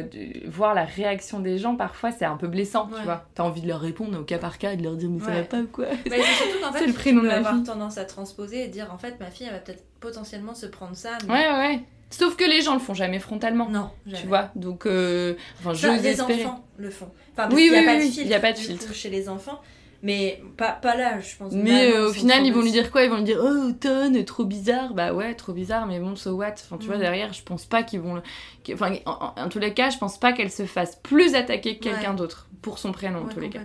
voir 0.47 0.75
la 0.75 0.85
réaction 0.85 1.41
des 1.41 1.59
gens 1.59 1.75
parfois 1.77 2.13
c'est 2.13 2.25
un 2.25 2.37
peu 2.37 2.47
blessant 2.47 2.89
Ouais. 2.93 2.99
tu 2.99 3.05
vois 3.05 3.25
t'as 3.35 3.43
envie 3.43 3.61
de 3.63 3.67
leur 3.69 3.81
répondre 3.81 4.19
au 4.21 4.23
cas 4.23 4.39
par 4.39 4.59
cas 4.59 4.73
et 4.73 4.77
de 4.77 4.83
leur 4.85 4.95
dire 4.95 5.09
mais 5.11 5.19
ça 5.21 5.27
Ouais. 5.31 5.41
va 5.41 5.43
pas 5.43 5.59
ou 5.59 5.67
quoi? 5.67 5.87
Bah, 5.87 5.95
c'est 6.05 6.23
surtout 6.23 6.59
qu'en 6.63 6.73
fait, 6.73 6.81
le 6.87 6.93
tu 6.93 6.99
prénom 6.99 7.21
peux 7.23 7.27
de 7.29 7.33
avoir 7.33 7.55
fille. 7.55 7.65
tendance 7.65 7.99
à 7.99 8.05
transposer 8.05 8.65
et 8.65 8.69
dire 8.69 8.89
en 8.93 8.99
fait 8.99 9.19
ma 9.19 9.31
fille 9.31 9.47
elle 9.47 9.55
va 9.55 9.59
peut-être 9.61 9.83
potentiellement 10.07 10.55
se 10.55 10.67
prendre 10.67 10.95
ça. 10.97 11.19
mais- 11.27 11.33
ouais 11.33 11.51
ouais 11.59 11.81
sauf 12.11 12.37
que 12.37 12.45
les 12.45 12.63
gens 12.63 12.75
le 12.75 12.79
font 12.81 12.95
jamais 12.95 13.19
frontalement 13.19 13.69
Non, 13.69 13.91
jamais. 14.07 14.21
tu 14.23 14.27
vois 14.29 14.51
donc 14.55 14.87
euh, 14.87 15.35
enfin 15.59 15.73
j'ose 15.75 16.03
les 16.03 16.11
espérer 16.11 16.45
enfants 16.45 16.65
le 16.79 16.91
font. 16.91 17.07
Enfin, 17.33 17.49
parce 17.49 17.55
Oui, 17.55 17.69
a 17.69 17.73
oui, 17.73 18.13
il 18.19 18.27
y 18.29 18.35
a 18.35 18.41
pas 18.41 18.53
de 18.53 18.59
filtre. 18.59 18.95
chez 18.95 19.11
les 19.11 19.29
enfants. 19.29 19.61
Mais 20.03 20.43
pas, 20.59 20.73
pas 20.73 20.95
là, 20.95 21.19
je 21.21 21.35
pense. 21.37 21.53
Mais 21.53 21.91
euh, 21.93 22.11
au 22.11 22.13
final, 22.13 22.45
ils 22.47 22.53
vont 22.53 22.61
lui 22.61 22.71
dire 22.71 22.91
quoi? 22.93 23.03
Ils 23.03 23.11
vont 23.11 23.17
lui 23.17 23.25
dire 23.25 23.41
Oh, 23.43 23.71
automne, 23.71 24.23
trop 24.27 24.45
bizarre. 24.45 24.93
Bah 24.93 25.13
ouais, 25.15 25.35
trop 25.35 25.53
bizarre, 25.55 25.87
mais 25.87 25.99
bon, 25.99 26.15
so 26.17 26.33
what? 26.33 26.53
Enfin, 26.53 26.77
tu 26.79 26.87
vois, 26.87 26.97
Mm. 26.97 27.01
derrière, 27.01 27.33
je 27.33 27.43
pense 27.43 27.65
pas 27.65 27.83
qu'ils 27.83 28.01
vont. 28.01 28.15
le- 28.17 28.23
Enfin, 28.75 28.93
en, 29.07 29.33
en- 29.37 29.43
en 29.45 29.49
tous 29.49 29.59
les 29.59 29.73
cas, 29.73 29.89
je 29.91 29.97
pense 29.99 30.19
pas 30.19 30.33
qu'elle 30.35 30.53
se 30.53 30.67
fasse 30.67 30.97
plus 31.03 31.35
attaquer 31.35 31.79
que 31.79 31.85
quelqu'un 31.85 32.11
Ouais. 32.11 32.17
d'autre 32.17 32.47
pour 32.63 32.79
son 32.79 32.93
prénom, 32.93 33.21
en 33.25 33.29
tous 33.29 33.41
les 33.41 33.49
cas. 33.49 33.61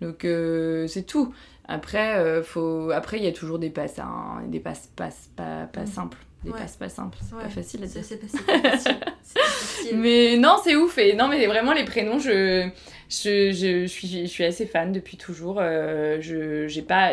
Donc, 0.00 0.24
euh, 0.24 0.86
c'est 0.88 1.04
tout. 1.04 1.32
Après, 1.66 2.16
euh, 2.16 2.42
faut... 2.42 2.90
Après, 2.90 3.16
il 3.18 3.24
y 3.24 3.26
a 3.26 3.32
toujours 3.32 3.58
des 3.58 3.70
passes, 3.70 3.98
hein, 3.98 4.42
des 4.48 4.60
passes, 4.60 4.90
passes 4.96 5.30
pas, 5.36 5.66
pas 5.72 5.82
Mm. 5.82 5.86
simples. 5.86 6.18
Des 6.44 6.50
Ouais. 6.50 6.58
passes 6.58 6.76
pas 6.76 6.90
simples. 6.90 7.16
C'est 7.26 7.34
Ouais. 7.34 7.42
pas 7.44 7.48
facile 7.48 7.82
à 7.84 7.86
dire. 7.86 8.02
c'est. 8.04 8.20
Mais 9.94 10.36
non, 10.36 10.56
c'est 10.62 10.76
ouf. 10.76 10.98
Et 10.98 11.14
non, 11.14 11.28
mais 11.28 11.46
vraiment, 11.46 11.72
les 11.72 11.84
prénoms, 11.84 12.18
je, 12.18 12.68
je, 13.08 13.50
je, 13.52 13.86
suis, 13.86 14.08
je 14.08 14.26
suis 14.30 14.44
assez 14.44 14.66
fan 14.66 14.92
depuis 14.92 15.16
toujours. 15.16 15.58
Euh, 15.60 16.18
je 16.20 16.68
j'ai 16.68 16.82
pas. 16.82 17.12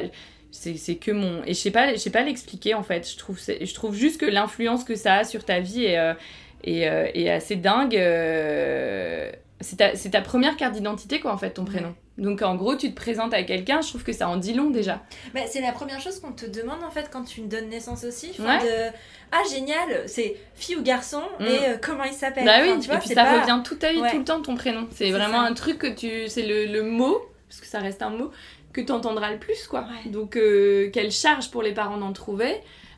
C'est 0.52 0.96
que 0.96 1.12
mon. 1.12 1.44
Et 1.46 1.54
je 1.54 1.60
sais 1.60 1.72
pas, 1.72 1.94
je 1.94 1.98
sais 1.98 2.10
pas 2.10 2.24
l'expliquer 2.24 2.74
en 2.74 2.84
fait. 2.84 3.10
Je 3.10 3.18
trouve, 3.18 3.40
je 3.40 3.74
trouve 3.74 3.96
juste 3.96 4.20
que 4.20 4.26
l'influence 4.26 4.84
que 4.84 4.96
ça 4.96 5.16
a 5.20 5.24
sur 5.24 5.46
ta 5.46 5.62
vie 5.62 5.86
est, 5.86 5.98
euh, 5.98 6.14
est, 6.66 6.82
est 7.24 7.30
assez 7.30 7.56
dingue. 7.56 7.96
euh, 7.96 9.32
C'est 9.62 9.78
ta, 9.78 9.92
ta 9.96 10.22
première 10.22 10.58
carte 10.58 10.74
d'identité, 10.74 11.20
quoi, 11.20 11.32
en 11.32 11.38
fait, 11.38 11.52
ton 11.52 11.66
prénom. 11.66 11.94
Donc, 12.18 12.42
en 12.42 12.56
gros, 12.56 12.76
tu 12.76 12.92
te 12.92 12.96
présentes 12.96 13.34
à 13.34 13.42
quelqu'un, 13.44 13.82
je 13.82 13.88
trouve 13.90 14.04
que 14.04 14.14
ça 14.14 14.28
en 14.28 14.38
dit 14.38 14.54
long 14.54 14.70
déjà. 14.70 15.02
Bah, 15.34 15.42
c'est 15.48 15.62
la 15.62 15.72
première 15.72 16.00
chose 16.02 16.20
qu'on 16.20 16.34
te 16.34 16.46
demande 16.46 16.84
en 16.84 16.92
fait 16.92 17.10
quand 17.12 17.24
tu 17.24 17.42
donnes 17.42 17.70
naissance 17.70 18.04
aussi. 18.04 18.32
Ouais. 18.40 18.60
de... 18.60 18.96
Ah 19.32 19.42
génial, 19.50 20.04
c'est 20.08 20.36
fille 20.56 20.76
ou 20.76 20.84
garçon 20.84 21.22
Mm. 21.40 21.46
et 21.46 21.48
euh, 21.70 21.78
comment 21.82 22.04
il 22.04 22.12
s'appelle? 22.14 22.44
Bah 22.46 22.58
Enfin, 22.60 22.74
oui, 22.76 22.80
tu 22.82 22.88
vois, 22.88 22.98
et 22.98 23.00
puis 23.00 23.10
ça 23.10 23.24
pas- 23.24 23.40
revient 23.42 23.62
toute 23.64 23.80
ta 23.80 23.92
vie, 23.94 24.02
Ouais. 24.02 24.12
tout 24.12 24.18
le 24.20 24.24
temps, 24.26 24.42
ton 24.42 24.56
prénom. 24.56 24.88
C'est 24.92 25.06
C'est 25.06 25.12
vraiment 25.12 25.42
ça. 25.42 25.48
un 25.50 25.54
truc 25.54 25.78
que 25.80 25.88
tu. 25.88 26.28
C'est 26.28 26.46
le, 26.46 26.66
le 26.66 26.84
mot, 26.84 27.22
parce 27.48 27.62
que 27.62 27.68
ça 27.68 27.80
reste 27.80 28.02
un 28.02 28.10
mot, 28.10 28.30
que 28.74 28.82
tu 28.82 28.92
entendras 28.92 29.32
le 29.32 29.40
plus, 29.40 29.68
quoi. 29.68 29.82
Ouais. 30.04 30.10
Donc, 30.12 30.36
euh, 30.36 30.90
quelle 30.92 31.12
charge 31.12 31.50
pour 31.50 31.64
les 31.64 31.74
parents 31.74 31.98
d'en 31.98 32.12
trouver. 32.14 32.56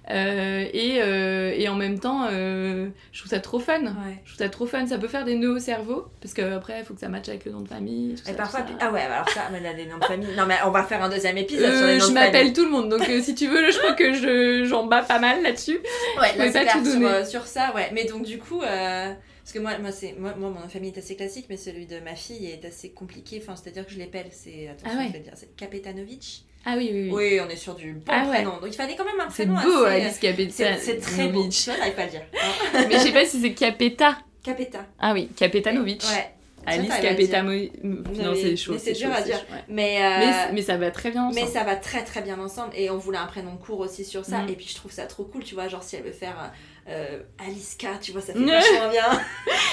Euh, 0.09 0.65
et, 0.73 1.01
euh, 1.01 1.53
et 1.55 1.69
en 1.69 1.75
même 1.75 1.97
temps, 1.99 2.27
euh, 2.29 2.89
je 3.11 3.19
trouve 3.19 3.29
ça 3.29 3.39
trop 3.39 3.59
fun. 3.59 3.81
Ouais. 3.81 4.19
Je 4.25 4.31
trouve 4.31 4.45
ça 4.45 4.49
trop 4.49 4.65
fun. 4.65 4.85
Ça 4.85 4.97
peut 4.97 5.07
faire 5.07 5.23
des 5.23 5.35
nœuds 5.35 5.55
au 5.55 5.59
cerveau, 5.59 6.07
parce 6.21 6.33
qu'après, 6.33 6.79
il 6.79 6.85
faut 6.85 6.93
que 6.93 6.99
ça 6.99 7.09
matche 7.09 7.29
avec 7.29 7.45
le 7.45 7.51
nom 7.53 7.61
de 7.61 7.69
famille. 7.69 8.15
tout 8.15 8.23
Et 8.23 8.31
ça, 8.31 8.33
parfois, 8.33 8.61
tout 8.61 8.73
ça. 8.73 8.87
ah 8.87 8.91
ouais, 8.91 9.01
alors 9.01 9.29
ça, 9.29 9.43
mais 9.51 9.61
là, 9.61 9.71
les 9.73 9.85
noms 9.85 9.97
de 9.97 10.05
famille. 10.05 10.27
Non, 10.35 10.45
mais 10.45 10.55
on 10.65 10.71
va 10.71 10.83
faire 10.83 11.01
un 11.01 11.09
deuxième 11.09 11.37
épisode 11.37 11.73
sur 11.75 11.87
les 11.87 11.97
noms 11.97 12.07
je 12.07 12.11
m'appelle 12.11 12.53
tout 12.53 12.65
le 12.65 12.71
monde, 12.71 12.89
donc 12.89 13.03
si 13.21 13.33
tu 13.35 13.47
veux, 13.47 13.71
je 13.71 13.77
crois 13.77 13.93
que 13.93 14.13
je, 14.13 14.65
j'en 14.65 14.85
bats 14.85 15.03
pas 15.03 15.19
mal 15.19 15.41
là-dessus. 15.41 15.79
Ouais, 16.19 16.35
là, 16.37 16.51
pas 16.51 16.71
tout 16.71 16.85
sur, 16.85 17.25
sur 17.25 17.47
ça, 17.47 17.73
ouais. 17.75 17.89
Mais 17.93 18.05
donc, 18.05 18.23
du 18.23 18.39
coup, 18.39 18.59
parce 18.59 19.53
que 19.53 19.59
moi, 19.59 19.77
moi, 19.79 19.91
c'est, 19.91 20.15
moi, 20.17 20.33
moi, 20.37 20.49
mon 20.49 20.59
nom 20.61 20.65
de 20.65 20.71
famille 20.71 20.91
est 20.95 20.97
assez 20.97 21.15
classique, 21.15 21.47
mais 21.49 21.57
celui 21.57 21.85
de 21.85 21.99
ma 21.99 22.15
fille 22.15 22.45
est 22.45 22.65
assez 22.65 22.91
compliqué. 22.91 23.41
Enfin, 23.41 23.55
c'est-à-dire 23.55 23.85
que 23.85 23.91
je 23.91 23.99
l'appelle, 23.99 24.27
c'est, 24.31 24.69
attention, 24.69 24.89
Ah 24.93 25.01
ouais. 25.01 25.07
je 25.09 25.13
vais 25.13 25.19
dire, 25.19 25.33
c'est 25.35 25.53
Kapetanovic. 25.55 26.45
Ah 26.65 26.75
oui, 26.77 26.89
oui, 26.93 27.01
oui. 27.03 27.11
Oui, 27.11 27.41
on 27.45 27.49
est 27.49 27.55
sur 27.57 27.75
du 27.75 27.93
bon 27.93 28.01
Ah 28.07 28.23
ouais. 28.23 28.29
prénom. 28.35 28.51
Donc, 28.51 28.67
il 28.67 28.73
fallait 28.73 28.95
quand 28.95 29.03
même 29.05 29.19
un 29.19 29.29
C'est 29.29 29.45
prénom 29.45 29.61
beau, 29.61 29.83
assez... 29.85 30.01
Alice 30.05 30.19
Capeta. 30.19 30.51
C'est, 30.53 30.77
c'est 30.79 30.97
très 30.99 31.27
beau. 31.27 31.41
Vois, 31.43 31.49
j'arrive 31.51 31.93
pas 31.93 32.01
à 32.01 32.05
le 32.05 32.11
dire. 32.11 32.21
hein. 32.41 32.85
Mais 32.89 32.93
je 32.93 32.99
sais 32.99 33.11
pas 33.11 33.25
si 33.25 33.41
c'est 33.41 33.53
Capeta. 33.53 34.17
Capeta. 34.43 34.85
Ah 34.99 35.13
oui, 35.13 35.29
Capetanovic. 35.35 36.03
Ouais. 36.03 36.29
Alice. 36.65 36.89
Capetamo... 37.01 37.51
Non, 37.83 38.31
mais- 38.31 38.41
c'est 38.41 38.55
chaud. 38.55 38.71
mais 38.73 38.79
c'est 38.79 38.93
dur 38.93 39.11
à 39.11 39.21
dire. 39.21 39.37
chaud, 39.37 39.43
ouais. 39.53 39.63
Mais, 39.67 39.97
euh, 40.01 40.19
Mais, 40.19 40.51
mais 40.53 40.61
ça 40.61 40.77
va 40.77 40.91
très 40.91 41.11
bien 41.11 41.29
Mais 41.33 41.41
ensemble. 41.41 41.57
ça 41.57 41.63
va 41.65 41.75
très 41.75 42.03
très 42.05 42.21
bien 42.21 42.39
ensemble 42.39 42.71
et 42.77 42.89
on 42.89 42.97
voulait 42.97 43.17
un 43.17 43.25
prénom 43.25 43.57
court 43.57 43.79
aussi 43.81 44.05
sur 44.05 44.23
ça 44.23 44.39
Mm. 44.43 44.49
et 44.49 44.53
puis 44.53 44.67
je 44.69 44.75
trouve 44.75 44.89
ça 44.91 45.05
trop 45.05 45.25
cool 45.25 45.43
tu 45.43 45.55
vois 45.55 45.67
genre 45.67 45.83
si 45.83 45.97
elle 45.97 46.03
veut 46.03 46.13
faire 46.13 46.53
euh, 46.89 47.19
Aliska 47.45 47.97
tu 48.01 48.11
vois 48.11 48.21
ça 48.21 48.33
fait 48.33 48.39
vachement 48.45 48.89
bien 48.91 49.21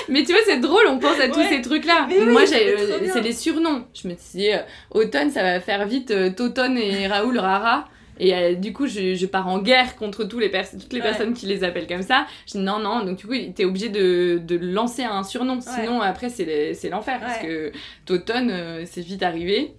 Mais 0.09 0.23
tu 0.25 0.33
vois, 0.33 0.41
c'est 0.45 0.61
drôle, 0.61 0.87
on 0.89 0.99
pense 0.99 1.19
à 1.21 1.29
tous 1.29 1.43
ces 1.49 1.61
trucs-là. 1.61 2.07
Oui, 2.11 2.21
Moi, 2.27 2.43
euh, 2.43 3.09
c'est 3.13 3.21
les 3.21 3.33
surnoms. 3.33 3.85
Je 3.95 4.09
me 4.09 4.15
suis 4.15 4.39
dit, 4.41 4.53
euh, 4.53 4.59
Automne, 4.91 5.31
ça 5.31 5.43
va 5.43 5.61
faire 5.61 5.87
vite 5.87 6.11
euh, 6.11 6.31
Toton 6.31 6.77
et 6.77 7.07
Raoul 7.09 7.39
Rara. 7.39 7.87
Et 8.23 8.35
euh, 8.35 8.55
du 8.55 8.73
coup, 8.75 8.87
je, 8.87 9.15
je 9.15 9.27
pars 9.27 9.49
en 9.49 9.61
guerre 9.61 9.97
contre 9.97 10.25
tous 10.25 10.39
les 10.39 10.51
toutes 10.51 10.93
les 10.93 10.99
Ouais. 11.01 11.07
personnes 11.07 11.33
qui 11.33 11.47
les 11.47 11.65
appellent 11.65 11.87
comme 11.87 12.03
ça. 12.03 12.27
Je 12.47 12.53
dis 12.53 12.59
non, 12.59 12.79
non. 12.79 13.03
Donc, 13.03 13.17
du 13.19 13.27
coup, 13.27 13.35
t'es 13.55 13.65
obligé 13.65 13.89
de, 13.89 14.39
de 14.45 14.59
lancer 14.59 15.05
un 15.05 15.23
surnom. 15.25 15.59
Sinon, 15.61 16.03
après, 16.03 16.29
c'est, 16.29 16.77
l'enfer. 16.91 17.19
Parce 17.19 17.39
que 17.39 17.73
Toton, 18.05 18.49
euh, 18.51 18.85
c'est 18.85 19.01
vite 19.01 19.23
arrivé. 19.23 19.73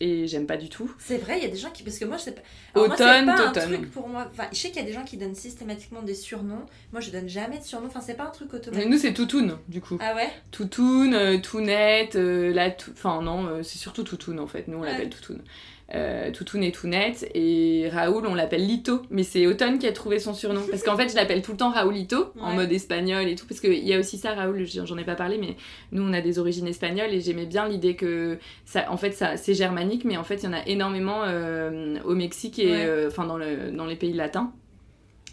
Et 0.00 0.28
j'aime 0.28 0.46
pas 0.46 0.56
du 0.56 0.68
tout. 0.68 0.90
c'est 0.98 1.18
vrai 1.18 1.38
il 1.38 1.42
y 1.42 1.46
a 1.46 1.50
des 1.50 1.56
gens 1.56 1.70
qui 1.70 1.82
parce 1.82 1.98
que 1.98 2.04
moi 2.04 2.16
je 2.18 2.22
sais 2.24 2.32
pas 2.32 2.42
Alors, 2.74 2.86
moi, 2.86 2.94
Automne, 2.94 3.26
pas 3.26 3.48
un 3.48 3.52
truc 3.52 3.90
pour 3.90 4.08
moi 4.08 4.28
enfin 4.30 4.44
je 4.52 4.56
sais 4.58 4.68
qu'il 4.68 4.80
y 4.80 4.84
a 4.84 4.86
des 4.86 4.92
gens 4.92 5.02
qui 5.04 5.16
donnent 5.16 5.34
systématiquement 5.34 6.02
des 6.02 6.14
surnoms 6.14 6.66
moi 6.92 7.00
je 7.00 7.10
donne 7.10 7.28
jamais 7.28 7.58
de 7.58 7.64
surnoms 7.64 7.88
enfin 7.88 8.00
c'est 8.00 8.14
pas 8.14 8.24
un 8.24 8.30
truc 8.30 8.48
Mais 8.52 8.58
automatique 8.58 8.88
nous, 8.90 8.98
c'est 8.98 9.12
Toutoun, 9.12 9.58
du 9.68 9.80
coup. 9.80 9.98
ah 10.00 10.14
ouais? 10.14 10.30
Toutoun, 10.52 11.14
euh, 11.14 11.38
Tounette, 11.38 12.14
euh, 12.16 12.52
la 12.52 12.74
enfin 12.92 13.20
non, 13.22 13.46
euh, 13.46 13.62
c'est 13.64 13.78
surtout 13.78 14.04
Toutoun 14.04 14.38
en 14.38 14.46
fait, 14.46 14.68
nous 14.68 14.78
on 14.78 14.82
Ouais. 14.82 14.92
l'appelle 14.92 15.10
Toutoun. 15.10 15.42
Euh, 15.94 16.30
Toutoun 16.32 16.62
et 16.62 16.70
Tounette, 16.70 17.30
et 17.34 17.88
Raoul 17.90 18.26
on 18.26 18.34
l'appelle 18.34 18.66
Lito, 18.66 19.00
mais 19.08 19.22
c'est 19.22 19.46
Automne 19.46 19.78
qui 19.78 19.86
a 19.86 19.92
trouvé 19.92 20.18
son 20.18 20.34
surnom. 20.34 20.60
Parce 20.70 20.82
qu'en 20.82 20.98
fait 20.98 21.08
je 21.08 21.16
l'appelle 21.16 21.40
tout 21.40 21.52
le 21.52 21.56
temps 21.56 21.70
Raoulito, 21.70 22.26
en 22.40 22.52
mode 22.52 22.70
espagnol 22.72 23.26
et 23.26 23.34
tout, 23.34 23.46
parce 23.46 23.58
qu'il 23.58 23.72
y 23.88 23.94
a 23.94 23.98
aussi 23.98 24.18
ça 24.18 24.34
Raoul, 24.34 24.66
j'en 24.66 24.98
ai 24.98 25.04
pas 25.04 25.14
parlé, 25.14 25.38
mais 25.38 25.56
nous 25.92 26.02
on 26.02 26.12
a 26.12 26.20
des 26.20 26.38
origines 26.38 26.66
espagnoles 26.66 27.14
et 27.14 27.22
j'aimais 27.22 27.46
bien 27.46 27.66
l'idée 27.66 27.96
que 27.96 28.38
ça, 28.66 28.84
en 28.92 28.98
fait 28.98 29.12
ça 29.12 29.38
c'est 29.38 29.54
germanique, 29.54 30.04
mais 30.04 30.18
en 30.18 30.24
fait 30.24 30.42
il 30.42 30.44
y 30.44 30.48
en 30.48 30.52
a 30.52 30.66
énormément 30.66 31.22
euh, 31.24 31.96
au 32.04 32.14
Mexique 32.14 32.58
et 32.58 32.66
Ouais. 32.70 32.84
euh, 32.84 33.08
enfin 33.08 33.24
dans, 33.24 33.38
le, 33.38 33.70
dans 33.70 33.86
les 33.86 33.96
pays 33.96 34.12
latins. 34.12 34.52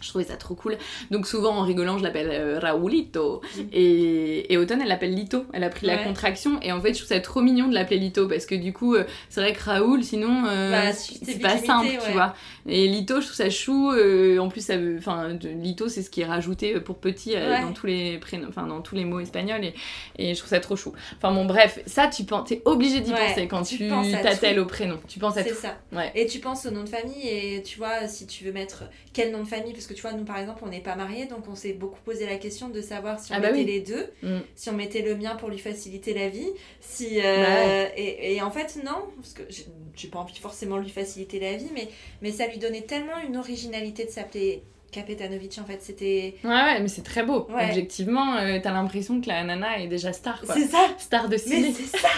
Je 0.00 0.08
trouvais 0.08 0.24
ça 0.24 0.36
trop 0.36 0.54
cool. 0.54 0.76
Donc 1.10 1.26
souvent 1.26 1.56
en 1.56 1.62
rigolant, 1.62 1.98
je 1.98 2.02
l'appelle 2.02 2.28
euh, 2.30 2.58
Raoulito. 2.58 3.40
Mm. 3.56 3.60
Et, 3.72 4.52
et 4.52 4.58
Automne, 4.58 4.82
elle 4.82 4.88
l'appelle 4.88 5.14
Lito. 5.14 5.46
Elle 5.52 5.64
a 5.64 5.70
pris 5.70 5.86
la 5.86 5.96
contraction. 5.98 6.58
Et 6.62 6.70
en 6.72 6.80
fait, 6.80 6.92
je 6.92 6.98
trouve 6.98 7.08
ça 7.08 7.20
trop 7.20 7.40
mignon 7.40 7.68
de 7.68 7.74
l'appeler 7.74 7.98
Lito. 7.98 8.28
Parce 8.28 8.46
que 8.46 8.54
du 8.54 8.72
coup, 8.72 8.94
euh, 8.94 9.04
c'est 9.30 9.40
vrai 9.40 9.52
que 9.52 9.62
Raoul, 9.62 10.04
sinon, 10.04 10.44
euh, 10.46 10.70
Bah, 10.70 10.92
c'est 10.92 11.40
pas 11.40 11.56
simple, 11.58 11.88
tu 12.04 12.12
vois. 12.12 12.34
Et 12.68 12.88
Lito, 12.88 13.20
je 13.20 13.26
trouve 13.26 13.36
ça 13.36 13.50
chou. 13.50 13.90
euh, 13.92 14.38
en 14.38 14.48
plus, 14.48 14.60
ça 14.64 14.76
veut, 14.76 14.96
enfin, 14.98 15.34
Lito, 15.34 15.88
c'est 15.88 16.02
ce 16.02 16.10
qui 16.10 16.22
est 16.22 16.26
rajouté 16.26 16.80
pour 16.80 16.96
petit 16.98 17.34
euh, 17.36 17.50
Ouais. 17.50 17.62
dans 17.62 17.72
tous 17.72 17.86
les 17.86 18.18
prénoms, 18.18 18.48
enfin, 18.48 18.66
dans 18.66 18.80
tous 18.80 18.94
les 18.94 19.04
mots 19.04 19.20
espagnols. 19.20 19.64
Et, 19.64 19.74
et 20.18 20.34
je 20.34 20.38
trouve 20.38 20.50
ça 20.50 20.60
trop 20.60 20.74
chou. 20.76 20.92
Enfin 21.16 21.32
bon, 21.32 21.44
bref, 21.44 21.78
ça, 21.86 22.08
tu 22.08 22.24
penses, 22.24 22.48
t'es 22.48 22.62
obligé 22.64 23.00
d'y 23.00 23.12
Ouais, 23.12 23.28
penser 23.28 23.48
quand 23.48 23.62
tu 23.62 23.88
t'attelles 24.22 24.58
au 24.58 24.66
prénom. 24.66 24.98
Tu 25.08 25.18
penses 25.18 25.36
à 25.36 25.42
c'est 25.44 25.50
tout. 25.50 25.56
ça 25.56 25.76
Ouais. 25.92 26.10
et 26.14 26.26
tu 26.26 26.40
penses 26.40 26.66
au 26.66 26.70
nom 26.70 26.82
de 26.82 26.88
famille 26.88 27.28
et 27.28 27.62
tu 27.62 27.78
vois 27.78 28.08
si 28.08 28.26
tu 28.26 28.44
veux 28.44 28.52
mettre 28.52 28.84
quel 29.12 29.30
nom 29.32 29.40
de 29.42 29.48
famille 29.48 29.72
parce 29.72 29.86
que 29.86 29.94
tu 29.94 30.02
vois 30.02 30.12
nous 30.12 30.24
par 30.24 30.38
exemple 30.38 30.62
on 30.64 30.68
n'est 30.68 30.80
pas 30.80 30.94
mariés 30.96 31.26
donc 31.26 31.48
on 31.48 31.54
s'est 31.54 31.72
beaucoup 31.72 32.00
posé 32.04 32.26
la 32.26 32.36
question 32.36 32.68
de 32.68 32.80
savoir 32.82 33.18
si 33.20 33.32
on 33.32 33.36
Ah 33.36 33.40
bah 33.40 33.52
mettait 33.52 33.60
oui. 33.60 33.66
les 33.66 33.80
deux 33.80 34.06
Mm. 34.22 34.38
si 34.54 34.68
on 34.70 34.72
mettait 34.74 35.02
le 35.02 35.14
mien 35.16 35.36
pour 35.36 35.48
lui 35.48 35.58
faciliter 35.58 36.12
la 36.14 36.28
vie, 36.28 36.48
si 36.80 37.20
euh, 37.20 37.44
Bah 37.86 37.92
et, 37.96 38.34
et 38.34 38.42
en 38.42 38.50
fait 38.50 38.78
non, 38.84 39.04
parce 39.16 39.32
que 39.34 39.42
j'ai 39.48 39.66
j'ai 39.94 40.08
pas 40.08 40.18
envie 40.18 40.36
forcément 40.38 40.76
de 40.76 40.82
lui 40.82 40.90
faciliter 40.90 41.40
la 41.40 41.54
vie, 41.54 41.70
mais 41.74 41.88
mais 42.20 42.30
ça 42.30 42.46
lui 42.46 42.55
donnait 42.58 42.82
tellement 42.82 43.18
une 43.26 43.36
originalité 43.36 44.04
de 44.04 44.10
s'appeler 44.10 44.62
Kapetanovic 44.92 45.58
en 45.60 45.64
fait. 45.66 45.80
C'était. 45.82 46.36
Ouais, 46.44 46.50
ouais, 46.50 46.80
mais 46.80 46.88
c'est 46.88 47.02
très 47.02 47.22
beau. 47.22 47.46
Ouais. 47.50 47.68
Objectivement, 47.70 48.36
euh, 48.36 48.58
t'as 48.62 48.72
l'impression 48.72 49.20
que 49.20 49.28
la 49.28 49.42
nana 49.44 49.78
est 49.80 49.88
déjà 49.88 50.12
star, 50.12 50.40
quoi. 50.40 50.54
C'est 50.54 50.66
ça 50.66 50.78
Star 50.98 51.24
de 51.28 51.32
Mais 51.32 51.38
ciné. 51.38 51.72
c'est 51.74 51.98
ça 51.98 52.08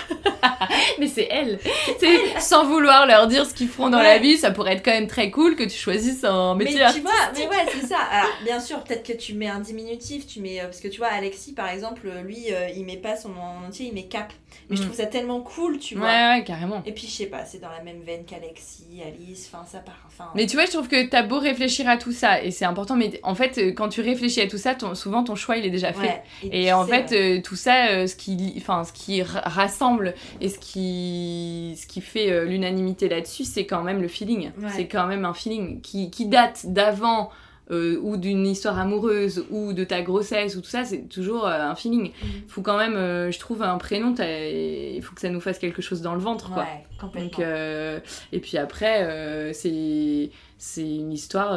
Mais 0.98 1.06
c'est 1.08 1.26
elle. 1.30 1.58
Sais, 1.98 2.40
sans 2.40 2.66
vouloir 2.66 3.06
leur 3.06 3.26
dire 3.26 3.46
ce 3.46 3.54
qu'ils 3.54 3.68
feront 3.68 3.88
dans 3.90 3.98
Ouais. 3.98 4.04
la 4.04 4.18
vie, 4.18 4.36
ça 4.36 4.50
pourrait 4.50 4.74
être 4.74 4.84
quand 4.84 4.92
même 4.92 5.06
très 5.06 5.30
cool 5.30 5.56
que 5.56 5.62
tu 5.64 5.76
choisisses 5.76 6.24
un 6.24 6.54
Mais 6.54 6.64
métier 6.64 6.84
tu 6.94 7.00
vois, 7.00 7.12
mais 7.36 7.46
ouais, 7.48 7.66
c'est 7.72 7.86
ça. 7.86 7.98
Alors, 7.98 8.30
bien 8.44 8.60
sûr, 8.60 8.82
peut-être 8.84 9.04
que 9.06 9.12
tu 9.16 9.34
mets 9.34 9.48
un 9.48 9.60
diminutif, 9.60 10.26
tu 10.26 10.40
mets. 10.40 10.60
euh, 10.60 10.64
parce 10.64 10.80
que 10.80 10.88
tu 10.88 10.98
vois, 10.98 11.08
Alexis, 11.08 11.52
par 11.52 11.68
exemple, 11.68 12.02
euh, 12.06 12.22
lui, 12.22 12.52
euh, 12.52 12.68
il 12.76 12.84
met 12.84 12.96
pas 12.96 13.16
son 13.16 13.30
nom 13.30 13.40
en 13.40 13.66
entier, 13.68 13.86
il 13.86 13.94
met 13.94 14.04
cap. 14.04 14.32
Mais 14.70 14.76
je 14.76 14.82
Mm. 14.82 14.84
trouve 14.86 14.96
ça 14.96 15.06
tellement 15.06 15.40
cool, 15.40 15.78
tu 15.78 15.94
Ouais, 15.94 16.00
vois. 16.00 16.08
ouais, 16.36 16.44
carrément. 16.44 16.82
Et 16.84 16.92
puis, 16.92 17.06
je 17.06 17.12
sais 17.12 17.26
pas, 17.26 17.44
c'est 17.44 17.58
dans 17.58 17.70
la 17.70 17.82
même 17.82 18.00
veine 18.02 18.24
qu'Alexis, 18.26 19.02
Alice, 19.06 19.50
enfin, 19.52 19.64
ça 19.66 19.78
part. 19.78 19.94
Mais 20.34 20.46
tu 20.46 20.56
vois, 20.56 20.66
je 20.66 20.72
trouve 20.72 20.88
que 20.88 21.06
t'as 21.06 21.22
beau 21.22 21.38
réfléchir 21.38 21.88
à 21.88 21.96
tout 21.96 22.12
ça, 22.12 22.42
et 22.42 22.50
c'est 22.50 22.64
important, 22.64 22.96
mais 22.96 23.20
en 23.22 23.34
fait, 23.34 23.56
euh, 23.58 23.72
quand 23.72 23.88
tu 23.88 24.00
réfléchis 24.00 24.40
à 24.40 24.48
tout 24.48 24.58
ça, 24.58 24.74
ton- 24.74 24.94
souvent 24.94 25.22
ton 25.24 25.36
choix 25.36 25.56
il 25.56 25.64
est 25.64 25.70
déjà 25.70 25.92
fait. 25.92 26.00
ouais. 26.00 26.22
Et 26.42 26.48
puis, 26.62 26.72
en 26.72 26.84
fait, 26.86 27.12
euh, 27.12 27.38
euh, 27.38 27.40
tout 27.42 27.56
ça, 27.56 27.86
euh, 27.90 28.06
ce 28.06 28.16
qui, 28.16 28.54
enfin, 28.58 28.82
ce 28.84 28.92
qui 28.92 29.22
ra- 29.22 29.40
rassemble 29.44 30.14
et 30.40 30.48
ce 30.48 30.58
qui, 30.58 31.76
ce 31.80 31.86
qui 31.86 32.00
fait 32.00 32.30
euh, 32.30 32.44
l'unanimité 32.44 33.08
là-dessus, 33.08 33.44
c'est 33.44 33.64
quand 33.66 33.82
même 33.82 34.02
le 34.02 34.08
feeling. 34.08 34.50
Ouais. 34.60 34.68
C'est 34.74 34.86
quand 34.88 35.06
même 35.06 35.24
un 35.24 35.34
feeling 35.34 35.80
qui, 35.80 36.10
qui 36.10 36.26
date 36.26 36.66
d'avant 36.66 37.30
euh, 37.70 37.98
ou 38.02 38.16
d'une 38.16 38.46
histoire 38.46 38.78
amoureuse 38.78 39.44
ou 39.50 39.72
de 39.72 39.84
ta 39.84 40.02
grossesse 40.02 40.56
ou 40.56 40.60
tout 40.60 40.70
ça, 40.70 40.84
c'est 40.84 41.02
toujours 41.08 41.46
euh, 41.46 41.60
un 41.60 41.74
feeling. 41.74 42.10
mm. 42.10 42.26
Faut 42.48 42.62
quand 42.62 42.78
même, 42.78 42.96
euh, 42.96 43.30
je 43.30 43.38
trouve, 43.38 43.62
un 43.62 43.76
prénom, 43.78 44.14
il 44.18 45.00
faut 45.02 45.14
que 45.14 45.20
ça 45.20 45.28
nous 45.28 45.40
fasse 45.40 45.58
quelque 45.58 45.82
chose 45.82 46.00
dans 46.00 46.14
le 46.14 46.20
ventre, 46.20 46.50
quoi. 46.52 46.62
Ouais, 46.62 46.84
complètement. 47.00 47.30
Donc, 47.30 47.40
euh, 47.40 48.00
et 48.32 48.40
puis 48.40 48.56
après, 48.58 49.52
c'est 49.52 50.30
c'est 50.56 50.96
une 50.96 51.12
histoire. 51.12 51.54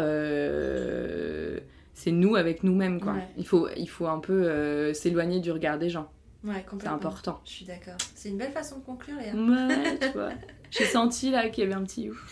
c'est 1.93 2.12
nous 2.12 2.36
avec 2.36 2.64
nous-mêmes, 2.64 2.99
quoi. 2.99 3.14
Ouais. 3.14 3.28
Il, 3.38 3.45
faut, 3.45 3.68
il 3.78 3.88
faut 3.88 4.07
un 4.07 4.20
peu 4.20 4.93
s'éloigner 4.93 5.39
du 5.39 5.51
regard 5.51 5.78
des 5.78 5.89
gens. 5.89 6.09
Ouais, 6.43 6.66
C'est 6.80 6.88
important. 6.88 7.39
Je 7.45 7.51
suis 7.51 7.66
d'accord. 7.66 7.93
C'est 8.16 8.30
une 8.30 8.38
belle 8.38 8.51
façon 8.51 8.80
de 8.80 8.84
conclure, 8.84 9.16
Léa. 9.18 9.34
Ouais, 9.36 9.99
tu 10.01 10.09
vois. 10.18 10.30
J'ai 10.72 10.86
senti 10.86 11.30
là 11.32 11.49
qu'il 11.49 11.65
y 11.65 11.67
avait 11.67 11.76
un 11.76 11.84
petit 11.84 12.09
ouf. 12.09 12.17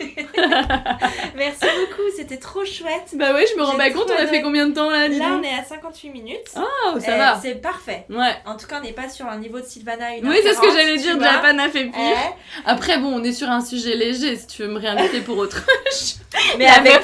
Merci 1.36 1.60
beaucoup, 1.60 2.02
c'était 2.16 2.38
trop 2.38 2.64
chouette. 2.64 3.14
Bah 3.14 3.34
ouais, 3.34 3.44
je 3.52 3.58
me 3.58 3.62
rends 3.62 3.76
pas 3.76 3.90
compte, 3.90 4.10
on 4.10 4.22
a 4.22 4.26
fait 4.26 4.40
combien 4.42 4.66
de 4.66 4.74
temps 4.74 4.90
là, 4.90 5.08
Là, 5.08 5.38
on 5.38 5.42
est 5.42 5.52
à 5.52 5.62
58 5.62 6.08
minutes. 6.10 6.38
Oh, 6.56 6.98
ça 6.98 7.14
Eh, 7.14 7.18
va. 7.18 7.38
C'est 7.40 7.54
parfait. 7.60 8.06
Ouais. 8.08 8.32
En 8.46 8.56
tout 8.56 8.66
cas, 8.66 8.78
on 8.80 8.84
n'est 8.84 8.92
pas 8.92 9.08
sur 9.08 9.26
un 9.26 9.38
niveau 9.38 9.60
de 9.60 9.64
Sylvana. 9.64 10.06
Oui, 10.22 10.36
c'est 10.42 10.54
ce 10.54 10.60
que 10.60 10.70
j'allais 10.72 10.96
dire, 10.96 11.20
Japan 11.20 11.58
a 11.58 11.68
fait 11.68 11.84
pire. 11.84 11.92
Eh, 11.96 12.60
Après, 12.64 12.98
bon, 12.98 13.08
on 13.20 13.22
est 13.24 13.32
sur 13.32 13.48
un 13.50 13.60
sujet 13.60 13.94
léger, 13.94 14.36
si 14.36 14.46
tu 14.46 14.62
veux 14.62 14.68
me 14.68 14.78
réinviter 14.78 15.20
pour 15.20 15.36
autre 15.38 15.66
mais 16.58 16.64
La 16.64 16.74
avec 16.74 17.00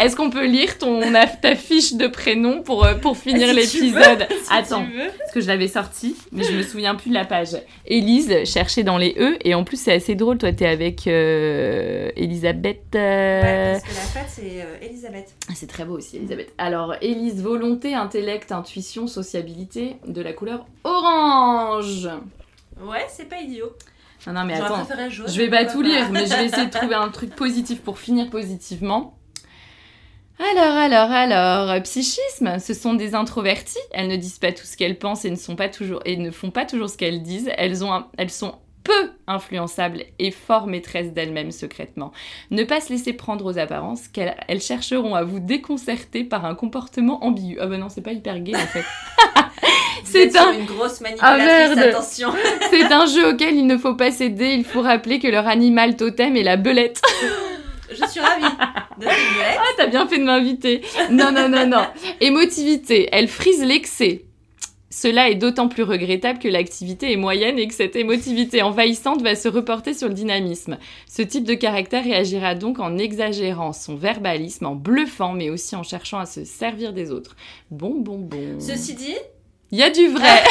Est-ce 0.00 0.16
qu'on 0.16 0.30
peut 0.30 0.44
lire 0.46 0.78
ton, 0.78 1.00
ta 1.40 1.54
fiche 1.54 1.94
de 1.94 2.08
prénom 2.08 2.62
pour, 2.62 2.84
euh, 2.84 2.94
pour 2.94 3.16
finir 3.16 3.48
Si 3.48 3.54
l'épisode? 3.54 4.26
si 4.30 4.52
Attends, 4.52 4.84
parce 5.18 5.32
que 5.32 5.40
je 5.40 5.46
l'avais 5.46 5.68
sorti, 5.68 6.16
mais 6.32 6.44
je 6.44 6.52
me 6.52 6.62
souviens 6.62 6.94
plus 6.94 7.08
de 7.10 7.14
la 7.14 7.24
page. 7.24 7.56
Élise, 7.86 8.44
cherchée 8.44 8.82
dans 8.82 8.98
les 8.98 9.14
E, 9.18 9.36
et 9.44 9.54
en 9.54 9.64
plus 9.64 9.80
c'est 9.80 9.92
assez 9.94 10.14
drôle, 10.14 10.38
toi 10.38 10.52
t'es 10.52 10.66
avec 10.74 11.06
euh, 11.06 12.10
Elisabeth. 12.16 12.82
euh, 12.94 13.40
Ouais, 13.42 13.72
parce 13.80 13.82
que 13.84 13.88
la 13.96 14.22
fête, 14.22 14.28
c'est 14.28 14.62
euh, 14.62 14.76
Elisabeth. 14.86 15.32
C'est 15.54 15.66
très 15.66 15.84
beau 15.86 15.96
aussi, 15.96 16.18
Elisabeth. 16.18 16.52
Alors, 16.58 16.94
Élise, 17.00 17.42
volonté, 17.42 17.94
intellect, 17.94 18.52
intuition, 18.52 19.06
sociabilité, 19.06 19.96
de 20.06 20.20
la 20.20 20.34
couleur 20.34 20.66
orange. 20.84 22.08
Ouais, 22.82 23.06
c'est 23.08 23.28
pas 23.28 23.40
idiot. 23.40 23.72
Non, 24.26 24.32
non, 24.34 24.44
mais 24.44 24.54
attends. 24.54 24.86
jaune. 25.10 25.26
Je 25.28 25.38
vais 25.38 25.48
pas 25.50 25.64
tout 25.64 25.80
lire, 25.82 26.10
mais 26.10 26.26
je 26.26 26.34
vais 26.34 26.46
essayer 26.46 26.66
de 26.66 26.70
trouver 26.70 26.94
un 26.94 27.08
truc 27.08 27.34
positif 27.34 27.80
pour 27.82 27.98
finir 27.98 28.28
positivement. 28.30 29.16
Alors, 30.40 30.74
alors, 30.76 31.10
alors, 31.12 31.82
psychisme, 31.82 32.58
ce 32.58 32.74
sont 32.74 32.94
des 32.94 33.14
introverties. 33.14 33.78
Elles 33.92 34.08
ne 34.08 34.16
disent 34.16 34.38
pas 34.40 34.50
tout 34.50 34.64
ce 34.64 34.76
qu'elles 34.76 34.98
pensent 34.98 35.24
et 35.24 35.30
ne 35.30 35.36
sont 35.36 35.54
pas 35.54 35.68
toujours 35.68 36.00
et 36.04 36.16
ne 36.16 36.30
font 36.32 36.50
pas 36.50 36.64
toujours 36.64 36.88
ce 36.90 36.96
qu'elles 36.96 37.22
disent. 37.22 37.50
Elles 37.56 37.84
ont, 37.84 37.92
un- 37.92 38.08
elles 38.18 38.30
sont 38.30 38.54
peu 38.84 39.10
influençables 39.26 40.04
et 40.18 40.30
fort 40.30 40.66
maîtresses 40.68 41.12
d'elles-mêmes 41.12 41.50
secrètement. 41.50 42.12
Ne 42.50 42.62
pas 42.64 42.80
se 42.80 42.90
laisser 42.92 43.12
prendre 43.14 43.44
aux 43.46 43.58
apparences, 43.58 44.06
qu'elles 44.08 44.36
elles 44.46 44.60
chercheront 44.60 45.14
à 45.14 45.24
vous 45.24 45.40
déconcerter 45.40 46.22
par 46.22 46.44
un 46.44 46.54
comportement 46.54 47.24
ambigu. 47.24 47.58
Ah 47.60 47.66
bah 47.66 47.78
non, 47.78 47.88
c'est 47.88 48.02
pas 48.02 48.12
hyper 48.12 48.38
gay 48.40 48.54
en 48.54 48.58
fait. 48.66 48.84
C'est 50.04 50.36
un- 50.36 50.52
une 50.52 50.66
grosse 50.66 51.00
Ah, 51.00 51.36
manipulatrice, 51.36 51.76
merde. 51.76 51.78
attention. 51.88 52.28
C'est 52.70 52.92
un 52.92 53.06
jeu 53.06 53.30
auquel 53.32 53.54
il 53.56 53.66
ne 53.66 53.78
faut 53.78 53.94
pas 53.94 54.10
céder. 54.10 54.50
Il 54.54 54.64
faut 54.64 54.82
rappeler 54.82 55.18
que 55.18 55.26
leur 55.28 55.48
animal 55.48 55.96
totem 55.96 56.36
est 56.36 56.42
la 56.42 56.56
belette. 56.56 57.00
Je 57.90 58.06
suis 58.06 58.20
ravie 58.20 58.42
de. 58.42 59.06
Ah, 59.06 59.62
t'as 59.76 59.86
bien 59.86 60.06
fait 60.06 60.18
de 60.18 60.24
m'inviter. 60.24 60.82
Non, 61.10 61.30
non, 61.32 61.48
non, 61.48 61.66
non. 61.66 61.84
Émotivité, 62.20 63.08
elle 63.12 63.28
frise 63.28 63.62
l'excès. 63.64 64.24
Cela 64.96 65.28
est 65.28 65.34
d'autant 65.34 65.66
plus 65.66 65.82
regrettable 65.82 66.38
que 66.38 66.46
l'activité 66.46 67.10
est 67.10 67.16
moyenne 67.16 67.58
et 67.58 67.66
que 67.66 67.74
cette 67.74 67.96
émotivité 67.96 68.62
envahissante 68.62 69.22
va 69.22 69.34
se 69.34 69.48
reporter 69.48 69.92
sur 69.92 70.06
le 70.06 70.14
dynamisme. 70.14 70.78
Ce 71.08 71.20
type 71.20 71.42
de 71.42 71.54
caractère 71.54 72.04
réagira 72.04 72.54
donc 72.54 72.78
en 72.78 72.96
exagérant 72.96 73.72
son 73.72 73.96
verbalisme, 73.96 74.66
en 74.66 74.76
bluffant, 74.76 75.32
mais 75.32 75.50
aussi 75.50 75.74
en 75.74 75.82
cherchant 75.82 76.20
à 76.20 76.26
se 76.26 76.44
servir 76.44 76.92
des 76.92 77.10
autres. 77.10 77.34
Bon, 77.72 77.96
bon, 77.98 78.18
bon. 78.18 78.60
Ceci 78.60 78.94
dit, 78.94 79.16
Il 79.74 79.80
y 79.80 79.82
a 79.82 79.90
du 79.90 80.06
vrai. 80.06 80.22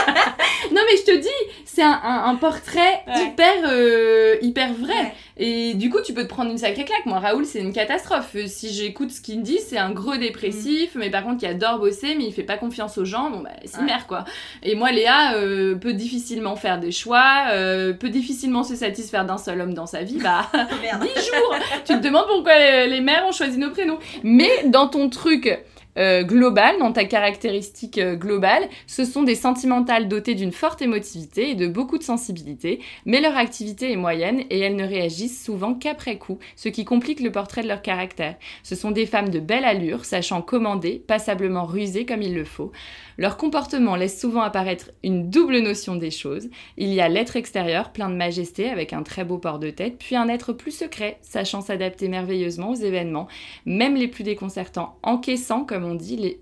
non, 0.72 0.80
mais 0.90 0.96
je 0.96 1.04
te 1.04 1.16
dis, 1.20 1.28
c'est 1.66 1.82
un, 1.82 1.90
un- 2.02 2.24
un 2.30 2.36
portrait 2.36 3.02
Ouais. 3.06 3.26
hyper, 3.26 3.52
euh, 3.66 4.36
hyper 4.40 4.72
vrai. 4.72 4.88
Ouais. 4.94 5.12
Et 5.36 5.74
du 5.74 5.90
coup, 5.90 5.98
tu 6.02 6.14
peux 6.14 6.22
te 6.22 6.28
prendre 6.28 6.50
une 6.50 6.56
sacrée 6.56 6.84
claque. 6.86 7.04
Moi, 7.04 7.18
Raoul, 7.18 7.44
c'est 7.44 7.58
une 7.60 7.74
catastrophe. 7.74 8.30
Euh, 8.34 8.46
Si 8.46 8.72
j'écoute 8.72 9.10
ce 9.10 9.20
qu'il 9.20 9.40
me 9.40 9.44
dit, 9.44 9.58
c'est 9.58 9.76
un 9.76 9.90
gros 9.90 10.16
dépressif, 10.16 10.92
mais 10.94 11.10
par 11.10 11.22
contre, 11.24 11.38
qui 11.40 11.46
adore 11.46 11.80
bosser, 11.80 12.14
mais 12.16 12.24
il 12.24 12.32
fait 12.32 12.44
pas 12.44 12.56
confiance 12.56 12.96
aux 12.96 13.04
gens. 13.04 13.28
Bon, 13.28 13.40
bah, 13.40 13.50
c'est 13.66 13.78
Ouais. 13.78 13.84
mère, 13.84 14.06
quoi. 14.06 14.24
Et 14.62 14.74
moi, 14.74 14.90
Léa 14.90 15.34
euh, 15.34 15.74
peut 15.74 15.92
difficilement 15.92 16.56
faire 16.56 16.78
des 16.80 16.92
choix, 16.92 17.48
euh, 17.52 17.92
peut 17.92 18.08
difficilement 18.08 18.62
se 18.64 18.74
satisfaire 18.74 19.26
d'un 19.26 19.36
seul 19.38 19.60
homme 19.60 19.74
dans 19.74 19.86
sa 19.86 20.02
vie. 20.02 20.16
Bah, 20.18 20.46
merde. 20.82 21.02
10 21.02 21.08
jours 21.26 21.54
Tu 21.84 21.92
te 21.94 22.02
demandes 22.02 22.26
pourquoi 22.28 22.56
les, 22.56 22.86
les 22.88 23.00
mères 23.02 23.26
ont 23.28 23.32
choisi 23.32 23.58
nos 23.58 23.70
prénoms. 23.70 23.98
Mais 24.22 24.50
dans 24.64 24.88
ton 24.88 25.10
truc 25.10 25.58
euh, 25.98 26.22
global, 26.22 26.78
dans 26.78 26.92
ta 26.92 27.04
caractéristique 27.04 27.98
euh, 27.98 28.16
globale, 28.16 28.68
ce 28.86 29.04
sont 29.04 29.22
des 29.22 29.34
sentimentales 29.34 30.08
dotées 30.08 30.34
d'une 30.34 30.52
forte 30.52 30.80
émotivité 30.80 31.50
et 31.50 31.54
de 31.54 31.66
beaucoup 31.66 31.98
de 31.98 32.02
sensibilité, 32.02 32.80
mais 33.04 33.20
leur 33.20 33.36
activité 33.36 33.92
est 33.92 33.96
moyenne 33.96 34.42
et 34.48 34.60
elles 34.60 34.76
ne 34.76 34.86
réagissent 34.86 35.44
souvent 35.44 35.74
qu'après 35.74 36.16
coup, 36.16 36.38
ce 36.56 36.68
qui 36.68 36.84
complique 36.84 37.20
le 37.20 37.30
portrait 37.30 37.62
de 37.62 37.68
leur 37.68 37.82
caractère. 37.82 38.36
Ce 38.62 38.74
sont 38.74 38.90
des 38.90 39.06
femmes 39.06 39.28
de 39.28 39.40
belle 39.40 39.64
allure, 39.64 40.04
sachant 40.04 40.40
commander, 40.40 41.02
passablement 41.06 41.66
rusées 41.66 42.06
comme 42.06 42.22
il 42.22 42.34
le 42.34 42.44
faut. 42.44 42.72
Leur 43.18 43.36
comportement 43.36 43.96
laisse 43.96 44.20
souvent 44.20 44.42
apparaître 44.42 44.90
une 45.02 45.30
double 45.30 45.58
notion 45.58 45.96
des 45.96 46.10
choses. 46.10 46.48
Il 46.76 46.92
y 46.92 47.00
a 47.00 47.08
l'être 47.08 47.36
extérieur, 47.36 47.92
plein 47.92 48.08
de 48.08 48.14
majesté, 48.14 48.68
avec 48.70 48.92
un 48.92 49.02
très 49.02 49.24
beau 49.24 49.38
port 49.38 49.58
de 49.58 49.70
tête, 49.70 49.98
puis 49.98 50.16
un 50.16 50.28
être 50.28 50.52
plus 50.52 50.70
secret, 50.70 51.18
sachant 51.22 51.60
s'adapter 51.60 52.08
merveilleusement 52.08 52.70
aux 52.70 52.76
événements, 52.76 53.28
même 53.66 53.96
les 53.96 54.08
plus 54.08 54.24
déconcertants, 54.24 54.98
encaissant, 55.02 55.64
comme 55.64 55.84
on 55.84 55.94
dit, 55.94 56.16
les, 56.16 56.40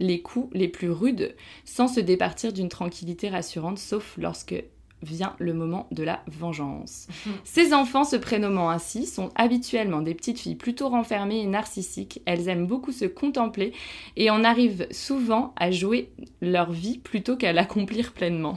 les 0.00 0.20
coups 0.20 0.48
les 0.52 0.68
plus 0.68 0.90
rudes, 0.90 1.34
sans 1.64 1.88
se 1.88 2.00
départir 2.00 2.52
d'une 2.52 2.68
tranquillité 2.68 3.28
rassurante, 3.28 3.78
sauf 3.78 4.14
lorsque 4.18 4.54
vient 5.02 5.34
le 5.38 5.54
moment 5.54 5.86
de 5.92 6.02
la 6.02 6.20
vengeance. 6.26 7.06
Ces 7.44 7.72
enfants, 7.74 8.04
se 8.04 8.16
prénommant 8.16 8.70
ainsi, 8.70 9.06
sont 9.06 9.30
habituellement 9.34 10.00
des 10.02 10.14
petites 10.14 10.40
filles 10.40 10.56
plutôt 10.56 10.88
renfermées 10.88 11.40
et 11.40 11.46
narcissiques. 11.46 12.20
Elles 12.26 12.48
aiment 12.48 12.66
beaucoup 12.66 12.92
se 12.92 13.04
contempler 13.04 13.72
et 14.16 14.30
en 14.30 14.44
arrivent 14.44 14.86
souvent 14.90 15.52
à 15.56 15.70
jouer 15.70 16.10
leur 16.40 16.70
vie 16.72 16.98
plutôt 16.98 17.36
qu'à 17.36 17.52
l'accomplir 17.52 18.12
pleinement. 18.12 18.56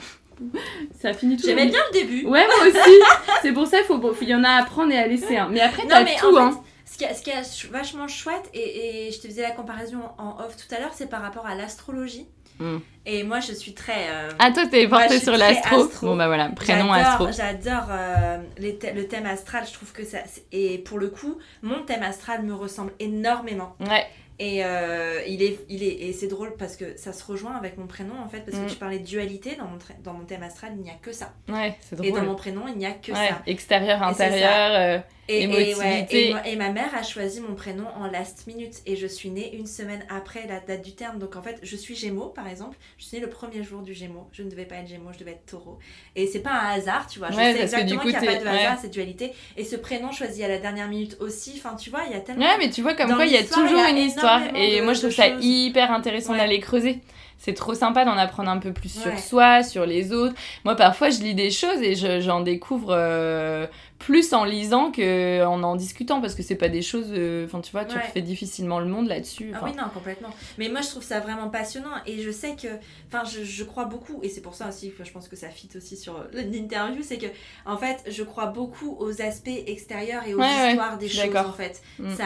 Ça 1.00 1.14
finit 1.14 1.38
toujours. 1.38 1.52
J'aimais 1.52 1.70
bien 1.70 1.82
le 1.92 2.00
début. 2.00 2.26
Ouais, 2.26 2.46
moi 2.46 2.68
aussi. 2.68 3.00
C'est 3.42 3.54
pour 3.54 3.68
ça 3.68 3.78
qu'il 3.78 3.86
faut, 3.88 4.16
il 4.22 4.30
y 4.30 4.36
en 4.36 4.44
a 4.44 4.50
à 4.50 4.64
prendre 4.64 4.92
et 4.92 4.98
à 4.98 5.08
laisser 5.08 5.38
un. 5.38 5.50
Mais 5.50 5.62
après, 5.62 5.86
t'as 5.88 6.04
tout, 6.16 6.36
en 6.36 6.38
hein. 6.38 6.52
fait, 6.52 6.92
ce 6.92 6.98
qui, 6.98 7.04
est, 7.04 7.14
ce 7.14 7.22
qui 7.22 7.30
est 7.30 7.44
ch- 7.44 7.70
vachement 7.72 8.08
chouette, 8.08 8.50
et, 8.54 9.08
et 9.08 9.12
je 9.12 9.20
te 9.22 9.28
faisais 9.28 9.44
la 9.44 9.52
comparaison 9.52 10.00
en 10.18 10.44
off 10.44 10.58
tout 10.58 10.74
à 10.76 10.80
l'heure, 10.80 10.92
c'est 10.94 11.10
par 11.10 11.22
rapport 11.22 11.46
à 11.46 11.54
l'astrologie. 11.56 12.26
Mm. 12.62 12.80
Et 13.08 13.24
moi, 13.24 13.40
je 13.40 13.54
suis 13.54 13.74
très. 13.74 14.08
euh, 14.10 14.30
Ah, 14.40 14.52
toi, 14.52 14.64
t'es 14.70 14.86
Moi, 14.88 15.00
porté 15.00 15.16
je 15.16 15.20
suis 15.20 15.24
sur 15.28 15.38
l'astro. 15.38 15.82
astro. 15.86 16.08
Bon, 16.08 16.16
bah 16.16 16.28
voilà, 16.28 16.50
prénom 16.50 16.92
astro. 16.94 17.28
J'adore 17.32 17.88
euh, 17.90 18.38
le 18.60 19.02
thème 19.08 19.26
astral, 19.26 19.64
je 19.68 19.74
trouve 19.74 19.92
que 19.92 20.04
ça. 20.06 20.20
Et 20.52 20.78
pour 20.78 21.00
le 21.00 21.08
coup, 21.10 21.38
mon 21.64 21.82
thème 21.84 22.04
astral 22.04 22.44
me 22.44 22.54
ressemble 22.54 22.94
énormément. 23.00 23.76
Ouais, 23.80 24.06
Et 24.40 24.64
euh, 24.64 25.22
il 25.28 25.42
est, 25.44 25.60
il 25.70 25.84
est, 25.84 25.94
et 26.08 26.14
c'est 26.14 26.28
drôle 26.28 26.56
parce 26.58 26.76
que 26.76 26.96
ça 26.98 27.12
se 27.14 27.24
rejoint 27.24 27.56
avec 27.56 27.78
mon 27.78 27.86
prénom 27.88 28.14
en 28.24 28.30
fait, 28.30 28.40
parce 28.46 28.58
Mm. 28.58 28.66
que 28.66 28.72
tu 28.72 28.78
parlais 28.78 29.00
de 29.00 29.06
dualité 29.06 29.56
dans 29.56 29.66
mon, 29.66 29.78
tra- 29.78 30.00
dans 30.04 30.14
mon 30.14 30.26
thème 30.26 30.44
astral, 30.44 30.72
il 30.76 30.82
n'y 30.82 30.90
a 30.90 30.96
que 31.02 31.12
ça. 31.12 31.34
ouais, 31.50 31.76
c'est 31.82 32.00
Et 32.04 32.10
dans 32.12 32.18
drôle. 32.18 32.30
mon 32.30 32.36
prénom, 32.36 32.64
il 32.68 32.78
n'y 32.78 32.86
a 32.86 32.92
que 32.92 33.12
Ouais, 33.12 33.30
ça. 33.30 33.42
extérieur, 33.48 34.02
intérieur. 34.04 35.04
Et, 35.34 35.44
et, 35.44 35.76
ouais, 35.76 36.08
et, 36.10 36.30
moi- 36.32 36.48
et 36.48 36.56
ma 36.56 36.70
mère 36.70 36.94
a 36.96 37.04
choisi 37.04 37.40
mon 37.42 37.56
prénom 37.56 37.86
en 37.96 38.08
last 38.08 38.48
minute 38.48 38.76
et 38.86 38.96
je 38.96 39.08
suis 39.08 39.30
née 39.30 39.56
une 39.56 39.66
semaine 39.68 40.04
après 40.10 40.46
la 40.48 40.60
date 40.60 40.84
du 40.84 40.94
terme. 40.94 41.20
Donc 41.20 41.36
en 41.36 41.42
fait, 41.42 41.60
je 41.64 41.76
suis 41.76 41.96
Gémeaux 41.96 42.28
par 42.28 42.48
exemple. 42.48 42.78
Je 42.98 43.06
suis 43.06 43.18
née 43.18 43.24
le 43.24 43.30
premier 43.30 43.64
jour 43.64 43.82
du 43.82 43.94
Gémeaux. 43.94 44.28
Je 44.32 44.44
ne 44.44 44.50
devais 44.50 44.66
pas 44.66 44.76
être 44.76 44.88
Gémeaux, 44.88 45.12
je 45.14 45.20
devais 45.20 45.32
être 45.32 45.46
Taureau. 45.46 45.80
Et 46.16 46.28
c'est 46.28 46.40
pas 46.40 46.52
un 46.52 46.72
hasard, 46.78 47.08
tu 47.08 47.20
vois. 47.20 47.32
Je 47.32 47.38
Ouais, 47.38 47.54
sais 47.54 47.62
exactement 47.62 48.02
qu'il 48.02 48.10
n'y 48.12 48.16
a 48.18 48.20
pas 48.20 48.36
de 48.36 48.48
hasard, 48.48 48.72
ouais. 48.74 48.78
cette 48.82 48.92
dualité. 48.92 49.32
Et 49.58 49.64
ce 49.64 49.76
prénom 49.76 50.12
choisi 50.12 50.44
à 50.44 50.48
la 50.48 50.58
dernière 50.58 50.88
minute 50.88 51.18
aussi. 51.20 51.54
Enfin, 51.58 51.76
tu 51.76 51.90
vois, 51.90 52.02
il 52.08 52.12
y 52.12 52.16
a 52.16 52.20
tellement. 52.20 52.44
Ouais, 52.46 52.58
mais 52.60 52.70
tu 52.70 52.82
vois, 52.82 52.94
comme 52.94 53.10
Dans 53.10 53.16
quoi 53.16 53.26
il 53.26 53.32
y 53.32 53.38
a 53.38 53.44
toujours 53.44 53.68
il 53.70 53.78
y 53.78 53.80
a 53.82 53.90
une 53.90 53.98
histoire. 53.98 54.42
Et 54.56 54.82
moi, 54.82 54.94
je 54.94 55.00
trouve 55.00 55.12
ça 55.12 55.30
choses. 55.30 55.46
hyper 55.46 55.92
intéressant 55.92 56.36
d'aller 56.36 56.60
creuser. 56.60 57.00
C'est 57.44 57.54
trop 57.56 57.74
sympa 57.74 58.06
d'en 58.06 58.18
apprendre 58.18 58.52
un 58.52 58.60
peu 58.60 58.72
plus 58.72 58.90
sur 58.90 59.12
Ouais. 59.12 59.18
soi, 59.18 59.64
sur 59.64 59.88
les 59.88 60.14
autres. 60.14 60.36
Moi, 60.64 60.76
parfois, 60.76 61.10
je 61.10 61.22
lis 61.22 61.34
des 61.34 61.50
choses 61.50 61.82
et 61.82 61.96
je- 61.96 62.20
j'en 62.22 62.42
découvre 62.42 62.90
euh, 62.92 63.66
plus 64.02 64.34
en 64.34 64.44
lisant 64.44 64.92
qu'en 64.92 65.64
en 65.64 65.76
discutant 65.76 66.20
parce 66.22 66.36
que 66.36 66.44
c'est 66.44 66.56
pas 66.56 66.70
des 66.70 66.82
choses. 66.82 67.08
euh, 67.12 67.46
Enfin, 67.46 67.62
tu 67.62 67.72
vois, 67.72 67.86
tu 67.86 67.96
Ouais. 67.96 68.02
refais 68.06 68.22
difficilement 68.22 68.80
le 68.80 68.86
monde 68.88 69.08
là-dessus. 69.08 69.52
Ah 69.56 69.62
oui, 69.64 69.72
non, 69.78 69.84
complètement. 69.94 70.30
Mais 70.58 70.70
moi, 70.70 70.82
je 70.82 70.90
trouve 70.90 71.04
ça 71.04 71.20
vraiment 71.20 71.50
passionnant. 71.50 71.92
Et 72.06 72.22
je 72.22 72.32
sais 72.32 72.56
que. 72.56 72.68
Enfin, 73.08 73.24
je, 73.30 73.44
je 73.44 73.64
crois 73.64 73.86
beaucoup. 73.86 74.20
Et 74.24 74.30
c'est 74.30 74.42
pour 74.42 74.56
ça 74.56 74.68
aussi 74.70 74.92
que 74.92 75.04
je 75.04 75.12
pense 75.12 75.28
que 75.28 75.36
ça 75.36 75.50
fit 75.50 75.70
aussi 75.76 75.96
sur 75.98 76.16
euh, 76.18 76.24
l'interview. 76.34 77.02
C'est 77.04 77.18
que, 77.18 77.28
en 77.66 77.78
fait, 77.78 78.04
je 78.08 78.24
crois 78.24 78.48
beaucoup 78.48 78.96
aux 79.00 79.22
aspects 79.22 79.50
extérieurs 79.68 80.24
et 80.28 80.34
aux 80.34 80.40
Ouais, 80.40 80.46
ouais, 80.46 80.70
histoires 80.72 80.98
des 80.98 81.08
choses, 81.08 81.32
d'accord. 81.32 81.50
en 81.50 81.54
fait. 81.54 81.82
Mm. 82.00 82.10
Ça, 82.16 82.26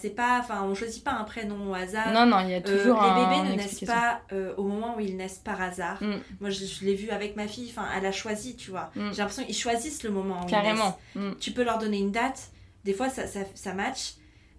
c'est 0.00 0.10
pas. 0.14 0.38
Enfin, 0.40 0.62
on 0.64 0.74
choisit 0.74 1.04
pas 1.04 1.12
un 1.12 1.24
prénom 1.24 1.70
au 1.70 1.74
hasard. 1.74 2.12
Non, 2.12 2.26
non, 2.26 2.40
il 2.40 2.50
y 2.50 2.54
a 2.54 2.58
Euh, 2.58 2.60
toujours 2.60 3.00
les 3.02 3.08
un- 3.08 3.14
bébés 3.30 3.48
une 3.48 3.52
ne 3.52 3.56
naissent 3.62 3.84
pas 3.84 4.20
euh, 4.32 4.54
au 4.56 4.64
moment 4.64 4.96
où 4.96 5.00
ils 5.00 5.16
naissent 5.16 5.40
par 5.44 5.60
hasard. 5.62 6.02
Mm. 6.02 6.14
Moi, 6.40 6.50
je, 6.50 6.64
je 6.64 6.84
l'ai 6.84 6.94
vu 6.94 7.10
avec 7.10 7.36
ma 7.36 7.46
fille. 7.48 7.68
Enfin, 7.70 7.86
elle 7.96 8.06
a 8.06 8.12
choisi, 8.12 8.56
tu 8.56 8.70
vois. 8.70 8.90
Mm. 8.96 9.10
J'ai 9.12 9.18
l'impression 9.18 9.44
qu'ils 9.44 9.54
choisissent 9.56 10.02
le 10.02 10.10
moment 10.10 10.40
où 10.44 10.48
ils 10.48 10.52
naissent. 10.52 10.80
Mm. 11.14 11.32
Tu 11.40 11.52
peux 11.52 11.62
leur 11.64 11.78
donner 11.78 11.98
une 11.98 12.12
date. 12.12 12.50
Des 12.84 12.94
fois, 12.94 13.08
ça, 13.08 13.26
ça, 13.26 13.40
ça 13.54 13.74
match. 13.74 14.14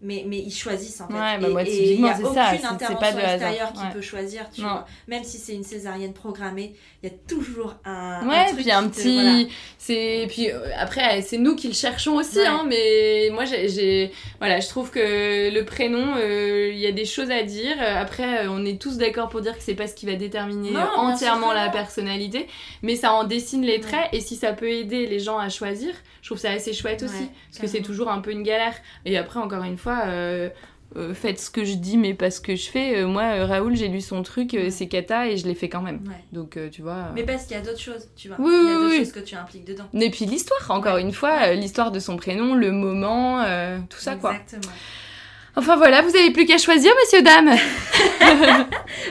Mais, 0.06 0.26
mais 0.28 0.40
ils 0.40 0.52
choisissent 0.54 1.00
en 1.00 1.08
fait. 1.08 1.14
Ouais, 1.14 1.38
bah 1.54 1.64
et 1.66 1.94
il 1.94 2.02
n'y 2.04 2.10
a 2.10 2.14
c'est 2.16 2.24
aucune 2.24 2.36
ça, 2.36 2.50
c'est- 2.52 2.58
c'est 2.58 2.62
pas 2.64 2.74
intervention 2.74 3.16
de 3.16 3.22
hasard, 3.22 3.34
extérieure 3.34 3.74
qui 3.74 3.80
ouais. 3.80 3.94
peut 3.94 4.02
choisir, 4.02 4.50
tu 4.54 4.62
Non. 4.62 4.68
vois. 4.68 4.86
Même 5.08 5.24
si 5.24 5.38
c'est 5.38 5.54
une 5.54 5.64
césarienne 5.64 6.12
programmée, 6.14 6.74
il 7.02 7.10
y 7.10 7.12
a 7.14 7.16
toujours 7.28 7.76
un. 7.86 8.28
Ouais, 8.28 8.48
un 8.52 8.54
puis 8.56 8.70
un 8.70 8.88
petit. 8.90 9.14
voilà. 9.14 9.46
C'est 9.78 10.26
puis 10.30 10.52
euh, 10.52 10.60
après 10.78 11.22
c'est 11.22 11.38
nous 11.38 11.56
qui 11.56 11.68
le 11.70 11.74
cherchons 11.74 12.16
aussi, 12.16 12.38
Ouais. 12.40 12.46
hein. 12.48 12.66
Mais 12.68 13.30
moi 13.32 13.46
j'ai, 13.46 14.12
voilà, 14.40 14.60
je 14.60 14.68
trouve 14.68 14.92
que 14.92 15.50
le 15.54 15.64
prénom, 15.66 16.16
euh, 16.18 16.70
il 16.74 16.80
y 16.80 16.88
a 16.88 16.92
des 16.92 17.06
choses 17.06 17.32
à 17.32 17.44
dire. 17.44 17.76
Après, 17.80 18.46
euh, 18.46 18.50
on 18.52 18.66
est 18.66 18.82
tous 18.82 18.98
d'accord 18.98 19.30
pour 19.30 19.40
dire 19.42 19.56
que 19.58 19.64
c'est 19.64 19.74
pas 19.76 19.88
ce 19.88 19.94
qui 19.96 20.06
va 20.06 20.16
déterminer 20.16 20.72
Non, 20.72 20.86
entièrement 20.98 21.54
la 21.54 21.70
personnalité, 21.70 22.48
mais 22.82 22.96
ça 22.98 23.14
en 23.14 23.24
dessine 23.24 23.64
les 23.64 23.80
traits. 23.80 24.10
Et 24.12 24.20
si 24.20 24.36
ça 24.36 24.52
peut 24.54 24.70
aider 24.70 25.08
les 25.08 25.20
gens 25.20 25.38
à 25.38 25.48
choisir, 25.50 25.94
je 26.22 26.28
trouve 26.30 26.40
ça 26.40 26.52
assez 26.52 26.74
chouette 26.74 27.04
aussi, 27.04 27.30
parce 27.50 27.60
que 27.60 27.68
c'est 27.68 27.82
toujours 27.82 28.10
un 28.10 28.20
peu 28.20 28.32
une 28.32 28.44
galère. 28.44 28.74
Et 29.06 29.18
après, 29.18 29.40
encore 29.40 29.64
une 29.64 29.78
fois. 29.78 29.93
Euh, 30.08 30.50
euh, 30.96 31.14
faites 31.14 31.40
ce 31.40 31.50
que 31.50 31.64
je 31.66 31.74
dis 31.76 31.98
mais 31.98 32.14
pas 32.14 32.30
ce 32.30 32.40
que 32.40 32.56
je 32.56 32.70
fais 32.70 32.98
Euh, 33.02 33.08
moi 33.08 33.24
euh, 33.24 33.46
Raoul 33.48 33.76
j'ai 33.76 33.88
lu 33.88 34.00
son 34.02 34.22
truc 34.22 34.56
c'est 34.70 34.88
cata 34.88 35.28
et 35.28 35.38
je 35.38 35.48
l'ai 35.48 35.56
fait 35.56 35.68
quand 35.70 35.82
même 35.82 36.02
Ouais. 36.08 36.24
donc 36.32 36.58
tu 36.72 36.82
vois 36.84 37.10
Mais 37.16 37.24
parce 37.24 37.46
qu'il 37.46 37.58
y 37.58 37.60
a 37.60 37.64
d'autres 37.64 37.80
choses, 37.80 38.08
tu 38.16 38.28
vois. 38.28 38.38
Oui, 38.40 38.52
il 38.52 38.68
y 38.68 38.72
a 38.72 38.74
d'autres 38.76 38.90
oui. 38.92 38.98
choses 39.00 39.12
que 39.12 39.20
tu 39.20 39.36
impliques 39.36 39.66
dedans. 39.66 39.86
Et 39.94 40.10
puis 40.12 40.26
l'histoire, 40.26 40.70
encore 40.70 40.98
une 40.98 41.12
fois, 41.14 41.54
l'histoire 41.54 41.92
de 41.92 42.00
son 42.00 42.16
prénom, 42.18 42.54
le 42.56 42.72
moment, 42.72 43.44
tout 43.90 43.98
ça 44.00 44.16
quoi. 44.16 44.34
Exactement. 44.36 44.74
Enfin 45.56 45.76
voilà, 45.76 46.02
vous 46.02 46.16
avez 46.16 46.32
plus 46.32 46.46
qu'à 46.46 46.58
choisir, 46.58 46.92
messieurs, 47.04 47.22
dames. 47.22 47.52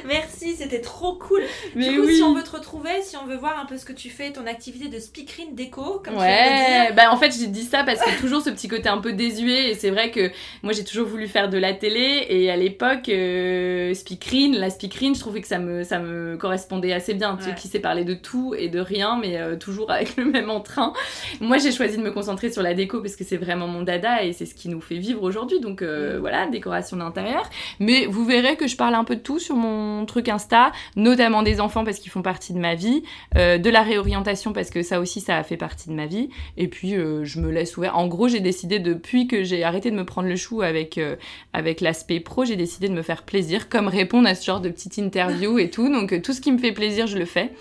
Merci, 0.07 0.55
c'était 0.57 0.81
trop 0.81 1.15
cool. 1.15 1.43
Mais 1.77 1.89
du 1.89 1.97
coup, 2.01 2.07
oui. 2.07 2.17
si 2.17 2.23
on 2.23 2.35
veut 2.35 2.43
te 2.43 2.51
retrouver, 2.51 2.91
si 3.03 3.17
on 3.17 3.27
veut 3.27 3.37
voir 3.37 3.61
un 3.61 3.67
peu 3.67 3.77
ce 3.79 3.85
que 3.85 3.93
tu 3.93 4.11
fais, 4.11 4.33
ton 4.33 4.47
activité 4.47 4.89
de 4.89 4.99
speakerine 4.99 5.55
déco, 5.55 6.03
comme 6.05 6.15
tu 6.15 6.21
Ouais, 6.21 6.87
dire. 6.87 6.95
bah 6.97 7.13
en 7.13 7.17
fait 7.17 7.33
j'ai 7.39 7.47
dit 7.47 7.63
ça 7.63 7.85
parce 7.85 8.01
que 8.01 8.21
toujours 8.21 8.43
ce 8.43 8.51
petit 8.51 8.67
côté 8.69 8.89
un 8.89 8.99
peu 8.99 9.13
désuet 9.13 9.71
et 9.71 9.75
c'est 9.75 9.91
vrai 9.91 10.11
que 10.11 10.31
moi 10.63 10.73
j'ai 10.73 10.85
toujours 10.85 11.07
voulu 11.07 11.29
faire 11.29 11.49
de 11.49 11.59
la 11.59 11.75
télé 11.75 12.27
et 12.29 12.51
à 12.51 12.57
l'époque 12.57 13.09
euh, 13.09 13.95
speakerine, 13.95 14.57
la 14.57 14.71
speakerine 14.71 15.15
je 15.15 15.21
trouvais 15.21 15.41
que 15.41 15.49
ça 15.49 15.59
me, 15.59 15.85
ça 15.85 15.99
me 16.01 16.37
correspondait 16.37 16.93
assez 16.93 17.15
bien, 17.15 17.37
tu 17.37 17.45
sais 17.45 17.55
qui 17.55 17.69
sait 17.69 17.79
parler 17.81 18.05
de 18.05 18.15
tout 18.15 18.55
et 18.59 18.69
de 18.69 18.81
rien 18.81 19.17
mais 19.21 19.37
euh, 19.39 19.57
toujours 19.57 19.91
avec 19.91 20.17
le 20.17 20.25
même 20.25 20.51
entrain. 20.51 20.93
Moi 21.41 21.59
j'ai 21.59 21.71
choisi 21.73 21.97
de 21.99 22.03
me 22.03 22.11
concentrer 22.11 22.51
sur 22.51 22.63
la 22.63 22.75
déco 22.75 23.01
parce 23.01 23.15
que 23.17 23.25
c'est 23.25 23.37
vraiment 23.37 23.69
mon 23.69 23.83
dada 23.83 24.25
et 24.25 24.33
c'est 24.33 24.47
ce 24.47 24.55
qui 24.55 24.69
nous 24.69 24.81
fait 24.81 24.97
vivre 24.97 25.23
aujourd'hui 25.23 25.61
donc 25.61 25.83
euh, 25.83 26.19
voilà, 26.21 26.32
décoration 26.51 26.97
d'intérieur. 26.97 27.49
Mais 27.79 28.07
vous 28.07 28.25
verrez 28.25 28.57
que 28.57 28.67
je 28.67 28.77
parle 28.77 28.95
un 28.95 29.05
peu 29.05 29.17
de 29.17 29.21
tout 29.21 29.39
sur 29.39 29.57
mon 29.57 30.05
truc 30.07 30.29
Insta, 30.29 30.73
notamment 30.97 31.43
des 31.43 31.61
enfants 31.61 31.85
parce 31.85 31.99
qu'ils 31.99 32.11
font 32.11 32.23
partie 32.23 32.53
de 32.53 32.59
ma 32.59 32.75
vie, 32.75 33.03
euh, 33.37 33.59
de 33.59 33.71
la 33.71 33.83
réorientation 33.83 34.53
parce 34.53 34.71
que 34.71 34.83
ça 34.83 35.01
aussi 35.01 35.21
ça 35.21 35.37
a 35.37 35.43
fait 35.43 35.57
partie 35.57 35.89
de 35.89 35.95
ma 35.95 36.07
vie, 36.07 36.31
et 36.57 36.69
puis 36.69 36.95
euh, 36.95 37.25
je 37.25 37.41
me 37.41 37.51
laisse 37.51 37.77
ouvert. 37.77 37.97
En 37.97 38.07
gros, 38.09 38.29
j'ai 38.29 38.41
décidé 38.41 38.79
depuis 38.79 39.27
que 39.27 39.45
j'ai 39.45 39.65
arrêté 39.65 39.91
de 39.91 39.97
me 39.97 40.05
prendre 40.05 40.29
le 40.29 40.37
chou 40.37 40.63
avec 40.63 40.99
euh, 40.99 41.17
avec 41.53 41.81
l'aspect 41.81 42.21
pro, 42.21 42.45
j'ai 42.45 42.57
décidé 42.57 42.89
de 42.89 42.95
me 42.95 43.03
faire 43.03 43.23
plaisir, 43.23 43.69
comme 43.69 43.89
répondre 43.89 44.29
à 44.29 44.35
ce 44.35 44.45
genre 44.45 44.61
de 44.61 44.69
petite 44.69 44.99
interview 44.99 45.59
et 45.59 45.71
tout. 45.71 45.89
Donc 45.89 46.23
tout 46.23 46.33
ce 46.33 46.41
qui 46.41 46.53
me 46.53 46.59
fait 46.59 46.73
plaisir, 46.73 47.07
je 47.07 47.19
le 47.19 47.25
fais. 47.25 47.53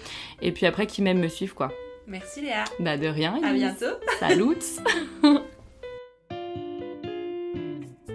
Et 0.41 0.51
puis 0.51 0.65
après, 0.65 0.87
qui 0.87 1.01
m'aime 1.01 1.19
me 1.19 1.27
suivent 1.27 1.53
quoi. 1.53 1.71
Merci 2.07 2.41
Léa. 2.41 2.65
Bah 2.79 2.97
de 2.97 3.07
rien. 3.07 3.39
À 3.43 3.53
bientôt. 3.53 3.85
Salut. 4.19 4.57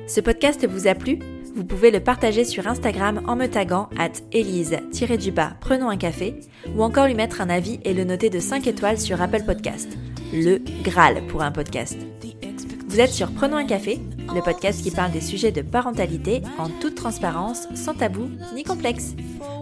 Ce 0.06 0.20
podcast 0.20 0.66
vous 0.68 0.86
a 0.86 0.94
plu? 0.94 1.18
Vous 1.56 1.64
pouvez 1.64 1.90
le 1.90 2.00
partager 2.00 2.44
sur 2.44 2.68
Instagram 2.68 3.22
en 3.26 3.34
me 3.34 3.46
taguant 3.46 3.88
at 3.98 4.12
Elise-du-bas 4.30 5.54
prenons 5.60 5.88
un 5.88 5.96
café 5.96 6.38
ou 6.76 6.84
encore 6.84 7.06
lui 7.06 7.14
mettre 7.14 7.40
un 7.40 7.50
avis 7.50 7.80
et 7.82 7.92
le 7.92 8.04
noter 8.04 8.30
de 8.30 8.38
5 8.38 8.66
étoiles 8.68 9.00
sur 9.00 9.20
Apple 9.20 9.42
Podcast. 9.44 9.96
Le 10.32 10.58
Graal 10.84 11.26
pour 11.26 11.42
un 11.42 11.50
podcast. 11.50 11.96
Vous 12.88 13.00
êtes 13.00 13.10
sur 13.10 13.32
Prenons 13.32 13.56
un 13.56 13.66
café, 13.66 13.98
le 14.32 14.42
podcast 14.42 14.82
qui 14.82 14.92
parle 14.92 15.10
des 15.10 15.20
sujets 15.20 15.50
de 15.50 15.62
parentalité 15.62 16.40
en 16.56 16.68
toute 16.68 16.94
transparence, 16.94 17.66
sans 17.74 17.94
tabou 17.94 18.28
ni 18.54 18.62
complexe. 18.62 19.14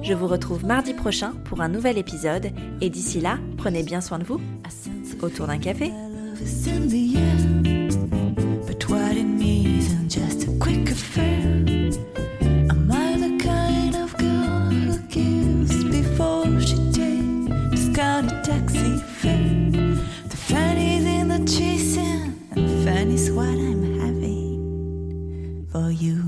Je 0.03 0.13
vous 0.13 0.27
retrouve 0.27 0.67
mardi 0.67 0.93
prochain 0.93 1.33
pour 1.45 1.63
un 1.63 1.69
nouvel 1.69 1.97
épisode 1.97 2.51
et 2.83 2.91
d'ici 2.91 3.21
là, 3.21 3.39
prenez 3.57 3.83
bien 3.83 4.03
soin 4.03 4.19
de 4.19 4.25
vous 4.25 4.41
autour 5.23 5.47
d'un 5.47 5.59
café. 5.59 5.91
What 23.35 23.49
I'm 23.49 23.99
having. 23.99 25.67
For 25.73 25.91
you, 25.91 26.24